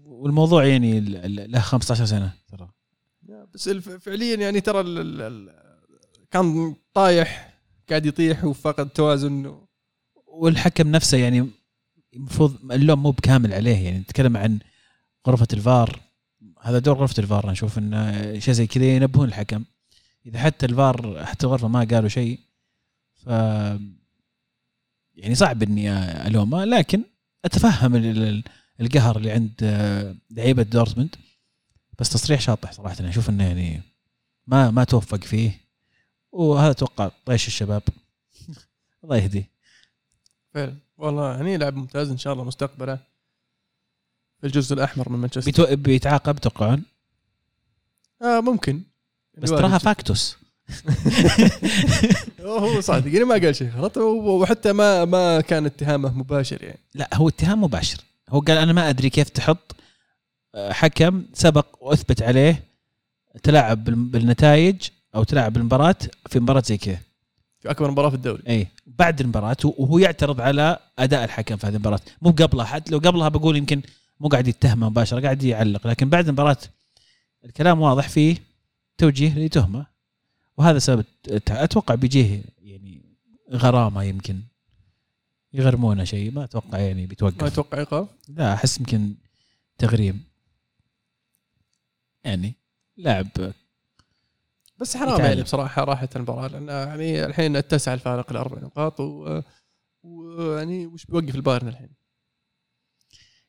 والموضوع 0.04 0.66
يعني 0.66 1.00
له 1.00 1.60
15 1.60 2.04
سنة 2.04 2.32
ترى. 2.48 2.68
بس 3.54 3.68
الف... 3.68 3.88
فعليا 3.88 4.36
يعني 4.36 4.60
ترى 4.60 4.80
ال... 4.80 4.98
ال... 4.98 5.20
ال... 5.20 5.52
كان 6.30 6.74
طايح 6.94 7.58
قاعد 7.88 8.06
يطيح 8.06 8.44
وفقد 8.44 8.88
توازن 8.88 9.56
والحكم 10.26 10.90
نفسه 10.90 11.18
يعني 11.18 11.50
المفروض 12.14 12.72
اللوم 12.72 13.02
مو 13.02 13.10
بكامل 13.10 13.54
عليه. 13.54 13.84
يعني 13.84 13.98
نتكلم 13.98 14.36
عن 14.36 14.58
غرفة 15.28 15.48
الفار. 15.52 16.00
هذا 16.62 16.78
دور 16.78 16.96
غرفة 16.96 17.14
الفار. 17.18 17.44
أنا 17.44 17.52
أشوف 17.52 17.78
انه 17.78 18.38
شيء 18.38 18.54
زي 18.54 18.66
كذا 18.66 18.84
ينبهون 18.84 19.28
الحكم. 19.28 19.64
إذا 20.26 20.38
حتى 20.38 20.66
الفار 20.66 21.24
حتى 21.24 21.46
الغرفة 21.46 21.68
ما 21.68 21.88
قالوا 21.90 22.08
شيء 22.08 22.45
ف 23.26 23.28
يعني 25.14 25.34
صعب 25.34 25.62
إني 25.62 25.92
ألومه 26.26 26.64
لكن 26.64 27.02
أتفهم 27.44 27.96
ال- 27.96 28.22
ال- 28.22 28.44
القهر 28.80 29.16
اللي 29.16 29.30
عند 29.30 29.52
آه، 29.62 30.14
لعيبة 30.30 30.62
دورتموند. 30.62 31.16
بس 31.98 32.10
تصريح 32.10 32.40
شاطح 32.40 32.72
صراحة 32.72 32.96
أنا 33.00 33.08
أشوف 33.08 33.30
إنه 33.30 33.44
يعني 33.44 33.82
ما 34.46 34.70
ما 34.70 34.84
توفق 34.84 35.24
فيه. 35.24 35.60
وهذا 36.32 36.70
أتوقع 36.70 37.10
طيش 37.26 37.46
الشباب. 37.46 37.82
الله 39.04 39.16
يهديه. 39.16 39.50
فعلا. 40.54 40.76
والله 40.96 41.34
يعني 41.36 41.56
لاعب 41.56 41.76
ممتاز 41.76 42.10
إن 42.10 42.18
شاء 42.18 42.32
الله 42.32 42.44
مستقبله. 42.44 42.96
في 44.40 44.46
الجزء 44.46 44.74
الأحمر 44.74 45.08
من 45.08 45.18
مانشستر. 45.18 45.74
بيتعاقب 45.74 46.38
توقعون 46.38 46.82
آه 48.22 48.40
ممكن. 48.40 48.82
بس 49.38 49.50
تراها 49.50 49.78
فاكتوس. 49.78 50.36
هو 52.40 52.80
صادق 52.80 53.12
يعني 53.12 53.24
ما 53.24 53.34
قال 53.34 53.56
شيء 53.56 53.70
غلط 53.76 53.96
وحتى 53.96 54.72
ما 54.72 55.04
ما 55.04 55.40
كان 55.40 55.66
اتهامه 55.66 56.18
مباشر 56.18 56.62
يعني. 56.64 56.78
لا 56.94 57.08
هو 57.14 57.28
اتهام 57.28 57.64
مباشر. 57.64 57.98
هو 58.30 58.40
قال 58.40 58.58
أنا 58.58 58.72
ما 58.72 58.88
أدري 58.88 59.10
كيف 59.10 59.28
تحط 59.28 59.76
آه، 60.54 60.72
حكم 60.72 61.22
سبق 61.34 61.66
وأثبت 61.80 62.22
عليه 62.22 62.62
تلاعب 63.42 63.84
بال- 63.84 63.94
بالنتائج 63.94 64.76
أو 65.14 65.22
تلاعب 65.22 65.52
بالمباراة 65.52 65.96
في 66.30 66.40
مباراة 66.40 66.62
زي 66.66 66.76
كذا. 66.76 66.98
في 67.60 67.70
أكبر 67.70 67.90
مباراة 67.90 68.08
في 68.08 68.14
الدوري. 68.16 68.42
اي 68.48 68.66
بعد 68.86 69.20
المباراة 69.20 69.56
وهو 69.64 69.98
يعترض 69.98 70.40
على 70.40 70.78
أداء 70.98 71.24
الحكم 71.24 71.56
في 71.56 71.66
هذه 71.66 71.74
المباراة. 71.74 72.00
مو 72.22 72.30
قبلها 72.30 72.64
حتى 72.64 72.92
لو 72.92 72.98
قبلها 72.98 73.28
بقول 73.28 73.56
يمكن 73.56 73.82
مو 74.20 74.28
قاعد 74.28 74.48
يتهمه 74.48 74.88
مباشرة 74.88 75.20
قاعد 75.20 75.42
يعلق. 75.42 75.86
لكن 75.86 76.08
بعد 76.08 76.26
المباراة 76.28 76.56
الكلام 77.44 77.80
واضح 77.80 78.08
فيه 78.08 78.36
توجيه 78.98 79.38
لتهمة. 79.38 79.86
وهذا 80.56 80.78
سبب 80.78 81.04
أتوقع 81.50 81.94
بيجيه 81.94 82.44
يعني 82.58 83.16
غرامة 83.52 84.02
يمكن. 84.02 84.42
يغرمونه 85.52 86.04
شيء. 86.04 86.30
ما 86.32 86.44
أتوقع 86.44 86.78
يعني 86.78 87.02
ما 87.02 87.08
بيتوقف 87.08 87.44
أتوقع 87.44 87.78
ايقاف 87.78 88.08
لا 88.28 88.54
أحس 88.54 88.78
يمكن 88.78 89.14
تغريم. 89.78 90.24
يعني 92.24 92.54
لاعب 92.96 93.28
بس 94.78 94.96
حرام 94.96 95.14
يتعلم. 95.14 95.26
يعني 95.28 95.42
بصراحة 95.42 95.84
راحت 95.84 96.16
المباراة. 96.16 96.48
لأن 96.48 96.68
يعني 96.68 97.26
الحين 97.26 97.56
اتسع 97.56 97.94
الفارق 97.94 98.32
لاربع 98.32 98.58
نقاط 98.62 99.00
و- 99.00 99.40
ويعني 100.02 100.86
وش 100.86 101.04
بيوقف 101.06 101.34
البايرن 101.34 101.68
الحين؟ 101.68 101.90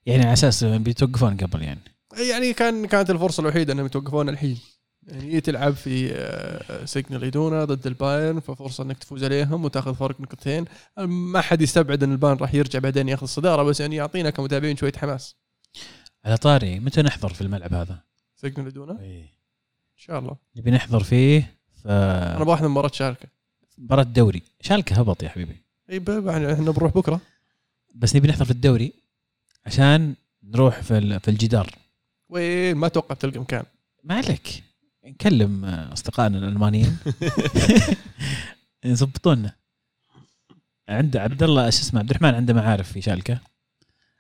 يعني 0.06 0.24
على 0.24 0.34
أساس 0.34 0.64
بيتوقفون 0.64 1.38
قبل 1.38 1.62
يعني. 1.62 1.82
يعني 2.30 2.54
كان 2.54 2.86
كانت 2.88 3.10
الفرصة 3.10 3.42
الوحيدة 3.42 3.74
إنهم 3.74 3.86
يتوقفون 3.86 4.30
الحين. 4.30 4.60
يعني 5.08 5.42
تلعب 5.42 5.74
في 5.74 6.12
آه، 6.14 6.86
Signal 6.86 7.24
Iduna 7.24 7.66
ضد 7.66 7.88
البايرن 7.88 8.40
ففرصة 8.40 8.84
إنك 8.84 8.98
تفوز 8.98 9.24
عليهم 9.24 9.66
وتاخذ 9.66 9.96
فرق 9.96 10.22
نقطتين. 10.22 10.66
ما 11.08 11.42
حد 11.42 11.62
يستبعد 11.62 12.04
إن 12.04 12.12
البايرن 12.12 12.38
راح 12.38 12.54
يرجع 12.54 12.80
بعدين 12.80 13.10
ياخذ 13.10 13.24
الصدارة 13.24 13.64
بس 13.64 13.80
يعني 13.80 13.96
يعطينا 13.96 14.30
كمتابعين 14.30 14.78
شوية 14.78 14.94
حماس. 14.98 15.36
على 16.26 16.38
طاري 16.38 16.80
متى 16.80 17.02
نحضر 17.02 17.34
في 17.34 17.42
الملعب 17.42 17.74
هذا؟ 17.74 18.00
Signal 18.36 18.66
Iduna 18.66 18.91
إن 18.92 18.98
إيه. 18.98 19.30
شاء 19.96 20.20
الله. 20.20 20.38
نبي 20.56 20.72
نحضر 20.72 21.04
فيه 21.04 21.58
ف 21.84 21.88
أنا 21.88 22.44
بروح 22.44 22.62
مباراة 22.62 22.92
شالكه 22.94 23.28
مباراة 23.78 24.04
الدوري. 24.04 24.42
شالكة 24.62 24.96
هبط 24.96 25.24
يا 25.24 25.30
حبيبي. 25.30 25.64
اي 25.90 26.04
يعني 26.08 26.54
إحنا 26.54 26.72
بنروح 26.72 26.94
بكرة. 26.94 27.22
بس 27.96 28.16
نبي 28.16 28.28
نحضر 28.28 28.46
في 28.46 28.52
الدوري 28.52 28.94
عشان 29.66 30.16
نروح 30.44 30.82
في 30.82 31.20
في 31.20 31.32
الجدار. 31.32 31.76
وين؟ 32.30 32.78
ما 32.78 32.88
أتوقع 32.88 33.16
تلقى 33.16 33.40
مكان. 33.40 33.64
ما 34.04 34.16
عليك. 34.16 34.64
نكلم 35.08 35.66
أصدقائنا 35.66 36.38
الألمانيين. 36.38 36.98
يظبطونا. 38.86 39.56
عند 40.90 41.18
عبد 41.18 41.44
الله 41.44 41.66
إيش 41.66 41.80
اسمه 41.80 42.00
عبد 42.00 42.10
الرحمن 42.10 42.36
عنده 42.36 42.54
معارف 42.54 42.92
في 42.92 43.02
شالكة. 43.02 43.40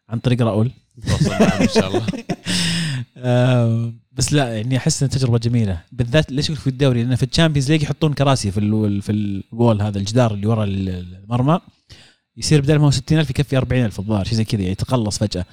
عن 0.09 0.19
طريق 0.19 0.41
راؤول 0.41 0.71
إن 1.61 1.67
شاء 1.67 1.87
الله. 1.87 2.07
آه 3.17 3.93
بس 4.11 4.33
لا 4.33 4.57
يعني 4.57 4.77
أحس 4.77 5.03
إنها 5.03 5.13
تجربة 5.15 5.37
جميلة. 5.37 5.83
بالذات 5.91 6.31
ليش 6.31 6.51
في 6.51 6.67
الدوري؟ 6.67 7.03
لأن 7.03 7.15
في 7.15 7.23
ال 7.23 7.28
Champions 7.28 7.71
League 7.71 7.83
يحطون 7.83 8.13
كراسي 8.13 8.51
في 8.51 8.59
ال 8.59 9.01
في 9.01 9.11
ال 9.11 9.25
wall 9.25 9.81
هذا 9.81 9.99
الجدار 9.99 10.33
اللي 10.33 10.47
ورا 10.47 10.63
المرمى. 10.63 11.59
يصير 12.37 12.61
بدل 12.61 12.75
ما 12.79 12.85
هو 12.85 12.91
60000 12.91 13.29
يكفي 13.29 13.57
40000 13.57 13.99
الظاهر 13.99 14.25
شيء 14.25 14.33
زي 14.33 14.43
كذا 14.43 14.61
يعني 14.61 14.75
تقلص 14.75 15.17
فجأة. 15.17 15.45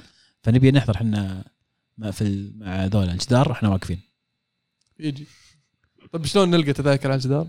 فنبي 0.42 0.70
نحضر 0.70 0.94
إحنا 0.94 1.44
في 2.10 2.52
مع 2.56 2.84
ذولا 2.84 3.12
الجدار 3.12 3.48
وإحنا 3.48 3.68
واقفين. 3.68 4.00
يجي. 4.98 5.26
طيب 6.12 6.26
شلون 6.26 6.50
نلقى 6.50 6.72
تذاكر 6.72 7.08
على 7.08 7.16
الجدار؟ 7.16 7.46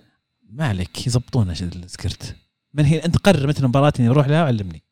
ما 0.50 0.68
عليك 0.68 1.08
يضبطونا 1.08 1.54
شد 1.54 1.76
السكرت. 1.76 2.36
من 2.74 2.86
هي 2.86 3.06
انت 3.06 3.18
قرر 3.18 3.48
متى 3.48 3.60
المباراة 3.60 3.94
إني 4.00 4.10
أروح 4.10 4.28
لها 4.28 4.44
علمني. 4.44 4.84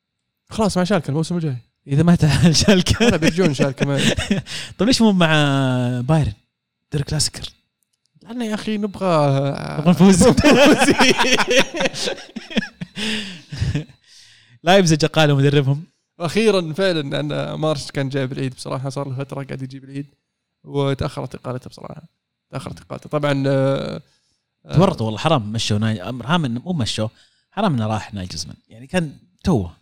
خلاص 0.50 0.78
مع 0.78 0.84
شالكه 0.84 1.10
الموسم 1.10 1.36
الجاي. 1.36 1.58
إذا 1.88 2.04
ما 2.04 2.16
تعال 2.16 2.56
شالكه 2.66 3.06
لا 3.10 3.18
بيرجون 3.18 3.54
شالكه 3.54 3.86
معي 3.86 4.10
طيب 4.78 4.88
ليش 4.88 5.02
مو 5.02 5.12
مع 5.12 5.32
بايرن؟ 6.02 6.34
ديرك 6.92 7.06
كلاسيكر 7.06 7.50
لأن 8.22 8.42
يا 8.42 8.54
أخي 8.54 8.78
نبغى 8.78 9.40
نبغى 9.80 9.90
نفوز. 9.92 10.24
لايبزج 14.64 15.06
قالوا 15.06 15.38
مدربهم. 15.38 15.84
وأخيرا 16.20 16.74
فعلا 16.74 17.02
لأن 17.02 17.54
مارش 17.54 17.92
كان 17.92 18.10
جايب 18.10 18.32
العيد 18.32 18.54
بصراحة 18.54 18.90
صار 18.90 19.10
له 19.10 19.16
فترة 19.16 19.44
قاعد 19.44 19.62
يجيب 19.62 19.84
العيد 19.84 20.08
وتأخرت 20.64 21.36
إقالته 21.36 21.70
بصراحة. 21.70 22.04
تاخرت 22.54 22.80
اقالته 22.82 23.10
طبعا 23.10 23.44
آه، 23.48 24.02
آه، 24.66 24.76
تورطوا 24.76 25.06
والله 25.06 25.20
حرام 25.20 25.52
مشوا 25.52 25.78
ناي 25.78 26.04
حرام 26.24 26.46
إنه- 26.60 26.62
مو 26.66 26.74
مشوا 26.74 27.08
حرام 27.52 27.74
إنه 27.74 27.88
راح 27.88 28.14
نايجزمان 28.14 28.56
يعني 28.70 28.88
كان 28.88 29.18
توه. 29.44 29.74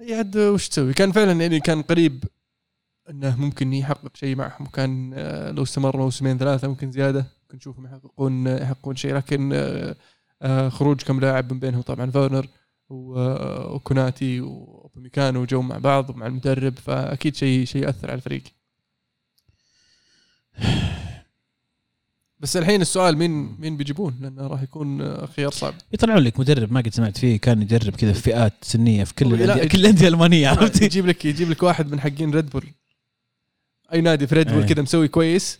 اي 0.00 0.14
عاد 0.14 0.36
وش 0.36 0.68
تسوي؟ 0.68 0.92
كان 0.94 1.12
فعلا 1.12 1.32
يعني 1.32 1.60
كان 1.60 1.82
قريب 1.82 2.24
إنه 3.10 3.36
ممكن 3.40 3.72
يحقق 3.72 4.16
شيء 4.16 4.36
معهم. 4.36 4.66
وكان 4.66 5.12
آه، 5.14 5.50
لو 5.50 5.62
استمر 5.62 5.96
موسمين 5.96 6.38
ثلاثة 6.38 6.68
ممكن 6.68 6.90
زيادة 6.92 7.26
ممكن 7.42 7.56
نشوفهم 7.56 7.86
يحققون 7.86 8.46
يحققون 8.46 8.96
شيء. 8.96 9.14
لكن 9.14 9.94
خروج 10.68 11.02
كم 11.02 11.20
لاعب 11.20 11.52
من 11.52 11.60
بينهم 11.60 11.82
طبعا 11.82 12.10
فيرنر 12.10 12.46
آه، 12.90 13.72
وكوناتي 13.72 14.40
وأوباميكانو 14.40 15.44
جو 15.44 15.62
مع 15.62 15.78
بعض 15.78 16.10
ومع 16.10 16.26
المدرب 16.26 16.78
فأكيد 16.78 17.36
شيء 17.36 17.64
شيء 17.64 17.82
يأثر 17.82 18.10
على 18.10 18.16
الفريق. 18.16 18.42
بس 22.40 22.56
الحين 22.56 22.80
السؤال 22.80 23.16
مين 23.18 23.56
مين 23.60 23.76
بيجيبون؟ 23.76 24.16
لأنه 24.20 24.46
راح 24.46 24.62
يكون 24.62 25.16
خيار 25.26 25.50
صعب. 25.50 25.74
يطلعون 25.92 26.18
لك 26.22 26.40
مدرب 26.40 26.72
ما 26.72 26.80
قد 26.80 26.94
سمعت 26.94 27.18
فيه 27.18 27.36
كان 27.36 27.62
يدرب 27.62 27.96
كذا 27.96 28.12
في 28.12 28.20
فئات 28.20 28.52
سنية 28.62 29.04
في 29.04 29.14
كل 29.14 29.26
الأندية- 29.38 29.66
كل 29.66 29.78
الأندية 29.80 30.08
الألمانية 30.08 30.48
عرفت 30.48 30.82
يجيب 30.82 31.06
لك 31.06 31.24
يجيب 31.24 31.50
لك 31.50 31.62
واحد 31.62 31.90
من 31.92 32.00
حقين 32.00 32.30
Red 32.30 32.50
Bull 32.50 32.64
أي 33.92 34.00
نادي 34.00 34.26
في 34.26 34.34
Red 34.34 34.48
Bull 34.48 34.62
إيه. 34.62 34.66
كذا 34.66 34.82
مسوي 34.82 35.08
كويس 35.08 35.58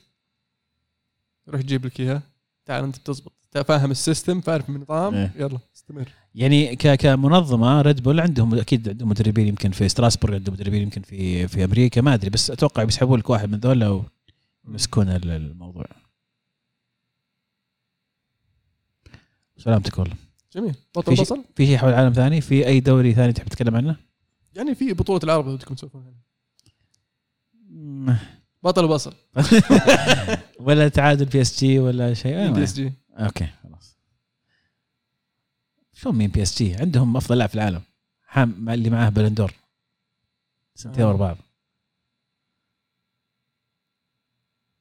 يروح 1.48 1.60
يجيب 1.60 1.86
لك 1.86 2.00
إياه 2.00 2.22
تعال 2.66 2.84
أنت 2.84 2.98
بتزبط 2.98 3.32
فاهم 3.66 3.90
ال 3.90 3.97
system 3.97 4.40
فاهم 4.40 4.62
النظام 4.76 5.14
إيه. 5.14 5.32
يلا 5.38 5.58
استمر 5.76 6.08
يعني 6.34 6.76
ك 6.76 6.94
كمنظمة 6.94 7.80
Red 7.82 8.02
Bull 8.02 8.20
عندهم 8.20 8.54
أكيد 8.54 8.88
عندهم 8.88 9.08
مدربين 9.08 9.46
يمكن 9.48 9.70
في 9.70 9.88
سالزبورغ 9.88 10.34
عندهم 10.34 10.54
مدربين 10.54 10.82
يمكن 10.82 11.02
في 11.02 11.48
في 11.48 11.64
أمريكا 11.64 12.00
ما 12.00 12.14
أدري 12.14 12.30
بس 12.30 12.50
أتوقع 12.50 12.84
بيسحبوا 12.84 13.16
لك 13.16 13.30
واحد 13.30 13.50
من 13.50 13.58
ذولا 13.58 14.02
ويمسكون 14.64 15.08
ال- 15.08 15.30
الموضوع 15.30 15.84
سلامتك 19.64 19.98
والله. 19.98 20.16
جميل. 20.52 20.74
في 20.74 20.80
بطل 20.96 21.16
شيء- 21.16 21.24
بصل 21.24 21.44
في 21.56 21.66
شيء 21.66 21.76
حول 21.76 21.90
العالم 21.90 22.12
ثاني؟ 22.12 22.40
في 22.40 22.66
أي 22.66 22.80
دوري 22.80 23.14
ثاني 23.14 23.32
تحب 23.32 23.48
تتكلم 23.48 23.76
عنه؟ 23.76 23.96
يعني 24.54 24.74
في 24.74 24.92
بطولة 24.92 25.20
العرب 25.24 25.46
لو 25.46 25.56
بدكم 25.56 25.74
تسولفون 25.74 26.02
عنها. 26.06 26.20
بطل 28.62 28.84
وبصل. 28.84 29.14
ولا 30.66 30.88
تعادل 30.88 31.24
PSG 31.24 31.78
ولا 31.78 32.14
شيء. 32.14 32.52
PSG 32.52 32.92
okay 33.10 33.46
خلاص. 33.62 33.98
شلون 35.92 36.14
مين 36.14 36.30
PSG 36.30 36.74
عندهم 36.74 37.16
أفضل 37.16 37.38
لاعب 37.38 37.48
في 37.48 37.54
العالم. 37.54 37.82
حام 38.26 38.68
اللي 38.68 38.90
معاه 38.90 39.08
Ballon 39.08 39.35
d'Or 39.35 39.52
سنتين 40.74 41.02
آه. 41.04 41.08
ورا 41.08 41.16
بعض. 41.16 41.36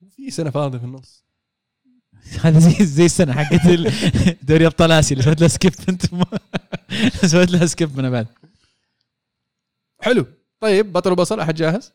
في 0.10 0.32
سنة 0.32 0.50
فاضية 0.50 0.78
في 0.78 0.84
النص. 0.86 1.24
هذا 2.42 2.60
زي 2.60 2.86
زي 2.86 3.06
السنة 3.06 3.34
حقت 3.34 3.62
دوري 4.48 4.66
أبطال 4.68 4.92
آسيا 4.92 5.12
اللي 5.18 5.24
سويت 5.24 5.40
لها 5.42 5.48
skip 5.48 5.74
أنت 5.90 6.14
ما- 6.14 6.40
سويت 7.32 7.52
لها 7.52 7.66
skip 7.66 8.00
أنا 8.00 8.10
بعد. 8.10 8.28
حلو. 10.02 10.26
طيب 10.62 10.94
بطل 10.94 11.12
وبصل 11.12 11.40
أحد 11.40 11.56
جاهز؟ 11.56 11.92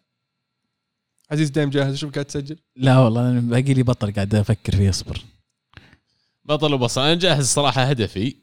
عزيز 1.30 1.51
دايم 1.51 1.70
جاهز 1.70 1.96
شوف 1.96 2.12
قاعد 2.12 2.24
تسجل. 2.24 2.56
لا 2.76 2.98
والله 2.98 3.30
أنا 3.30 3.40
باقي 3.40 3.74
لي 3.74 3.82
بطل 3.82 4.12
قاعد 4.12 4.34
أفكر 4.34 4.76
فيه 4.76 4.90
أصبر. 4.90 5.20
بطل 6.44 6.74
وبصل 6.74 7.01
أنا 7.01 7.14
جاهز 7.14 7.46
صراحة 7.46 7.82
هدفي. 7.82 8.34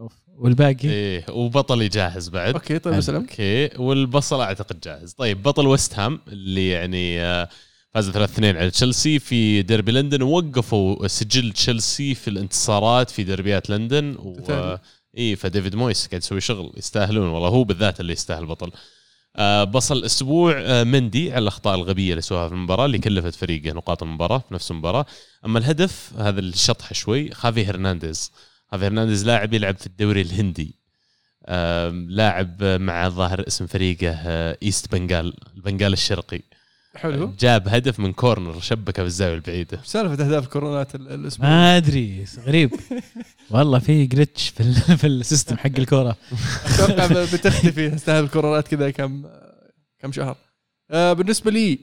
أوف. 0.00 0.12
والباقي؟ 0.28 0.88
إيه 0.88 1.24
وبطلي 1.30 1.88
جاهز 1.88 2.28
بعد. 2.28 2.54
okay 2.54 2.78
طيب. 2.78 3.00
سلام 3.00 3.20
okay 3.20 3.70
والبصل 3.76 4.40
أعتقد 4.40 4.80
جاهز. 4.80 5.12
طيب 5.12 5.42
بطل 5.42 5.66
ويست 5.66 5.98
هام 5.98 6.20
اللي 6.28 6.68
يعني 6.68 7.20
آه، 7.20 7.48
فاز 7.94 8.10
3 8.10 8.32
2 8.32 8.56
على 8.56 8.70
تشيلسي 8.70 9.18
في 9.18 9.62
ديربي 9.62 9.92
لندن 9.92 10.22
ووقفوا 10.22 11.06
سجل 11.06 11.52
تشيلسي 11.52 12.14
في 12.14 12.28
الانتصارات 12.28 13.10
في 13.10 13.24
ديربيات 13.24 13.70
لندن 13.70 14.16
و. 14.18 14.36
إي 15.18 15.36
فديفيد 15.36 15.74
مويس 15.76 16.06
قاعد 16.06 16.22
يسوي 16.22 16.40
شغل 16.40 16.72
يستاهلون 16.76 17.28
والله 17.28 17.48
هو 17.48 17.64
بالذات 17.64 18.00
اللي 18.00 18.12
يستاهل 18.12 18.46
بطل 18.46 18.72
آه 19.36 19.64
بصل 19.64 19.96
الأسبوع 19.96 20.54
آه 20.58 20.84
مندي 20.84 21.32
على 21.32 21.42
الأخطاء 21.42 21.74
الغبية 21.74 22.10
اللي 22.10 22.22
سواها 22.22 22.48
في 22.48 22.54
المباراة 22.54 22.86
اللي 22.86 22.98
كلفت 22.98 23.34
فريقه 23.34 23.72
نقاط 23.72 24.02
المباراة 24.02 24.38
في 24.38 24.54
نفس 24.54 24.70
المباراة. 24.70 25.06
أما 25.44 25.58
الهدف 25.58 26.12
هذا 26.18 26.40
الشطح 26.40 26.92
شوي 26.92 27.30
خافي 27.30 27.66
هرنانديز. 27.66 28.32
خافي 28.70 28.86
هرنانديز 28.86 29.26
لاعب 29.26 29.54
يلعب 29.54 29.76
في 29.76 29.86
الدوري 29.86 30.20
الهندي. 30.20 30.74
آم، 31.46 32.10
لاعب 32.10 32.62
مع 32.64 33.08
ظاهر 33.08 33.46
اسم 33.46 33.66
فريقه 33.66 34.10
آه، 34.10 34.58
ايست 34.62 34.92
بنغال 34.94 35.34
البنغال 35.56 35.92
الشرقي. 35.92 36.40
حلو. 36.96 37.32
جاب 37.38 37.68
هدف 37.68 38.00
من 38.00 38.12
corner 38.12 38.60
شبكة 38.60 39.02
في 39.02 39.06
الزاوية 39.06 39.34
البعيدة. 39.34 39.80
سالفة 39.84 40.24
أهداف 40.24 40.46
كورونات 40.46 40.94
ال- 40.94 41.12
الأسبوع. 41.12 41.48
ما 41.48 41.76
أدري 41.76 42.24
غريب. 42.46 42.70
والله 43.50 43.78
في 43.78 44.06
glitch 44.06 44.48
في 44.48 44.60
ال- 44.60 44.98
في 44.98 45.06
ال 45.06 45.13
system 45.13 45.56
حق 45.56 45.70
الكورة. 45.78 46.16
أتوقع 46.66 47.06
بتختفي 47.06 47.90
تستاهل 47.90 48.24
الكورونات 48.24 48.68
كذا 48.68 48.90
كم 48.90 49.22
كم 49.98 50.12
شهر. 50.12 50.36
آه، 50.90 51.12
بالنسبة 51.12 51.50
لي 51.50 51.78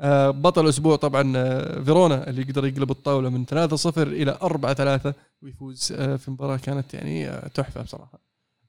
آه، 0.00 0.30
بطل 0.30 0.64
الأسبوع 0.64 0.96
طبعا 0.96 1.32
آه، 1.36 1.80
فيرونا 1.82 2.28
اللي 2.30 2.42
يقدر 2.42 2.66
يقلب 2.66 2.90
الطاولة 2.90 3.28
من 3.28 3.44
3-0 3.46 3.98
إلى 3.98 4.38
4-3 4.42 5.14
ويفوز 5.42 5.92
آه، 5.96 6.16
في 6.16 6.30
مباراة 6.30 6.56
كانت 6.56 6.94
يعني 6.94 7.28
آه، 7.28 7.48
تحفة 7.48 7.82
بصراحة. 7.82 8.20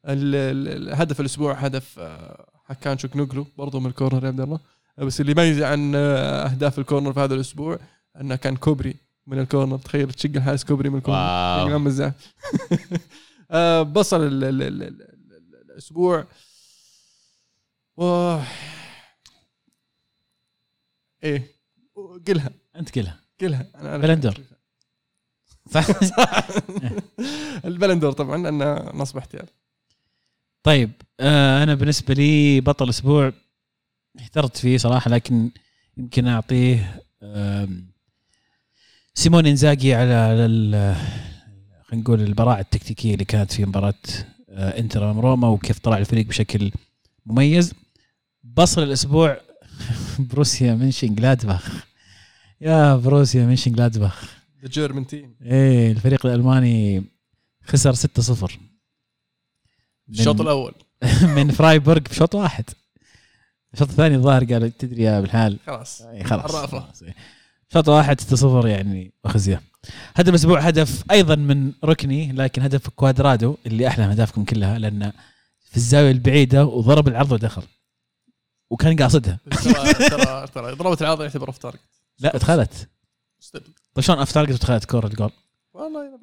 ال- 0.06 0.36
ال- 0.36 0.90
الهدف 0.90 1.20
الأسبوع 1.20 1.54
هدف 1.54 2.00
آه، 2.00 2.46
حكان 2.66 2.98
شوكنوغلو 2.98 3.48
برضو 3.58 3.80
من 3.80 3.86
الكورنر 3.86 4.24
يا 4.24 4.28
عبد 4.28 4.42
الله. 4.42 4.60
بس 4.98 5.22
اللي 5.22 5.32
يميز 5.32 5.62
عن 5.62 5.96
آه، 5.96 6.46
أهداف 6.46 6.80
الكورنر 6.80 7.14
في 7.14 7.20
هذا 7.20 7.36
الأسبوع 7.36 7.80
أنه 8.22 8.36
كان 8.36 8.56
كوبري 8.56 8.96
من 9.28 9.40
الكورنر. 9.40 9.78
تخيل 9.78 10.14
تشق 10.14 10.30
الحارس 10.36 10.64
كوبري 10.64 10.90
من 10.90 10.98
الكورنر. 10.98 11.20
يقام 11.70 11.88
الزعف 11.88 12.34
آه، 13.52 13.82
بصل 13.82 14.22
ال 14.28 14.44
ال 14.44 14.62
ال 14.62 14.84
ال 14.84 15.02
ال 15.02 15.72
الأسبوع. 15.72 16.28
إيه. 21.24 21.48
قلها. 22.28 22.52
أنت 22.76 23.00
قلها. 23.00 23.20
قلها. 23.42 23.68
أنا 23.76 23.90
أعرف. 23.90 24.02
بلندور. 24.02 24.34
صح 25.70 25.86
البلندور 27.66 28.12
طبعا 28.12 28.50
انه 28.50 28.92
نصب 28.94 29.18
احتيال. 29.18 29.46
طيب 30.64 30.92
آه 31.20 31.64
أنا 31.64 31.76
بالنسبة 31.76 32.14
لي 32.14 32.62
بطل 32.62 32.90
أسبوع 32.90 33.34
احترت 34.20 34.58
فيه 34.58 34.78
صراحة 34.78 35.12
لكن 35.12 35.50
يمكن 35.98 36.28
أعطيه 36.28 37.02
سيمون 39.14 39.46
إنزاجي 39.46 39.94
على 39.94 40.36
خلينا 41.84 42.04
نقول 42.04 42.22
البراعه 42.22 42.60
التكتيكية 42.60 43.14
اللي 43.14 43.26
كانت 43.26 43.52
في 43.52 43.66
مباراة 43.66 43.94
آه، 44.50 44.80
إنتر 44.80 45.04
أمام 45.04 45.20
روما 45.20 45.48
وكيف 45.48 45.80
طلع 45.80 45.98
الفريق 45.98 46.26
بشكل 46.26 46.72
مميز. 47.26 47.74
بصل 48.44 48.84
الأسبوع 48.84 49.42
بروسيا 50.32 50.76
منشن 50.76 51.16
جلادباخ 51.16 51.86
يا 52.62 52.96
بروسيا 52.96 53.46
منشن 53.46 53.72
جلادباخ 53.72 54.38
the 54.62 54.68
German 54.70 55.08
team 55.08 55.36
إيه 55.42 55.92
الفريق 55.92 56.26
الألماني 56.26 57.04
خسر 57.64 57.94
6-0 57.96 58.52
الشوط 60.10 60.42
الأول. 60.42 60.74
من 61.36 61.52
فرايبورغ 61.52 62.02
بشوط 62.02 62.36
واحد. 62.36 62.66
الشوط 63.74 63.90
الثاني 63.90 64.16
الظاهر 64.16 64.44
قال 64.44 64.78
تدري 64.78 65.04
يا 65.04 65.20
بالحال 65.22 65.60
خلاص. 65.68 66.04
خلاص. 66.24 67.04
شوط 67.74 67.90
واحد 67.90 68.22
6-0 68.22 68.66
يعني 68.66 69.12
مخزية. 69.26 69.62
هدف 70.16 70.30
الأسبوع 70.30 70.60
هدف 70.60 71.04
أيضا 71.12 71.36
من 71.36 71.72
ركني 71.86 72.32
لكن 72.32 72.62
هدف 72.62 72.90
كوادرادو 72.90 73.56
اللي 73.66 73.88
أحلى 73.88 74.06
أهدافكم 74.06 74.44
كلها 74.46 74.80
لأنه 74.80 75.14
في 75.70 75.78
الزاوية 75.78 76.12
البعيدة 76.12 76.66
وضرب 76.66 77.08
العرض 77.08 77.32
ودخل. 77.32 77.64
وكان 78.70 78.96
قاصدها. 78.96 79.40
ترى 80.10 80.48
ترى 80.48 80.72
ضربة 80.76 80.98
العرض 81.02 81.22
يعتبر 81.22 81.48
off 81.48 81.58
target 81.58 81.80
لا 82.20 82.38
دخلت 82.38 82.90
still 83.40 83.62
طيب 83.94 84.06
شلون 84.06 84.20
off 84.20 84.32
target 84.32 84.54
ودخلت 84.54 84.86
كوره 84.86 85.08
الجول. 85.08 85.32
والله 85.74 86.20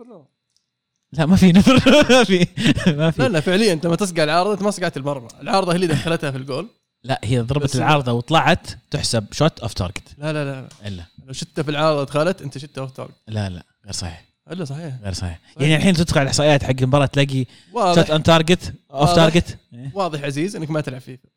لا 1.12 1.26
ما 1.26 1.36
في 1.36 1.52
نفر 1.52 1.74
ما 2.10 2.24
في. 2.24 2.46
ما 2.86 2.92
لا 2.92 3.10
في. 3.10 3.28
لا 3.28 3.40
فعليا 3.40 3.72
انت 3.72 3.86
لما 3.86 3.96
تصقع 3.96 4.24
العارضه 4.24 4.52
انت 4.52 4.62
ما 4.62 4.70
صقعت 4.70 4.96
المرمى. 4.96 5.28
العارضه 5.40 5.72
هي 5.72 5.76
اللي 5.76 5.86
دخلتها 5.86 6.30
في 6.30 6.36
الجول. 6.36 6.68
لا 7.02 7.20
هي 7.24 7.40
ضربت 7.40 7.76
العارضة 7.76 8.12
وطلعت 8.12 8.66
تحسب 8.90 9.26
shot 9.32 9.60
off 9.60 9.74
target 9.74 10.02
لا 10.18 10.32
لا 10.32 10.44
لا 10.44 10.68
إلا. 10.88 11.04
لو 11.26 11.32
شتها 11.32 11.62
في 11.62 11.70
العارضة 11.70 12.04
دخلت 12.04 12.42
أنت 12.42 12.58
شتها 12.58 12.80
off 12.80 12.90
target 12.90 13.14
لا 13.26 13.48
لا 13.48 13.62
غير 13.84 13.92
صحيح. 13.92 14.24
إلا 14.50 14.64
صحيح. 14.64 14.94
غير 15.02 15.12
صحيح. 15.12 15.40
يعني 15.56 15.76
الحين 15.76 15.94
تدخل 15.94 16.18
على 16.18 16.24
الإحصائيات 16.24 16.64
حق 16.64 16.70
المباراة 16.80 17.06
تلاقي 17.06 17.46
shot 17.72 18.10
on 18.10 18.22
target 18.22 18.74
off. 18.90 19.14
تارجت 19.14 19.58
واضح. 19.94 20.24
عزيز 20.24 20.56
إنك 20.56 20.70
ما 20.70 20.80
تلعب 20.80 21.00
فيفا. 21.00 21.28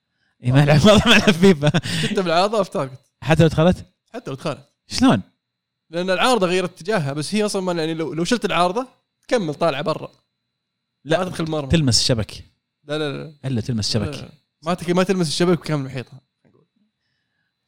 إيه، 0.43 0.51
ما 0.51 0.63
يلعب 0.63 0.85
ما 0.85 0.91
يلعب 0.91 1.31
فيفا. 1.31 1.71
شتها 2.01 2.21
في 2.21 2.27
العارضة 2.27 2.57
off 2.57 2.67
target 2.67 2.99
حتى 3.21 3.43
لو 3.43 3.49
دخلت؟ 3.49 3.85
حتى 4.13 4.29
لو 4.29 4.35
دخلت. 4.35 4.69
شلون؟ 4.87 5.21
لأن 5.89 6.09
العارضة 6.09 6.47
غيرت 6.47 6.71
اتجاهها 6.81 7.13
بس 7.13 7.35
هي 7.35 7.45
أصلا 7.45 7.61
ما 7.61 7.73
يعني 7.73 7.93
لو 7.93 8.13
لو 8.13 8.23
شلت 8.23 8.45
العارضة 8.45 8.87
تكمل 9.27 9.53
طالعه 9.53 9.81
برا. 9.81 10.11
لا 11.05 11.23
تدخل 11.23 11.43
المرمى 11.43 11.71
تلمس 11.71 11.99
الشبك 11.99 12.43
لا 12.83 12.97
لا 12.97 13.17
لا. 13.17 13.33
إلا 13.45 13.61
تلمس 13.61 13.87
الشبك 13.87 14.15
لا. 14.15 14.29
ما 14.65 14.73
تك... 14.73 14.89
ما 14.89 15.03
تلمس 15.03 15.27
الشبك 15.27 15.57
بكامل 15.59 15.83
محيطها 15.85 16.19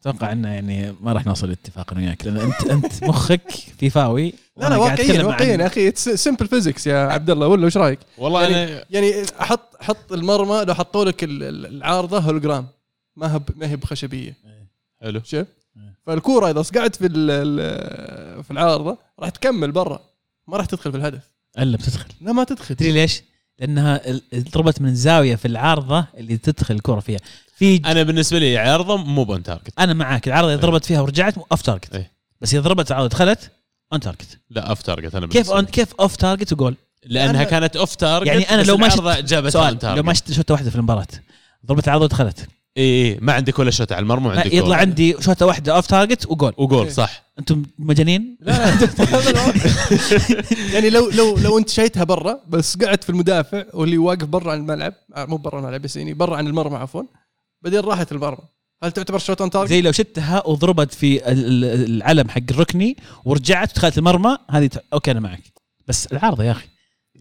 أتوقع 0.02 0.32
إنه 0.32 0.50
يعني 0.50 0.96
ما 1.02 1.14
راح 1.14 1.26
نوصل 1.26 1.50
لاتفاق 1.50 1.92
أنا 1.92 2.02
وياك 2.02 2.26
لأن 2.26 2.38
انت 2.38 2.64
أنت 2.72 3.04
مخك 3.04 3.52
فيفاوي 3.52 4.34
لا 4.58 4.70
لا 4.70 4.78
واقعيا 4.78 5.24
واقعيا 5.24 5.54
عن- 5.54 5.60
يا 5.60 5.66
أخي 5.68 5.92
simple 5.96 6.48
physics 6.48 6.88
يا 6.88 6.98
عبد 6.98 7.30
الله 7.30 7.48
ولا 7.48 7.66
وش 7.66 7.78
رأيك؟ 7.78 8.00
والله 8.18 8.42
يعني 8.44 8.64
أنا 8.74 8.86
يعني 8.90 9.26
حط 9.40 9.76
حط 9.84 10.12
المرمى 10.14 10.66
لو 10.68 10.74
حطوا 10.74 11.06
لك 11.06 11.24
ال- 11.24 11.44
ال- 11.44 11.66
العارضة 11.66 12.20
هولوجرام 12.20 12.68
ما 13.16 13.36
هي 13.36 13.42
ما 13.56 13.68
هي 13.70 13.76
بخشبية. 13.76 14.36
حلو. 15.02 15.22
شوف. 15.26 15.48
فالكورة 16.06 16.50
إذا 16.52 16.62
صقعت 16.62 16.96
في 16.96 17.06
ال- 17.06 17.32
ال- 17.32 18.44
في 18.44 18.52
العارضة 18.52 18.98
راح 19.20 19.30
تكمل 19.30 19.72
برا 19.72 20.00
ما 20.48 20.58
راح 20.58 20.66
تدخل 20.66 20.92
في 20.92 20.98
الهدف. 20.98 21.32
إلا 21.60 21.78
بتدخل. 21.78 22.10
لا 22.22 22.32
ما 22.32 22.44
تدخل. 22.44 22.76
تدري 22.76 22.92
ليش؟ 22.92 23.24
لأنها 23.60 24.02
ضربت 24.36 24.82
من 24.82 24.96
زاوية 24.96 25.36
في 25.36 25.48
العارضة 25.48 26.06
اللي 26.18 26.38
تدخل 26.38 26.76
الكره 26.76 27.00
فيها. 27.00 27.20
في 27.58 27.76
أنا 27.86 28.04
بالنسبة 28.04 28.40
لي 28.40 28.58
عارضة 28.58 28.98
مو 28.98 29.24
ب 29.24 29.31
on 29.31 29.44
target 29.44 29.74
أنا 29.80 29.94
معاك. 29.94 30.28
العارضة 30.28 30.54
إذا 30.54 30.62
ضربت 30.62 30.86
فيها 30.86 31.02
ورجعت 31.02 31.36
off 31.52 31.62
target 31.62 31.96
إيه. 31.96 32.12
بس 32.42 32.54
إذا 32.54 32.62
ضربت 32.62 32.92
العارضة 32.92 33.10
دخلت 33.10 33.52
on 33.94 34.00
target 34.00 34.40
لا 34.50 34.62
off 34.70 34.82
target 34.82 35.16
أنا 35.16 35.28
كيف 35.28 35.50
on 35.52 35.60
لي. 35.66 35.72
كيف 35.72 35.94
off 35.94 36.16
target 36.16 36.54
وجول 36.54 36.76
لأنها 37.06 37.44
كانت 37.44 37.76
off 37.76 37.96
target 37.96 38.28
يعني 38.28 38.62
بس 38.62 38.68
لو 38.68 38.78
ما 38.78 38.90
شت- 38.90 39.00
العارضة 39.00 39.22
جابت 39.28 39.50
سؤال. 39.54 39.78
لو 39.84 40.04
ما 40.04 40.14
شوطه 40.14 40.52
واحدة 40.54 40.70
في 40.70 40.76
المباراة 40.76 41.08
ضربت 41.66 41.86
العارضة 41.88 42.04
ودخلت. 42.06 42.48
اي 42.78 42.84
اي 43.14 43.20
ما 43.22 43.34
عندك 43.34 43.60
ولا 43.60 43.72
شوت 43.72 43.92
على 43.92 44.04
المرمى 44.04 44.28
لا، 44.30 44.36
وعندك 44.36 44.54
يطلع 44.54 44.68
جول. 44.68 44.74
عندي 44.76 45.16
شوطه 45.22 45.46
واحدة 45.46 45.76
off 45.76 45.88
target 45.88 46.26
وجول 46.26 46.54
وجول 46.58 46.84
إيه. 46.86 46.90
صح 46.92 47.24
أنتم 47.40 47.64
مجانين 47.80 48.38
لا 48.42 48.52
لا. 48.52 48.88
يعني 50.74 50.90
لو 50.90 51.10
لو 51.10 51.38
لو 51.38 51.58
أنت 51.58 51.70
شايتها 51.70 52.04
برا 52.04 52.40
بس 52.50 52.78
قعدت 52.78 53.04
في 53.04 53.10
المدافع 53.10 53.64
واللي 53.74 53.98
واقف 53.98 54.24
برا 54.24 54.52
عن 54.52 54.58
الملعب 54.58 54.94
آه، 55.16 55.26
مو 55.26 55.38
برا 55.38 55.60
الملعب 55.60 55.82
بس 55.82 55.96
يعني 55.96 56.14
برا 56.14 56.38
عن 56.38 56.48
المرمى 56.48 56.76
عفوا 56.78 57.04
بعدين 57.62 57.80
راحت 57.80 58.12
المرمى 58.12 58.38
هل 58.84 58.92
تعتبر 58.92 59.18
shot 59.20 59.42
on 59.42 59.50
target؟ 59.50 59.70
زي 59.70 59.82
لو 59.82 59.92
شتها 59.92 60.48
وضربت 60.48 60.94
في 60.94 61.32
ال- 61.32 61.46
ال- 61.66 61.86
العلم 61.96 62.30
حق 62.30 62.42
الركني 62.52 62.98
ورجعت 63.26 63.72
ودخلت 63.72 63.98
المرمى 63.98 64.38
هذه 64.50 64.66
ت- 64.68 64.84
okay 64.94 65.12
أنا 65.12 65.20
معك 65.20 65.42
بس 65.88 66.08
العارضة 66.08 66.44
يا 66.44 66.52
أخي 66.52 66.68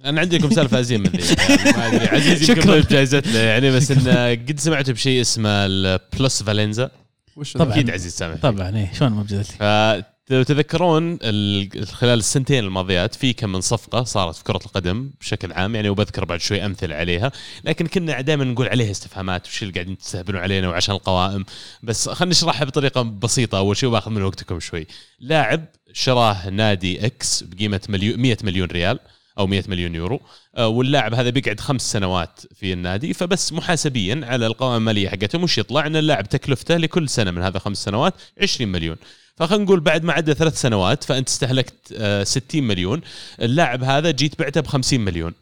أنا 0.05 0.21
عندي 0.21 0.39
لكم 0.39 0.51
سالفة 0.51 0.81
ازين 0.81 1.01
من 1.01 1.07
ذي. 1.07 1.35
يعني 1.49 1.73
ما 1.79 1.87
أدري 1.87 2.07
عزيز 2.09 2.51
يمكن 2.51 2.81
بجائزتنا 2.81 3.43
يعني 3.45 3.71
بس 3.71 3.91
انه 3.91 4.31
قد 4.31 4.61
سمعت 4.61 4.91
بشيء 4.91 5.21
اسمه 5.21 5.49
البلس 5.67 6.43
فالنزا 6.43 6.91
وش 7.37 7.53
طبعاً. 7.53 7.73
أكيد 7.73 7.91
عزيز 7.91 8.13
سامع 8.13 8.35
طبعا 8.37 8.77
إيه 8.77 8.93
شلون 8.99 9.13
ما 9.13 9.27
لي 9.31 10.05
فلو 10.29 10.43
تذكرون 10.43 11.19
ال- 11.23 11.87
خلال 11.87 12.19
السنتين 12.19 12.65
الماضيات 12.65 13.15
في 13.15 13.33
كم 13.33 13.53
من 13.53 13.61
صفقة 13.61 14.05
صارت 14.05 14.37
في 14.37 14.45
كرة 14.45 14.61
القدم 14.67 15.11
بشكل 15.21 15.53
عام 15.53 15.75
يعني 15.75 15.89
وبذكر 15.89 16.25
بعد 16.25 16.41
شوي 16.41 16.67
أمثلة 16.67 16.95
عليها. 16.95 17.33
لكن 17.65 17.87
كنا 17.87 18.21
دائما 18.21 18.45
نقول 18.45 18.69
عليها 18.69 18.91
استفهامات 18.91 19.47
وش 19.47 19.63
اللي 19.63 19.73
قاعدين 19.75 19.99
تستهبلون 19.99 20.43
علينا 20.43 20.69
وعشان 20.69 20.95
القوائم. 20.95 21.45
بس 21.83 22.09
خلينا 22.09 22.31
نشرحها 22.31 22.65
بطريقة 22.65 23.03
بسيطة. 23.03 23.59
أول 23.59 23.77
شيء 23.77 23.89
وباخذ 23.89 24.11
من 24.11 24.23
وقتكم 24.23 24.61
شوي. 24.61 24.87
لاعب 25.21 25.65
شراه 25.93 26.49
نادي 26.51 27.07
X 27.07 27.43
بقيمة 27.43 27.81
مليون 27.89 28.21
100 28.21 28.37
مليون 28.43 28.69
ريال. 28.69 28.99
أو 29.39 29.47
100 29.47 29.63
مليون 29.69 29.95
يورو. 29.95 30.21
آه، 30.57 30.69
واللاعب 30.69 31.15
هذا 31.15 31.31
بيقعد 31.31 31.61
خمس 31.61 31.93
سنوات 31.93 32.41
في 32.55 32.73
النادي 32.73 33.15
فبس 33.15 33.53
محاسبيا 33.53 34.21
على 34.25 34.47
القوائم 34.47 34.77
المالية 34.77 35.09
حقتهم 35.09 35.43
وش 35.43 35.59
يطلع 35.59 35.87
إن 35.87 35.97
اللاعب 35.97 36.29
تكلفته 36.29 36.77
لكل 36.77 37.09
سنة 37.09 37.31
من 37.31 37.43
هذا 37.43 37.59
خمس 37.59 37.85
سنوات 37.85 38.15
20 38.43 38.73
مليون. 38.73 38.97
فخلينا 39.37 39.65
نقول 39.65 39.81
بعد 39.81 40.05
ما 40.05 40.13
عدى 40.13 40.35
ثلاث 40.35 40.61
سنوات 40.61 41.05
فأنت 41.05 41.29
استهلكت 41.29 41.75
آه، 41.97 42.25
60 42.25 42.63
مليون. 42.65 43.01
اللاعب 43.43 43.85
هذا 43.85 44.11
جيت 44.11 44.39
بعته 44.39 44.61
ب 44.61 44.67
50 44.67 45.01
مليون. 45.01 45.33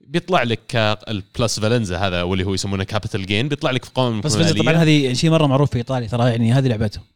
بيطلع 0.00 0.42
لك 0.42 0.76
ال 1.08 1.60
plusvalenza 1.60 1.98
هذا 1.98 2.22
واللي 2.22 2.44
هو 2.44 2.54
يسمونه 2.54 2.84
capital 2.84 3.26
gain 3.26 3.48
بيطلع 3.48 3.70
لك 3.70 3.84
في 3.84 3.90
قوائم 3.94 4.20
بس 4.20 4.36
طبعا 4.36 4.74
هذه 4.74 5.12
شيء 5.12 5.30
مرة 5.30 5.46
معروف 5.46 5.70
في 5.70 5.76
إيطاليا 5.78 6.08
ترى 6.08 6.30
يعني 6.30 6.52
هذه 6.52 6.68
لعبته. 6.68 7.13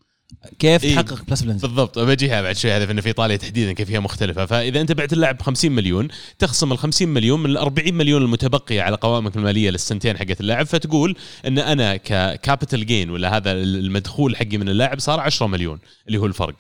كيف 0.59 0.85
إيه. 0.85 0.95
تحقق 0.95 1.25
plusvalenza 1.29 1.67
بالضبط. 1.67 1.99
بجيها 1.99 2.43
بعد 2.43 2.57
شوي 2.57 2.73
هذا 2.73 2.91
انه 2.93 3.01
في 3.01 3.09
إيطاليا 3.09 3.37
تحديدا 3.37 3.73
كيف 3.73 3.91
هي 3.91 4.01
مختلفة. 4.01 4.47
فإذا 4.47 4.81
أنت 4.81 4.93
بعت 4.93 5.13
اللاعب 5.13 5.39
ب 5.39 5.43
50 5.43 5.73
مليون 5.73 6.09
تخصم 6.39 6.73
ال 6.73 6.79
50 6.79 7.09
مليون 7.09 7.41
من 7.41 7.51
ال 7.51 7.57
40 7.57 7.95
مليون 7.95 8.23
المتبقيه 8.23 8.83
على 8.83 8.97
قوائمك 8.97 9.37
المالية 9.37 9.71
للسنتين 9.71 10.19
حقت 10.19 10.41
اللاعب 10.41 10.67
فتقول 10.67 11.17
إن 11.47 11.59
أنا 11.59 11.97
ك 11.97 12.08
capital 12.08 12.87
gain 12.87 13.11
ولا 13.11 13.37
هذا 13.37 13.53
المدخول 13.53 14.37
حقي 14.37 14.59
من 14.59 14.69
اللاعب 14.69 14.99
صار 14.99 15.21
10 15.21 15.47
مليون 15.47 15.79
اللي 16.07 16.19
هو 16.19 16.27
الفرق. 16.27 16.55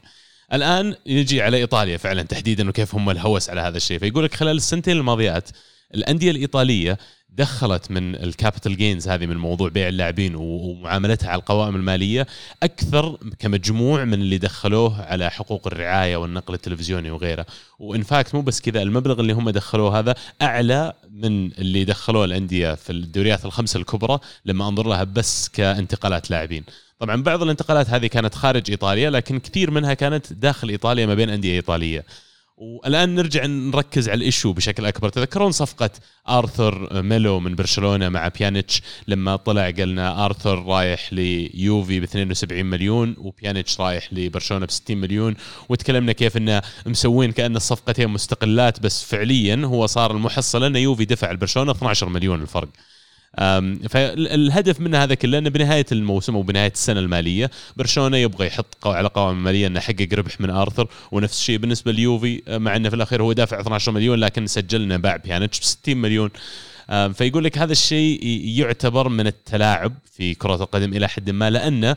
الآن 0.52 0.94
يجي 1.06 1.42
على 1.42 1.56
إيطاليا 1.56 1.96
فعلا 1.96 2.22
تحديدا 2.22 2.68
وكيف 2.68 2.94
هم 2.94 3.10
الهوس 3.10 3.50
على 3.50 3.60
هذا 3.60 3.76
الشيء. 3.76 3.98
فيقول 3.98 4.24
لك 4.24 4.34
خلال 4.34 4.56
السنتين 4.56 4.96
الماضيات 4.96 5.48
الأندية 5.94 6.30
الإيطالية 6.30 6.98
دخلت 7.38 7.90
من 7.90 8.14
ال 8.14 8.22
capital 8.22 8.76
gains 8.76 9.08
هذه 9.08 9.26
من 9.26 9.36
موضوع 9.36 9.68
بيع 9.68 9.88
اللاعبين 9.88 10.34
ومعاملتها 10.36 11.30
على 11.30 11.38
القوائم 11.38 11.76
المالية 11.76 12.26
أكثر 12.62 13.18
كمجموع 13.38 14.04
من 14.04 14.14
اللي 14.14 14.38
دخلوه 14.38 15.02
على 15.02 15.30
حقوق 15.30 15.66
الرعاية 15.66 16.16
والنقل 16.16 16.54
التلفزيوني 16.54 17.10
وغيره. 17.10 17.46
و 17.78 17.86
in 17.86 18.02
fact 18.02 18.34
مو 18.34 18.40
بس 18.40 18.60
كذا 18.60 18.82
المبلغ 18.82 19.20
اللي 19.20 19.32
هم 19.32 19.50
دخلوه 19.50 19.98
هذا 19.98 20.14
أعلى 20.42 20.92
من 21.10 21.52
اللي 21.52 21.84
دخلوه 21.84 22.24
الأندية 22.24 22.74
في 22.74 22.92
الدوريات 22.92 23.44
الخمسه 23.44 23.80
الكبرى 23.80 24.18
لما 24.44 24.68
أنظر 24.68 24.88
لها 24.88 25.04
بس 25.04 25.48
كانتقالات 25.48 26.30
لاعبين. 26.30 26.64
طبعا 26.98 27.22
بعض 27.22 27.42
الانتقالات 27.42 27.90
هذه 27.90 28.06
كانت 28.06 28.34
خارج 28.34 28.70
إيطاليا 28.70 29.10
لكن 29.10 29.38
كثير 29.38 29.70
منها 29.70 29.94
كانت 29.94 30.32
داخل 30.32 30.68
إيطاليا 30.68 31.06
ما 31.06 31.14
بين 31.14 31.30
أندية 31.30 31.52
إيطالية. 31.52 32.04
والآن 32.60 33.14
نرجع 33.14 33.46
نركز 33.46 34.08
على 34.08 34.16
ال 34.18 34.24
issue 34.24 34.52
بشكل 34.52 34.86
أكبر. 34.86 35.08
تذكرون 35.08 35.52
صفقة 35.52 35.90
آرثر 36.28 37.02
ميلو 37.02 37.40
من 37.40 37.54
برشلونة 37.54 38.08
مع 38.08 38.28
بيانيتش؟ 38.28 38.82
لما 39.08 39.36
طلع 39.36 39.70
قالنا 39.70 40.24
آرثر 40.24 40.64
رايح 40.64 41.12
ليوفي 41.12 42.00
ب 42.00 42.02
72 42.02 42.66
مليون 42.66 43.14
وبيانيتش 43.18 43.80
رايح 43.80 44.12
لبرشلونة 44.12 44.66
ب 44.66 44.70
60 44.70 44.96
مليون. 44.96 45.34
وتكلمنا 45.68 46.12
كيف 46.12 46.36
إنه 46.36 46.62
مسوين 46.86 47.32
كأن 47.32 47.56
الصفقتين 47.56 48.08
مستقلات 48.08 48.80
بس 48.80 49.04
فعليا 49.04 49.62
هو 49.64 49.86
صار 49.86 50.10
المحصله 50.10 50.66
إن 50.66 50.76
يوفي 50.76 51.04
دفع 51.04 51.32
لبرشلونة 51.32 51.72
12 51.72 52.08
مليون 52.08 52.42
الفرق. 52.42 52.68
فالهدف 53.88 54.80
من 54.80 54.94
هذا 54.94 55.14
كله 55.14 55.38
أنه 55.38 55.50
بنهاية 55.50 55.86
الموسم 55.92 56.34
أو 56.34 56.42
بنهاية 56.42 56.72
السنة 56.72 57.00
المالية 57.00 57.50
برشلونة 57.76 58.16
يبغى 58.16 58.46
يحط 58.46 58.86
على 58.86 59.08
قوائم 59.08 59.44
ماليه 59.44 59.66
أنه 59.66 59.78
يحقق 59.78 60.08
ربح 60.14 60.40
من 60.40 60.50
آرثر 60.50 60.88
ونفس 61.12 61.38
الشيء 61.38 61.58
بالنسبة 61.58 61.92
ليوفي 61.92 62.42
مع 62.48 62.76
أنه 62.76 62.88
في 62.88 62.96
الأخير 62.96 63.22
هو 63.22 63.32
دافع 63.32 63.60
12 63.60 63.92
مليون 63.92 64.18
لكن 64.18 64.46
سجلنا 64.46 64.96
باع 64.96 65.16
بيانيتش 65.16 65.60
ب 65.60 65.62
60 65.62 65.96
مليون. 65.96 66.30
فيقول 66.88 67.44
لك 67.44 67.58
هذا 67.58 67.72
الشيء 67.72 68.20
يعتبر 68.44 69.08
من 69.08 69.26
التلاعب 69.26 69.92
في 70.12 70.34
كرة 70.34 70.54
القدم 70.54 70.92
إلى 70.92 71.08
حد 71.08 71.30
ما 71.30 71.50
لأنه 71.50 71.96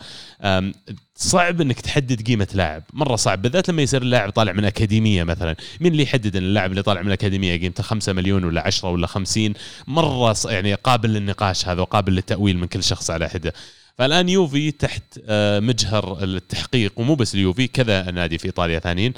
صعب 1.15 1.61
إنك 1.61 1.81
تحدد 1.81 2.27
قيمة 2.27 2.47
لاعب. 2.53 2.83
مرة 2.93 3.15
صعب 3.15 3.41
بالذات 3.41 3.69
لما 3.69 3.81
يصير 3.81 4.01
اللاعب 4.01 4.29
طالع 4.29 4.51
من 4.51 4.65
أكاديمية 4.65 5.23
مثلا. 5.23 5.55
مين 5.79 5.91
اللي 5.91 6.03
يحدد 6.03 6.35
إن 6.35 6.43
اللاعب 6.43 6.71
اللي 6.71 6.83
طالع 6.83 7.01
من 7.01 7.07
الاكاديميه 7.07 7.59
قيمته 7.59 7.83
5 7.83 8.13
مليون 8.13 8.43
ولا 8.43 8.67
10 8.67 8.89
ولا 8.89 9.07
50 9.07 9.53
مرة 9.87 10.35
يعني 10.45 10.73
قابل 10.73 11.09
للنقاش 11.09 11.67
هذا 11.67 11.81
وقابل 11.81 12.13
للتأويل 12.13 12.57
من 12.57 12.67
كل 12.67 12.83
شخص 12.83 13.09
على 13.11 13.29
حدة. 13.29 13.53
فالآن 13.97 14.29
يوفي 14.29 14.71
تحت 14.71 15.03
آه، 15.25 15.59
مجهر 15.59 16.23
التحقيق 16.23 16.99
ومو 16.99 17.15
بس 17.15 17.35
اليوفي 17.35 17.67
كذا 17.67 18.11
نادي 18.11 18.37
في 18.37 18.45
إيطاليا 18.45 18.79
ثانيين. 18.79 19.13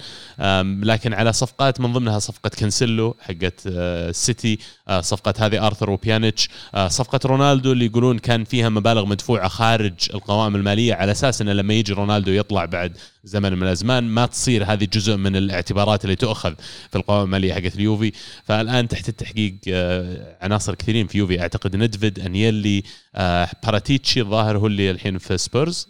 لكن 0.84 1.14
على 1.14 1.34
صفقات 1.34 1.80
من 1.80 1.94
ضمنها 1.94 2.20
صفقة 2.20 2.50
كانسيلو 2.50 3.16
حقت 3.20 3.68
آه، 3.68 4.10
السيتي 4.10 4.60
آه، 4.88 5.02
صفقة 5.02 5.34
هذه 5.40 5.68
آرثر 5.68 5.90
وبيانيتش 5.90 6.50
آه، 6.76 6.88
صفقة 6.88 7.20
رونالدو 7.26 7.72
اللي 7.72 7.86
يقولون 7.86 8.20
كان 8.20 8.44
فيها 8.44 8.70
مبالغ 8.70 9.06
مدفوعة 9.06 9.48
خارج 9.48 9.94
القوائم 10.14 10.56
المالية 10.56 10.94
على 10.94 11.12
أساس 11.12 11.42
انه 11.42 11.54
لما 11.54 11.74
يجي 11.74 11.94
رونالدو 11.94 12.32
يطلع 12.32 12.66
بعد 12.66 12.98
زمن 13.24 13.54
من 13.54 13.64
الأزمان 13.64 14.04
ما 14.04 14.26
تصير 14.26 14.64
هذه 14.64 14.88
جزء 14.94 15.16
من 15.16 15.36
الاعتبارات 15.36 16.04
اللي 16.04 16.16
تؤخذ 16.16 16.54
في 16.90 16.98
القوائم 16.98 17.24
المالية 17.24 17.54
حقت 17.54 17.76
اليوفي. 17.76 18.12
فالآن 18.44 18.88
تحت 18.88 19.10
التحقيق 19.10 19.56
آه، 19.68 20.38
عناصر 20.42 20.76
كثيرين 20.76 21.08
في 21.08 21.18
يوفي. 21.18 21.42
أعتقد 21.42 21.76
ندفيد 21.76 22.20
أنيلي 22.20 22.84
آه، 23.16 23.50
باراتيتشي 23.64 24.22
الظاهر 24.22 24.58
هو 24.58 24.68
اللي 24.68 24.92
الحين 24.92 25.18
في 25.18 25.38
سبيرز. 25.38 25.88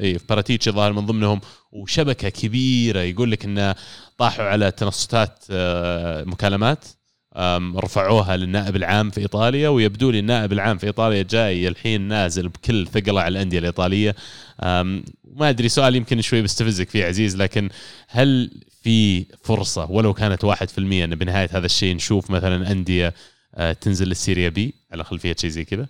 اي 0.00 0.18
في 0.18 0.24
باراتيتشي 0.28 0.70
ظاهر 0.70 0.92
من 0.92 1.06
ضمنهم. 1.06 1.40
وشبكة 1.72 2.28
كبيرة 2.28 3.00
يقول 3.00 3.30
لك 3.30 3.44
إنه 3.44 3.74
طاحوا 4.18 4.44
على 4.44 4.70
تنصتات 4.70 5.44
آه، 5.50 6.24
مكالمات 6.24 6.84
رفعوها 7.76 8.36
للنائب 8.36 8.76
العام 8.76 9.10
في 9.10 9.20
إيطاليا 9.20 9.68
ويبدو 9.68 10.10
لي 10.10 10.18
النائب 10.18 10.52
العام 10.52 10.78
في 10.78 10.86
إيطاليا 10.86 11.22
جاي 11.22 11.68
الحين 11.68 12.00
نازل 12.00 12.48
بكل 12.48 12.86
ثقله 12.86 13.20
على 13.20 13.32
الأندية 13.32 13.58
الإيطالية. 13.58 14.14
ما 15.36 15.48
أدري 15.48 15.68
سؤال 15.68 15.96
يمكن 15.96 16.20
شوي 16.20 16.42
بستفزك 16.42 16.90
فيه 16.90 17.04
عزيز 17.04 17.36
لكن 17.36 17.68
هل 18.08 18.50
في 18.82 19.24
فرصة 19.42 19.90
ولو 19.90 20.14
كانت 20.14 20.46
1% 20.46 20.50
إن 20.78 21.14
بنهاية 21.14 21.48
هذا 21.52 21.66
الشيء 21.66 21.94
نشوف 21.94 22.30
مثلا 22.30 22.72
أندية 22.72 23.14
آه، 23.54 23.72
تنزل 23.72 24.08
لل 24.08 24.19
Serie 24.19 24.48
B 24.48 24.74
على 24.92 25.04
خلفية 25.04 25.36
شيء 25.38 25.50
زي 25.50 25.64
كذا؟ 25.64 25.86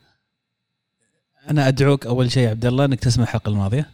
أنا 1.50 1.68
أدعوك 1.68 2.06
أول 2.06 2.32
شيء 2.32 2.48
عبد 2.48 2.66
الله 2.66 2.84
إنك 2.84 3.00
تسمع 3.00 3.24
الحلقة 3.24 3.48
الماضية 3.48 3.90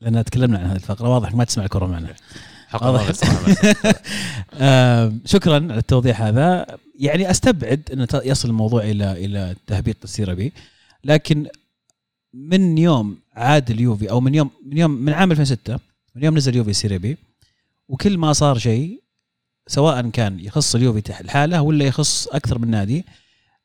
لأن 0.00 0.24
تكلمنا 0.24 0.58
عن 0.58 0.64
هذه 0.64 0.76
الفقرة 0.76 1.08
واضح 1.08 1.34
ما 1.34 1.44
تسمع 1.44 1.64
الكره 1.64 1.86
معنا 1.86 2.14
واضح. 2.74 3.06
شكرا 5.24 5.54
على 5.54 5.78
التوضيح 5.78 6.22
هذا 6.22 6.66
يعني 6.98 7.30
أستبعد 7.30 7.90
أن 7.92 8.06
ت- 8.06 8.22
يصل 8.24 8.48
الموضوع 8.48 8.82
إلى 8.82 9.12
إلى 9.24 9.54
تهبيط 9.66 9.96
ال 10.04 10.09
Serie 10.09 10.34
B 10.34 10.52
لكن 11.04 11.46
من 12.36 12.78
يوم 12.78 13.18
عاد 13.34 13.70
اليوفي 13.70 14.10
أو 14.10 14.20
من 14.20 14.34
يوم 14.34 14.50
من 14.66 14.78
يوم 14.78 14.90
من 14.90 15.12
عام 15.12 15.30
2006 15.30 15.78
من 16.14 16.24
يوم 16.24 16.36
نزل 16.36 16.52
اليوفي 16.52 16.70
ال 16.70 16.74
Serie 16.74 16.96
B 16.96 17.16
وكل 17.88 18.18
ما 18.18 18.32
صار 18.32 18.58
شيء 18.58 19.02
سواء 19.66 20.08
كان 20.10 20.40
يخص 20.40 20.74
اليوفي 20.74 21.00
تحت 21.00 21.24
الحالة 21.24 21.62
ولا 21.62 21.84
يخص 21.84 22.28
أكثر 22.28 22.58
من 22.58 22.70
نادي 22.70 23.04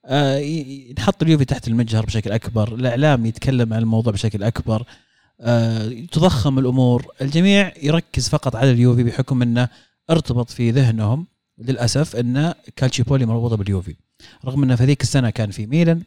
آه، 0.06 0.38
ينحط 0.38 1.24
اليوفي 1.24 1.46
تحت 1.46 1.68
المجهر 1.68 2.06
بشكل 2.06 2.32
أكبر، 2.32 2.76
الإعلام 2.76 3.26
يتكلم 3.26 3.74
عن 3.74 3.82
الموضوع 3.82 4.14
بشكل 4.14 4.44
أكبر، 4.44 4.84
آه، 5.42 5.90
تضخم 6.12 6.60
الأمور، 6.60 7.06
الجميع 7.22 7.74
يركز 7.84 8.30
فقط 8.30 8.56
على 8.56 8.72
اليوفي 8.72 9.04
بحكم 9.04 9.42
إنه 9.42 9.70
ارتبط 10.10 10.50
في 10.50 10.72
ذهنهم 10.72 11.28
للأسف 11.58 12.16
إن 12.16 12.54
كالتشيبولي 12.76 13.26
مربوطة 13.26 13.58
باليوفي، 13.58 13.96
رغم 14.46 14.64
انه 14.64 14.76
في 14.76 14.86
ذيك 14.86 15.02
السنة 15.02 15.30
كان 15.30 15.52
في 15.52 15.66
ميلان، 15.66 16.02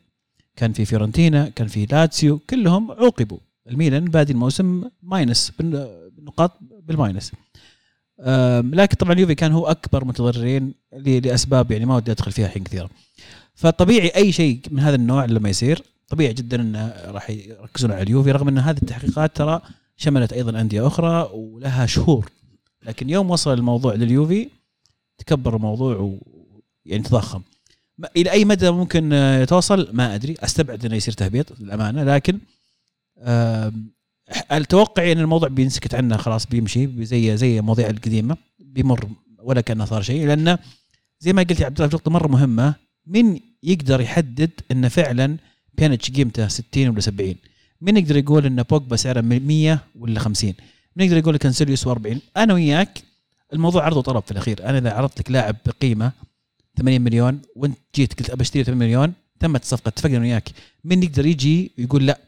كان 0.57 0.73
في 0.73 0.85
فيورنتينا، 0.85 1.49
كان 1.49 1.67
في 1.67 1.87
لاتسيو، 1.87 2.39
كلهم 2.51 2.91
عوقبوا، 2.91 3.39
الميلان 3.71 4.05
بادي 4.05 4.33
الموسم 4.33 4.85
minus 5.03 5.51
بالن- 5.51 6.11
بالنقاط 6.17 6.59
بال 6.83 6.95
minus. 6.95 7.33
لكن 8.73 8.97
طبعا 8.97 9.13
اليوفي 9.13 9.35
كان 9.35 9.53
هو 9.53 9.67
أكبر 9.67 10.05
متضررين 10.05 10.75
لأسباب 10.93 11.71
يعني 11.71 11.87
ما 11.87 11.97
ودي 11.97 12.11
أدخل 12.13 12.33
فيها 12.33 12.47
الحين 12.47 12.65
كثيرة. 12.65 12.91
فطبيعي 13.55 14.09
أي 14.09 14.33
شيء 14.33 14.61
من 14.71 14.81
هذا 14.81 14.95
النوع 14.97 15.25
لما 15.25 15.49
يصير 15.49 15.83
طبيعي 16.09 16.33
جدا 16.33 16.61
انه 16.61 16.95
راح 17.07 17.31
يركزون 17.31 17.93
على 17.93 18.03
اليوفي 18.03 18.31
رغم 18.31 18.49
إن 18.49 18.59
هذه 18.59 18.77
التحقيقات 18.83 19.37
ترى 19.37 19.61
شملت 19.97 20.33
أيضا 20.33 20.61
أندية 20.61 20.87
أخرى 20.87 21.31
ولها 21.35 21.87
شهور 21.87 22.31
لكن 22.83 23.11
يوم 23.11 23.31
وصل 23.31 23.53
الموضوع 23.53 23.95
لليوفي 23.95 24.49
تكبر 25.19 25.57
الموضوع 25.57 25.97
و 25.97 26.19
يعني 26.87 27.03
تضخم 27.03 27.43
إلى 28.17 28.31
أي 28.31 28.45
مدى 28.45 28.71
ممكن 28.71 29.13
آه، 29.13 29.43
يتوصل 29.43 29.89
ما 29.93 30.15
أدري. 30.15 30.35
أستبعد 30.41 30.85
إنه 30.85 30.97
يصير 30.97 31.15
تهبيط 31.15 31.61
للأمانة 31.61 32.05
لكن 32.05 32.39
توقعي 34.53 35.13
إن 35.13 35.19
الموضوع 35.19 35.49
بينسكت 35.49 35.95
عنه 35.95 36.17
خلاص 36.17 36.47
بيمشي 36.47 37.05
زي 37.05 37.37
زي 37.37 37.59
المواضيع 37.59 37.91
القديمة 37.91 38.37
بيمر 38.59 39.09
ولا 39.43 39.61
كأنه 39.61 39.85
صار 39.85 40.03
شيء 40.03 40.27
لأنه 40.27 40.59
زي 41.21 41.33
ما 41.33 41.43
قلت 41.43 41.61
يا 41.61 41.67
عبد 41.67 41.81
الله 41.81 41.95
نقطه 41.95 42.11
مرة 42.11 42.29
مهمة 42.29 42.75
من 43.07 43.41
يقدر 43.63 44.01
يحدد 44.01 44.51
إنه 44.71 44.89
فعلا 44.89 45.37
بيانيتش 45.75 46.11
قيمته 46.11 46.49
60 46.49 46.89
ولا 46.89 47.01
70 47.01 47.35
من 47.81 47.97
يقدر 47.97 48.17
يقول 48.17 48.47
إن 48.47 48.63
بوجبا 48.63 48.97
سعره 48.97 49.21
100 49.21 49.79
ولا 49.99 50.21
50 50.21 50.55
من 50.97 51.05
يقدر 51.05 51.17
يقول 51.17 51.37
كانسيلو 51.37 51.73
يسوى 51.73 51.93
40 51.93 52.21
أنا 52.37 52.55
وياك 52.55 53.03
الموضوع 53.53 53.85
عرض 53.85 53.97
وطلب 53.97 54.23
في 54.23 54.33
الأخير. 54.33 54.69
أنا 54.69 54.79
إذا 54.79 54.93
عرضت 54.93 55.21
لك 55.21 55.31
لاعب 55.31 55.57
بقيمة 55.67 56.13
80 56.79 57.01
مليون 57.01 57.41
وانت 57.57 57.79
جيت 57.95 58.19
قلت 58.19 58.31
أبى 58.31 58.43
أشتري 58.43 58.65
80 58.65 58.79
مليون 58.79 59.13
تمت 59.41 59.63
الصفقه 59.63 59.89
اتفقنا 59.89 60.19
وياك. 60.19 60.49
من 60.85 61.03
يقدر 61.03 61.27
يجي 61.27 61.73
ويقول 61.79 62.07
لا. 62.07 62.21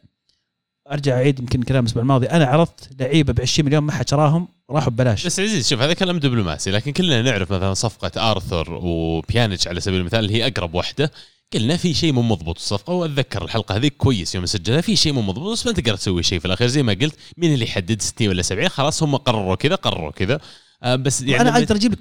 أرجع 0.93 1.15
أعيد 1.15 1.39
يمكن 1.39 1.63
كلام 1.63 1.85
الأسبوع 1.85 2.03
الماضي. 2.03 2.27
أنا 2.27 2.47
عرضت 2.47 2.91
لعيبة 3.01 3.33
ب 3.33 3.41
20 3.41 3.67
مليون 3.67 3.83
ما 3.83 3.93
حد 3.93 4.09
شراهم 4.09 4.49
راحوا 4.71 4.93
ببلاش. 4.93 5.27
بس 5.27 5.41
عزيز 5.41 5.69
شوف 5.69 5.81
هذا 5.81 5.93
كلام 5.93 6.19
دبلوماسي 6.19 6.71
لكن 6.71 6.93
كلنا 6.93 7.23
نعرف 7.23 7.53
مثلا 7.53 7.75
صفقة 7.75 8.31
آرثر 8.31 8.73
وبيانيتش 8.83 9.69
على 9.69 9.81
سبيل 9.81 10.01
المثال 10.01 10.21
اللي 10.21 10.35
هي 10.35 10.47
أقرب 10.47 10.75
واحدة 10.75 11.13
قلنا 11.53 11.77
في 11.77 11.95
شيء 11.95 12.13
مو 12.13 12.23
مضبوط 12.23 12.57
الصفقة 12.57 12.93
وأتذكر 12.93 13.45
الحلقة 13.45 13.77
هذيك 13.77 13.97
كويس 13.97 14.35
يوم 14.35 14.47
سجلها 14.47 14.81
في 14.81 14.97
شيء 14.97 15.13
مو 15.13 15.23
مضبوط 15.23 15.53
بس 15.53 15.67
ما 15.67 15.73
تقدر 15.73 15.97
تسوي 15.97 16.23
شيء 16.23 16.39
في 16.39 16.45
الأخير. 16.45 16.69
زي 16.69 16.83
ما 16.83 16.93
قلت 16.93 17.17
مين 17.37 17.55
اللي 17.55 17.65
يحدد 17.65 18.03
60 18.03 18.29
ولا 18.29 18.43
70 18.43 18.69
خلاص 18.69 19.03
هم 19.03 19.17
قرروا 19.17 19.55
كذا 19.55 19.75
قرروا 19.75 20.11
كذا. 20.11 20.41
آه 20.83 20.97
بس 20.97 21.21
يعني 21.21 21.33
يعني 21.33 21.49
أنا 21.49 21.59
أقدر 21.59 21.77
أجيب 21.77 21.93
لك 21.93 21.99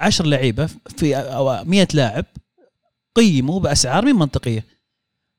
10 0.00 0.26
لعيبة 0.26 0.66
في 0.96 1.16
أو 1.16 1.64
100 1.64 1.88
لاعب 1.94 2.24
قيموا 3.14 3.60
بأسعار 3.60 4.04
من 4.04 4.12
منطقية. 4.12 4.64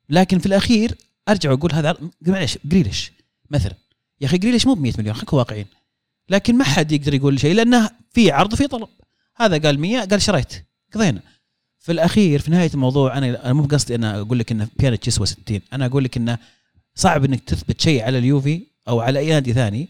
لكن 0.10 0.40
في 0.40 0.46
الأخير 0.46 0.98
أرجع 1.30 1.52
وأقول 1.52 1.74
هذا 1.74 1.98
معلش 2.22 2.58
جريليش 2.66 3.12
مثلا. 3.50 3.74
يا 4.22 4.28
أخي 4.28 4.38
جريليش 4.38 4.68
مو 4.68 4.74
ب 4.74 4.82
100 4.82 4.94
مليون 4.98 5.16
خليكم 5.16 5.38
واقعيين. 5.38 5.66
لكن 6.30 6.56
ما 6.56 6.64
حد 6.64 6.92
يقدر 6.92 7.14
يقول 7.14 7.40
شيء 7.40 7.56
لأنه 7.56 7.90
في 8.12 8.32
عرض 8.32 8.54
وفي 8.54 8.68
طلب. 8.68 8.90
هذا 9.36 9.58
قال 9.58 9.80
100 9.80 10.06
قال 10.06 10.22
شريت. 10.22 10.66
قضينا. 10.94 11.22
في 11.80 11.92
الأخير 11.92 12.40
في 12.40 12.52
نهاية 12.52 12.70
الموضوع 12.74 13.18
أنا 13.18 13.46
أنا 13.46 13.54
مو 13.54 13.64
بقصدي 13.64 13.96
أنا 13.96 14.20
أقول 14.20 14.40
لك 14.40 14.52
إن 14.52 14.68
بيانيتش 14.76 15.08
يسوى 15.08 15.26
60 15.26 15.62
أنا 15.74 15.86
أقول 15.86 16.04
لك 16.04 16.18
إنه 16.18 16.38
صعب 16.96 17.26
إنك 17.26 17.40
تثبت 17.44 17.82
شيء 17.82 18.04
على 18.04 18.18
اليوفي 18.18 18.62
أو 18.88 19.00
على 19.00 19.20
أي 19.20 19.30
نادي 19.30 19.54
ثاني. 19.54 19.88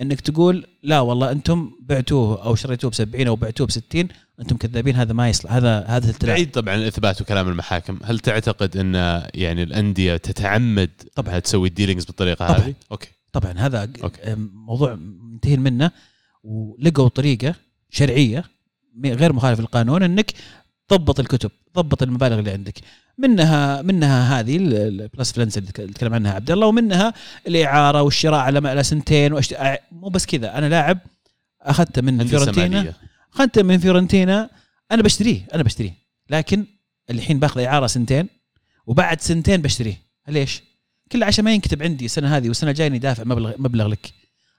إنك 0.00 0.20
تقول 0.20 0.66
لا 0.82 1.00
والله 1.00 1.32
أنتم 1.32 1.70
بعتوه 1.80 2.44
أو 2.44 2.54
شريتوه 2.54 2.90
ب 2.90 2.94
70 2.94 3.26
أو 3.26 3.36
بعتوه 3.36 3.66
ب 3.66 3.70
60 3.70 4.08
أنتم 4.40 4.56
كذابين 4.56 4.96
هذا 4.96 5.12
ما 5.12 5.28
يصلح 5.28 5.52
هذا 5.52 5.84
هذا 5.86 6.10
التلاعب 6.10 6.36
بعيد 6.36 6.50
طبعا 6.50 6.74
الاثبات 6.74 7.20
وكلام 7.20 7.48
المحاكم 7.48 7.98
هل 8.04 8.18
تعتقد 8.18 8.76
إن 8.76 8.94
يعني 9.34 9.62
الأندية 9.62 10.16
تتعمد 10.16 10.90
طبعاً. 11.14 11.38
تسوي 11.38 11.68
ال 11.68 11.72
dealings 11.72 12.04
بالطريقة 12.04 12.46
طبعاً. 12.46 12.58
هذه 12.58 12.74
okay 12.92 13.08
طبعا 13.32 13.52
هذا 13.52 13.90
okay. 14.02 14.34
موضوع 14.54 14.94
منتهين 14.94 15.60
منه 15.60 15.90
ولقوا 16.44 17.08
طريقة 17.08 17.54
شرعية 17.90 18.44
غير 19.04 19.32
مخالفة 19.32 19.60
للقانون 19.60 20.02
إنك 20.02 20.32
تضبط 20.88 21.20
الكتب 21.20 21.50
تضبط 21.74 22.02
المبالغ 22.02 22.38
اللي 22.38 22.50
عندك 22.50 22.74
منها 23.18 23.82
منها 23.82 24.40
هذه 24.40 24.56
ال- 24.56 24.74
ال 24.74 25.32
plusvalenze 25.32 25.58
اللي 25.58 25.68
تك- 25.72 25.80
اللي 25.80 25.92
تكلم 25.92 26.14
عنها 26.14 26.32
عبد 26.32 26.50
الله 26.50 26.66
ومنها 26.66 27.14
الإعارة 27.46 28.02
والشراء 28.02 28.40
على 28.40 28.82
سنتين 28.82 29.32
وأشت... 29.32 29.56
مو 29.92 30.08
بس 30.08 30.26
كذا 30.26 30.58
أنا 30.58 30.66
لاعب 30.68 30.98
أخذته 31.62 32.02
من 32.02 32.20
فيورنتينا 32.26 32.94
أخذته 33.34 33.62
من 33.62 33.78
فيورنتينا 33.78 34.50
أنا 34.92 35.02
بشتريه 35.02 35.46
أنا 35.54 35.62
بشتريه 35.62 35.94
لكن 36.30 36.66
الحين 37.10 37.38
باخذ 37.38 37.60
إعارة 37.60 37.86
سنتين 37.86 38.28
وبعد 38.86 39.20
سنتين 39.20 39.62
بشتريه. 39.62 39.96
ليش؟ 40.28 40.62
كله 41.12 41.26
عشان 41.26 41.44
ما 41.44 41.54
ينكتب 41.54 41.82
عندي 41.82 42.04
السنة 42.04 42.36
هذه 42.36 42.48
والسنة 42.48 42.70
الجاية 42.70 42.88
إني 42.88 42.98
دافع 42.98 43.24
مبلغ 43.24 43.52
مبلغ 43.58 43.86
لك. 43.86 44.12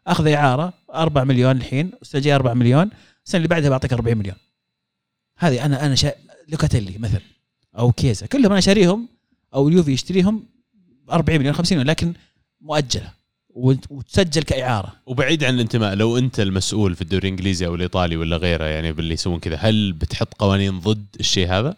أخذ 0.07 0.27
إعارة 0.27 0.73
4 0.94 1.23
مليون 1.23 1.57
الحين 1.57 1.91
السنة 2.02 2.19
الجاية 2.19 2.36
4 2.36 2.53
مليون 2.53 2.90
السنة 3.26 3.38
اللي 3.38 3.48
بعدها 3.48 3.69
بعطيك 3.69 3.94
40 3.94 4.18
مليون. 4.18 4.36
هذه 5.38 5.65
أنا 5.65 5.86
أنا 5.86 5.95
شا... 5.95 6.11
لوكاتيلي 6.48 6.98
مثلا. 6.98 7.22
أو 7.80 7.91
كيزا 7.91 8.26
كلهم 8.26 8.51
أنا 8.51 8.61
شاريهم 8.61 9.07
أو 9.53 9.68
اليوفي 9.68 9.91
يشتريهم 9.91 10.43
40 11.11 11.39
مليون 11.39 11.53
50 11.56 11.77
مليون 11.77 11.89
لكن 11.89 12.14
مؤجلة. 12.61 13.11
وت- 13.49 13.91
وتسجل 13.91 14.43
كإعارة. 14.43 14.93
وبعيد 15.06 15.43
عن 15.43 15.53
الانتماء 15.56 15.95
لو 15.95 16.18
أنت 16.18 16.39
المسؤول 16.39 16.95
في 16.95 17.01
الدوري 17.01 17.27
الإنجليزي 17.27 17.65
أو 17.65 17.76
الإيطالي 17.76 18.18
ولا 18.18 18.38
غيره 18.38 18.64
يعني 18.65 18.91
باللي 18.91 19.14
يسوون 19.14 19.39
كذا 19.39 19.56
هل 19.56 19.93
بتحط 19.93 20.34
قوانين 20.34 20.80
ضد 20.80 21.06
الشيء 21.19 21.47
هذا؟ 21.47 21.76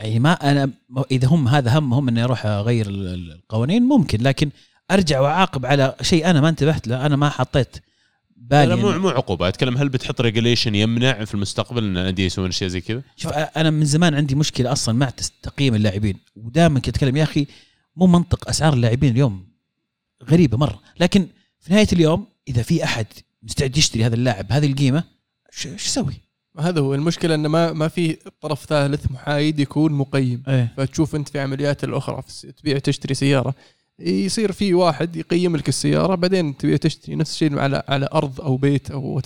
يعني 0.00 0.18
ما 0.18 0.32
أنا 0.32 0.70
إذا 1.10 1.28
هم 1.28 1.48
هذا 1.48 1.78
همهم 1.78 2.08
إني 2.08 2.24
أروح 2.24 2.46
أغير 2.46 2.86
ال- 2.86 3.06
ال- 3.06 3.32
القوانين 3.32 3.82
ممكن 3.82 4.22
لكن 4.22 4.50
أرجع 4.90 5.20
وأعاقب 5.20 5.66
على 5.66 5.94
شيء 6.02 6.30
أنا 6.30 6.40
ما 6.40 6.48
انتبهت 6.48 6.88
له 6.88 7.06
أنا 7.06 7.16
ما 7.16 7.28
حطيت 7.28 7.76
بالي 8.50 8.66
لا 8.66 8.76
مو 8.76 8.98
مو 8.98 9.08
عقوبة 9.08 9.48
أتكلم 9.48 9.76
هل 9.76 9.88
بتحط 9.88 10.20
ريجوليشن 10.20 10.74
يمنع 10.74 11.24
في 11.24 11.34
المستقبل 11.34 11.84
إن 11.84 11.96
الانديه 11.96 12.26
يسوون 12.26 12.48
أشياء 12.48 12.70
زي 12.70 12.80
كذا؟ 12.80 13.02
شوف 13.16 13.32
أنا 13.32 13.70
من 13.70 13.84
زمان 13.84 14.14
عندي 14.14 14.34
مشكلة 14.34 14.72
أصلا 14.72 14.94
مع 14.94 15.10
تقييم 15.42 15.74
اللاعبين 15.74 16.16
ودائما 16.36 16.80
كنت 16.80 16.88
أتكلم 16.88 17.16
يا 17.16 17.22
أخي 17.22 17.46
مو 17.96 18.06
منطق 18.06 18.48
أسعار 18.48 18.72
اللاعبين 18.72 19.12
اليوم 19.12 19.46
غريبة 20.30 20.56
مرة. 20.58 20.80
لكن 21.00 21.26
في 21.60 21.72
نهاية 21.72 21.86
اليوم 21.92 22.26
إذا 22.48 22.62
في 22.62 22.84
أحد 22.84 23.06
مستعد 23.42 23.76
يشتري 23.76 24.04
هذا 24.06 24.14
اللاعب 24.14 24.48
بهذه 24.48 24.66
القيمة 24.66 25.04
ش- 25.50 25.66
إيش 25.66 25.86
أسوي؟ 25.86 26.14
هذا 26.58 26.80
هو 26.80 26.94
المشكلة 26.94 27.34
إنه 27.34 27.48
ما 27.48 27.72
ما 27.72 27.88
في 27.88 28.16
طرف 28.40 28.64
ثالث 28.66 29.10
محايد 29.10 29.60
يكون 29.60 29.92
مقيم. 29.92 30.42
إيه. 30.48 30.74
فتشوف 30.76 31.14
أنت 31.14 31.28
في 31.28 31.38
عمليات 31.40 31.84
الأخرى 31.84 32.22
في 32.22 32.52
تبيع 32.52 32.78
تشتري 32.78 33.14
سيارة. 33.14 33.54
يصير 34.02 34.52
في 34.52 34.74
واحد 34.74 35.16
يقيم 35.16 35.56
لك 35.56 35.68
السيارة 35.68 36.14
بعدين 36.14 36.56
تبيع 36.56 36.76
تشتري 36.76 37.14
نفس 37.14 37.32
الشيء 37.32 37.58
على 37.58 37.82
على 37.88 38.08
أرض 38.14 38.40
أو 38.40 38.56
بيت 38.56 38.90
أو 38.90 39.02
وات 39.04 39.24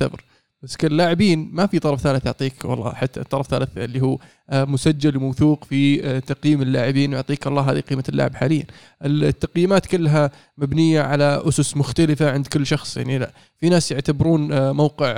بس 0.63 0.77
كلاعبين 0.77 1.49
ما 1.53 1.67
في 1.67 1.79
طرف 1.79 2.01
ثالث 2.01 2.27
يعطيك 2.27 2.65
والله 2.65 2.93
حتى 2.93 3.21
الطرف 3.21 3.47
الثالث 3.55 3.79
اللي 3.79 4.03
هو 4.03 4.19
آه، 4.51 4.65
مسجل 4.65 5.17
وموثوق 5.17 5.65
في 5.65 6.05
آه، 6.07 6.19
تقييم 6.19 6.63
اللاعبين 6.63 7.13
ويعطيك 7.13 7.47
الله 7.47 7.71
هذه 7.73 7.81
قيمة 7.81 8.05
اللاعب 8.09 8.35
حاليا 8.35 8.65
التقييمات 9.05 9.87
كلها 9.87 10.31
مبنية 10.59 11.01
على 11.01 11.43
أسس 11.49 11.77
مختلفة 11.77 12.31
عند 12.31 12.47
كل 12.47 12.67
شخص 12.67 12.97
يعني 12.97 13.19
لا 13.19 13.33
في 13.61 13.69
ناس 13.69 13.93
يعتبرون 13.93 14.53
آه، 14.53 14.73
موقع 14.73 15.13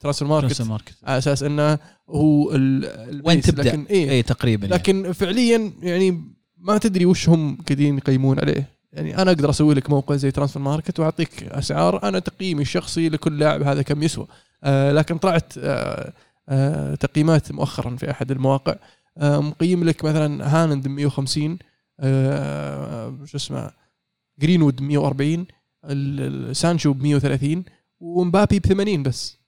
Transfermarkt 0.00 0.48
على 1.04 1.18
أساس 1.18 1.42
أنه 1.42 1.78
هو 2.10 2.52
ال- 2.54 2.84
ال 2.84 2.91
base؟ 2.91 3.24
لكن 3.68 3.84
إيه 3.90 4.10
اي 4.10 4.22
تقريبا 4.22 4.66
يعني. 4.66 4.76
لكن 4.78 5.12
فعليا 5.12 5.72
يعني 5.82 6.24
ما 6.60 6.78
تدري 6.78 7.06
وش 7.06 7.28
هم 7.28 7.56
قاعدين 7.68 7.98
يقيمون 7.98 8.40
عليه. 8.40 8.68
يعني 8.92 9.18
أنا 9.22 9.30
أقدر 9.30 9.50
أسوي 9.50 9.74
لك 9.74 9.90
موقع 9.90 10.16
زي 10.16 10.30
Transfermarkt 10.30 11.00
وأعطيك 11.00 11.42
أسعار 11.42 12.02
أنا 12.08 12.18
تقييمي 12.18 12.62
الشخصي 12.62 13.08
لكل 13.08 13.38
لاعب 13.38 13.62
هذا 13.62 13.82
كم 13.82 14.02
يسوى. 14.02 14.26
آه 14.64 14.92
لكن 14.92 15.18
طلعت 15.18 15.52
آه 15.58 16.12
آه 16.48 16.94
تقييمات 16.94 17.52
مؤخرا 17.52 17.96
في 17.96 18.10
أحد 18.10 18.30
المواقع. 18.30 18.74
آه 19.18 19.40
مقيم 19.40 19.84
لك 19.84 20.04
مثلا 20.04 20.46
هالاند 20.64 20.88
150 20.88 21.58
آه 22.00 23.18
شو 23.24 23.36
اسمه 23.36 23.70
جرينوود 24.38 24.82
140 24.82 25.32
ال- 25.34 25.46
ال- 26.50 26.56
سانشو 26.56 26.92
ب 26.92 27.02
130 27.02 27.64
ومبابي 28.00 28.58
ب 28.58 28.66
80 28.66 29.02
بس. 29.02 29.38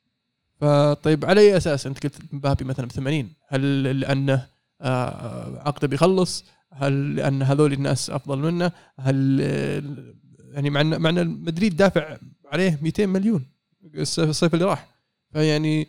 فطيب 0.60 1.24
على 1.24 1.40
أي 1.40 1.56
أساس 1.56 1.86
أنت 1.86 2.02
قلت 2.02 2.14
مبابي 2.32 2.64
مثلا 2.64 2.86
ب 2.86 2.92
80 2.92 3.32
هل 3.48 4.00
لأنه 4.00 4.46
آه، 4.80 5.62
عقده 5.66 5.88
بيخلص؟ 5.88 6.44
هل 6.72 7.16
لأن 7.16 7.42
هذول 7.42 7.72
الناس 7.72 8.10
أفضل 8.10 8.38
منه 8.38 8.72
هل 9.00 9.40
يعني 10.52 10.70
مع 10.70 10.80
إن- 10.82 10.98
مع 10.98 11.10
إن 11.10 11.26
مدريد 11.28 11.76
دافع 11.76 12.16
عليه 12.46 12.78
200 12.82 13.06
مليون 13.06 13.46
الصيف 13.94 14.28
الصيف 14.28 14.54
اللي 14.54 14.64
راح. 14.64 14.88
فيعني 15.32 15.88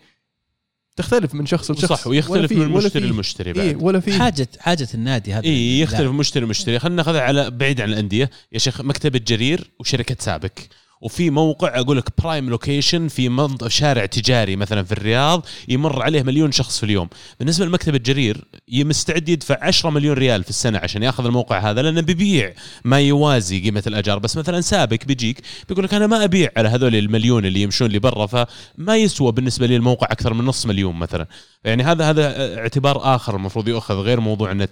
تختلف 0.95 1.35
من 1.35 1.45
شخص 1.45 1.71
لشخص. 1.71 1.85
صح 2.01 2.07
ويختلف 2.07 2.51
من 2.51 2.79
في- 2.89 2.99
للمشتري 2.99 3.61
إيه 3.61 3.73
بعد. 3.73 3.83
ولا 3.83 3.99
في 3.99 4.13
حاجة 4.19 4.47
حاجة 4.59 4.87
النادي 4.93 5.33
هذا. 5.33 5.43
اي 5.45 5.79
يختلف 5.79 6.01
لا. 6.01 6.11
من 6.11 6.17
مشتري 6.17 6.45
لمشتري. 6.45 6.79
خلينا 6.79 6.95
ناخذها 6.95 7.21
على 7.21 7.51
بعيد 7.51 7.81
عن 7.81 7.89
الأندية. 7.89 8.29
يا 8.51 8.57
شيخ 8.59 8.81
مكتبة 8.81 9.19
جرير 9.27 9.71
وشركة 9.79 10.15
سابك. 10.19 10.69
وفي 11.03 11.29
موقع 11.29 11.79
أقول 11.79 11.97
لك 11.97 12.09
prime 12.21 12.49
location 12.49 13.07
في 13.07 13.29
منطقه 13.29 13.67
شارع 13.67 14.05
تجاري 14.05 14.55
مثلا 14.55 14.83
في 14.83 14.91
الرياض 14.91 15.45
يمر 15.67 16.03
عليه 16.03 16.23
مليون 16.23 16.51
شخص 16.51 16.77
في 16.77 16.83
اليوم. 16.83 17.09
بالنسبة 17.39 17.65
لمكتبة 17.65 17.97
جرير 17.97 18.45
مستعد 18.73 19.29
يدفع 19.29 19.57
10 19.61 19.89
مليون 19.89 20.17
ريال 20.17 20.43
في 20.43 20.49
السنة 20.49 20.79
عشان 20.79 21.03
ياخذ 21.03 21.25
الموقع 21.25 21.59
هذا 21.71 21.81
لأنه 21.81 22.01
بيبيع 22.01 22.53
ما 22.85 22.99
يوازي 22.99 23.59
قيمة 23.59 23.83
الأجار. 23.87 24.19
بس 24.19 24.37
مثلا 24.37 24.61
سابك 24.61 25.05
بيجيك 25.05 25.41
بيقول 25.69 25.85
لك 25.85 25.93
أنا 25.93 26.07
ما 26.07 26.23
أبيع 26.23 26.49
على 26.57 26.69
هذول 26.69 26.95
المليون 26.95 27.45
اللي 27.45 27.61
يمشون 27.61 27.89
لي 27.89 27.99
برا 27.99 28.27
فما 28.27 28.97
يسوى 28.97 29.31
بالنسبة 29.31 29.67
لي 29.67 29.75
الموقع 29.75 30.07
أكثر 30.11 30.33
من 30.33 30.45
نص 30.45 30.65
مليون 30.65 30.95
مثلا. 30.95 31.27
يعني 31.63 31.83
هذا 31.83 32.09
هذا 32.09 32.57
اعتبار 32.59 33.15
آخر 33.15 33.35
المفروض 33.35 33.67
يؤخذ 33.67 33.95
غير 33.95 34.19
موضوع 34.19 34.51
إنه 34.51 34.67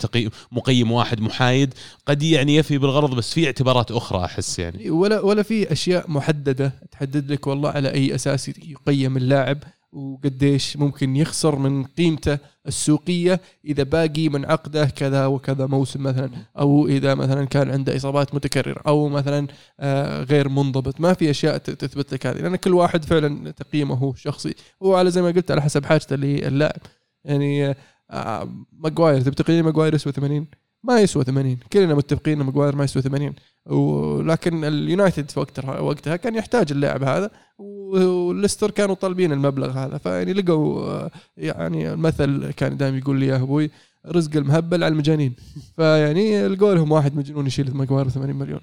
مقيم 0.51 0.91
واحد 0.91 1.21
محايد. 1.21 1.73
قد 2.05 2.23
يعني 2.23 2.55
يفي 2.55 2.77
بالغرض 2.77 3.15
بس 3.15 3.33
في 3.33 3.45
اعتبارات 3.45 3.91
أخرى 3.91 4.25
أحس 4.25 4.59
يعني. 4.59 4.89
ولا 4.89 5.19
ولا 5.19 5.43
في 5.43 5.71
أشياء 5.71 6.11
محددة. 6.21 6.73
تحدد 6.91 7.31
لك 7.31 7.47
والله 7.47 7.69
على 7.69 7.93
أي 7.93 8.15
أساس 8.15 8.49
يقيم 8.49 9.17
اللاعب 9.17 9.57
وقديش 9.91 10.77
ممكن 10.77 11.15
يخسر 11.15 11.55
من 11.55 11.83
قيمته 11.83 12.37
السوقية. 12.67 13.41
إذا 13.65 13.83
باقي 13.83 14.29
من 14.29 14.45
عقده 14.45 14.85
كذا 14.85 15.25
وكذا 15.25 15.65
موسم 15.65 16.03
مثلا 16.03 16.29
أو 16.59 16.87
إذا 16.87 17.15
مثلا 17.15 17.45
كان 17.45 17.71
عنده 17.71 17.95
إصابات 17.95 18.35
متكررة 18.35 18.81
أو 18.87 19.09
مثلا 19.09 19.47
آه، 19.79 20.23
غير 20.23 20.49
منضبط. 20.49 21.01
ما 21.01 21.13
في 21.13 21.29
أشياء 21.29 21.57
تثبت 21.57 22.13
لك 22.13 22.27
هذه 22.27 22.37
لأن 22.41 22.55
كل 22.55 22.73
واحد 22.73 23.05
فعلا 23.05 23.51
تقييمه 23.51 23.95
هو 23.95 24.13
شخصي. 24.13 24.55
هو 24.83 24.95
على 24.95 25.11
زي 25.11 25.21
ما 25.21 25.31
قلت 25.31 25.51
على 25.51 25.61
حسب 25.61 25.85
حاجته 25.85 26.15
للاعب 26.15 26.81
يعني 27.25 27.75
آه، 28.11 28.49
ماجواير 28.71 29.21
تبي 29.21 29.35
تقييم 29.35 29.65
ماجواير 29.65 29.95
يسوى 29.95 30.13
80 30.13 30.47
ما 30.83 31.01
يسوى 31.01 31.23
80 31.23 31.55
كلنا 31.73 31.95
متفقين 31.95 32.39
إن 32.39 32.45
ماجواير 32.45 32.75
ما 32.75 32.83
يسوى 32.83 33.01
80 33.01 33.35
ولكن 33.65 34.63
اليونايتد 34.65 35.29
في 35.29 35.39
وقتها 35.39 35.79
وقتها 35.79 36.15
كان 36.15 36.35
يحتاج 36.35 36.71
اللاعب 36.71 37.03
هذا 37.03 37.31
وليستر 37.57 38.71
كانوا 38.71 38.95
طالبين 38.95 39.31
المبلغ 39.31 39.71
هذا. 39.71 39.97
فيعني 39.97 40.33
لقوا 40.33 41.09
يعني 41.37 41.93
المثل 41.93 42.51
كان 42.51 42.77
دائما 42.77 42.97
يقول 42.97 43.19
لي 43.19 43.27
يا 43.27 43.35
أبوي 43.35 43.71
رزق 44.05 44.35
المهبل 44.35 44.83
على 44.83 44.91
المجانين. 44.91 45.35
فيعني 45.75 46.47
لقوا 46.47 46.73
لهم 46.73 46.91
واحد 46.91 47.15
مجنون 47.15 47.47
يشيل 47.47 47.75
ماجواير 47.75 48.09
80 48.09 48.35
مليون. 48.35 48.61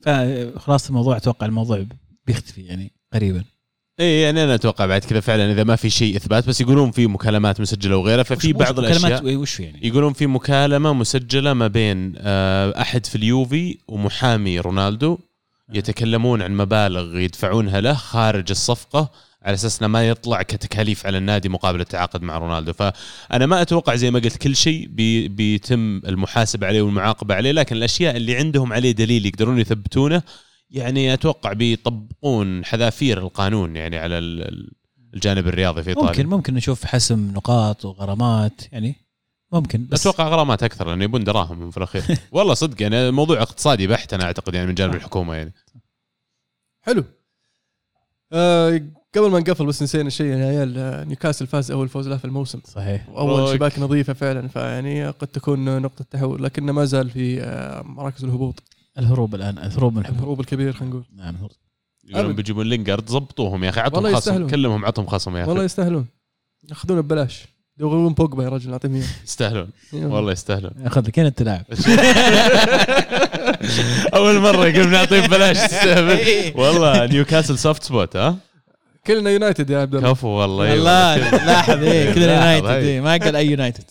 فخلاص 0.00 0.88
الموضوع 0.88 1.16
أتوقع 1.16 1.46
الموضوع 1.46 1.86
بيختفي 2.26 2.62
يعني 2.62 2.92
قريبا. 3.12 3.44
اي 4.00 4.20
يعني 4.20 4.44
أنا 4.44 4.54
أتوقع 4.54 4.86
بعد 4.86 5.04
كذا 5.04 5.20
فعلا 5.20 5.52
إذا 5.52 5.64
ما 5.64 5.76
في 5.76 5.90
شيء 5.90 6.16
إثبات 6.16 6.48
بس 6.48 6.60
يقولون 6.60 6.90
في 6.90 7.06
مكالمات 7.06 7.60
مسجلة 7.60 7.96
وغيرها 7.96 8.22
ففي 8.22 8.48
وش- 8.52 8.54
بعض 8.56 8.78
وش 8.78 8.84
الاشياء 8.84 9.18
كلمات 9.20 9.36
وش 9.36 9.60
يعني؟ 9.60 9.80
يقولون 9.86 10.12
في 10.12 10.26
مكالمة 10.26 10.92
مسجلة 10.92 11.52
ما 11.54 11.66
بين 11.66 12.14
آه، 12.18 12.80
أحد 12.80 13.06
في 13.06 13.14
اليوفي 13.16 13.78
ومحامي 13.88 14.60
رونالدو 14.60 15.18
يتكلمون 15.74 16.42
عن 16.42 16.56
مبالغ 16.56 17.18
يدفعونها 17.18 17.80
له 17.80 17.94
خارج 17.94 18.50
الصفقة 18.50 19.10
على 19.42 19.54
أساس 19.54 19.78
إنه 19.78 19.88
ما 19.88 20.08
يطلع 20.08 20.42
كتكاليف 20.42 21.06
على 21.06 21.18
النادي 21.18 21.48
مقابل 21.48 21.80
التعاقد 21.80 22.22
مع 22.22 22.38
رونالدو. 22.38 22.72
فأنا 22.72 23.46
ما 23.46 23.62
أتوقع 23.62 23.94
زي 23.94 24.10
ما 24.10 24.18
قلت 24.18 24.36
كل 24.36 24.56
شيء 24.56 24.86
بي 24.88 25.28
بيتم 25.28 25.96
المحاسبة 26.06 26.66
عليه 26.66 26.82
والمعاقبة 26.82 27.34
عليه 27.34 27.52
لكن 27.52 27.76
الأشياء 27.76 28.16
اللي 28.16 28.36
عندهم 28.36 28.72
عليه 28.72 28.92
دليل 28.92 29.26
يقدرون 29.26 29.58
يثبتونه 29.58 30.22
يعني 30.70 31.12
أتوقع 31.14 31.52
بيطبقون 31.52 32.64
حذافير 32.64 33.18
القانون 33.18 33.76
يعني 33.76 33.98
على 33.98 34.18
ال- 34.18 34.42
ال- 34.48 34.72
الجانب 35.14 35.46
الرياضي 35.48 35.82
في 35.82 35.90
إيطاليا. 35.90 36.08
ممكن 36.10 36.26
ممكن 36.26 36.54
نشوف 36.54 36.84
حسم 36.84 37.30
نقاط 37.34 37.84
وغرامات 37.84 38.72
يعني 38.72 38.94
ممكن 39.52 39.86
بس 39.86 40.00
أتوقع 40.06 40.28
غرامات 40.28 40.62
أكثر 40.62 40.88
لأنه 40.88 41.04
يبون 41.04 41.24
دراهم 41.24 41.70
في 41.70 41.76
الأخير. 41.76 42.02
والله 42.32 42.54
صدق 42.54 42.82
يعني 42.82 43.10
موضوع 43.10 43.42
اقتصادي 43.42 43.86
بحت 43.86 44.14
أنا 44.14 44.24
أعتقد 44.24 44.54
يعني 44.54 44.66
من 44.66 44.74
جانب 44.74 44.94
الحكومة 44.94 45.34
يعني. 45.34 45.54
حلو. 46.82 47.04
آه 48.32 48.80
قبل 49.16 49.30
ما 49.30 49.38
نقفل 49.40 49.66
بس 49.66 49.82
نسينا 49.82 50.10
شيء 50.10 50.26
يا 50.26 50.46
عيال 50.46 50.78
آه، 50.78 51.04
نيوكاسل 51.04 51.46
فاز 51.46 51.70
أول 51.70 51.88
فوز 51.88 52.08
له 52.08 52.16
في 52.16 52.24
الموسم. 52.24 52.60
صحيح. 52.64 53.08
واول. 53.08 53.54
شباك 53.54 53.78
نظيفة 53.78 54.12
فعلا 54.12 54.48
فيعني 54.48 55.08
قد 55.08 55.26
تكون 55.28 55.82
نقطة 55.82 56.04
تحول 56.10 56.42
لكنه 56.42 56.72
ما 56.72 56.84
زال 56.84 57.10
في 57.10 57.42
آه، 57.42 57.82
مراكز 57.82 58.24
الهبوط. 58.24 58.62
الهروب 58.98 59.34
الآن 59.34 59.58
الهروب 59.58 59.92
من 59.94 59.98
الحكم 60.00 60.14
الهروب 60.16 60.40
الكبير 60.40 60.72
خلينا 60.72 60.90
نقول. 60.94 61.04
نعم 61.16 61.34
الهروب. 61.34 61.50
يقولون 62.04 62.26
أبد. 62.26 62.36
بيجيبون 62.36 62.66
لينجارد 62.66 63.04
ضبطوهم 63.04 63.64
يا 63.64 63.68
أخي 63.70 63.80
والله 63.80 63.96
عطهم 63.98 64.06
خصم 64.14 64.18
يستاهلون. 64.18 64.50
كلمهم 64.50 64.84
عطهم 64.84 65.06
خصم 65.06 65.36
يا 65.36 65.40
والله 65.40 65.56
أخي 65.56 65.64
يستاهلون. 65.64 66.06
ياخذونه 66.70 67.00
ببلاش. 67.00 67.44
يبغون 67.80 68.14
بوجبا 68.14 68.44
يا 68.44 68.48
رجل 68.48 68.72
أعطيهم 68.72 68.94
إياه. 68.94 69.04
يستاهلون. 69.24 69.70
والله 69.92 70.32
يستاهلون. 70.32 70.72
خذ 70.94 71.08
كان 71.08 71.26
أنت 71.26 71.42
لاعب. 71.42 71.64
أول 74.14 74.38
مرة 74.38 74.66
يقول 74.66 74.86
بنعطيه 74.86 75.20
ببلاش. 75.26 75.56
تستهبل 75.56 76.18
والله 76.60 77.06
نيوكاسل 77.06 77.58
soft 77.58 77.82
spot 77.82 78.16
ها؟ 78.16 78.36
كلنا 79.06 79.30
يونايتد 79.30 79.70
يا 79.70 79.78
عبد 79.78 79.94
الله. 79.94 80.12
كفو 80.12 80.28
والله. 80.28 80.74
الله 80.74 81.14
أيوة. 81.14 81.44
لاحظ 81.46 81.82
إيه 81.82 82.12
كذا 82.14 82.26
لاحظ، 82.26 82.56
يونايتد. 82.64 82.84
إيه، 82.84 83.00
ما 83.00 83.10
قال 83.16 83.36
أي 83.36 83.46
يونايتد. 83.46 83.84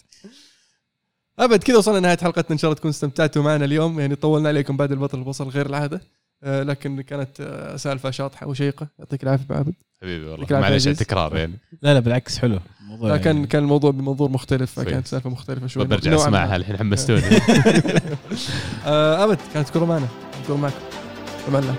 أبد 1.39 1.63
كذا 1.63 1.77
وصلنا 1.77 1.99
نهايه 1.99 2.17
حلقتنا. 2.17 2.51
إن 2.51 2.57
شاء 2.57 2.69
الله 2.69 2.77
تكونوا 2.77 2.93
استمتعتوا 2.93 3.43
معنا 3.43 3.65
اليوم. 3.65 3.99
يعني 3.99 4.15
طولنا 4.15 4.49
عليكم 4.49 4.77
بعد 4.77 4.91
البطل 4.91 5.17
البصل 5.19 5.47
غير 5.49 5.65
العادة. 5.65 6.01
آه، 6.43 6.63
لكن 6.63 7.01
كانت 7.01 7.29
آه، 7.41 7.75
سالفة 7.75 8.11
شاطحة 8.11 8.47
وشيقة. 8.47 8.87
يعطيك 8.99 9.23
العافية 9.23 9.43
أبو 9.45 9.53
عابد 9.53 9.73
حبيبي 10.01 10.25
والله. 10.25 10.47
معلش 10.51 10.87
التكرار 10.87 11.37
يعني. 11.37 11.53
لا 11.81 11.93
لا 11.93 11.99
بالعكس 11.99 12.37
حلو. 12.37 12.59
الموضوع 12.81 13.09
لا 13.09 13.17
كان 13.17 13.35
يعني- 13.35 13.47
كان 13.47 13.63
الموضوع 13.63 13.91
بمنظور 13.91 14.29
مختلف. 14.29 14.71
فكانت 14.79 15.07
سالفة 15.07 15.29
مختلفة 15.29 15.67
شوي. 15.67 15.85
برجع 15.85 16.11
نوعاً 16.11 16.29
ما. 16.29 16.37
اسمعها 16.37 16.55
الحين 16.55 16.77
حمستوني. 16.77 17.21
آه، 18.85 19.23
أبد 19.23 19.37
كانت 19.53 19.67
تكونوا 19.67 19.87
معنا. 19.87 20.07
نكون 20.43 20.61
معكم. 20.61 20.75
الله 21.47 21.75